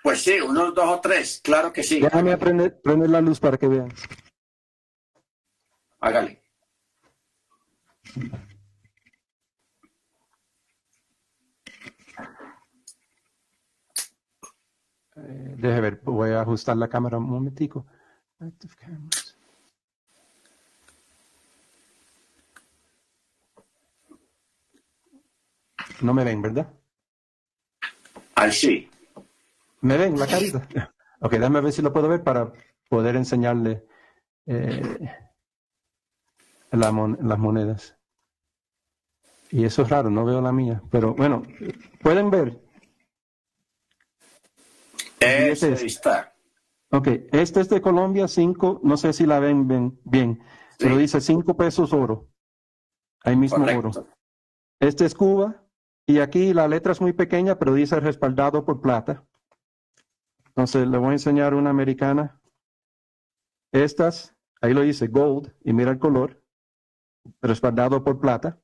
Pues 0.03 0.23
sí, 0.23 0.41
unos 0.41 0.74
dos 0.74 0.89
o 0.89 1.01
tres, 1.01 1.41
claro 1.43 1.73
que 1.73 1.83
sí. 1.83 2.01
Déjame 2.01 2.37
prender, 2.37 2.81
prender 2.81 3.11
la 3.11 3.20
luz 3.20 3.39
para 3.39 3.57
que 3.57 3.69
vean. 3.69 3.93
Hágale. 6.01 6.43
Eh, 15.15 15.55
deje 15.57 15.81
ver, 15.81 16.01
voy 16.03 16.31
a 16.31 16.41
ajustar 16.41 16.77
la 16.77 16.89
cámara 16.89 17.19
un 17.19 17.31
momentico. 17.31 17.87
No 26.01 26.12
me 26.12 26.24
ven, 26.24 26.43
¿verdad? 26.43 26.73
Ah, 28.35 28.51
sí. 28.51 28.91
¿Me 29.83 29.97
ven 29.99 30.19
la 30.19 30.27
carita? 30.27 30.67
Ok, 31.21 31.33
déjame 31.33 31.61
ver 31.61 31.73
si 31.73 31.83
lo 31.83 31.93
puedo 31.93 32.09
ver 32.09 32.23
para 32.23 32.53
poder 32.89 33.17
enseñarle 33.17 33.87
eh, 34.47 34.83
las 36.71 37.39
monedas. 37.39 37.99
Y 39.51 39.65
eso 39.65 39.83
es 39.83 39.91
raro, 39.91 40.09
no 40.09 40.25
veo 40.25 40.41
la 40.41 40.53
mía. 40.53 40.83
Pero 40.91 41.15
bueno, 41.15 41.43
pueden 42.01 42.31
ver. 42.31 42.59
Este 45.21 45.73
está. 45.73 46.35
Ok, 46.91 47.09
este 47.33 47.61
es 47.61 47.69
de 47.69 47.81
Colombia, 47.81 48.29
cinco, 48.29 48.81
no 48.83 48.97
sé 48.97 49.13
si 49.13 49.27
la 49.27 49.41
ven, 49.41 49.67
bien, 50.05 50.43
pero 50.79 50.97
dice 50.97 51.21
cinco 51.21 51.57
pesos 51.57 51.93
oro. 51.93 52.29
Ahí 53.25 53.35
mismo 53.37 53.65
oro. 53.65 53.91
Este 54.79 55.07
es 55.07 55.15
Cuba, 55.15 55.65
y 56.07 56.19
aquí 56.19 56.53
la 56.53 56.69
letra 56.69 56.93
es 56.93 57.01
muy 57.01 57.13
pequeña, 57.13 57.59
pero 57.59 57.75
dice 57.75 57.99
respaldado 57.99 58.65
por 58.65 58.81
plata. 58.81 59.25
Entonces 60.53 60.87
le 60.87 60.99
voy 60.99 61.09
a 61.09 61.12
enseñar 61.12 61.55
una 61.55 61.70
americana. 61.70 62.39
Estas, 63.73 64.37
ahí 64.61 64.74
lo 64.74 64.83
dice 64.83 65.07
gold, 65.07 65.51
y 65.65 65.73
mira 65.73 65.93
el 65.93 65.99
color, 65.99 66.43
respaldado 67.41 68.05
por 68.05 68.20
plata. 68.20 68.61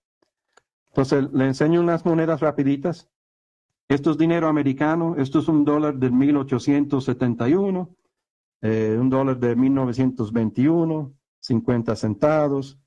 Entonces 0.89 1.33
le 1.33 1.47
enseño 1.47 1.81
unas 1.81 2.05
monedas 2.05 2.41
rapiditas. 2.41 3.09
Esto 3.89 4.11
es 4.11 4.19
dinero 4.19 4.49
americano, 4.49 5.17
esto 5.17 5.39
es 5.39 5.49
un 5.49 5.65
dólar 5.65 5.97
de 5.97 6.11
1871, 6.11 7.97
eh, 8.61 8.99
un 9.01 9.09
dólar 9.09 9.39
de 9.39 9.57
1921, 9.57 11.15
50 11.41 11.97
centavos, 11.97 12.79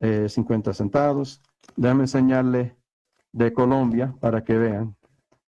eh, 0.00 0.28
50 0.28 0.72
centavos. 0.72 1.40
Déjame 1.76 2.02
enseñarle 2.02 2.76
de 3.30 3.52
Colombia 3.52 4.12
para 4.18 4.42
que 4.42 4.58
vean. 4.58 4.96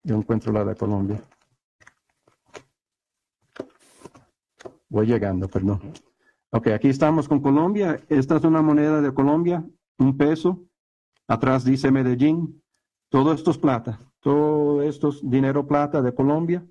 Yo 0.03 0.17
encuentro 0.17 0.53
la 0.53 0.65
de 0.65 0.75
Colombia. 0.75 1.23
Voy 4.91 5.07
llegando, 5.07 5.49
perdón. 5.49 5.81
Ok, 6.51 6.67
aquí 6.69 6.89
estamos 6.89 7.29
con 7.29 7.41
Colombia. 7.41 8.01
Esta 8.09 8.37
es 8.37 8.45
una 8.45 8.61
moneda 8.61 9.01
de 9.01 9.15
Colombia, 9.15 9.65
un 9.99 10.17
peso. 10.17 10.65
Atrás 11.29 11.65
dice 11.65 11.93
Medellín. 11.93 12.61
Todo 13.09 13.33
esto 13.33 13.53
es 13.53 13.59
plata. 13.59 14.01
Todo 14.19 14.83
esto 14.83 15.11
es 15.11 15.21
dinero 15.23 15.69
plata 15.69 16.03
de 16.03 16.13
Colombia. 16.13 16.67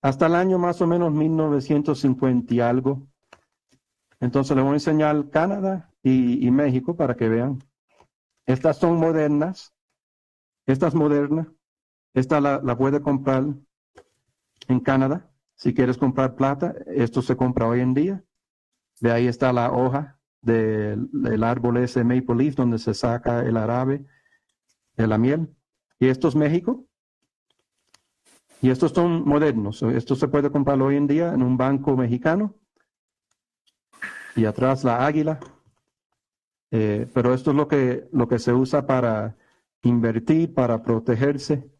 Hasta 0.00 0.26
el 0.26 0.34
año 0.34 0.58
más 0.58 0.80
o 0.80 0.86
menos 0.86 1.12
1950 1.12 2.54
y 2.54 2.60
algo. 2.60 3.06
Entonces 4.20 4.56
le 4.56 4.62
voy 4.62 4.72
a 4.72 4.74
enseñar 4.74 5.28
Canadá 5.28 5.92
y, 6.02 6.50
México 6.50 6.96
para 6.96 7.14
que 7.14 7.28
vean. 7.28 7.62
Estas 8.46 8.78
son 8.78 8.98
modernas. 8.98 9.74
Esta 10.64 10.88
es 10.88 10.94
moderna. 10.94 11.52
Esta 12.14 12.40
la, 12.40 12.62
la 12.62 12.76
puede 12.76 13.02
comprar 13.02 13.44
en 14.68 14.80
Canadá. 14.80 15.30
Si 15.54 15.72
quieres 15.72 15.98
comprar 15.98 16.34
plata, 16.34 16.74
esto 16.86 17.22
se 17.22 17.36
compra 17.36 17.66
hoy 17.66 17.80
en 17.80 17.94
día. 17.94 18.24
De 19.00 19.12
ahí 19.12 19.26
está 19.26 19.52
la 19.52 19.72
hoja 19.72 20.18
del, 20.42 21.42
árbol 21.42 21.78
ese 21.78 22.04
maple 22.04 22.36
leaf 22.36 22.54
donde 22.54 22.78
se 22.78 22.94
saca 22.94 23.40
el 23.40 23.56
árabe 23.56 24.04
de 24.96 25.06
la 25.06 25.18
miel. 25.18 25.54
Y 25.98 26.08
esto 26.08 26.28
es 26.28 26.34
México. 26.34 26.86
Y 28.60 28.70
estos 28.70 28.92
son 28.92 29.24
modernos. 29.26 29.82
Esto 29.82 30.14
se 30.14 30.28
puede 30.28 30.50
comprar 30.50 30.80
hoy 30.80 30.96
en 30.96 31.06
día 31.06 31.32
en 31.32 31.42
un 31.42 31.56
banco 31.56 31.96
mexicano. 31.96 32.54
Y 34.36 34.46
atrás 34.46 34.84
la 34.84 35.06
águila. 35.06 35.38
Eh, 36.70 37.06
pero 37.12 37.34
esto 37.34 37.50
es 37.50 37.56
lo 37.56 37.68
que, 37.68 38.08
lo 38.12 38.26
que 38.26 38.38
se 38.38 38.52
usa 38.52 38.86
para 38.86 39.36
invertir, 39.82 40.54
para 40.54 40.82
protegerse 40.82 41.70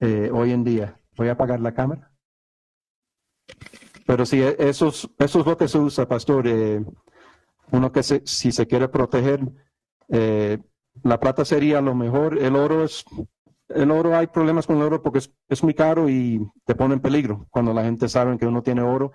eh, 0.00 0.30
hoy 0.32 0.52
en 0.52 0.64
día. 0.64 1.00
Voy 1.16 1.28
a 1.28 1.32
apagar 1.32 1.60
la 1.60 1.72
cámara. 1.72 2.12
Pero 4.06 4.24
sí, 4.24 4.40
eso 4.40 4.88
es, 4.88 5.08
eso 5.18 5.40
es 5.40 5.46
lo 5.46 5.56
que 5.56 5.68
se 5.68 5.78
usa, 5.78 6.08
pastor. 6.08 6.46
Eh, 6.48 6.82
uno 7.72 7.92
que 7.92 8.02
se, 8.02 8.22
si 8.24 8.52
se 8.52 8.66
quiere 8.66 8.88
proteger, 8.88 9.40
eh, 10.08 10.58
la 11.02 11.20
plata 11.20 11.44
sería 11.44 11.80
lo 11.80 11.94
mejor. 11.94 12.38
El 12.38 12.56
oro 12.56 12.84
es, 12.84 13.04
el 13.68 13.90
oro 13.90 14.16
hay 14.16 14.28
problemas 14.28 14.66
con 14.66 14.76
el 14.78 14.82
oro 14.82 15.02
porque 15.02 15.18
es, 15.18 15.30
es, 15.48 15.62
muy 15.62 15.74
caro 15.74 16.08
y 16.08 16.40
te 16.64 16.74
pone 16.74 16.94
en 16.94 17.00
peligro 17.00 17.46
cuando 17.50 17.74
la 17.74 17.84
gente 17.84 18.08
sabe 18.08 18.38
que 18.38 18.46
uno 18.46 18.62
tiene 18.62 18.80
oro. 18.80 19.12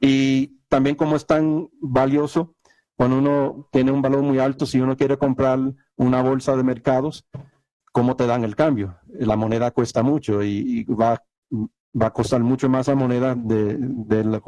Y 0.00 0.60
también 0.68 0.94
como 0.94 1.16
es 1.16 1.26
tan 1.26 1.68
valioso, 1.80 2.54
cuando 2.94 3.18
uno 3.18 3.68
tiene 3.72 3.90
un 3.90 4.02
valor 4.02 4.22
muy 4.22 4.38
alto, 4.38 4.66
si 4.66 4.80
uno 4.80 4.96
quiere 4.96 5.18
comprar 5.18 5.58
una 5.96 6.22
bolsa 6.22 6.56
de 6.56 6.62
mercados, 6.62 7.26
¿cómo 7.92 8.14
te 8.14 8.26
dan 8.26 8.44
el 8.44 8.54
cambio? 8.54 8.98
La 9.08 9.36
moneda 9.36 9.72
cuesta 9.72 10.02
mucho 10.02 10.42
y, 10.42 10.84
y 10.88 10.94
va 10.94 11.20
va 12.00 12.08
a 12.08 12.12
costar 12.12 12.40
mucho 12.40 12.68
más 12.68 12.88
la 12.88 12.94
moneda 12.94 13.34
de, 13.34 13.76
de, 13.78 14.24
lo, 14.24 14.42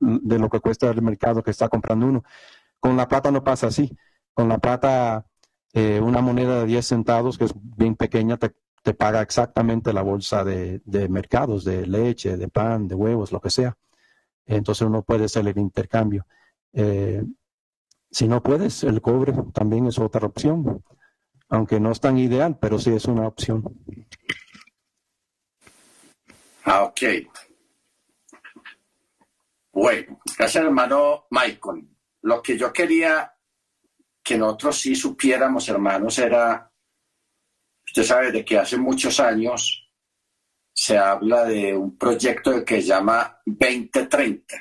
de, 0.00 0.38
lo, 0.38 0.50
que 0.50 0.60
cuesta 0.60 0.90
el 0.90 1.02
mercado 1.02 1.42
que 1.42 1.50
está 1.50 1.68
comprando 1.68 2.06
uno. 2.06 2.24
Con 2.80 2.96
la 2.96 3.08
plata 3.08 3.30
no 3.30 3.44
pasa 3.44 3.68
así. 3.68 3.96
Con 4.34 4.48
la 4.48 4.58
plata, 4.58 5.26
eh, 5.72 6.00
una 6.00 6.20
moneda 6.20 6.60
de 6.60 6.66
10 6.66 6.86
centavos, 6.86 7.38
que 7.38 7.44
es 7.44 7.52
bien 7.54 7.96
pequeña, 7.96 8.36
te, 8.36 8.54
paga 8.96 9.20
exactamente 9.20 9.92
la 9.92 10.00
bolsa 10.00 10.44
de, 10.44 10.80
de, 10.86 11.10
mercados, 11.10 11.62
de 11.62 11.86
leche, 11.86 12.38
de 12.38 12.48
pan, 12.48 12.88
de 12.88 12.94
huevos, 12.94 13.32
lo 13.32 13.40
que 13.40 13.50
sea. 13.50 13.76
Entonces 14.46 14.86
uno 14.86 15.02
puede 15.02 15.26
hacer 15.26 15.46
el 15.46 15.58
intercambio. 15.58 16.26
Eh, 16.72 17.22
si 18.10 18.26
no 18.26 18.42
puedes, 18.42 18.84
el 18.84 19.02
cobre 19.02 19.34
también 19.52 19.86
es 19.86 19.98
otra 19.98 20.26
opción, 20.26 20.82
aunque 21.50 21.80
no 21.80 21.90
es 21.92 22.00
tan 22.00 22.16
ideal, 22.16 22.58
pero 22.58 22.78
sí 22.78 22.90
es 22.90 23.04
una 23.04 23.26
opción. 23.26 23.62
Ah, 26.70 26.84
ok. 26.84 27.00
Bueno, 29.72 30.20
gracias 30.36 30.64
hermano 30.64 31.26
Michael. 31.30 31.88
Lo 32.22 32.42
que 32.42 32.58
yo 32.58 32.70
quería 32.70 33.34
que 34.22 34.36
nosotros 34.36 34.78
sí 34.78 34.94
supiéramos, 34.94 35.66
hermanos, 35.70 36.18
era, 36.18 36.70
usted 37.86 38.02
sabe 38.02 38.32
de 38.32 38.44
que 38.44 38.58
hace 38.58 38.76
muchos 38.76 39.18
años 39.18 39.90
se 40.70 40.98
habla 40.98 41.46
de 41.46 41.74
un 41.74 41.96
proyecto 41.96 42.62
que 42.66 42.82
se 42.82 42.88
llama 42.88 43.40
2030. 43.46 44.54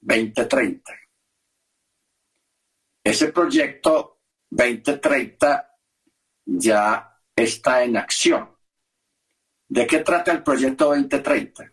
2030. 0.00 0.92
Ese 3.04 3.32
proyecto 3.32 4.22
2030 4.50 5.78
ya 6.44 7.20
está 7.36 7.84
en 7.84 7.98
acción. 7.98 8.59
¿De 9.70 9.86
qué 9.86 10.00
trata 10.00 10.32
el 10.32 10.42
proyecto 10.42 10.86
2030? 10.86 11.72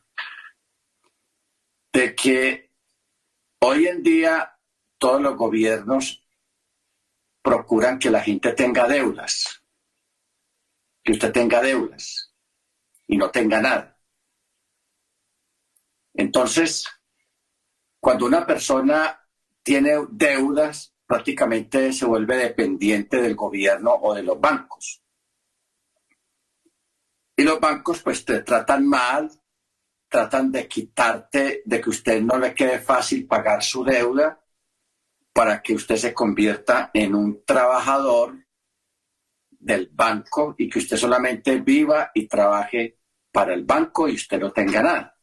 De 1.91 2.15
que 2.15 2.71
hoy 3.59 3.87
en 3.87 4.03
día 4.03 4.55
todos 4.99 5.19
los 5.19 5.35
gobiernos 5.35 6.23
procuran 7.41 7.97
que 7.97 8.11
la 8.11 8.21
gente 8.21 8.53
tenga 8.53 8.87
deudas, 8.87 9.63
que 11.03 11.13
usted 11.13 11.31
tenga 11.31 11.59
deudas 11.59 12.35
y 13.07 13.17
no 13.17 13.31
tenga 13.31 13.61
nada. 13.61 13.99
Entonces, 16.13 16.85
cuando 17.99 18.27
una 18.27 18.45
persona 18.45 19.27
tiene 19.63 19.93
deudas, 20.11 20.93
prácticamente 21.07 21.91
se 21.93 22.05
vuelve 22.05 22.37
dependiente 22.37 23.19
del 23.19 23.35
gobierno 23.35 23.91
o 23.91 24.13
de 24.13 24.21
los 24.21 24.39
bancos. 24.39 25.01
Y 27.39 27.43
los 27.43 27.59
bancos 27.59 28.01
pues 28.01 28.25
te 28.25 28.41
tratan 28.41 28.87
mal, 28.87 29.29
tratan 30.09 30.51
de 30.51 30.67
quitarte, 30.67 31.61
de 31.63 31.79
que 31.79 31.89
usted 31.91 32.19
no 32.19 32.39
le 32.39 32.55
quede 32.55 32.79
fácil 32.79 33.27
pagar 33.27 33.63
su 33.63 33.83
deuda, 33.83 34.43
para 35.31 35.61
que 35.61 35.75
usted 35.75 35.97
se 35.97 36.15
convierta 36.15 36.89
en 36.95 37.13
un 37.13 37.45
trabajador 37.45 38.43
del 39.51 39.87
banco 39.93 40.55
y 40.57 40.67
que 40.67 40.79
usted 40.79 40.97
solamente 40.97 41.59
viva 41.59 42.09
y 42.11 42.27
trabaje 42.27 42.97
para 43.31 43.53
el 43.53 43.63
banco 43.63 44.07
y 44.07 44.15
usted 44.15 44.39
no 44.39 44.51
tenga 44.51 44.81
nada. 44.81 45.19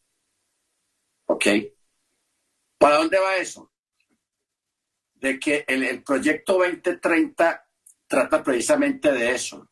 ¿Ok? 1.26 1.46
¿Para 2.78 2.98
dónde 2.98 3.18
va 3.18 3.36
eso? 3.38 3.72
De 5.14 5.40
que 5.40 5.64
el, 5.66 5.82
el 5.82 6.04
proyecto 6.04 6.58
2030 6.58 7.68
trata 8.06 8.40
precisamente 8.40 9.10
de 9.10 9.32
eso, 9.32 9.68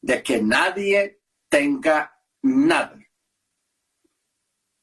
de 0.00 0.22
que 0.22 0.40
nadie 0.40 1.23
tenga 1.54 2.12
nada, 2.42 2.98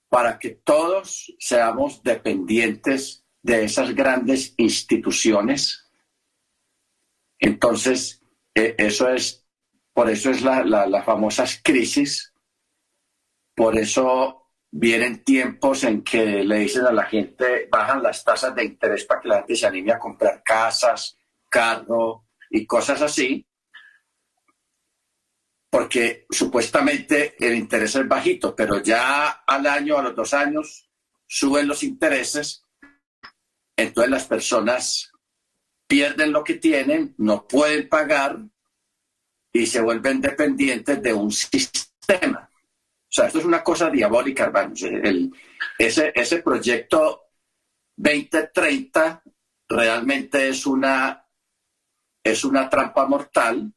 para 0.08 0.40
que 0.40 0.52
todos 0.52 1.36
seamos 1.38 2.02
dependientes 2.02 3.26
de 3.42 3.66
esas 3.66 3.94
grandes 3.94 4.54
instituciones. 4.56 5.92
Entonces, 7.40 8.24
eh, 8.56 8.76
eso 8.78 9.10
es, 9.10 9.46
por 9.92 10.10
eso 10.10 10.32
es 10.32 10.44
la, 10.44 10.64
la, 10.64 10.88
las 10.88 11.04
famosas 11.04 11.60
crisis, 11.62 12.34
por 13.54 13.78
eso 13.78 14.48
vienen 14.72 15.26
tiempos 15.26 15.84
en 15.84 16.02
que 16.06 16.46
le 16.46 16.60
dicen 16.60 16.86
a 16.86 16.94
la 16.94 17.04
gente, 17.04 17.68
bajan 17.70 18.02
las 18.02 18.24
tasas 18.24 18.56
de 18.56 18.64
interés 18.64 19.04
para 19.04 19.20
que 19.20 19.28
la 19.28 19.38
gente 19.40 19.58
se 19.58 19.68
anime 19.68 19.92
a 19.92 20.00
comprar 20.00 20.42
casas, 20.42 21.18
carro 21.50 22.30
y 22.50 22.66
cosas 22.66 23.02
así, 23.02 23.46
porque 25.72 26.26
supuestamente 26.30 27.36
el 27.40 27.56
interés 27.56 27.96
es 27.96 28.06
bajito, 28.06 28.54
pero 28.54 28.84
ya 28.84 29.30
al 29.30 29.66
año, 29.66 29.98
a 29.98 30.04
los 30.04 30.16
dos 30.16 30.34
años, 30.34 30.90
suben 31.26 31.66
los 31.66 31.82
intereses, 31.84 32.68
entonces 33.78 34.12
las 34.12 34.26
personas 34.26 35.14
pierden 35.88 36.34
lo 36.34 36.44
que 36.44 36.56
tienen, 36.56 37.16
no 37.20 37.48
pueden 37.48 37.88
pagar 37.88 38.38
y 39.54 39.66
se 39.66 39.80
vuelven 39.80 40.20
dependientes 40.20 41.02
de 41.02 41.14
un 41.14 41.32
sistema. 41.32 42.50
O 42.52 43.14
sea, 43.14 43.28
esto 43.28 43.40
es 43.40 43.46
una 43.46 43.64
cosa 43.64 43.90
diabólica, 43.90 44.44
hermanos. 44.44 44.84
Ese, 45.78 46.12
ese 46.14 46.42
proyecto 46.42 47.30
2030 47.96 49.24
realmente 49.70 50.50
es 50.50 50.66
una, 50.66 51.26
es 52.22 52.44
una 52.44 52.70
trampa 52.70 53.08
mortal 53.08 53.74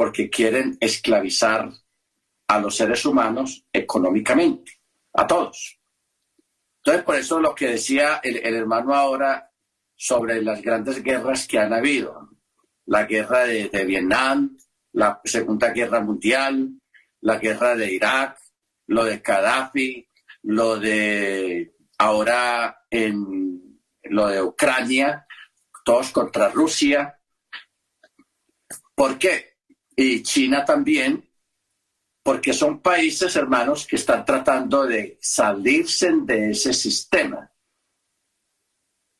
porque 0.00 0.30
quieren 0.30 0.78
esclavizar 0.80 1.70
a 2.48 2.58
los 2.58 2.74
seres 2.74 3.04
humanos 3.04 3.66
económicamente, 3.70 4.80
a 5.12 5.26
todos. 5.26 5.78
Entonces, 6.78 7.04
por 7.04 7.16
eso 7.16 7.38
lo 7.38 7.54
que 7.54 7.68
decía 7.68 8.18
el, 8.22 8.38
hermano 8.38 8.94
ahora 8.94 9.52
sobre 9.94 10.40
las 10.40 10.62
grandes 10.62 11.02
guerras 11.02 11.46
que 11.46 11.58
han 11.58 11.74
habido, 11.74 12.30
la 12.86 13.04
guerra 13.04 13.44
de, 13.44 13.68
de 13.68 13.84
Vietnam, 13.84 14.56
la 14.92 15.20
Segunda 15.22 15.68
Guerra 15.68 16.00
Mundial, 16.00 16.80
la 17.20 17.36
guerra 17.36 17.76
de 17.76 17.92
Irak, 17.92 18.38
lo 18.86 19.04
de 19.04 19.18
Gaddafi, 19.18 20.08
lo 20.44 20.78
de 20.78 21.74
ahora 21.98 22.86
en 22.88 23.82
lo 24.04 24.28
de 24.28 24.40
Ucrania, 24.40 25.26
todos 25.84 26.10
contra 26.10 26.48
Rusia. 26.48 27.20
¿Por 28.94 29.18
qué? 29.18 29.49
Y 29.96 30.22
China 30.22 30.64
también, 30.64 31.28
porque 32.22 32.52
son 32.52 32.80
países 32.80 33.34
hermanos 33.36 33.86
que 33.86 33.96
están 33.96 34.24
tratando 34.24 34.86
de 34.86 35.18
salirse 35.20 36.10
de 36.22 36.50
ese 36.50 36.72
sistema. 36.72 37.50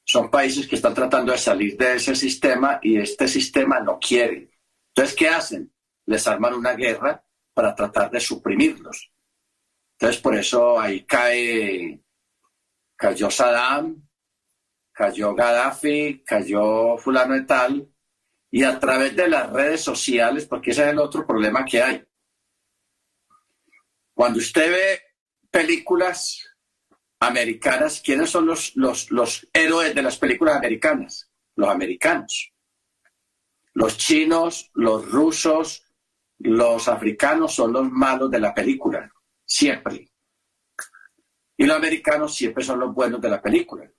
Son 0.04 0.30
países 0.30 0.66
que 0.66 0.76
están 0.76 0.94
tratando 0.94 1.32
de 1.32 1.38
salir 1.38 1.76
de 1.76 1.96
ese 1.96 2.14
sistema 2.14 2.80
y 2.82 2.98
este 2.98 3.28
sistema 3.28 3.80
no 3.80 3.98
quiere. 3.98 4.50
Entonces, 4.88 5.16
¿qué 5.16 5.28
hacen? 5.28 5.72
Les 6.06 6.26
arman 6.26 6.54
una 6.54 6.74
guerra 6.74 7.24
para 7.54 7.74
tratar 7.74 8.10
de 8.10 8.20
suprimirlos. 8.20 9.12
Entonces, 9.92 10.20
por 10.20 10.34
eso 10.34 10.80
ahí 10.80 11.04
cae, 11.04 12.02
cayó 12.96 13.30
Saddam, 13.30 14.08
cayó 14.92 15.34
Gaddafi, 15.34 16.22
cayó 16.26 16.96
fulano 16.96 17.36
y 17.36 17.46
tal, 17.46 17.89
y 18.50 18.64
a 18.64 18.78
través 18.80 19.14
de 19.14 19.28
las 19.28 19.50
redes 19.50 19.80
sociales, 19.80 20.46
porque 20.46 20.72
ese 20.72 20.82
es 20.82 20.88
el 20.88 20.98
otro 20.98 21.26
problema 21.26 21.64
que 21.64 21.82
hay. 21.82 22.04
Cuando 24.12 24.38
usted 24.38 24.70
ve 24.70 25.02
películas 25.50 26.46
americanas, 27.20 28.00
¿quiénes 28.04 28.30
son 28.30 28.46
los, 28.46 28.74
los, 28.76 29.10
los 29.10 29.48
héroes 29.52 29.94
de 29.94 30.02
las 30.02 30.18
películas 30.18 30.56
americanas? 30.56 31.30
Los 31.54 31.68
americanos. 31.68 32.52
Los 33.72 33.96
chinos, 33.96 34.70
los 34.74 35.10
rusos, 35.10 35.86
los 36.38 36.88
africanos 36.88 37.54
son 37.54 37.72
los 37.72 37.90
malos 37.90 38.30
de 38.30 38.40
la 38.40 38.54
película, 38.54 39.10
siempre. 39.44 40.10
Y 41.56 41.66
los 41.66 41.76
americanos 41.76 42.34
siempre 42.34 42.64
son 42.64 42.80
los 42.80 42.92
buenos 42.92 43.20
de 43.20 43.28
la 43.28 43.40
película. 43.40 43.90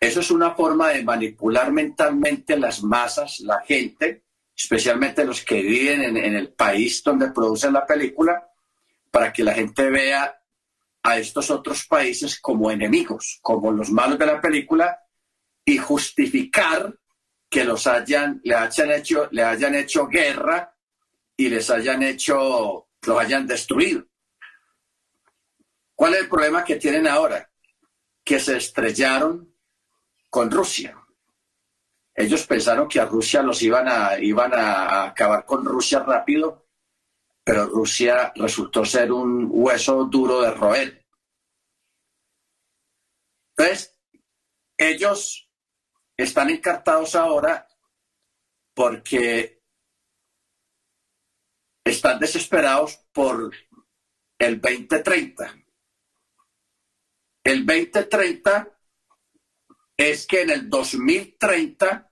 Eso 0.00 0.20
es 0.20 0.30
una 0.30 0.54
forma 0.54 0.88
de 0.88 1.04
manipular 1.04 1.70
mentalmente 1.70 2.58
las 2.58 2.82
masas, 2.82 3.40
la 3.40 3.60
gente, 3.60 4.24
especialmente 4.56 5.26
los 5.26 5.44
que 5.44 5.60
viven 5.60 6.16
en, 6.16 6.34
el 6.34 6.54
país 6.54 7.02
donde 7.04 7.30
producen 7.30 7.74
la 7.74 7.84
película, 7.84 8.48
para 9.10 9.30
que 9.30 9.44
la 9.44 9.52
gente 9.52 9.90
vea 9.90 10.40
a 11.02 11.18
estos 11.18 11.50
otros 11.50 11.86
países 11.86 12.40
como 12.40 12.70
enemigos, 12.70 13.40
como 13.42 13.70
los 13.72 13.90
malos 13.90 14.18
de 14.18 14.24
la 14.24 14.40
película, 14.40 14.98
y 15.66 15.76
justificar 15.76 16.98
que 17.50 17.64
los 17.64 17.86
hayan, 17.86 18.40
le 18.42 18.54
hayan 18.54 18.90
hecho, 18.92 19.28
le 19.32 19.42
hayan 19.42 19.74
hecho 19.74 20.06
guerra 20.06 20.74
y 21.36 21.50
les 21.50 21.68
hayan 21.68 22.02
hecho, 22.02 22.88
los 23.02 23.18
hayan 23.18 23.46
destruido. 23.46 24.06
¿Cuál 25.94 26.14
es 26.14 26.20
el 26.20 26.28
problema 26.28 26.64
que 26.64 26.76
tienen 26.76 27.06
ahora? 27.06 27.50
Que 28.24 28.38
se 28.38 28.56
estrellaron 28.56 29.49
con 30.30 30.50
Rusia. 30.50 30.96
Ellos 32.14 32.46
pensaron 32.46 32.88
que 32.88 33.00
a 33.00 33.04
Rusia 33.04 33.42
los 33.42 33.60
iban 33.62 33.88
a, 33.88 34.18
iban 34.18 34.54
a 34.54 35.04
acabar 35.04 35.44
con 35.44 35.64
Rusia 35.64 36.00
rápido, 36.00 36.68
pero 37.44 37.66
Rusia 37.66 38.32
resultó 38.36 38.84
ser 38.84 39.12
un 39.12 39.48
hueso 39.50 40.04
duro 40.04 40.40
de 40.40 40.52
roer. 40.52 41.06
Entonces, 43.56 43.98
ellos 44.78 45.50
están 46.16 46.50
encartados 46.50 47.14
ahora 47.14 47.66
porque 48.74 49.62
están 51.84 52.18
desesperados 52.18 52.96
por 53.12 53.52
el 54.38 54.60
2030. 54.60 55.54
El 57.44 57.66
2030 57.66 58.79
es 60.00 60.26
que 60.26 60.40
en 60.40 60.50
el 60.50 60.70
2030 60.70 62.10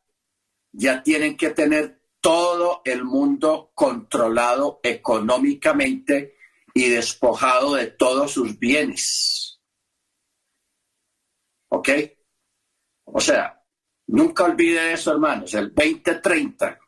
ya 0.73 1.03
tienen 1.03 1.39
que 1.39 1.51
tener 1.51 2.03
todo 2.21 2.83
el 2.85 3.03
mundo 3.03 3.73
controlado 3.75 4.79
económicamente 4.83 6.37
y 6.75 6.91
despojado 6.91 7.77
de 7.77 7.87
todos 7.87 8.33
sus 8.33 8.59
bienes. 8.59 9.63
¿Ok? 11.71 11.89
O 13.05 13.21
sea, 13.23 13.65
nunca 14.09 14.45
olvide 14.45 14.93
eso, 14.93 15.11
hermanos. 15.11 15.55
El 15.55 15.73
2030 15.75 16.79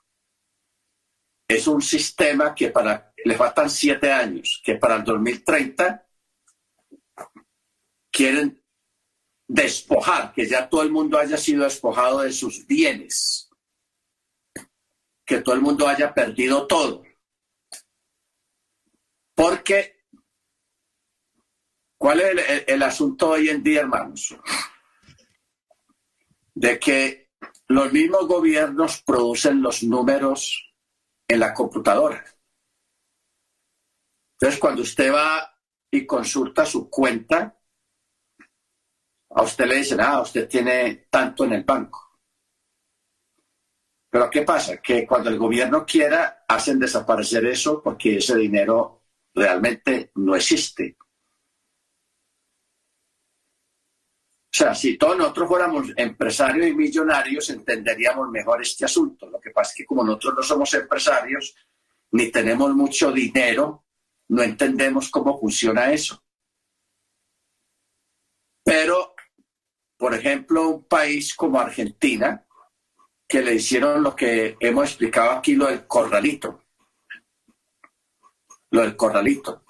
es 1.49 1.67
un 1.67 1.81
sistema 1.81 2.55
que 2.55 2.69
para, 2.69 3.15
le 3.25 3.37
faltan 3.37 3.71
siete 3.71 4.13
años, 4.13 4.61
que 4.63 4.75
para 4.75 4.97
el 4.97 5.05
2030 5.05 6.07
quieren 8.13 8.60
despojar, 9.53 10.33
que 10.33 10.47
ya 10.47 10.69
todo 10.69 10.83
el 10.83 10.93
mundo 10.93 11.19
haya 11.19 11.37
sido 11.37 11.65
despojado 11.65 12.21
de 12.21 12.33
sus 12.33 12.65
bienes, 12.69 13.51
que 15.27 15.41
todo 15.41 15.57
el 15.57 15.61
mundo 15.61 15.89
haya 15.89 16.15
perdido 16.15 16.69
todo. 16.69 17.03
Porque, 19.35 20.05
¿cuál 21.99 22.21
es 22.21 22.31
el, 22.31 22.65
el, 22.69 22.83
asunto 22.85 23.31
hoy 23.31 23.49
en 23.49 23.61
día, 23.65 23.81
hermanos? 23.81 24.37
De 26.55 26.79
que 26.79 27.33
los 27.67 27.93
mismos 27.93 28.29
gobiernos 28.29 29.03
producen 29.03 29.63
los 29.63 29.83
números 29.83 30.73
en 31.27 31.41
la 31.41 31.53
computadora. 31.53 32.25
Entonces, 34.35 34.61
cuando 34.61 34.83
usted 34.83 35.13
va 35.13 35.59
y 35.91 36.07
consulta 36.07 36.65
su 36.65 36.89
cuenta, 36.89 37.60
a 39.31 39.43
usted 39.43 39.67
le 39.67 39.77
dicen, 39.77 40.01
ah, 40.01 40.21
usted 40.21 40.49
tiene 40.49 41.07
tanto 41.11 41.45
en 41.45 41.53
el 41.53 41.65
banco. 41.65 42.19
Pero 44.11 44.29
¿qué 44.29 44.43
pasa? 44.43 44.79
Que 44.79 45.07
cuando 45.07 45.31
el 45.31 45.39
gobierno 45.39 45.87
quiera, 45.87 46.45
hacen 46.49 46.81
desaparecer 46.81 47.47
eso 47.47 47.81
porque 47.81 48.17
ese 48.17 48.37
dinero 48.37 49.05
realmente 49.33 50.11
no 50.17 50.35
existe. 50.35 50.97
O 54.53 54.57
sea, 54.63 54.75
si 54.75 54.99
todos 54.99 55.17
nosotros 55.17 55.49
fuéramos 55.49 55.93
empresarios 55.97 56.67
y 56.67 56.75
millonarios, 56.75 57.49
entenderíamos 57.51 58.29
mejor 58.31 58.61
este 58.61 58.85
asunto. 58.85 59.31
Lo 59.31 59.41
que 59.41 59.53
pasa 59.53 59.71
es 59.71 59.77
que 59.77 59.87
como 59.87 60.03
nosotros 60.03 60.35
no 60.39 60.43
somos 60.43 60.75
empresarios, 60.75 61.55
ni 62.11 62.33
tenemos 62.33 62.75
mucho 62.75 63.13
dinero, 63.13 63.85
no 64.29 64.43
entendemos 64.43 65.09
cómo 65.09 65.39
funciona 65.39 65.93
eso. 65.93 66.21
Pero, 68.65 69.15
por 70.01 70.15
ejemplo, 70.15 70.67
un 70.67 70.85
país 70.85 71.35
como 71.35 71.61
Argentina, 71.61 72.43
que 73.29 73.43
le 73.43 73.57
hicieron 73.57 74.03
lo 74.03 74.17
que 74.17 74.57
hemos 74.59 74.89
explicado 74.89 75.33
aquí, 75.33 75.55
lo 75.55 75.67
del 75.67 75.87
corralito. 75.87 76.65
Lo 78.71 78.81
del 78.81 78.97
corralito. 78.97 79.63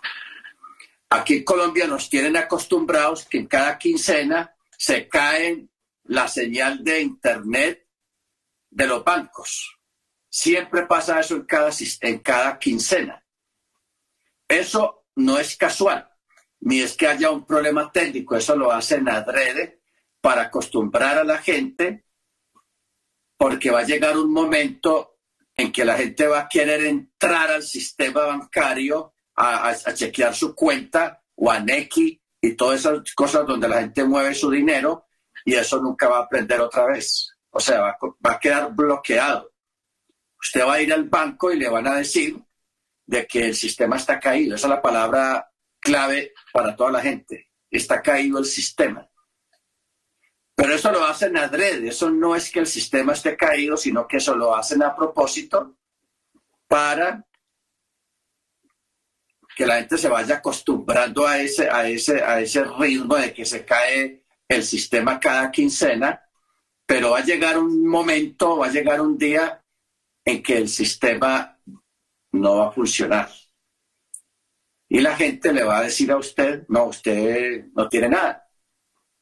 Aquí 1.09 1.39
en 1.39 1.45
Colombia 1.45 1.89
nos 1.89 2.09
tienen 2.09 2.37
acostumbrados 2.37 3.27
que 3.27 3.39
en 3.39 3.49
cada 3.49 3.77
quincena 3.77 4.55
se 4.79 5.09
cae 5.09 5.67
la 6.05 6.29
señal 6.29 6.85
de 6.85 7.01
Internet 7.01 7.89
de 8.71 8.87
los 8.87 9.03
bancos. 9.03 9.81
Siempre 10.29 10.87
pasa 10.87 11.19
eso 11.19 11.35
en 11.35 11.43
cada, 11.43 11.73
en 12.03 12.19
cada 12.21 12.57
quincena. 12.57 13.27
Eso 14.47 15.07
no 15.17 15.41
es 15.41 15.57
casual, 15.57 16.09
ni 16.61 16.83
es 16.83 16.97
que 16.97 17.09
haya 17.09 17.33
un 17.33 17.45
problema 17.45 17.91
técnico, 17.91 18.37
eso 18.37 18.55
lo 18.55 18.71
hacen 18.71 19.09
adrede 19.09 19.80
para 20.21 20.43
acostumbrar 20.43 21.19
a 21.19 21.25
la 21.25 21.39
gente, 21.39 22.05
porque 23.37 23.71
va 23.71 23.81
a 23.81 23.85
llegar 23.85 24.17
un 24.19 24.33
momento 24.33 25.19
en 25.57 25.73
que 25.73 25.85
la 25.85 25.97
gente 25.97 26.27
va 26.27 26.41
a 26.41 26.49
querer 26.49 26.85
entrar 26.85 27.51
al 27.51 27.63
sistema 27.63 28.27
bancario 28.27 29.15
a, 29.37 29.75
chequear 29.95 30.35
su 30.35 30.55
cuenta 30.55 31.23
o 31.37 31.51
a 31.51 31.61
Neki 31.61 32.21
y 32.41 32.55
todas 32.55 32.81
esas 32.81 33.15
cosas 33.15 33.47
donde 33.47 33.69
la 33.69 33.81
gente 33.81 34.05
mueve 34.05 34.35
su 34.35 34.51
dinero 34.51 35.07
y 35.45 35.55
eso 35.55 35.81
nunca 35.81 36.09
va 36.09 36.19
a 36.19 36.23
aprender 36.23 36.61
otra 36.61 36.87
vez. 36.87 37.31
O 37.51 37.61
sea, 37.61 37.81
va, 37.81 37.99
va, 38.25 38.33
a 38.33 38.39
quedar 38.39 38.73
bloqueado. 38.75 39.53
Usted 40.39 40.65
va 40.65 40.75
a 40.75 40.83
ir 40.83 40.93
al 40.93 41.05
banco 41.05 41.51
y 41.53 41.59
le 41.59 41.69
van 41.69 41.87
a 41.87 41.97
decir 41.97 42.37
de 43.07 43.27
que 43.27 43.47
el 43.47 43.55
sistema 43.55 43.97
está 43.97 44.21
caído. 44.21 44.55
Esa 44.55 44.67
es 44.67 44.71
la 44.71 44.83
palabra 44.83 45.51
clave 45.81 46.33
para 46.53 46.77
toda 46.77 46.93
la 46.93 47.01
gente. 47.01 47.51
Está 47.71 48.01
caído 48.03 48.39
el 48.39 48.45
sistema. 48.45 49.10
Pero 50.61 50.75
eso 50.75 50.93
lo 50.93 51.03
hacen 51.05 51.39
adrede. 51.39 51.89
Eso 51.89 52.11
no 52.11 52.37
es 52.37 52.51
que 52.51 52.61
el 52.61 52.67
sistema 52.67 53.15
esté 53.15 53.35
caído, 53.35 53.79
sino 53.79 54.07
que 54.07 54.19
eso 54.19 54.35
lo 54.37 54.55
hacen 54.55 54.83
a 54.83 54.95
propósito 54.95 55.79
para 56.69 57.27
que 59.57 59.67
la 59.67 59.77
gente 59.77 59.97
se 59.97 60.11
vaya 60.11 60.37
acostumbrando 60.37 61.27
a 61.27 61.39
ese, 61.39 61.71
a 61.71 61.89
ese, 61.89 62.23
a 62.23 62.41
ese 62.41 62.63
ritmo 62.63 63.17
de 63.17 63.33
que 63.33 63.47
se 63.47 63.65
cae 63.65 64.23
el 64.47 64.63
sistema 64.63 65.19
cada 65.19 65.51
quincena, 65.51 66.29
pero 66.85 67.13
va 67.13 67.21
a 67.21 67.25
llegar 67.25 67.57
un 67.59 67.87
momento, 67.87 68.59
va 68.59 68.67
a 68.67 68.71
llegar 68.71 69.01
un 69.01 69.17
día 69.17 69.65
en 70.27 70.43
que 70.43 70.59
el 70.59 70.69
sistema 70.69 71.59
no 72.33 72.57
va 72.59 72.69
a 72.69 72.73
funcionar. 72.73 73.31
Y 74.91 75.01
la 75.01 75.17
gente 75.17 75.55
le 75.55 75.65
va 75.65 75.79
a 75.79 75.85
decir 75.85 76.13
a 76.13 76.19
usted, 76.19 76.67
no, 76.69 76.85
usted 76.85 77.65
no 77.75 77.89
tiene 77.89 78.11
nada, 78.11 78.47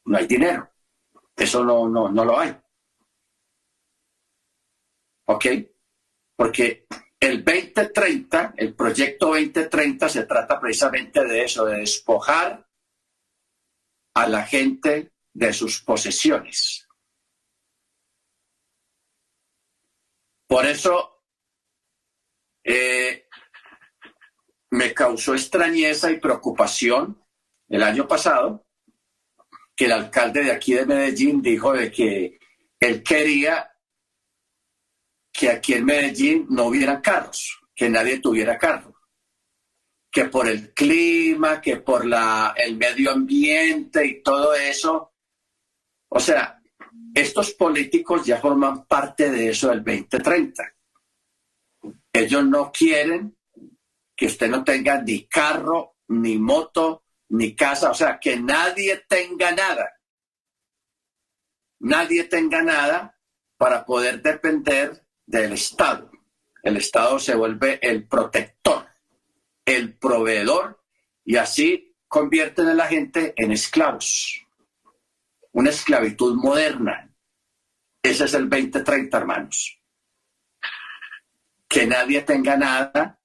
no 0.04 0.18
hay 0.18 0.26
dinero, 0.26 0.68
eso 1.38 1.64
no, 1.64 1.88
no, 1.88 2.08
no 2.10 2.24
lo 2.24 2.38
hay. 2.38 2.56
¿Ok? 5.26 5.46
Porque 6.36 6.86
el 7.20 7.44
2030, 7.44 8.54
el 8.56 8.74
proyecto 8.74 9.26
2030 9.28 10.08
se 10.08 10.24
trata 10.24 10.60
precisamente 10.60 11.24
de 11.24 11.44
eso, 11.44 11.64
de 11.64 11.78
despojar 11.78 12.68
a 14.14 14.28
la 14.28 14.44
gente 14.44 15.12
de 15.32 15.52
sus 15.52 15.82
posesiones. 15.82 16.88
Por 20.48 20.64
eso 20.64 21.24
eh, 22.64 23.28
me 24.70 24.94
causó 24.94 25.34
extrañeza 25.34 26.10
y 26.10 26.20
preocupación 26.20 27.22
el 27.68 27.82
año 27.82 28.08
pasado 28.08 28.67
que 29.78 29.84
el 29.84 29.92
alcalde 29.92 30.42
de 30.42 30.50
aquí 30.50 30.74
de 30.74 30.84
Medellín 30.84 31.40
dijo 31.40 31.72
de 31.72 31.92
que 31.92 32.40
él 32.80 33.00
quería 33.04 33.70
que 35.32 35.50
aquí 35.50 35.74
en 35.74 35.84
Medellín 35.84 36.46
no 36.50 36.64
hubiera 36.64 37.00
carros, 37.00 37.60
que 37.76 37.88
nadie 37.88 38.18
tuviera 38.18 38.58
carro, 38.58 39.00
que 40.10 40.24
por 40.24 40.48
el 40.48 40.74
clima, 40.74 41.60
que 41.60 41.76
por 41.76 42.04
la, 42.04 42.54
el 42.56 42.76
medio 42.76 43.12
ambiente 43.12 44.04
y 44.04 44.20
todo 44.20 44.52
eso. 44.52 45.12
O 46.08 46.18
sea, 46.18 46.60
estos 47.14 47.52
políticos 47.52 48.26
ya 48.26 48.40
forman 48.40 48.84
parte 48.84 49.30
de 49.30 49.50
eso 49.50 49.68
del 49.68 49.84
2030. 49.84 50.74
Ellos 52.12 52.44
no 52.44 52.72
quieren 52.72 53.36
que 54.16 54.26
usted 54.26 54.50
no 54.50 54.64
tenga 54.64 55.00
ni 55.00 55.28
carro, 55.28 55.98
ni 56.08 56.36
moto, 56.36 57.04
ni 57.30 57.54
casa, 57.54 57.90
o 57.90 57.94
sea, 57.94 58.18
que 58.18 58.38
nadie 58.38 59.04
tenga 59.08 59.52
nada. 59.52 59.92
Nadie 61.80 62.24
tenga 62.24 62.62
nada 62.62 63.18
para 63.56 63.84
poder 63.84 64.22
depender 64.22 65.04
del 65.26 65.52
Estado. 65.52 66.10
El 66.62 66.76
Estado 66.76 67.18
se 67.18 67.34
vuelve 67.34 67.78
el 67.82 68.06
protector, 68.06 68.86
el 69.64 69.94
proveedor, 69.94 70.82
y 71.24 71.36
así 71.36 71.96
convierten 72.08 72.68
a 72.68 72.74
la 72.74 72.86
gente 72.86 73.34
en 73.36 73.52
esclavos. 73.52 74.44
Una 75.52 75.70
esclavitud 75.70 76.34
moderna. 76.36 77.14
Ese 78.02 78.24
es 78.24 78.34
el 78.34 78.48
2030, 78.48 79.16
hermanos. 79.16 79.78
Que 81.68 81.86
nadie 81.86 82.22
tenga 82.22 82.56
nada, 82.56 83.20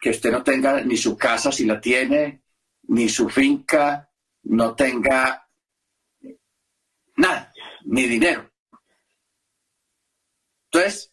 que 0.00 0.10
usted 0.10 0.32
no 0.32 0.42
tenga 0.42 0.80
ni 0.80 0.96
su 0.96 1.16
casa 1.16 1.52
si 1.52 1.66
la 1.66 1.80
tiene, 1.80 2.42
ni 2.88 3.08
su 3.08 3.28
finca, 3.28 4.10
no 4.44 4.74
tenga 4.74 5.48
nada, 7.16 7.52
ni 7.84 8.06
dinero. 8.06 8.50
Entonces, 10.70 11.12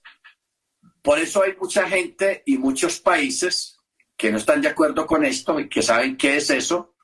por 1.02 1.20
eso 1.20 1.44
hay 1.44 1.56
mucha 1.56 1.88
gente 1.88 2.44
y 2.46 2.58
muchos 2.58 3.00
países 3.00 3.78
que 4.18 4.32
no 4.32 4.38
están 4.38 4.62
de 4.62 4.70
acuerdo 4.70 5.06
con 5.06 5.26
esto 5.26 5.60
y 5.60 5.70
que 5.70 5.82
saben 5.82 6.18
qué 6.18 6.38
es 6.38 6.50
eso, 6.50 6.96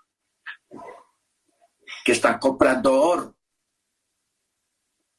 que 2.03 2.14
están 2.14 2.39
comprando 2.39 2.99
oro. 2.99 3.38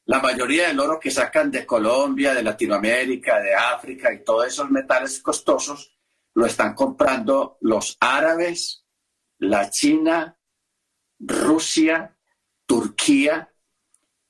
La 0.06 0.20
mayoría 0.20 0.68
del 0.68 0.80
oro 0.80 0.98
que 0.98 1.10
sacan 1.10 1.50
de 1.50 1.64
Colombia, 1.64 2.34
de 2.34 2.42
Latinoamérica, 2.42 3.38
de 3.40 3.54
África 3.54 4.12
y 4.12 4.24
todos 4.24 4.48
esos 4.48 4.70
metales 4.70 5.20
costosos, 5.22 5.96
lo 6.34 6.46
están 6.46 6.74
comprando 6.74 7.58
los 7.60 7.96
árabes, 8.00 8.81
la 9.43 9.70
China, 9.70 10.39
Rusia, 11.19 12.16
Turquía, 12.64 13.52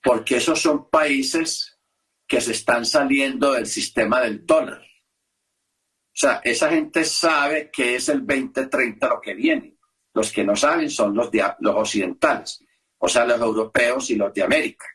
porque 0.02 0.36
esos 0.36 0.60
son 0.60 0.88
países 0.88 1.78
que 2.26 2.40
se 2.40 2.52
están 2.52 2.86
saliendo 2.86 3.52
del 3.52 3.66
sistema 3.66 4.22
del 4.22 4.46
dólar. 4.46 4.80
O 4.80 6.14
sea, 6.14 6.40
esa 6.42 6.70
gente 6.70 7.04
sabe 7.04 7.70
que 7.70 7.96
es 7.96 8.08
el 8.08 8.26
2030 8.26 9.06
lo 9.06 9.20
que 9.20 9.34
viene. 9.34 9.76
Los 10.14 10.32
que 10.32 10.44
no 10.44 10.56
saben 10.56 10.88
son 10.88 11.14
los, 11.14 11.30
los 11.60 11.76
occidentales, 11.76 12.64
o 12.98 13.08
sea, 13.08 13.26
los 13.26 13.40
europeos 13.40 14.08
y 14.10 14.16
los 14.16 14.32
de 14.32 14.42
América. 14.42 14.86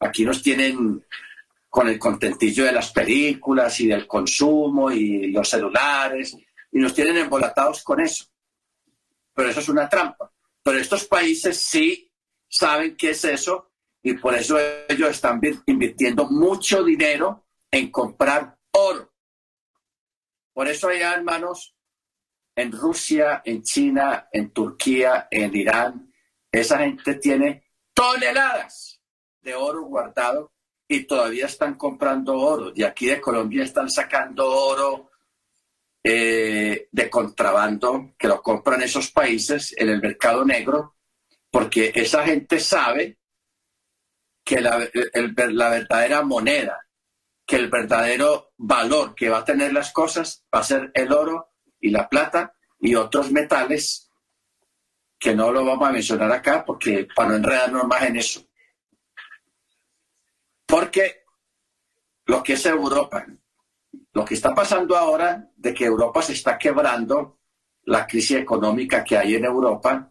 Aquí 0.00 0.24
nos 0.24 0.42
tienen 0.42 1.04
con 1.68 1.88
el 1.88 2.00
contentillo 2.00 2.64
de 2.64 2.72
las 2.72 2.90
películas 2.90 3.78
y 3.80 3.86
del 3.86 4.08
consumo 4.08 4.90
y 4.90 5.30
los 5.30 5.48
celulares, 5.48 6.36
y 6.72 6.78
nos 6.78 6.92
tienen 6.94 7.18
embolatados 7.18 7.84
con 7.84 8.00
eso. 8.00 8.26
Pero 9.36 9.50
eso 9.50 9.60
es 9.60 9.68
una 9.68 9.86
trampa. 9.86 10.32
Pero 10.62 10.78
estos 10.78 11.04
países 11.04 11.58
sí 11.58 12.10
saben 12.48 12.96
qué 12.96 13.10
es 13.10 13.22
eso 13.24 13.70
y 14.02 14.14
por 14.14 14.34
eso 14.34 14.56
ellos 14.88 15.10
están 15.10 15.40
invirtiendo 15.66 16.24
mucho 16.30 16.82
dinero 16.82 17.44
en 17.70 17.90
comprar 17.90 18.58
oro. 18.72 19.12
Por 20.54 20.68
eso 20.68 20.88
hay 20.88 21.02
hermanos, 21.02 21.76
en 22.54 22.72
Rusia, 22.72 23.42
en 23.44 23.62
China, 23.62 24.28
en 24.32 24.50
Turquía, 24.52 25.28
en 25.30 25.54
Irán, 25.54 26.14
esa 26.50 26.78
gente 26.78 27.16
tiene 27.16 27.64
toneladas 27.92 29.02
de 29.42 29.54
oro 29.54 29.82
guardado 29.82 30.54
y 30.88 31.04
todavía 31.04 31.44
están 31.44 31.74
comprando 31.74 32.38
oro. 32.38 32.70
De 32.70 32.86
aquí 32.86 33.04
de 33.04 33.20
Colombia 33.20 33.64
están 33.64 33.90
sacando 33.90 34.50
oro 34.50 35.10
eh, 36.08 36.88
de 36.92 37.10
contrabando 37.10 38.14
que 38.16 38.28
lo 38.28 38.40
compran 38.40 38.80
esos 38.80 39.10
países 39.10 39.74
en 39.76 39.88
el 39.88 40.00
mercado 40.00 40.44
negro, 40.44 40.94
porque 41.50 41.90
esa 41.96 42.24
gente 42.24 42.60
sabe 42.60 43.18
que 44.44 44.60
la, 44.60 44.88
la 45.48 45.68
verdadera 45.68 46.22
moneda, 46.22 46.86
que 47.44 47.56
el 47.56 47.68
verdadero 47.68 48.52
valor 48.56 49.16
que 49.16 49.28
va 49.28 49.38
a 49.38 49.44
tener 49.44 49.72
las 49.72 49.92
cosas 49.92 50.44
va 50.54 50.60
a 50.60 50.62
ser 50.62 50.92
el 50.94 51.12
oro 51.12 51.54
y 51.80 51.90
la 51.90 52.08
plata 52.08 52.54
y 52.78 52.94
otros 52.94 53.32
metales 53.32 54.12
que 55.18 55.34
no 55.34 55.50
lo 55.50 55.64
vamos 55.64 55.88
a 55.88 55.92
mencionar 55.92 56.30
acá 56.30 56.64
porque 56.64 57.08
para 57.16 57.30
no 57.30 57.34
enredarnos 57.34 57.84
más 57.88 58.02
en 58.04 58.16
eso. 58.16 58.46
Porque 60.66 61.24
lo 62.26 62.44
que 62.44 62.52
es 62.52 62.64
Europa, 62.64 63.26
lo 64.16 64.24
que 64.24 64.32
está 64.32 64.54
pasando 64.54 64.96
ahora 64.96 65.50
de 65.54 65.74
que 65.74 65.84
Europa 65.84 66.22
se 66.22 66.32
está 66.32 66.56
quebrando, 66.56 67.40
la 67.82 68.06
crisis 68.06 68.38
económica 68.38 69.04
que 69.04 69.18
hay 69.18 69.34
en 69.34 69.44
Europa, 69.44 70.10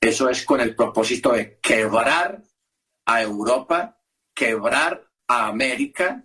eso 0.00 0.30
es 0.30 0.44
con 0.44 0.60
el 0.60 0.76
propósito 0.76 1.32
de 1.32 1.58
quebrar 1.58 2.40
a 3.06 3.20
Europa, 3.20 3.98
quebrar 4.32 5.10
a 5.26 5.48
América, 5.48 6.24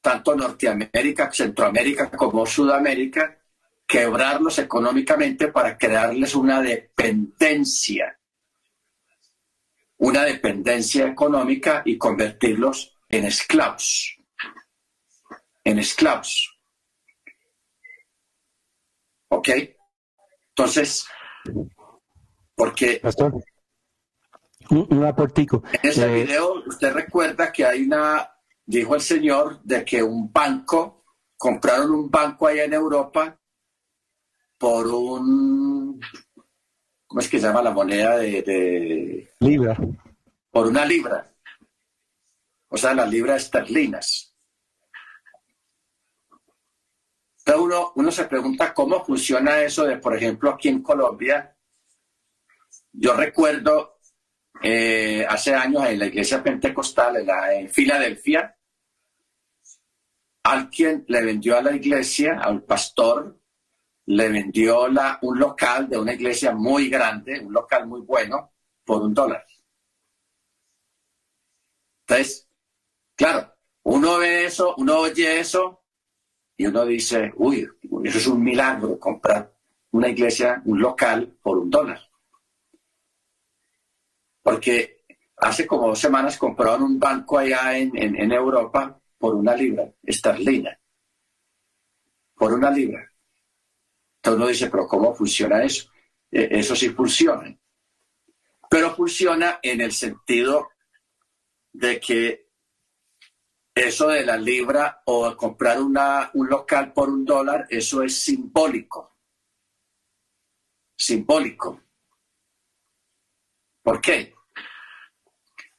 tanto 0.00 0.36
Norteamérica, 0.36 1.32
Centroamérica 1.32 2.08
como 2.08 2.46
Sudamérica, 2.46 3.42
quebrarlos 3.84 4.60
económicamente 4.60 5.48
para 5.48 5.76
crearles 5.76 6.36
una 6.36 6.62
dependencia, 6.62 8.20
una 9.96 10.22
dependencia 10.22 11.08
económica 11.08 11.82
y 11.84 11.98
convertirlos 11.98 12.96
en 13.08 13.24
esclavos, 13.24 14.21
en 15.64 15.78
esclavos. 15.78 16.58
¿Ok? 19.28 19.48
Entonces, 20.50 21.06
porque... 22.54 23.00
Pastor, 23.02 23.42
un, 24.70 25.04
aportico. 25.04 25.62
En 25.72 25.90
ese 25.90 26.04
eh, 26.04 26.24
video 26.24 26.62
usted 26.66 26.92
recuerda 26.92 27.52
que 27.52 27.64
hay 27.64 27.82
una, 27.82 28.30
dijo 28.64 28.94
el 28.94 29.00
señor, 29.00 29.62
de 29.62 29.84
que 29.84 30.02
un 30.02 30.32
banco, 30.32 31.04
compraron 31.36 31.90
un 31.90 32.10
banco 32.10 32.46
allá 32.46 32.64
en 32.64 32.74
Europa 32.74 33.38
por 34.56 34.86
un, 34.86 36.00
¿cómo 37.06 37.20
es 37.20 37.28
que 37.28 37.40
se 37.40 37.46
llama 37.46 37.62
la 37.62 37.72
moneda 37.72 38.16
de, 38.18 39.28
libra? 39.40 39.76
Por 40.50 40.66
una 40.68 40.84
libra. 40.84 41.34
O 42.68 42.76
sea, 42.76 42.94
las 42.94 43.10
libras 43.10 43.42
esterlinas. 43.42 44.31
Entonces 47.44 47.64
uno, 47.64 47.92
uno 47.96 48.12
se 48.12 48.26
pregunta 48.26 48.72
cómo 48.72 49.04
funciona 49.04 49.60
eso 49.62 49.84
de, 49.84 49.96
por 49.96 50.16
ejemplo, 50.16 50.50
aquí 50.50 50.68
en 50.68 50.80
Colombia. 50.80 51.56
Yo 52.92 53.14
recuerdo 53.14 53.98
eh, 54.62 55.26
hace 55.28 55.52
años 55.52 55.84
en 55.86 55.98
la 55.98 56.06
iglesia 56.06 56.40
pentecostal, 56.40 57.16
en, 57.16 57.26
la, 57.26 57.68
Filadelfia, 57.68 58.56
alguien 60.44 61.04
le 61.08 61.22
vendió 61.24 61.58
a 61.58 61.62
la 61.62 61.74
iglesia, 61.74 62.38
al 62.40 62.62
pastor, 62.62 63.40
le 64.06 64.28
vendió 64.28 64.86
la, 64.86 65.18
un 65.22 65.36
local 65.40 65.88
de 65.88 65.98
una 65.98 66.12
iglesia 66.12 66.52
muy 66.52 66.88
grande, 66.88 67.40
un 67.40 67.52
local 67.52 67.88
muy 67.88 68.02
bueno, 68.02 68.52
por 68.84 69.02
un 69.02 69.14
dólar. 69.14 69.44
Entonces, 72.06 72.48
claro, 73.16 73.52
uno 73.82 74.18
ve 74.18 74.44
eso, 74.44 74.76
uno 74.78 74.98
oye 74.98 75.40
eso 75.40 75.81
y 76.56 76.66
uno 76.66 76.84
dice, 76.84 77.32
uy, 77.36 77.68
eso 78.04 78.18
es 78.18 78.26
un 78.26 78.42
milagro 78.42 78.98
comprar 78.98 79.52
una 79.92 80.08
iglesia, 80.08 80.62
un 80.64 80.80
local 80.80 81.36
por 81.42 81.58
un 81.58 81.70
dólar. 81.70 82.00
Porque 84.42 85.04
hace 85.36 85.66
como 85.66 85.88
dos 85.88 85.98
semanas 85.98 86.38
compraron 86.38 86.82
un 86.82 86.98
banco 86.98 87.38
allá 87.38 87.76
en, 87.76 87.96
en 87.96 88.32
Europa 88.32 88.98
por 89.18 89.34
una 89.34 89.54
libra 89.54 89.92
esterlina. 90.02 90.78
Por 92.34 92.54
una 92.54 92.70
libra. 92.70 93.12
Entonces 94.22 94.38
uno 94.38 94.46
dice, 94.46 94.70
pero 94.70 94.86
¿cómo 94.86 95.12
funciona 95.12 95.64
eso? 95.64 95.90
E, 96.30 96.48
eso 96.58 96.76
sí 96.76 96.90
funciona. 96.90 97.58
Pero 98.70 98.94
funciona 98.94 99.58
en 99.60 99.80
el 99.80 99.92
sentido 99.92 100.70
de 101.72 101.98
que 101.98 102.51
eso 103.74 104.08
de 104.08 104.24
la 104.24 104.36
libra 104.36 105.02
o 105.06 105.34
comprar 105.36 105.80
una, 105.80 106.30
un 106.34 106.48
local 106.48 106.92
por 106.92 107.08
un 107.08 107.24
dólar, 107.24 107.66
eso 107.70 108.02
es 108.02 108.22
simbólico. 108.22 109.16
Simbólico. 110.96 111.82
¿Por 113.82 114.00
qué? 114.00 114.34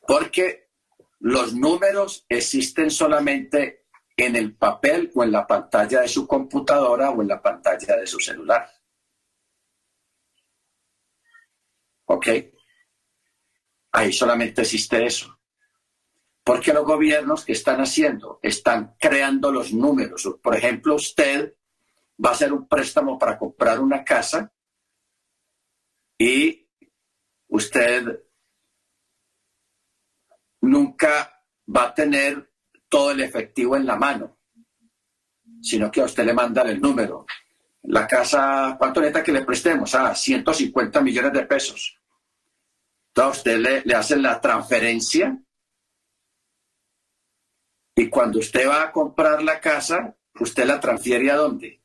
Porque 0.06 0.72
los 1.20 1.54
números 1.54 2.26
existen 2.28 2.92
solamente 2.92 3.86
en 4.18 4.36
el 4.36 4.56
papel 4.56 5.12
o 5.16 5.24
en 5.24 5.32
la 5.32 5.48
pantalla 5.48 6.02
de 6.02 6.08
su 6.08 6.28
computadora 6.28 7.12
o 7.12 7.22
en 7.22 7.28
la 7.28 7.42
pantalla 7.42 7.96
de 7.96 8.08
su 8.08 8.20
celular. 8.20 8.70
¿Ok? 12.06 12.28
Ahí 13.94 14.12
solamente 14.12 14.62
existe 14.62 15.06
eso. 15.06 15.40
Porque 16.44 16.74
los 16.74 16.84
gobiernos 16.84 17.46
que 17.46 17.54
están 17.54 17.80
haciendo 17.80 18.40
están 18.42 18.96
creando 19.00 19.52
los 19.52 19.72
números. 19.74 20.30
Por 20.42 20.56
ejemplo, 20.56 20.96
usted 20.96 21.56
va 22.24 22.32
a 22.32 22.34
hacer 22.34 22.52
un 22.52 22.68
préstamo 22.68 23.18
para 23.18 23.38
comprar 23.38 23.80
una 23.80 24.04
casa 24.04 24.52
y 26.18 26.68
usted 27.48 28.24
nunca 30.62 31.44
va 31.76 31.84
a 31.86 31.94
tener 31.94 32.52
todo 32.88 33.12
el 33.12 33.22
efectivo 33.22 33.76
en 33.76 33.86
la 33.86 33.96
mano, 33.96 34.38
sino 35.62 35.90
que 35.92 36.02
a 36.02 36.06
usted 36.06 36.26
le 36.26 36.34
mandan 36.34 36.68
el 36.68 36.80
número. 36.80 37.26
La 37.84 38.08
casa, 38.08 38.76
¿cuánto 38.78 39.02
neta 39.02 39.24
que 39.24 39.32
le 39.32 39.44
prestemos? 39.44 39.94
Ah, 39.96 40.16
150 40.16 41.02
millones 41.02 41.34
de 41.34 41.46
pesos. 41.46 42.00
Entonces 43.08 43.28
a 43.28 43.38
usted 43.38 43.58
le, 43.58 43.82
le 43.82 43.96
hacen 43.96 44.22
la 44.22 44.40
transferencia 44.40 45.38
y 47.96 48.10
cuando 48.10 48.40
usted 48.40 48.68
va 48.68 48.84
a 48.84 48.92
comprar 48.92 49.44
la 49.44 49.60
casa, 49.60 50.16
usted 50.40 50.66
la 50.66 50.80
transfiere 50.80 51.32
a 51.32 51.36
dónde? 51.36 51.82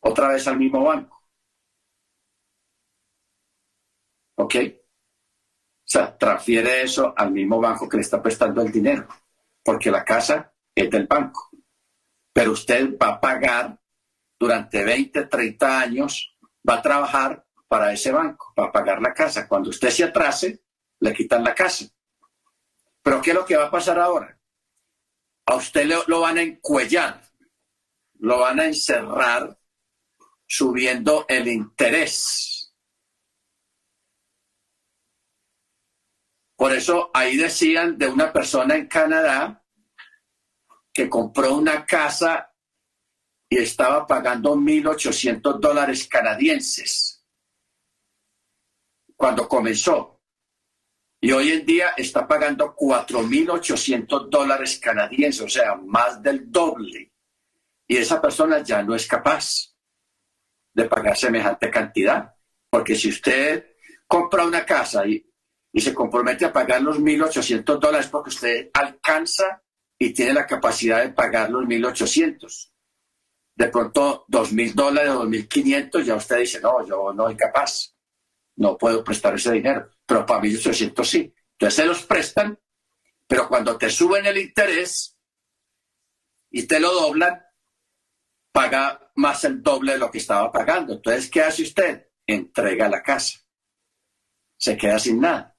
Otra 0.00 0.28
vez 0.28 0.46
al 0.46 0.58
mismo 0.58 0.84
banco. 0.84 1.22
¿Ok? 4.36 4.54
O 4.54 5.88
sea, 5.88 6.16
transfiere 6.16 6.82
eso 6.82 7.14
al 7.16 7.30
mismo 7.32 7.60
banco 7.60 7.88
que 7.88 7.96
le 7.96 8.02
está 8.02 8.22
prestando 8.22 8.60
el 8.62 8.72
dinero 8.72 9.08
porque 9.66 9.90
la 9.90 10.04
casa 10.04 10.54
es 10.74 10.88
del 10.88 11.08
banco. 11.08 11.50
Pero 12.32 12.52
usted 12.52 12.96
va 12.96 13.08
a 13.08 13.20
pagar 13.20 13.76
durante 14.38 14.84
20, 14.84 15.26
30 15.26 15.80
años, 15.80 16.36
va 16.68 16.74
a 16.74 16.82
trabajar 16.82 17.44
para 17.66 17.92
ese 17.92 18.12
banco, 18.12 18.52
para 18.54 18.70
pagar 18.70 19.02
la 19.02 19.12
casa. 19.12 19.48
Cuando 19.48 19.70
usted 19.70 19.90
se 19.90 20.04
atrase, 20.04 20.62
le 21.00 21.12
quitan 21.12 21.42
la 21.42 21.54
casa. 21.54 21.86
Pero 23.06 23.22
¿qué 23.22 23.30
es 23.30 23.36
lo 23.36 23.46
que 23.46 23.56
va 23.56 23.66
a 23.66 23.70
pasar 23.70 24.00
ahora? 24.00 24.36
A 25.46 25.54
usted 25.54 25.86
lo, 26.08 26.20
van 26.22 26.38
a 26.38 26.42
encuellar, 26.42 27.22
lo 28.14 28.40
van 28.40 28.58
a 28.58 28.64
encerrar 28.64 29.56
subiendo 30.44 31.24
el 31.28 31.46
interés. 31.46 32.74
Por 36.56 36.72
eso 36.72 37.12
ahí 37.14 37.36
decían 37.36 37.96
de 37.96 38.08
una 38.08 38.32
persona 38.32 38.74
en 38.74 38.88
Canadá 38.88 39.64
que 40.92 41.08
compró 41.08 41.54
una 41.54 41.86
casa 41.86 42.52
y 43.48 43.58
estaba 43.58 44.04
pagando 44.04 44.56
1.800 44.56 45.60
dólares 45.60 46.08
canadienses 46.08 47.24
cuando 49.14 49.46
comenzó. 49.46 50.15
Y 51.20 51.32
hoy 51.32 51.50
en 51.50 51.66
día 51.66 51.92
está 51.96 52.26
pagando 52.26 52.74
4.800 52.74 54.28
dólares 54.28 54.78
canadienses, 54.78 55.42
o 55.42 55.48
sea, 55.48 55.74
más 55.74 56.22
del 56.22 56.50
doble. 56.50 57.12
Y 57.88 57.96
esa 57.96 58.20
persona 58.20 58.62
ya 58.62 58.82
no 58.82 58.94
es 58.94 59.06
capaz 59.06 59.74
de 60.74 60.84
pagar 60.84 61.16
semejante 61.16 61.70
cantidad. 61.70 62.34
Porque 62.68 62.94
si 62.94 63.08
usted 63.08 63.76
compra 64.06 64.44
una 64.44 64.64
casa 64.64 65.06
y 65.06 65.26
y 65.76 65.80
se 65.82 65.92
compromete 65.92 66.46
a 66.46 66.52
pagar 66.54 66.80
los 66.80 66.98
1.800 66.98 67.78
dólares 67.78 68.08
porque 68.08 68.30
usted 68.30 68.70
alcanza 68.72 69.62
y 69.98 70.14
tiene 70.14 70.32
la 70.32 70.46
capacidad 70.46 71.02
de 71.02 71.10
pagar 71.10 71.50
los 71.50 71.64
1.800. 71.64 72.70
De 73.54 73.68
pronto, 73.68 74.24
2.000 74.26 74.72
dólares 74.72 75.10
o 75.10 75.26
2.500, 75.26 76.02
ya 76.02 76.14
usted 76.14 76.38
dice, 76.38 76.60
no, 76.62 76.82
yo 76.86 77.12
no 77.12 77.24
soy 77.24 77.36
capaz, 77.36 77.94
no 78.56 78.76
puedo 78.76 79.04
prestar 79.04 79.34
ese 79.34 79.52
dinero, 79.52 79.90
pero 80.04 80.24
para 80.26 80.40
1.800 80.40 81.04
sí. 81.04 81.34
Entonces 81.52 81.74
se 81.74 81.86
los 81.86 82.02
prestan, 82.04 82.58
pero 83.26 83.48
cuando 83.48 83.76
te 83.76 83.90
suben 83.90 84.26
el 84.26 84.38
interés 84.38 85.16
y 86.50 86.66
te 86.66 86.80
lo 86.80 86.92
doblan, 86.92 87.42
paga 88.52 89.10
más 89.16 89.44
el 89.44 89.62
doble 89.62 89.92
de 89.92 89.98
lo 89.98 90.10
que 90.10 90.18
estaba 90.18 90.50
pagando. 90.50 90.94
Entonces, 90.94 91.30
¿qué 91.30 91.42
hace 91.42 91.62
usted? 91.62 92.08
Entrega 92.26 92.88
la 92.88 93.02
casa. 93.02 93.38
Se 94.58 94.76
queda 94.76 94.98
sin 94.98 95.20
nada 95.20 95.56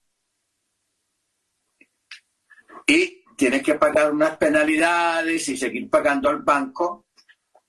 y 2.88 3.24
tiene 3.36 3.62
que 3.62 3.76
pagar 3.76 4.12
unas 4.12 4.38
penalidades 4.38 5.48
y 5.50 5.58
seguir 5.58 5.90
pagando 5.90 6.30
al 6.30 6.42
banco 6.42 7.08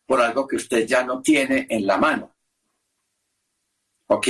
por 0.07 0.21
algo 0.23 0.47
que 0.47 0.57
usted 0.57 0.87
ya 0.87 1.05
no 1.05 1.21
tiene 1.21 1.67
en 1.69 1.87
la 1.87 1.99
mano. 1.99 2.37
¿Ok? 4.07 4.29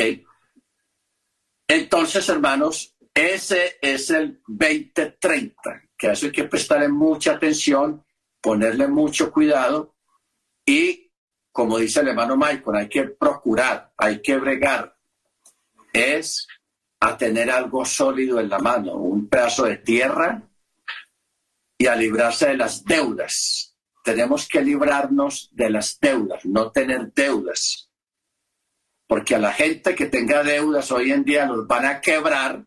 Entonces, 1.68 2.26
hermanos, 2.30 2.96
ese 3.12 3.76
es 3.82 4.08
el 4.10 4.40
2030, 4.46 5.82
que 5.98 6.08
a 6.08 6.12
eso 6.12 6.26
hay 6.26 6.32
que 6.32 6.44
prestarle 6.44 6.88
mucha 6.88 7.32
atención, 7.32 8.04
ponerle 8.40 8.88
mucho 8.88 9.30
cuidado 9.30 9.94
y, 10.64 11.12
como 11.52 11.78
dice 11.78 12.00
el 12.00 12.08
hermano 12.08 12.36
Michael, 12.36 12.76
hay 12.76 12.88
que 12.88 13.04
procurar, 13.04 13.92
hay 13.98 14.22
que 14.22 14.38
bregar, 14.38 14.96
es 15.92 16.46
a 17.00 17.16
tener 17.16 17.50
algo 17.50 17.84
sólido 17.84 18.40
en 18.40 18.48
la 18.48 18.58
mano, 18.58 18.94
un 18.94 19.28
pedazo 19.28 19.64
de 19.64 19.76
tierra 19.76 20.42
y 21.76 21.86
a 21.86 21.94
librarse 21.94 22.48
de 22.48 22.56
las 22.56 22.84
deudas. 22.84 23.76
Tenemos 24.02 24.48
que 24.48 24.62
librarnos 24.62 25.50
de 25.52 25.70
las 25.70 25.98
deudas, 26.00 26.44
no 26.44 26.72
tener 26.72 27.12
deudas. 27.12 27.87
Porque 29.08 29.34
a 29.34 29.38
la 29.38 29.52
gente 29.52 29.96
que 29.96 30.06
tenga 30.06 30.44
deudas 30.44 30.92
hoy 30.92 31.10
en 31.10 31.24
día 31.24 31.46
los 31.46 31.66
van 31.66 31.86
a 31.86 32.00
quebrar 32.00 32.64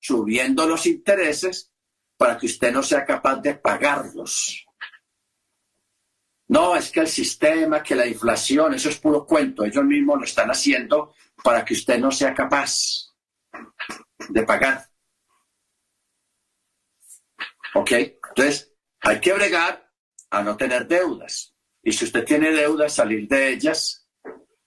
subiendo 0.00 0.66
los 0.66 0.86
intereses 0.86 1.70
para 2.16 2.36
que 2.36 2.46
usted 2.46 2.72
no 2.72 2.82
sea 2.82 3.04
capaz 3.04 3.36
de 3.36 3.54
pagarlos. 3.54 4.66
No, 6.48 6.74
es 6.74 6.90
que 6.90 7.00
el 7.00 7.08
sistema, 7.08 7.82
que 7.82 7.94
la 7.94 8.06
inflación, 8.06 8.74
eso 8.74 8.88
es 8.88 8.98
puro 8.98 9.26
cuento. 9.26 9.64
Ellos 9.64 9.84
mismos 9.84 10.18
lo 10.18 10.24
están 10.24 10.50
haciendo 10.50 11.14
para 11.44 11.64
que 11.64 11.74
usted 11.74 11.98
no 11.98 12.10
sea 12.10 12.34
capaz 12.34 13.14
de 14.30 14.42
pagar. 14.44 14.88
¿Ok? 17.74 17.92
Entonces, 17.92 18.72
hay 19.00 19.20
que 19.20 19.34
bregar 19.34 19.92
a 20.30 20.42
no 20.42 20.56
tener 20.56 20.88
deudas. 20.88 21.54
Y 21.82 21.92
si 21.92 22.06
usted 22.06 22.24
tiene 22.24 22.50
deudas, 22.50 22.94
salir 22.94 23.28
de 23.28 23.52
ellas, 23.52 24.08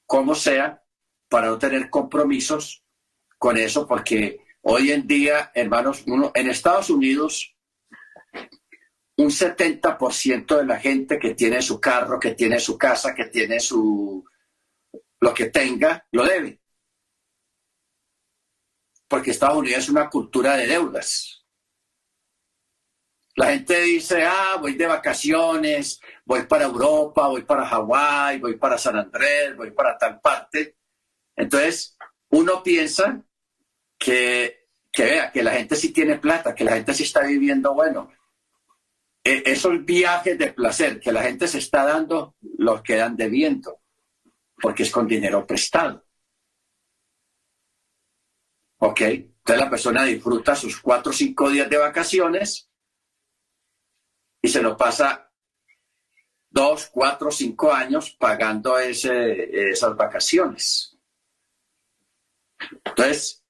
como 0.05 0.35
sea, 0.35 0.80
para 1.31 1.47
no 1.47 1.57
tener 1.57 1.89
compromisos 1.89 2.83
con 3.37 3.55
eso, 3.55 3.87
porque 3.87 4.41
hoy 4.63 4.91
en 4.91 5.07
día, 5.07 5.49
hermanos, 5.55 6.03
uno, 6.05 6.33
en 6.35 6.49
Estados 6.49 6.89
Unidos, 6.89 7.55
un 9.15 9.29
70% 9.29 10.57
de 10.57 10.65
la 10.65 10.77
gente 10.77 11.17
que 11.17 11.33
tiene 11.33 11.61
su 11.61 11.79
carro, 11.79 12.19
que 12.19 12.31
tiene 12.35 12.59
su 12.59 12.77
casa, 12.77 13.15
que 13.15 13.27
tiene 13.27 13.61
su 13.61 14.25
lo 15.21 15.33
que 15.33 15.45
tenga, 15.45 16.05
lo 16.11 16.25
debe. 16.25 16.59
Porque 19.07 19.31
Estados 19.31 19.59
Unidos 19.59 19.83
es 19.83 19.89
una 19.89 20.09
cultura 20.09 20.57
de 20.57 20.67
deudas. 20.67 21.45
La 23.37 23.51
gente 23.51 23.79
dice, 23.83 24.25
ah, 24.25 24.57
voy 24.59 24.73
de 24.73 24.85
vacaciones, 24.85 26.01
voy 26.25 26.41
para 26.41 26.65
Europa, 26.65 27.25
voy 27.29 27.43
para 27.43 27.65
Hawái, 27.65 28.39
voy 28.39 28.57
para 28.57 28.77
San 28.77 28.97
Andrés, 28.97 29.55
voy 29.55 29.71
para 29.71 29.97
tal 29.97 30.19
parte. 30.19 30.80
Entonces, 31.35 31.97
uno 32.29 32.63
piensa 32.63 33.23
que, 33.97 34.67
que 34.91 35.03
vea, 35.03 35.31
que 35.31 35.43
la 35.43 35.51
gente 35.51 35.75
sí 35.75 35.91
tiene 35.91 36.17
plata, 36.17 36.55
que 36.55 36.63
la 36.63 36.73
gente 36.73 36.93
sí 36.93 37.03
está 37.03 37.21
viviendo 37.21 37.73
bueno. 37.73 38.11
E, 39.23 39.43
esos 39.45 39.85
viajes 39.85 40.37
de 40.37 40.53
placer 40.53 40.99
que 40.99 41.11
la 41.11 41.23
gente 41.23 41.47
se 41.47 41.59
está 41.59 41.83
dando, 41.83 42.35
los 42.57 42.81
quedan 42.81 43.15
debiendo, 43.15 43.81
porque 44.59 44.83
es 44.83 44.91
con 44.91 45.07
dinero 45.07 45.45
prestado. 45.45 46.05
¿Ok? 48.79 49.01
Entonces 49.01 49.65
la 49.65 49.69
persona 49.69 50.03
disfruta 50.03 50.55
sus 50.55 50.79
cuatro 50.79 51.11
o 51.11 51.13
cinco 51.13 51.49
días 51.49 51.69
de 51.69 51.77
vacaciones 51.77 52.69
y 54.41 54.47
se 54.47 54.61
lo 54.61 54.75
pasa 54.75 55.31
dos, 56.49 56.89
cuatro, 56.91 57.31
cinco 57.31 57.71
años 57.71 58.11
pagando 58.19 58.77
ese, 58.77 59.71
esas 59.71 59.95
vacaciones. 59.95 60.90
Entonces, 62.85 63.43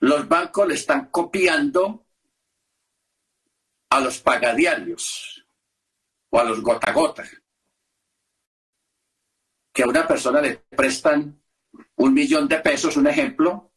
los 0.00 0.28
bancos 0.28 0.68
le 0.68 0.74
están 0.74 1.06
copiando 1.10 2.06
a 3.90 4.00
los 4.00 4.20
pagadiarios 4.20 5.44
o 6.30 6.38
a 6.38 6.44
los 6.44 6.60
gota 6.60 6.92
gota. 6.92 7.24
Que 9.72 9.82
a 9.82 9.86
una 9.86 10.06
persona 10.06 10.40
le 10.40 10.56
prestan 10.56 11.42
un 11.96 12.14
millón 12.14 12.48
de 12.48 12.58
pesos, 12.60 12.96
un 12.96 13.06
ejemplo, 13.06 13.72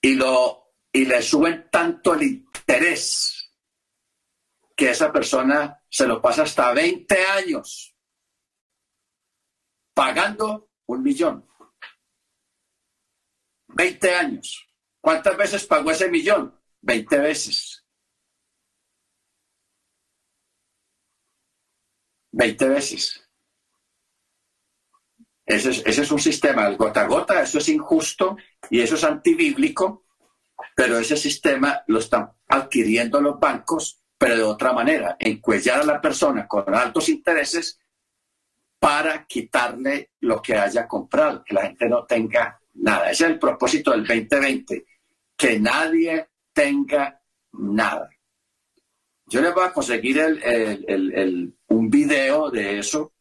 y, 0.00 0.14
lo, 0.14 0.74
y 0.92 1.06
le 1.06 1.22
suben 1.22 1.68
tanto 1.70 2.14
el 2.14 2.22
interés 2.24 3.52
que 4.76 4.90
esa 4.90 5.12
persona 5.12 5.82
se 5.88 6.06
lo 6.06 6.20
pasa 6.20 6.42
hasta 6.42 6.72
20 6.72 7.26
años 7.26 7.94
pagando 9.94 10.70
un 10.86 11.02
millón. 11.02 11.48
20 13.74 14.14
años. 14.14 14.66
¿Cuántas 15.00 15.36
veces 15.36 15.66
pagó 15.66 15.90
ese 15.90 16.10
millón? 16.10 16.58
20 16.80 17.18
veces. 17.18 17.84
20 22.32 22.68
veces. 22.68 23.20
Ese 25.46 25.82
es, 25.84 26.10
un 26.10 26.18
sistema, 26.18 26.66
el 26.66 26.76
gota 26.76 27.02
a 27.02 27.06
gota, 27.06 27.42
eso 27.42 27.58
es 27.58 27.68
injusto 27.68 28.38
y 28.70 28.80
eso 28.80 28.94
es 28.94 29.04
antibíblico, 29.04 30.06
pero 30.74 30.98
ese 30.98 31.18
sistema 31.18 31.84
lo 31.86 31.98
están 31.98 32.32
adquiriendo 32.48 33.20
los 33.20 33.38
bancos 33.38 34.04
pero 34.24 34.36
de 34.36 34.42
otra 34.42 34.72
manera, 34.72 35.16
encuellar 35.18 35.80
a 35.80 35.84
la 35.84 36.00
persona 36.00 36.46
con 36.46 36.74
altos 36.74 37.10
intereses 37.10 37.78
para 38.78 39.26
quitarle 39.26 40.12
lo 40.20 40.40
que 40.40 40.56
haya 40.56 40.88
comprado, 40.88 41.44
que 41.44 41.54
la 41.54 41.62
gente 41.62 41.88
no 41.88 42.06
tenga 42.06 42.58
nada. 42.74 43.10
Ese 43.10 43.24
es 43.24 43.30
el 43.30 43.38
propósito 43.38 43.90
del 43.92 44.06
2020, 44.06 44.86
que 45.36 45.58
nadie 45.58 46.28
tenga 46.52 47.20
nada. 47.52 48.10
Yo 49.26 49.40
les 49.40 49.54
voy 49.54 49.64
a 49.64 49.72
conseguir 49.72 50.20
un 51.68 51.90
video 51.90 52.50
de 52.50 52.78
eso, 52.78 53.12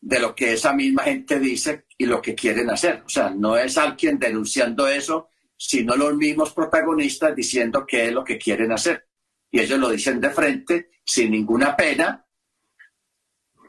de 0.00 0.18
lo 0.18 0.34
que 0.34 0.54
esa 0.54 0.72
misma 0.72 1.04
gente 1.04 1.38
dice 1.38 1.84
y 1.96 2.06
lo 2.06 2.20
que 2.20 2.34
quieren 2.34 2.70
hacer. 2.70 3.02
O 3.04 3.08
sea, 3.08 3.30
no 3.30 3.56
es 3.56 3.78
alguien 3.78 4.18
denunciando 4.18 4.88
eso 4.88 5.30
sino 5.62 5.94
los 5.94 6.16
mismos 6.16 6.54
protagonistas 6.54 7.36
diciendo 7.36 7.84
qué 7.86 8.06
es 8.06 8.12
lo 8.14 8.24
que 8.24 8.38
quieren 8.38 8.72
hacer. 8.72 9.06
Y 9.50 9.60
ellos 9.60 9.78
lo 9.78 9.90
dicen 9.90 10.18
de 10.18 10.30
frente, 10.30 10.90
sin 11.04 11.32
ninguna 11.32 11.76
pena, 11.76 12.26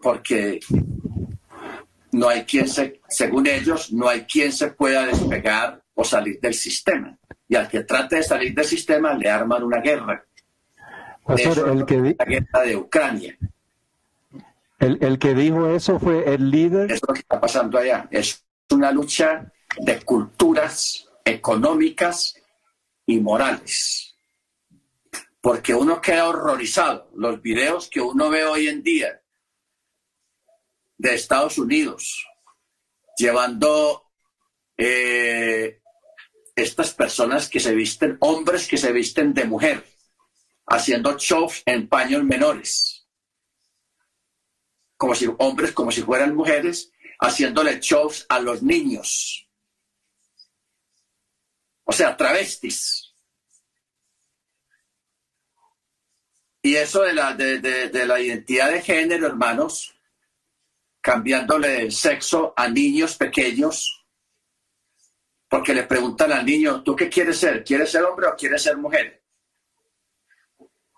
porque 0.02 0.62
no 2.12 2.30
hay 2.30 2.44
quien 2.44 2.68
se, 2.68 3.02
según 3.08 3.48
ellos, 3.48 3.92
no 3.92 4.10
hay 4.10 4.22
quien 4.22 4.52
se 4.52 4.68
pueda 4.68 5.06
despegar 5.06 5.82
o 5.94 6.04
salir 6.04 6.40
del 6.40 6.54
sistema. 6.54 7.18
Y 7.48 7.56
al 7.56 7.68
que 7.68 7.84
trate 7.84 8.18
de 8.18 8.24
salir 8.24 8.54
del 8.54 8.66
sistema 8.66 9.14
le 9.14 9.30
arman 9.30 9.64
una 9.64 9.80
guerra. 9.80 10.26
el 11.28 11.86
que 11.86 12.16
la 12.18 12.26
guerra 12.26 12.62
de 12.66 12.76
Ucrania. 12.76 13.38
El, 14.80 14.98
el, 15.02 15.20
que 15.20 15.34
dijo 15.36 15.70
eso 15.70 16.00
fue 16.00 16.34
el 16.34 16.50
líder. 16.50 16.92
Es 16.92 17.02
lo 17.08 17.14
que 17.14 17.20
está 17.20 17.40
pasando 17.40 17.78
allá. 17.78 18.08
Es 18.10 18.44
una 18.72 18.92
lucha 18.92 19.52
de 19.78 20.02
culturas 20.02 21.08
económicas 21.24 22.36
y 23.06 23.20
morales. 23.20 24.16
Porque 25.40 25.74
uno 25.74 26.02
queda 26.02 26.28
horrorizado. 26.28 27.10
Los 27.16 27.42
videos 27.42 27.90
que 27.90 28.02
uno 28.02 28.30
ve 28.30 28.44
hoy 28.44 28.68
en 28.68 28.82
día 28.82 29.21
de 31.02 31.16
Estados 31.16 31.58
Unidos 31.58 32.28
llevando 33.18 34.12
eh, 34.78 35.82
estas 36.56 36.94
personas 36.94 37.50
que 37.50 37.60
se 37.60 37.74
visten, 37.76 38.18
hombres 38.20 38.68
que 38.68 38.78
se 38.78 38.92
visten 38.92 39.34
de 39.34 39.46
mujer, 39.46 39.86
haciendo 40.68 41.18
shows 41.18 41.64
en 41.66 41.88
paños 41.88 42.24
menores. 42.24 43.08
Como 44.98 45.16
si 45.16 45.28
hombres, 45.40 45.72
como 45.72 45.92
si 45.92 46.02
fueran 46.02 46.36
mujeres, 46.36 46.92
haciéndole 47.20 47.80
shows 47.80 48.26
a 48.30 48.40
los 48.40 48.62
niños 48.64 49.48
o 51.92 51.94
sea, 51.94 52.16
travestis. 52.16 53.14
Y 56.62 56.76
eso 56.76 57.02
de 57.02 57.14
la, 57.14 57.34
de, 57.34 58.06
la 58.06 58.18
identidad 58.22 58.72
de 58.72 58.82
género, 58.82 59.28
hermanos, 59.28 59.94
cambiándole 61.02 61.82
el 61.82 61.92
sexo 61.92 62.54
a 62.56 62.68
niños 62.68 63.18
pequeños, 63.18 64.06
porque 65.50 65.74
le 65.74 65.84
preguntan 65.84 66.32
al 66.32 66.46
niño, 66.46 66.84
¿tú 66.84 66.96
qué 66.96 67.10
quieres 67.10 67.38
ser? 67.38 67.64
¿Quieres 67.64 67.92
ser 67.92 68.04
hombre 68.04 68.28
o 68.28 68.36
quieres 68.36 68.62
ser 68.62 68.78
mujer? 68.78 69.24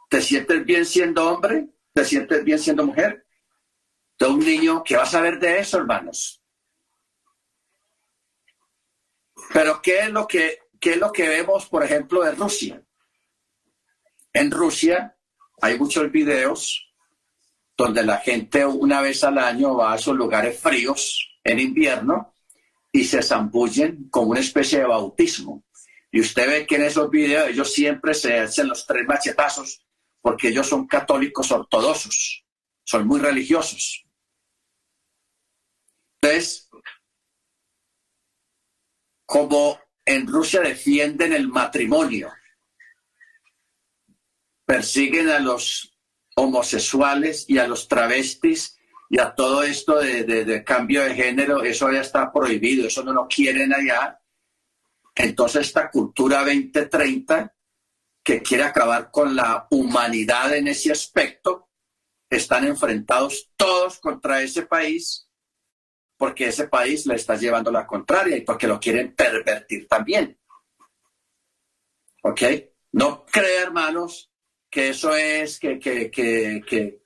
¿Te 0.09 0.21
sientes 0.21 0.63
bien 0.65 0.85
siendo 0.85 1.27
hombre? 1.27 1.69
¿Te 1.93 2.05
sientes 2.05 2.43
bien 2.43 2.59
siendo 2.59 2.85
mujer? 2.85 3.25
De 4.19 4.27
un 4.27 4.39
niño, 4.39 4.83
¿qué 4.83 4.95
va 4.95 5.03
a 5.03 5.07
saber 5.07 5.39
de 5.39 5.59
eso, 5.59 5.77
hermanos? 5.77 6.43
Pero 9.51 9.81
¿qué 9.81 9.99
es 10.01 10.09
lo 10.09 10.27
que 10.27 10.63
¿Qué 10.83 10.91
es 10.91 10.97
lo 10.97 11.13
que 11.13 11.29
vemos, 11.29 11.69
por 11.69 11.81
ejemplo, 11.81 12.23
de 12.23 12.31
Rusia? 12.31 12.83
En 14.33 14.51
Rusia 14.51 15.17
hay 15.61 15.79
muchos 15.79 16.11
videos 16.11 16.82
donde 17.83 18.03
la 18.03 18.17
gente 18.19 18.65
una 18.65 19.01
vez 19.01 19.25
al 19.25 19.37
año 19.37 19.75
va 19.75 19.91
a 19.91 19.95
esos 19.97 20.15
lugares 20.15 20.57
fríos 20.57 21.37
en 21.43 21.59
invierno 21.59 22.33
y 22.93 23.03
se 23.03 23.21
zambullen 23.21 24.07
como 24.09 24.31
una 24.31 24.39
especie 24.39 24.79
de 24.79 24.85
bautismo. 24.85 25.65
Y 26.09 26.21
usted 26.21 26.47
ve 26.47 26.65
que 26.65 26.75
en 26.75 26.83
esos 26.83 27.09
videos 27.09 27.49
ellos 27.49 27.73
siempre 27.73 28.13
se 28.13 28.39
hacen 28.39 28.69
los 28.69 28.85
tres 28.85 29.05
machetazos 29.05 29.85
porque 30.21 30.47
ellos 30.47 30.65
son 30.65 30.87
católicos 30.87 31.51
ortodoxos, 31.51 32.45
son 32.85 33.05
muy 33.05 33.19
religiosos. 33.19 34.05
Entonces, 36.21 36.69
como 39.25 39.77
en 40.05 40.25
Rusia 40.25 40.61
defienden 40.61 41.33
el 41.33 41.49
matrimonio, 41.49 42.31
persiguen 44.65 45.27
a 45.27 45.39
los 45.39 45.92
homosexuales 46.35 47.45
y 47.47 47.57
a 47.57 47.67
los 47.67 47.87
travestis 47.87 48.77
y 49.09 49.19
a 49.19 49.35
todo 49.35 49.63
esto 49.63 49.99
de, 49.99 50.63
cambio 50.63 51.03
de 51.03 51.13
género, 51.13 51.63
eso 51.63 51.91
ya 51.91 52.01
está 52.01 52.31
prohibido, 52.31 52.87
eso 52.87 53.03
no 53.03 53.13
lo 53.13 53.27
quieren 53.27 53.73
allá. 53.73 54.19
Entonces 55.15 55.67
esta 55.67 55.91
cultura 55.91 56.39
2030 56.39 57.53
que 58.23 58.41
quiere 58.41 58.63
acabar 58.63 59.11
con 59.11 59.35
la 59.35 59.67
humanidad 59.69 60.55
en 60.55 60.69
ese 60.69 60.91
aspecto, 60.91 61.69
están 62.29 62.65
enfrentados 62.65 63.51
todos 63.55 63.99
contra 63.99 64.41
ese 64.41 64.63
país 64.63 65.27
porque 66.17 66.47
ese 66.47 66.67
país 66.67 67.05
le 67.05 67.15
está 67.15 67.35
llevando 67.35 67.69
la 67.69 67.85
contraria 67.85 68.37
y 68.37 68.41
porque 68.41 68.65
lo 68.65 68.79
quieren 68.79 69.13
pervertir 69.13 69.87
también. 69.87 70.39
¿Ok? 72.21 72.41
No 72.93 73.25
cree, 73.25 73.59
hermanos, 73.59 74.31
que 74.73 74.89
eso 74.89 75.15
es 75.15 75.59
que, 75.59 75.77
que, 75.77 76.09
que, 76.09 77.03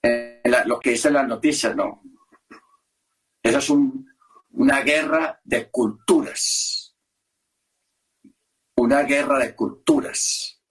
eh, 0.00 0.42
lo 0.64 0.78
que 0.78 0.90
dicen 0.90 1.14
las 1.14 1.26
noticias, 1.26 1.74
no. 1.74 2.02
Eso 3.42 3.58
es 3.58 3.70
una 4.50 4.80
guerra 4.82 5.40
de 5.42 5.68
culturas. 5.68 6.94
Una 8.76 9.02
guerra 9.02 9.40
de 9.40 9.56
culturas, 9.56 10.62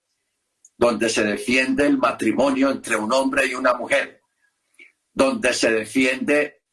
donde 0.78 1.10
se 1.10 1.26
defiende 1.26 1.86
el 1.86 1.98
matrimonio 1.98 2.72
entre 2.72 2.96
un 2.96 3.12
hombre 3.12 3.46
y 3.46 3.54
una 3.54 3.74
mujer, 3.74 4.22
donde 5.14 5.54
se 5.54 5.70
defiende 5.72 6.64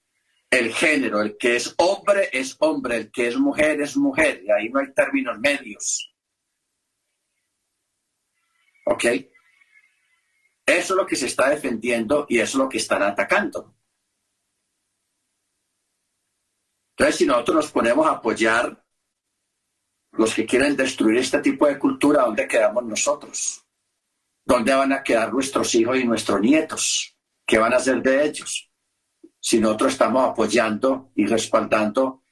el 0.49 0.73
género, 0.73 1.21
el 1.21 1.37
que 1.37 1.57
es 1.57 1.75
hombre 1.79 2.31
es 2.33 2.57
hombre, 2.61 2.99
el 2.99 3.11
que 3.11 3.27
es 3.27 3.37
mujer 3.37 3.81
es 3.81 3.97
mujer, 3.97 4.43
y 4.45 4.51
ahí 4.53 4.69
no 4.69 4.79
hay 4.79 4.95
términos 4.95 5.37
medios. 5.41 6.15
¿Ok? 8.85 9.05
Eso 10.67 10.95
es 10.95 10.97
lo 10.97 11.07
que 11.07 11.15
se 11.15 11.27
está 11.27 11.49
defendiendo 11.49 12.27
y 12.29 12.41
eso 12.41 12.59
es 12.59 12.65
lo 12.65 12.69
que 12.69 12.79
están 12.79 13.03
atacando. 13.03 13.73
Entonces, 16.91 17.17
si 17.17 17.27
nosotros 17.27 17.57
nos 17.57 17.71
ponemos 17.71 18.07
a 18.07 18.13
apoyar 18.13 18.85
los 20.13 20.35
que 20.35 20.45
quieren 20.45 20.75
destruir 20.75 21.19
este 21.19 21.39
tipo 21.39 21.67
de 21.67 21.79
cultura, 21.79 22.23
¿dónde 22.23 22.49
quedamos 22.49 22.85
nosotros? 22.85 23.65
¿Dónde 24.45 24.75
van 24.75 24.93
a 24.93 25.05
quedar 25.05 25.33
nuestros 25.33 25.73
hijos 25.75 25.99
y 25.99 26.05
nuestros 26.05 26.41
nietos? 26.41 27.17
¿Qué 27.47 27.59
van 27.59 27.75
a 27.75 27.77
hacer 27.77 28.03
de 28.03 28.25
ellos? 28.25 28.71
Si 29.39 29.61
nosotros 29.61 29.93
estamos 29.93 30.29
apoyando 30.29 31.13
y 31.15 31.27
respaldando 31.27 32.23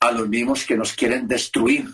a 0.00 0.10
los 0.10 0.28
mismos 0.28 0.64
que 0.66 0.76
nos 0.76 0.94
quieren 0.94 1.28
destruir, 1.28 1.86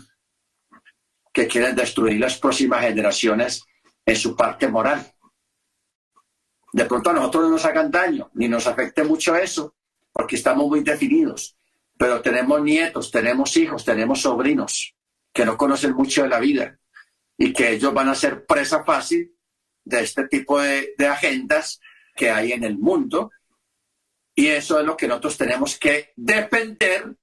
que 1.31 1.47
quieren 1.47 1.75
destruir 1.75 2.19
las 2.19 2.39
próximas 2.39 2.81
generaciones 2.81 3.63
en 4.05 4.15
su 4.15 4.35
parte 4.35 4.67
moral 4.67 5.13
de 6.73 6.85
pronto 6.85 7.09
a 7.09 7.13
nosotros 7.13 7.43
no 7.43 7.49
nos 7.51 7.65
hagan 7.65 7.91
daño, 7.91 8.29
ni 8.33 8.47
nos 8.47 8.67
afecte 8.67 9.03
mucho 9.03 9.35
eso, 9.35 9.75
porque 10.11 10.35
estamos 10.35 10.67
muy 10.67 10.81
definidos. 10.81 11.57
Pero 11.97 12.21
tenemos 12.21 12.61
nietos, 12.61 13.11
tenemos 13.11 13.55
hijos, 13.57 13.85
tenemos 13.85 14.21
sobrinos 14.21 14.95
que 15.33 15.45
no 15.45 15.57
conocen 15.57 15.93
mucho 15.93 16.23
de 16.23 16.29
la 16.29 16.39
vida 16.39 16.79
y 17.37 17.53
que 17.53 17.71
ellos 17.71 17.93
van 17.93 18.09
a 18.09 18.15
ser 18.15 18.45
presa 18.45 18.83
fácil 18.83 19.35
de 19.83 20.01
este 20.01 20.27
tipo 20.27 20.59
de, 20.59 20.93
de 20.97 21.07
agendas 21.07 21.79
que 22.15 22.29
hay 22.29 22.53
en 22.53 22.63
el 22.63 22.77
mundo. 22.77 23.31
Y 24.33 24.47
eso 24.47 24.79
es 24.79 24.85
lo 24.85 24.95
que 24.95 25.07
nosotros 25.07 25.37
tenemos 25.37 25.77
que 25.77 26.11
defender 26.15 27.15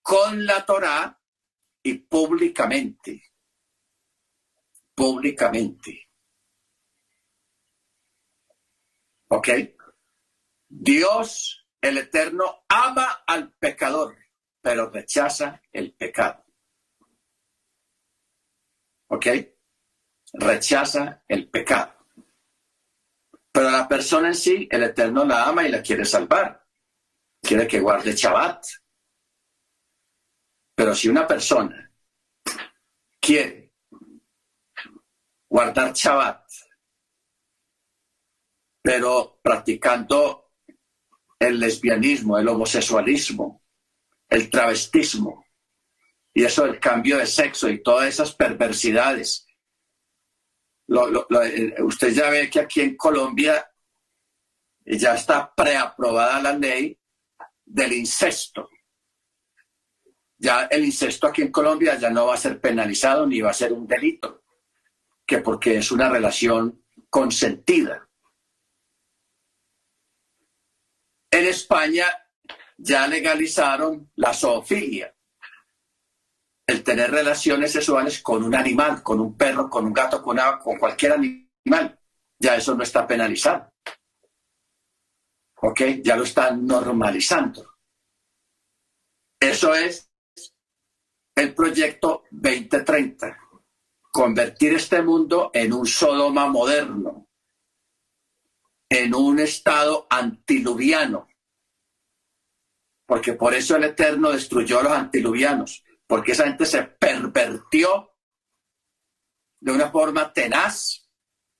con 0.00 0.44
la 0.44 0.64
Torá 0.64 1.20
y 1.82 1.94
públicamente. 1.94 3.22
Públicamente. 4.94 6.08
¿Ok? 9.34 9.48
Dios, 10.68 11.66
el 11.80 11.96
Eterno, 11.96 12.66
ama 12.68 13.24
al 13.26 13.50
pecador, 13.54 14.14
pero 14.60 14.90
rechaza 14.90 15.62
el 15.72 15.94
pecado. 15.94 16.44
¿Ok? 19.08 19.26
Rechaza 20.34 21.24
el 21.26 21.48
pecado. 21.48 21.94
Pero 23.50 23.70
la 23.70 23.88
persona 23.88 24.28
en 24.28 24.34
sí, 24.34 24.68
el 24.70 24.82
Eterno 24.82 25.24
la 25.24 25.44
ama 25.44 25.66
y 25.66 25.70
la 25.70 25.82
quiere 25.82 26.04
salvar. 26.04 26.66
Quiere 27.40 27.66
que 27.66 27.80
guarde 27.80 28.12
Shabbat. 28.12 28.66
Pero 30.74 30.94
si 30.94 31.08
una 31.08 31.26
persona 31.26 31.90
quiere 33.18 33.72
guardar 35.48 35.94
Shabbat 35.94 36.42
pero 38.82 39.38
practicando 39.40 40.50
el 41.38 41.60
lesbianismo, 41.60 42.38
el 42.38 42.48
homosexualismo, 42.48 43.62
el 44.28 44.50
travestismo, 44.50 45.44
y 46.34 46.44
eso 46.44 46.64
el 46.64 46.80
cambio 46.80 47.18
de 47.18 47.26
sexo 47.26 47.68
y 47.68 47.82
todas 47.82 48.08
esas 48.08 48.34
perversidades. 48.34 49.46
Eh, 50.88 51.82
usted 51.82 52.12
ya 52.12 52.30
ve 52.30 52.50
que 52.50 52.60
aquí 52.60 52.80
en 52.80 52.96
Colombia 52.96 53.66
ya 54.84 55.14
está 55.14 55.54
preaprobada 55.54 56.42
la 56.42 56.52
ley 56.52 56.98
del 57.64 57.92
incesto. 57.92 58.68
Ya 60.38 60.64
el 60.64 60.84
incesto 60.84 61.28
aquí 61.28 61.42
en 61.42 61.52
Colombia 61.52 61.96
ya 61.96 62.10
no 62.10 62.26
va 62.26 62.34
a 62.34 62.38
ser 62.38 62.60
penalizado 62.60 63.26
ni 63.26 63.40
va 63.40 63.50
a 63.50 63.54
ser 63.54 63.72
un 63.72 63.86
delito, 63.86 64.42
que 65.24 65.38
porque 65.38 65.76
es 65.76 65.92
una 65.92 66.08
relación 66.08 66.84
consentida. 67.08 68.08
En 71.32 71.46
España 71.46 72.06
ya 72.76 73.06
legalizaron 73.06 74.10
la 74.16 74.34
zoofilia, 74.34 75.16
el 76.66 76.84
tener 76.84 77.10
relaciones 77.10 77.72
sexuales 77.72 78.20
con 78.20 78.44
un 78.44 78.54
animal, 78.54 79.02
con 79.02 79.18
un 79.18 79.34
perro, 79.34 79.70
con 79.70 79.86
un 79.86 79.94
gato, 79.94 80.22
con, 80.22 80.38
con 80.62 80.78
cualquier 80.78 81.12
animal. 81.12 81.98
Ya 82.38 82.56
eso 82.56 82.74
no 82.74 82.82
está 82.82 83.06
penalizado. 83.06 83.72
¿Ok? 85.62 85.80
Ya 86.02 86.16
lo 86.16 86.24
están 86.24 86.66
normalizando. 86.66 87.78
Eso 89.40 89.74
es 89.74 90.10
el 91.34 91.54
proyecto 91.54 92.24
2030. 92.30 93.38
Convertir 94.10 94.74
este 94.74 95.00
mundo 95.00 95.50
en 95.54 95.72
un 95.72 95.86
Sodoma 95.86 96.46
moderno 96.46 97.28
en 98.92 99.14
un 99.14 99.40
estado 99.40 100.06
antiluviano. 100.10 101.26
Porque 103.06 103.32
por 103.32 103.54
eso 103.54 103.76
el 103.76 103.84
Eterno 103.84 104.30
destruyó 104.30 104.80
a 104.80 104.82
los 104.82 104.92
antiluvianos, 104.92 105.82
porque 106.06 106.32
esa 106.32 106.44
gente 106.44 106.66
se 106.66 106.82
pervertió 106.82 108.14
de 109.60 109.72
una 109.72 109.90
forma 109.90 110.30
tenaz 110.30 111.08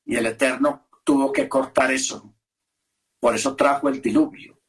y 0.04 0.16
el 0.16 0.26
Eterno 0.26 0.90
tuvo 1.04 1.32
que 1.32 1.48
cortar 1.48 1.90
eso. 1.90 2.34
Por 3.18 3.34
eso 3.34 3.56
trajo 3.56 3.88
el 3.88 4.02
diluvio. 4.02 4.60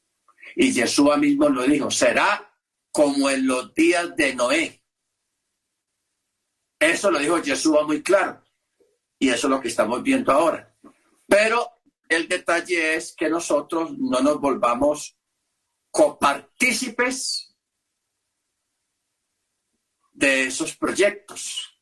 Y 0.56 0.72
Yeshua 0.72 1.18
mismo 1.18 1.50
lo 1.50 1.64
dijo, 1.64 1.92
será 1.92 2.58
como 2.94 3.30
en 3.30 3.46
los 3.46 3.74
días 3.74 4.16
de 4.16 4.36
Noé. 4.36 4.86
Eso 6.80 7.12
lo 7.12 7.20
dijo 7.20 7.40
Yeshua 7.40 7.86
muy 7.86 8.02
claro. 8.02 8.42
Y 9.20 9.30
eso 9.30 9.48
es 9.48 9.52
lo 9.52 9.60
que 9.60 9.68
estamos 9.68 10.02
viendo 10.02 10.32
ahora. 10.32 10.74
Pero 11.28 11.73
el 12.14 12.28
detalle 12.28 12.96
es 12.96 13.16
que 13.16 13.30
nosotros 13.30 13.98
no 13.98 14.20
nos 14.22 14.40
volvamos 14.40 15.18
copartícipes 15.92 17.56
de 20.12 20.46
esos 20.46 20.76
proyectos, 20.76 21.80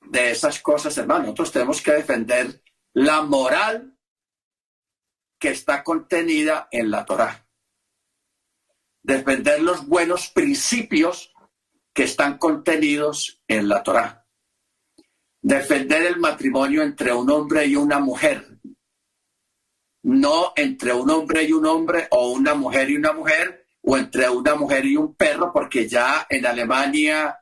de 0.00 0.30
esas 0.30 0.60
cosas, 0.60 0.96
hermano. 0.98 1.24
Nosotros 1.24 1.52
tenemos 1.52 1.82
que 1.82 1.92
defender 1.92 2.62
la 2.92 3.22
moral 3.22 3.96
que 5.38 5.50
está 5.50 5.84
contenida 5.84 6.68
en 6.70 6.90
la 6.90 7.04
Torah. 7.04 7.46
Defender 9.02 9.62
los 9.62 9.86
buenos 9.86 10.28
principios 10.30 11.32
que 11.92 12.04
están 12.04 12.38
contenidos 12.38 13.42
en 13.46 13.68
la 13.68 13.82
Torah. 13.82 14.26
Defender 15.40 16.02
el 16.06 16.18
matrimonio 16.18 16.82
entre 16.82 17.12
un 17.12 17.30
hombre 17.30 17.66
y 17.66 17.76
una 17.76 17.98
mujer 17.98 18.55
no 20.06 20.52
entre 20.54 20.92
un 20.92 21.10
hombre 21.10 21.42
y 21.42 21.52
un 21.52 21.66
hombre 21.66 22.06
o 22.12 22.30
una 22.30 22.54
mujer 22.54 22.88
y 22.90 22.96
una 22.96 23.12
mujer 23.12 23.66
o 23.82 23.96
entre 23.96 24.30
una 24.30 24.54
mujer 24.54 24.86
y 24.86 24.96
un 24.96 25.16
perro, 25.16 25.52
porque 25.52 25.88
ya 25.88 26.28
en 26.30 26.46
Alemania, 26.46 27.40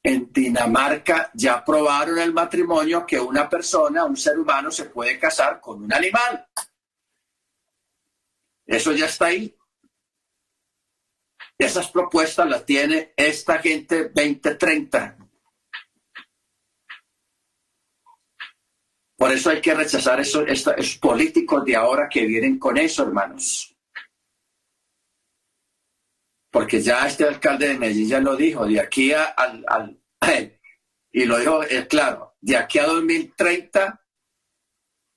en 0.00 0.32
Dinamarca, 0.32 1.32
ya 1.34 1.54
aprobaron 1.54 2.20
el 2.20 2.32
matrimonio 2.32 3.04
que 3.04 3.18
una 3.18 3.48
persona, 3.48 4.04
un 4.04 4.16
ser 4.16 4.38
humano, 4.38 4.70
se 4.70 4.84
puede 4.84 5.18
casar 5.18 5.60
con 5.60 5.82
un 5.82 5.92
animal. 5.92 6.46
Eso 8.64 8.92
ya 8.92 9.06
está 9.06 9.26
ahí. 9.26 9.56
Esas 11.58 11.90
propuestas 11.90 12.48
las 12.48 12.64
tiene 12.64 13.12
esta 13.16 13.58
gente 13.58 14.10
2030. 14.10 15.19
Por 19.20 19.30
eso 19.32 19.50
hay 19.50 19.60
que 19.60 19.74
rechazar 19.74 20.18
esos, 20.18 20.48
esos 20.48 20.96
políticos 20.96 21.62
de 21.66 21.76
ahora 21.76 22.08
que 22.08 22.24
vienen 22.24 22.58
con 22.58 22.78
eso, 22.78 23.02
hermanos. 23.02 23.76
Porque 26.50 26.80
ya 26.80 27.06
este 27.06 27.24
alcalde 27.24 27.68
de 27.68 27.78
Medellín 27.78 28.08
ya 28.08 28.20
lo 28.20 28.34
dijo, 28.34 28.64
de 28.64 28.80
aquí 28.80 29.12
a, 29.12 29.24
al, 29.24 30.00
y 31.12 31.24
lo 31.26 31.38
dijo 31.38 31.60
claro, 31.86 32.34
de 32.40 32.56
aquí 32.56 32.78
a 32.78 32.86
2030, 32.86 34.02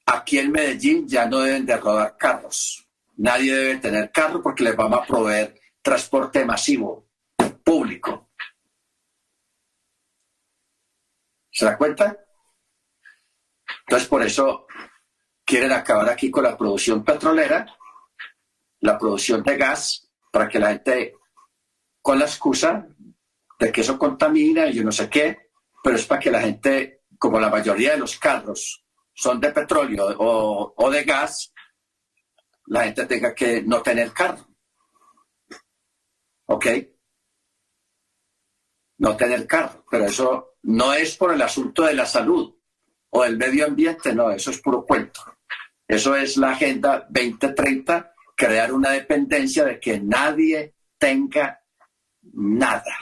aquí 0.07 0.37
en 0.37 0.51
Medellín 0.51 1.07
ya 1.07 1.25
no 1.25 1.39
deben 1.39 1.65
de 1.65 1.77
rodar 1.77 2.17
carros. 2.17 2.85
Nadie 3.15 3.55
debe 3.55 3.77
tener 3.77 4.11
carro 4.11 4.43
porque 4.43 4.65
les 4.65 4.75
vamos 4.75 4.99
a 4.99 5.05
proveer 5.05 5.57
transporte 5.81 6.43
masivo, 6.43 7.07
público. 7.63 8.31
¿Se 11.49 11.63
da 11.63 11.77
cuenta? 11.77 12.22
Entonces, 13.85 14.07
por 14.07 14.23
eso 14.23 14.65
quieren 15.45 15.71
acabar 15.71 16.09
aquí 16.09 16.31
con 16.31 16.43
la 16.43 16.57
producción 16.57 17.03
petrolera, 17.03 17.65
la 18.79 18.97
producción 18.97 19.43
de 19.43 19.57
gas, 19.57 20.09
para 20.31 20.47
que 20.47 20.59
la 20.59 20.69
gente, 20.69 21.15
con 22.01 22.19
la 22.19 22.25
excusa 22.25 22.87
de 23.59 23.71
que 23.71 23.81
eso 23.81 23.97
contamina 23.97 24.67
y 24.67 24.73
yo 24.73 24.83
no 24.83 24.91
sé 24.91 25.09
qué, 25.09 25.51
pero 25.83 25.95
es 25.95 26.05
para 26.05 26.19
que 26.19 26.31
la 26.31 26.41
gente, 26.41 27.03
como 27.17 27.39
la 27.39 27.49
mayoría 27.49 27.91
de 27.91 27.97
los 27.97 28.17
carros 28.17 28.83
son 29.13 29.39
de 29.39 29.51
petróleo 29.51 30.07
o, 30.17 30.73
o 30.75 30.89
de 30.89 31.03
gas, 31.03 31.53
la 32.67 32.85
gente 32.85 33.05
tenga 33.05 33.35
que 33.35 33.61
no 33.61 33.81
tener 33.81 34.11
carro. 34.11 34.47
¿Ok? 36.45 36.65
No 38.97 39.15
tener 39.17 39.45
carro, 39.45 39.85
pero 39.89 40.05
eso 40.05 40.55
no 40.63 40.93
es 40.93 41.17
por 41.17 41.33
el 41.33 41.41
asunto 41.41 41.83
de 41.83 41.93
la 41.93 42.05
salud 42.05 42.55
o 43.15 43.23
el 43.23 43.37
medio 43.37 43.67
ambiente, 43.67 44.13
no, 44.13 44.31
eso 44.31 44.49
es 44.49 44.59
puro 44.59 44.85
cuento. 44.85 45.21
Eso 45.87 46.15
es 46.15 46.35
la 46.37 46.51
Agenda 46.51 47.05
2030, 47.09 48.11
crear 48.35 48.73
una 48.73 48.89
dependencia 48.89 49.65
de 49.65 49.79
que 49.79 49.99
nadie 49.99 50.73
tenga 50.97 51.63
nada. 52.33 52.95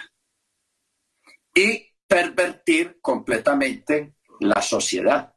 Y 1.53 1.88
pervertir 2.05 2.99
completamente 2.99 4.15
la 4.41 4.61
sociedad. 4.61 5.33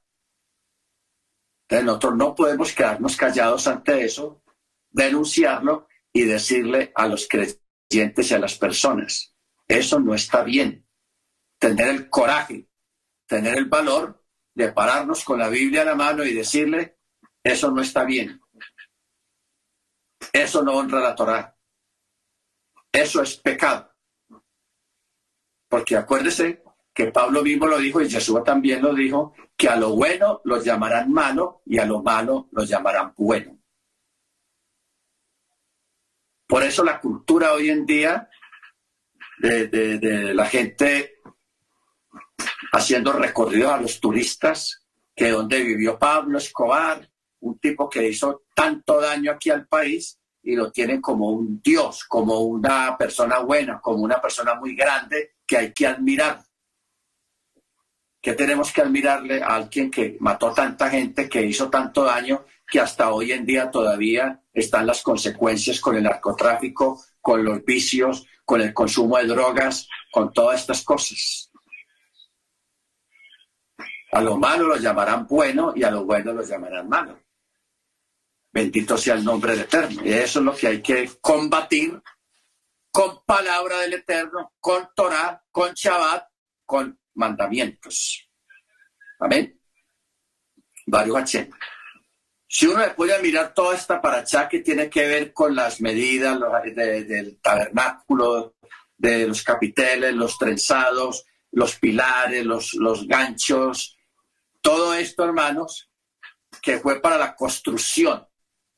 Entonces 1.63 1.87
nosotros 1.87 2.17
no 2.17 2.35
podemos 2.35 2.73
quedarnos 2.73 3.17
callados 3.17 3.69
ante 3.69 4.05
eso, 4.05 4.43
denunciarlo 4.91 5.87
y 6.13 6.25
decirle 6.25 6.91
a 6.97 7.07
los 7.07 7.29
creyentes 7.29 8.31
y 8.31 8.35
a 8.35 8.39
las 8.41 8.59
personas, 8.59 9.37
eso 9.69 10.01
no 10.01 10.15
está 10.15 10.43
bien. 10.43 10.85
Tener 11.61 11.89
el 11.89 12.11
coraje, 12.11 12.69
tener 13.27 13.57
el 13.57 13.67
valor 13.67 14.24
de 14.55 14.73
pararnos 14.73 15.25
con 15.25 15.39
la 15.39 15.49
Biblia 15.49 15.83
en 15.83 15.89
la 15.89 15.95
mano 15.95 16.25
y 16.25 16.33
decirle, 16.33 16.99
eso 17.43 17.71
no 17.71 17.83
está 17.83 18.05
bien. 18.05 18.41
Eso 20.33 20.63
no 20.63 20.73
honra 20.73 21.01
la 21.01 21.15
Torá. 21.15 21.57
Eso 22.91 23.23
es 23.23 23.37
pecado. 23.37 23.93
Porque 25.69 25.97
acuérdese 25.97 26.63
que 26.93 27.11
Pablo 27.11 27.43
mismo 27.43 27.67
lo 27.67 27.79
dijo 27.79 28.01
y 28.01 28.09
Jesús 28.09 28.43
también 28.45 28.81
lo 28.81 28.95
dijo, 28.95 29.35
que 29.57 29.69
a 29.69 29.77
lo 29.77 29.97
bueno 29.97 30.41
los 30.45 30.65
llamarán 30.65 31.13
malo 31.13 31.63
y 31.67 31.79
a 31.79 31.87
lo 31.87 32.03
malo 32.03 32.49
los 32.53 32.69
llamarán 32.69 33.13
bueno. 33.17 33.59
Por 36.47 36.63
eso 36.63 36.85
la 36.85 37.01
cultura 37.01 37.53
hoy 37.53 37.71
en 37.71 37.85
día 37.85 38.31
de, 39.39 39.67
de 39.67 40.35
la 40.35 40.47
gente 40.47 41.14
haciendo 42.75 43.13
recorridos 43.13 43.73
a 43.73 43.81
los 43.81 44.01
turistas, 44.01 44.85
que 45.15 45.31
donde 45.31 45.63
vivió 45.63 45.97
Pablo 45.97 46.39
Escobar, 46.39 47.09
un 47.41 47.59
tipo 47.59 47.89
que 47.89 48.09
hizo 48.09 48.43
tanto 48.55 49.01
daño 49.01 49.31
aquí 49.31 49.51
al 49.51 49.67
país 49.69 50.19
y 50.43 50.57
lo 50.57 50.73
tienen 50.73 51.01
como 51.01 51.31
un 51.31 51.61
dios, 51.63 52.05
como 52.05 52.41
una 52.41 52.97
persona 52.99 53.39
buena, 53.39 53.81
como 53.81 54.03
una 54.03 54.21
persona 54.21 54.55
muy 54.57 54.75
grande 54.75 55.35
que 55.47 55.57
hay 55.57 55.73
que 55.73 55.87
admirar. 55.87 56.43
¿Qué 58.21 58.33
tenemos 58.33 58.73
que 58.73 58.81
admirarle 58.81 59.43
a 59.43 59.55
alguien 59.55 59.91
que 59.91 60.17
mató 60.19 60.53
tanta 60.53 60.91
gente, 60.91 61.29
que 61.29 61.45
hizo 61.45 61.71
tanto 61.71 62.03
daño, 62.03 62.45
que 62.67 62.81
hasta 62.81 63.13
hoy 63.13 63.33
en 63.33 63.47
día 63.47 63.71
todavía 63.71 64.43
están 64.53 64.87
las 64.87 65.03
consecuencias 65.03 65.81
con 65.81 65.95
el 65.97 66.03
narcotráfico, 66.03 67.05
con 67.21 67.45
los 67.45 67.65
vicios, 67.65 68.27
con 68.45 68.61
el 68.63 68.75
consumo 68.75 69.19
de 69.19 69.27
drogas, 69.27 69.89
con 70.11 70.33
todas 70.33 70.61
estas 70.61 70.83
cosas? 70.83 71.51
A 74.15 74.21
lo 74.21 74.37
malo 74.37 74.69
lo 74.69 74.77
llamarán 74.77 75.27
bueno 75.27 75.73
y 75.75 75.83
a 75.83 75.91
lo 75.91 76.05
bueno 76.05 76.33
lo 76.33 76.45
llamarán 76.45 76.89
malo. 76.89 77.21
Bendito 78.53 78.97
sea 78.97 79.15
el 79.15 79.25
nombre 79.25 79.53
del 79.53 79.63
Eterno. 79.63 80.03
Y 80.05 80.13
eso 80.13 80.39
es 80.39 80.45
lo 80.45 80.55
que 80.55 80.69
hay 80.69 80.81
que 80.81 81.11
combatir 81.21 82.01
con 82.93 83.25
palabra 83.25 83.81
del 83.81 83.95
Eterno, 83.95 84.53
con 84.61 84.89
Torah, 84.95 85.45
con 85.51 85.75
Shabbat, 85.75 86.29
con 86.65 86.97
mandamientos. 87.15 88.31
Amén. 89.19 89.61
Varios. 90.87 91.37
Si 92.47 92.67
uno 92.69 92.79
le 92.79 92.91
puede 92.91 93.21
mirar 93.21 93.53
toda 93.53 93.75
esta 93.75 94.01
paracha 94.01 94.49
que 94.49 94.61
tiene 94.61 94.89
que 94.89 95.09
ver 95.09 95.33
con 95.33 95.57
las 95.57 95.81
medidas 95.81 96.39
del 96.73 97.41
tabernáculo, 97.41 98.55
de 98.97 99.27
los 99.27 99.43
capiteles, 99.43 100.15
los 100.15 100.39
trenzados, 100.39 101.27
los 101.51 101.75
pilares, 101.81 102.45
los, 102.45 102.75
los 102.75 103.09
ganchos, 103.09 103.94
todo 104.65 104.95
esto, 104.95 105.25
hermanos, 105.25 105.91
que 106.63 106.79
fue 106.79 107.03
para 107.03 107.19
la 107.19 107.37
construcción 107.37 108.27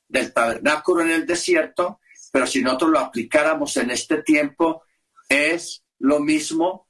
del 0.09 0.33
tabernáculo 0.33 1.03
en 1.03 1.13
el 1.13 1.27
desierto, 1.27 2.01
pero 2.33 2.45
si 2.45 2.61
nosotros 2.61 2.91
lo 2.91 2.99
aplicáramos 2.99 3.77
en 3.77 3.93
este 3.93 4.21
tiempo, 4.25 4.83
es 5.29 5.85
lo 6.01 6.19
mismo 6.19 6.89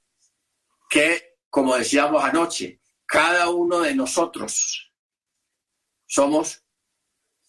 que, 0.88 1.36
como 1.50 1.76
decíamos 1.76 2.24
anoche, 2.24 2.80
cada 3.04 3.50
uno 3.50 3.80
de 3.80 3.94
nosotros 3.94 4.90
somos 6.06 6.64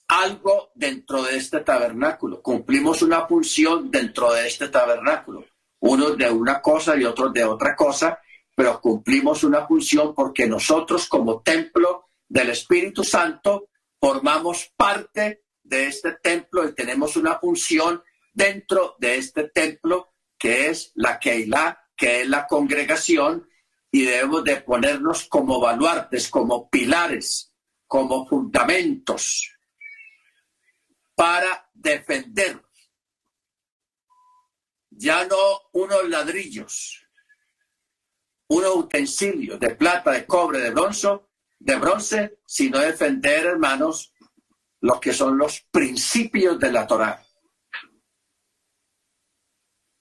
algo 0.09 0.71
dentro 0.75 1.23
de 1.23 1.37
este 1.37 1.61
tabernáculo, 1.61 2.41
cumplimos 2.41 3.01
una 3.01 3.25
función 3.25 3.89
dentro 3.89 4.33
de 4.33 4.47
este 4.47 4.67
tabernáculo, 4.67 5.45
unos 5.79 6.17
de 6.17 6.29
una 6.29 6.61
cosa 6.61 6.97
y 6.97 7.05
otros 7.05 7.31
de 7.31 7.45
otra 7.45 7.73
cosa, 7.73 8.19
pero 8.57 8.81
cumplimos 8.81 9.43
una 9.43 9.67
función 9.67 10.15
porque 10.15 10.47
nosotros 10.47 11.07
como 11.07 11.43
templo 11.43 12.09
del 12.27 12.49
Espíritu 12.49 13.03
Santo 13.03 13.69
formamos 14.01 14.73
parte 14.75 15.43
de 15.61 15.85
este 15.85 16.13
templo 16.13 16.67
y 16.67 16.73
tenemos 16.73 17.15
una 17.17 17.37
función 17.37 18.01
dentro 18.33 18.95
de 18.97 19.17
este 19.17 19.49
templo 19.49 20.15
que 20.39 20.69
es 20.69 20.91
la 20.95 21.19
Keilah, 21.19 21.77
que 21.95 22.21
es 22.21 22.27
la 22.27 22.47
congregación 22.47 23.47
y 23.91 24.05
debemos 24.05 24.43
de 24.43 24.55
ponernos 24.61 25.27
como 25.27 25.61
baluartes, 25.61 26.27
como 26.27 26.67
pilares, 26.67 27.53
como 27.85 28.27
fundamentos 28.27 29.55
para 31.13 31.69
defendernos. 31.75 32.65
Ya 34.89 35.25
no 35.25 35.37
unos 35.73 36.09
ladrillos, 36.09 37.06
unos 38.49 38.75
utensilios 38.75 39.59
de 39.59 39.75
plata, 39.75 40.11
de 40.11 40.25
cobre, 40.25 40.59
de 40.59 40.71
bronce, 40.71 41.19
de 41.59 41.75
bronce, 41.75 42.39
sino 42.45 42.79
defender, 42.79 43.45
hermanos, 43.45 44.13
lo 44.81 44.99
que 44.99 45.13
son 45.13 45.37
los 45.37 45.61
principios 45.71 46.59
de 46.59 46.71
la 46.71 46.87
Torá. 46.87 47.23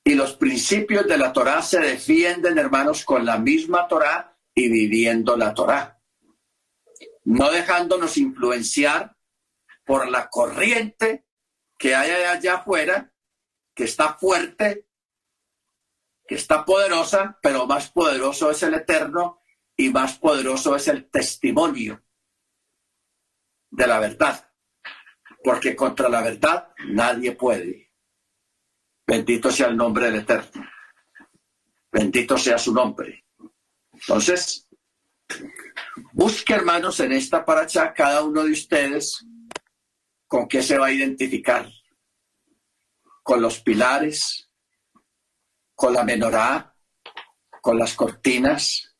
Y 0.04 0.14
los 0.14 0.34
principios 0.34 1.06
de 1.06 1.18
la 1.18 1.32
Torá 1.32 1.62
se 1.62 1.80
defienden, 1.80 2.58
hermanos, 2.58 3.04
con 3.04 3.26
la 3.26 3.38
misma 3.38 3.88
Torá 3.88 4.38
y 4.54 4.68
viviendo 4.68 5.36
la 5.36 5.52
Torá. 5.52 6.00
No 7.24 7.50
dejándonos 7.50 8.16
influenciar 8.16 9.16
por 9.84 10.08
la 10.08 10.28
corriente 10.28 11.26
que 11.76 11.94
hay 11.94 12.10
allá 12.10 12.56
afuera, 12.56 13.12
que 13.74 13.84
está 13.84 14.14
fuerte 14.14 14.85
que 16.26 16.34
está 16.34 16.64
poderosa, 16.64 17.38
pero 17.42 17.66
más 17.66 17.90
poderoso 17.90 18.50
es 18.50 18.62
el 18.62 18.74
eterno 18.74 19.40
y 19.76 19.90
más 19.90 20.18
poderoso 20.18 20.74
es 20.76 20.88
el 20.88 21.08
testimonio. 21.10 22.02
de 23.68 23.86
la 23.86 23.98
verdad, 23.98 24.50
porque 25.44 25.76
contra 25.76 26.08
la 26.08 26.22
verdad 26.22 26.72
nadie 26.88 27.32
puede. 27.32 27.86
Bendito 29.06 29.50
sea 29.50 29.68
el 29.68 29.76
nombre 29.76 30.06
del 30.06 30.16
Eterno. 30.16 30.68
Bendito 31.92 32.36
sea 32.36 32.58
su 32.58 32.74
nombre. 32.74 33.24
Entonces, 33.92 34.68
busque 36.12 36.54
hermanos 36.54 36.98
en 37.00 37.12
esta 37.12 37.44
paracha 37.44 37.94
cada 37.94 38.24
uno 38.24 38.42
de 38.42 38.50
ustedes 38.50 39.24
con 40.26 40.48
qué 40.48 40.62
se 40.62 40.76
va 40.76 40.86
a 40.86 40.92
identificar. 40.92 41.70
Con 43.22 43.40
los 43.40 43.60
pilares, 43.60 44.45
con 45.76 45.92
la 45.92 46.02
menorá, 46.02 46.74
con 47.60 47.78
las 47.78 47.94
cortinas, 47.94 48.96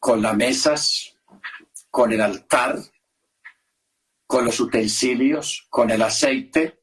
con 0.00 0.20
las 0.20 0.36
mesas, 0.36 1.16
con 1.90 2.12
el 2.12 2.20
altar, 2.20 2.76
con 4.26 4.44
los 4.44 4.58
utensilios, 4.58 5.66
con 5.70 5.90
el 5.90 6.02
aceite, 6.02 6.82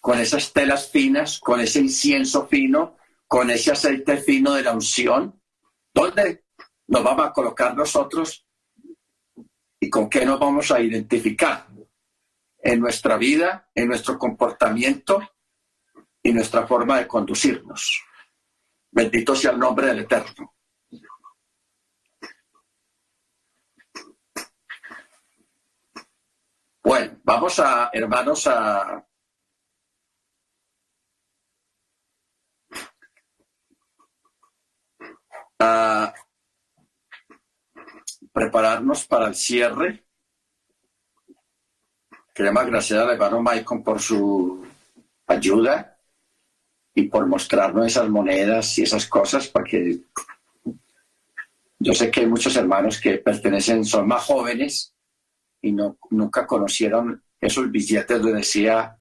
con 0.00 0.20
esas 0.20 0.52
telas 0.52 0.90
finas, 0.90 1.40
con 1.40 1.60
ese 1.60 1.80
incienso 1.80 2.46
fino, 2.46 2.98
con 3.26 3.50
ese 3.50 3.72
aceite 3.72 4.18
fino 4.18 4.52
de 4.52 4.62
la 4.62 4.72
unción. 4.72 5.42
¿Dónde 5.94 6.44
nos 6.88 7.02
vamos 7.02 7.26
a 7.26 7.32
colocar 7.32 7.74
nosotros 7.74 8.46
y 9.80 9.88
con 9.88 10.10
qué 10.10 10.26
nos 10.26 10.38
vamos 10.38 10.70
a 10.70 10.80
identificar 10.80 11.66
en 12.60 12.80
nuestra 12.80 13.16
vida, 13.16 13.70
en 13.74 13.88
nuestro 13.88 14.18
comportamiento 14.18 15.20
y 16.22 16.32
nuestra 16.32 16.66
forma 16.66 16.98
de 16.98 17.08
conducirnos? 17.08 18.04
Bendito 18.90 19.34
sea 19.34 19.52
el 19.52 19.58
nombre 19.58 19.88
del 19.88 20.00
Eterno. 20.00 20.54
Bueno, 26.82 27.20
vamos 27.22 27.58
a, 27.60 27.90
hermanos, 27.92 28.46
a, 28.46 29.06
a 35.58 36.14
prepararnos 38.32 39.06
para 39.06 39.26
el 39.26 39.34
cierre. 39.34 40.06
Queremos 42.34 42.62
agradecer 42.62 42.98
al 42.98 43.10
hermano 43.10 43.42
Maicon 43.42 43.82
por 43.82 44.00
su 44.00 44.66
ayuda 45.26 45.97
y 46.98 47.02
por 47.04 47.28
mostrarnos 47.28 47.86
esas 47.86 48.08
monedas 48.08 48.76
y 48.76 48.82
esas 48.82 49.06
cosas, 49.06 49.46
porque 49.46 50.00
yo 51.78 51.94
sé 51.94 52.10
que 52.10 52.20
hay 52.20 52.26
muchos 52.26 52.56
hermanos 52.56 53.00
que 53.00 53.18
pertenecen, 53.18 53.84
son 53.84 54.08
más 54.08 54.24
jóvenes 54.24 54.92
y 55.62 55.70
no, 55.70 55.96
nunca 56.10 56.44
conocieron 56.44 57.22
esos 57.40 57.70
billetes 57.70 58.20
donde 58.20 58.38
decía 58.38 58.96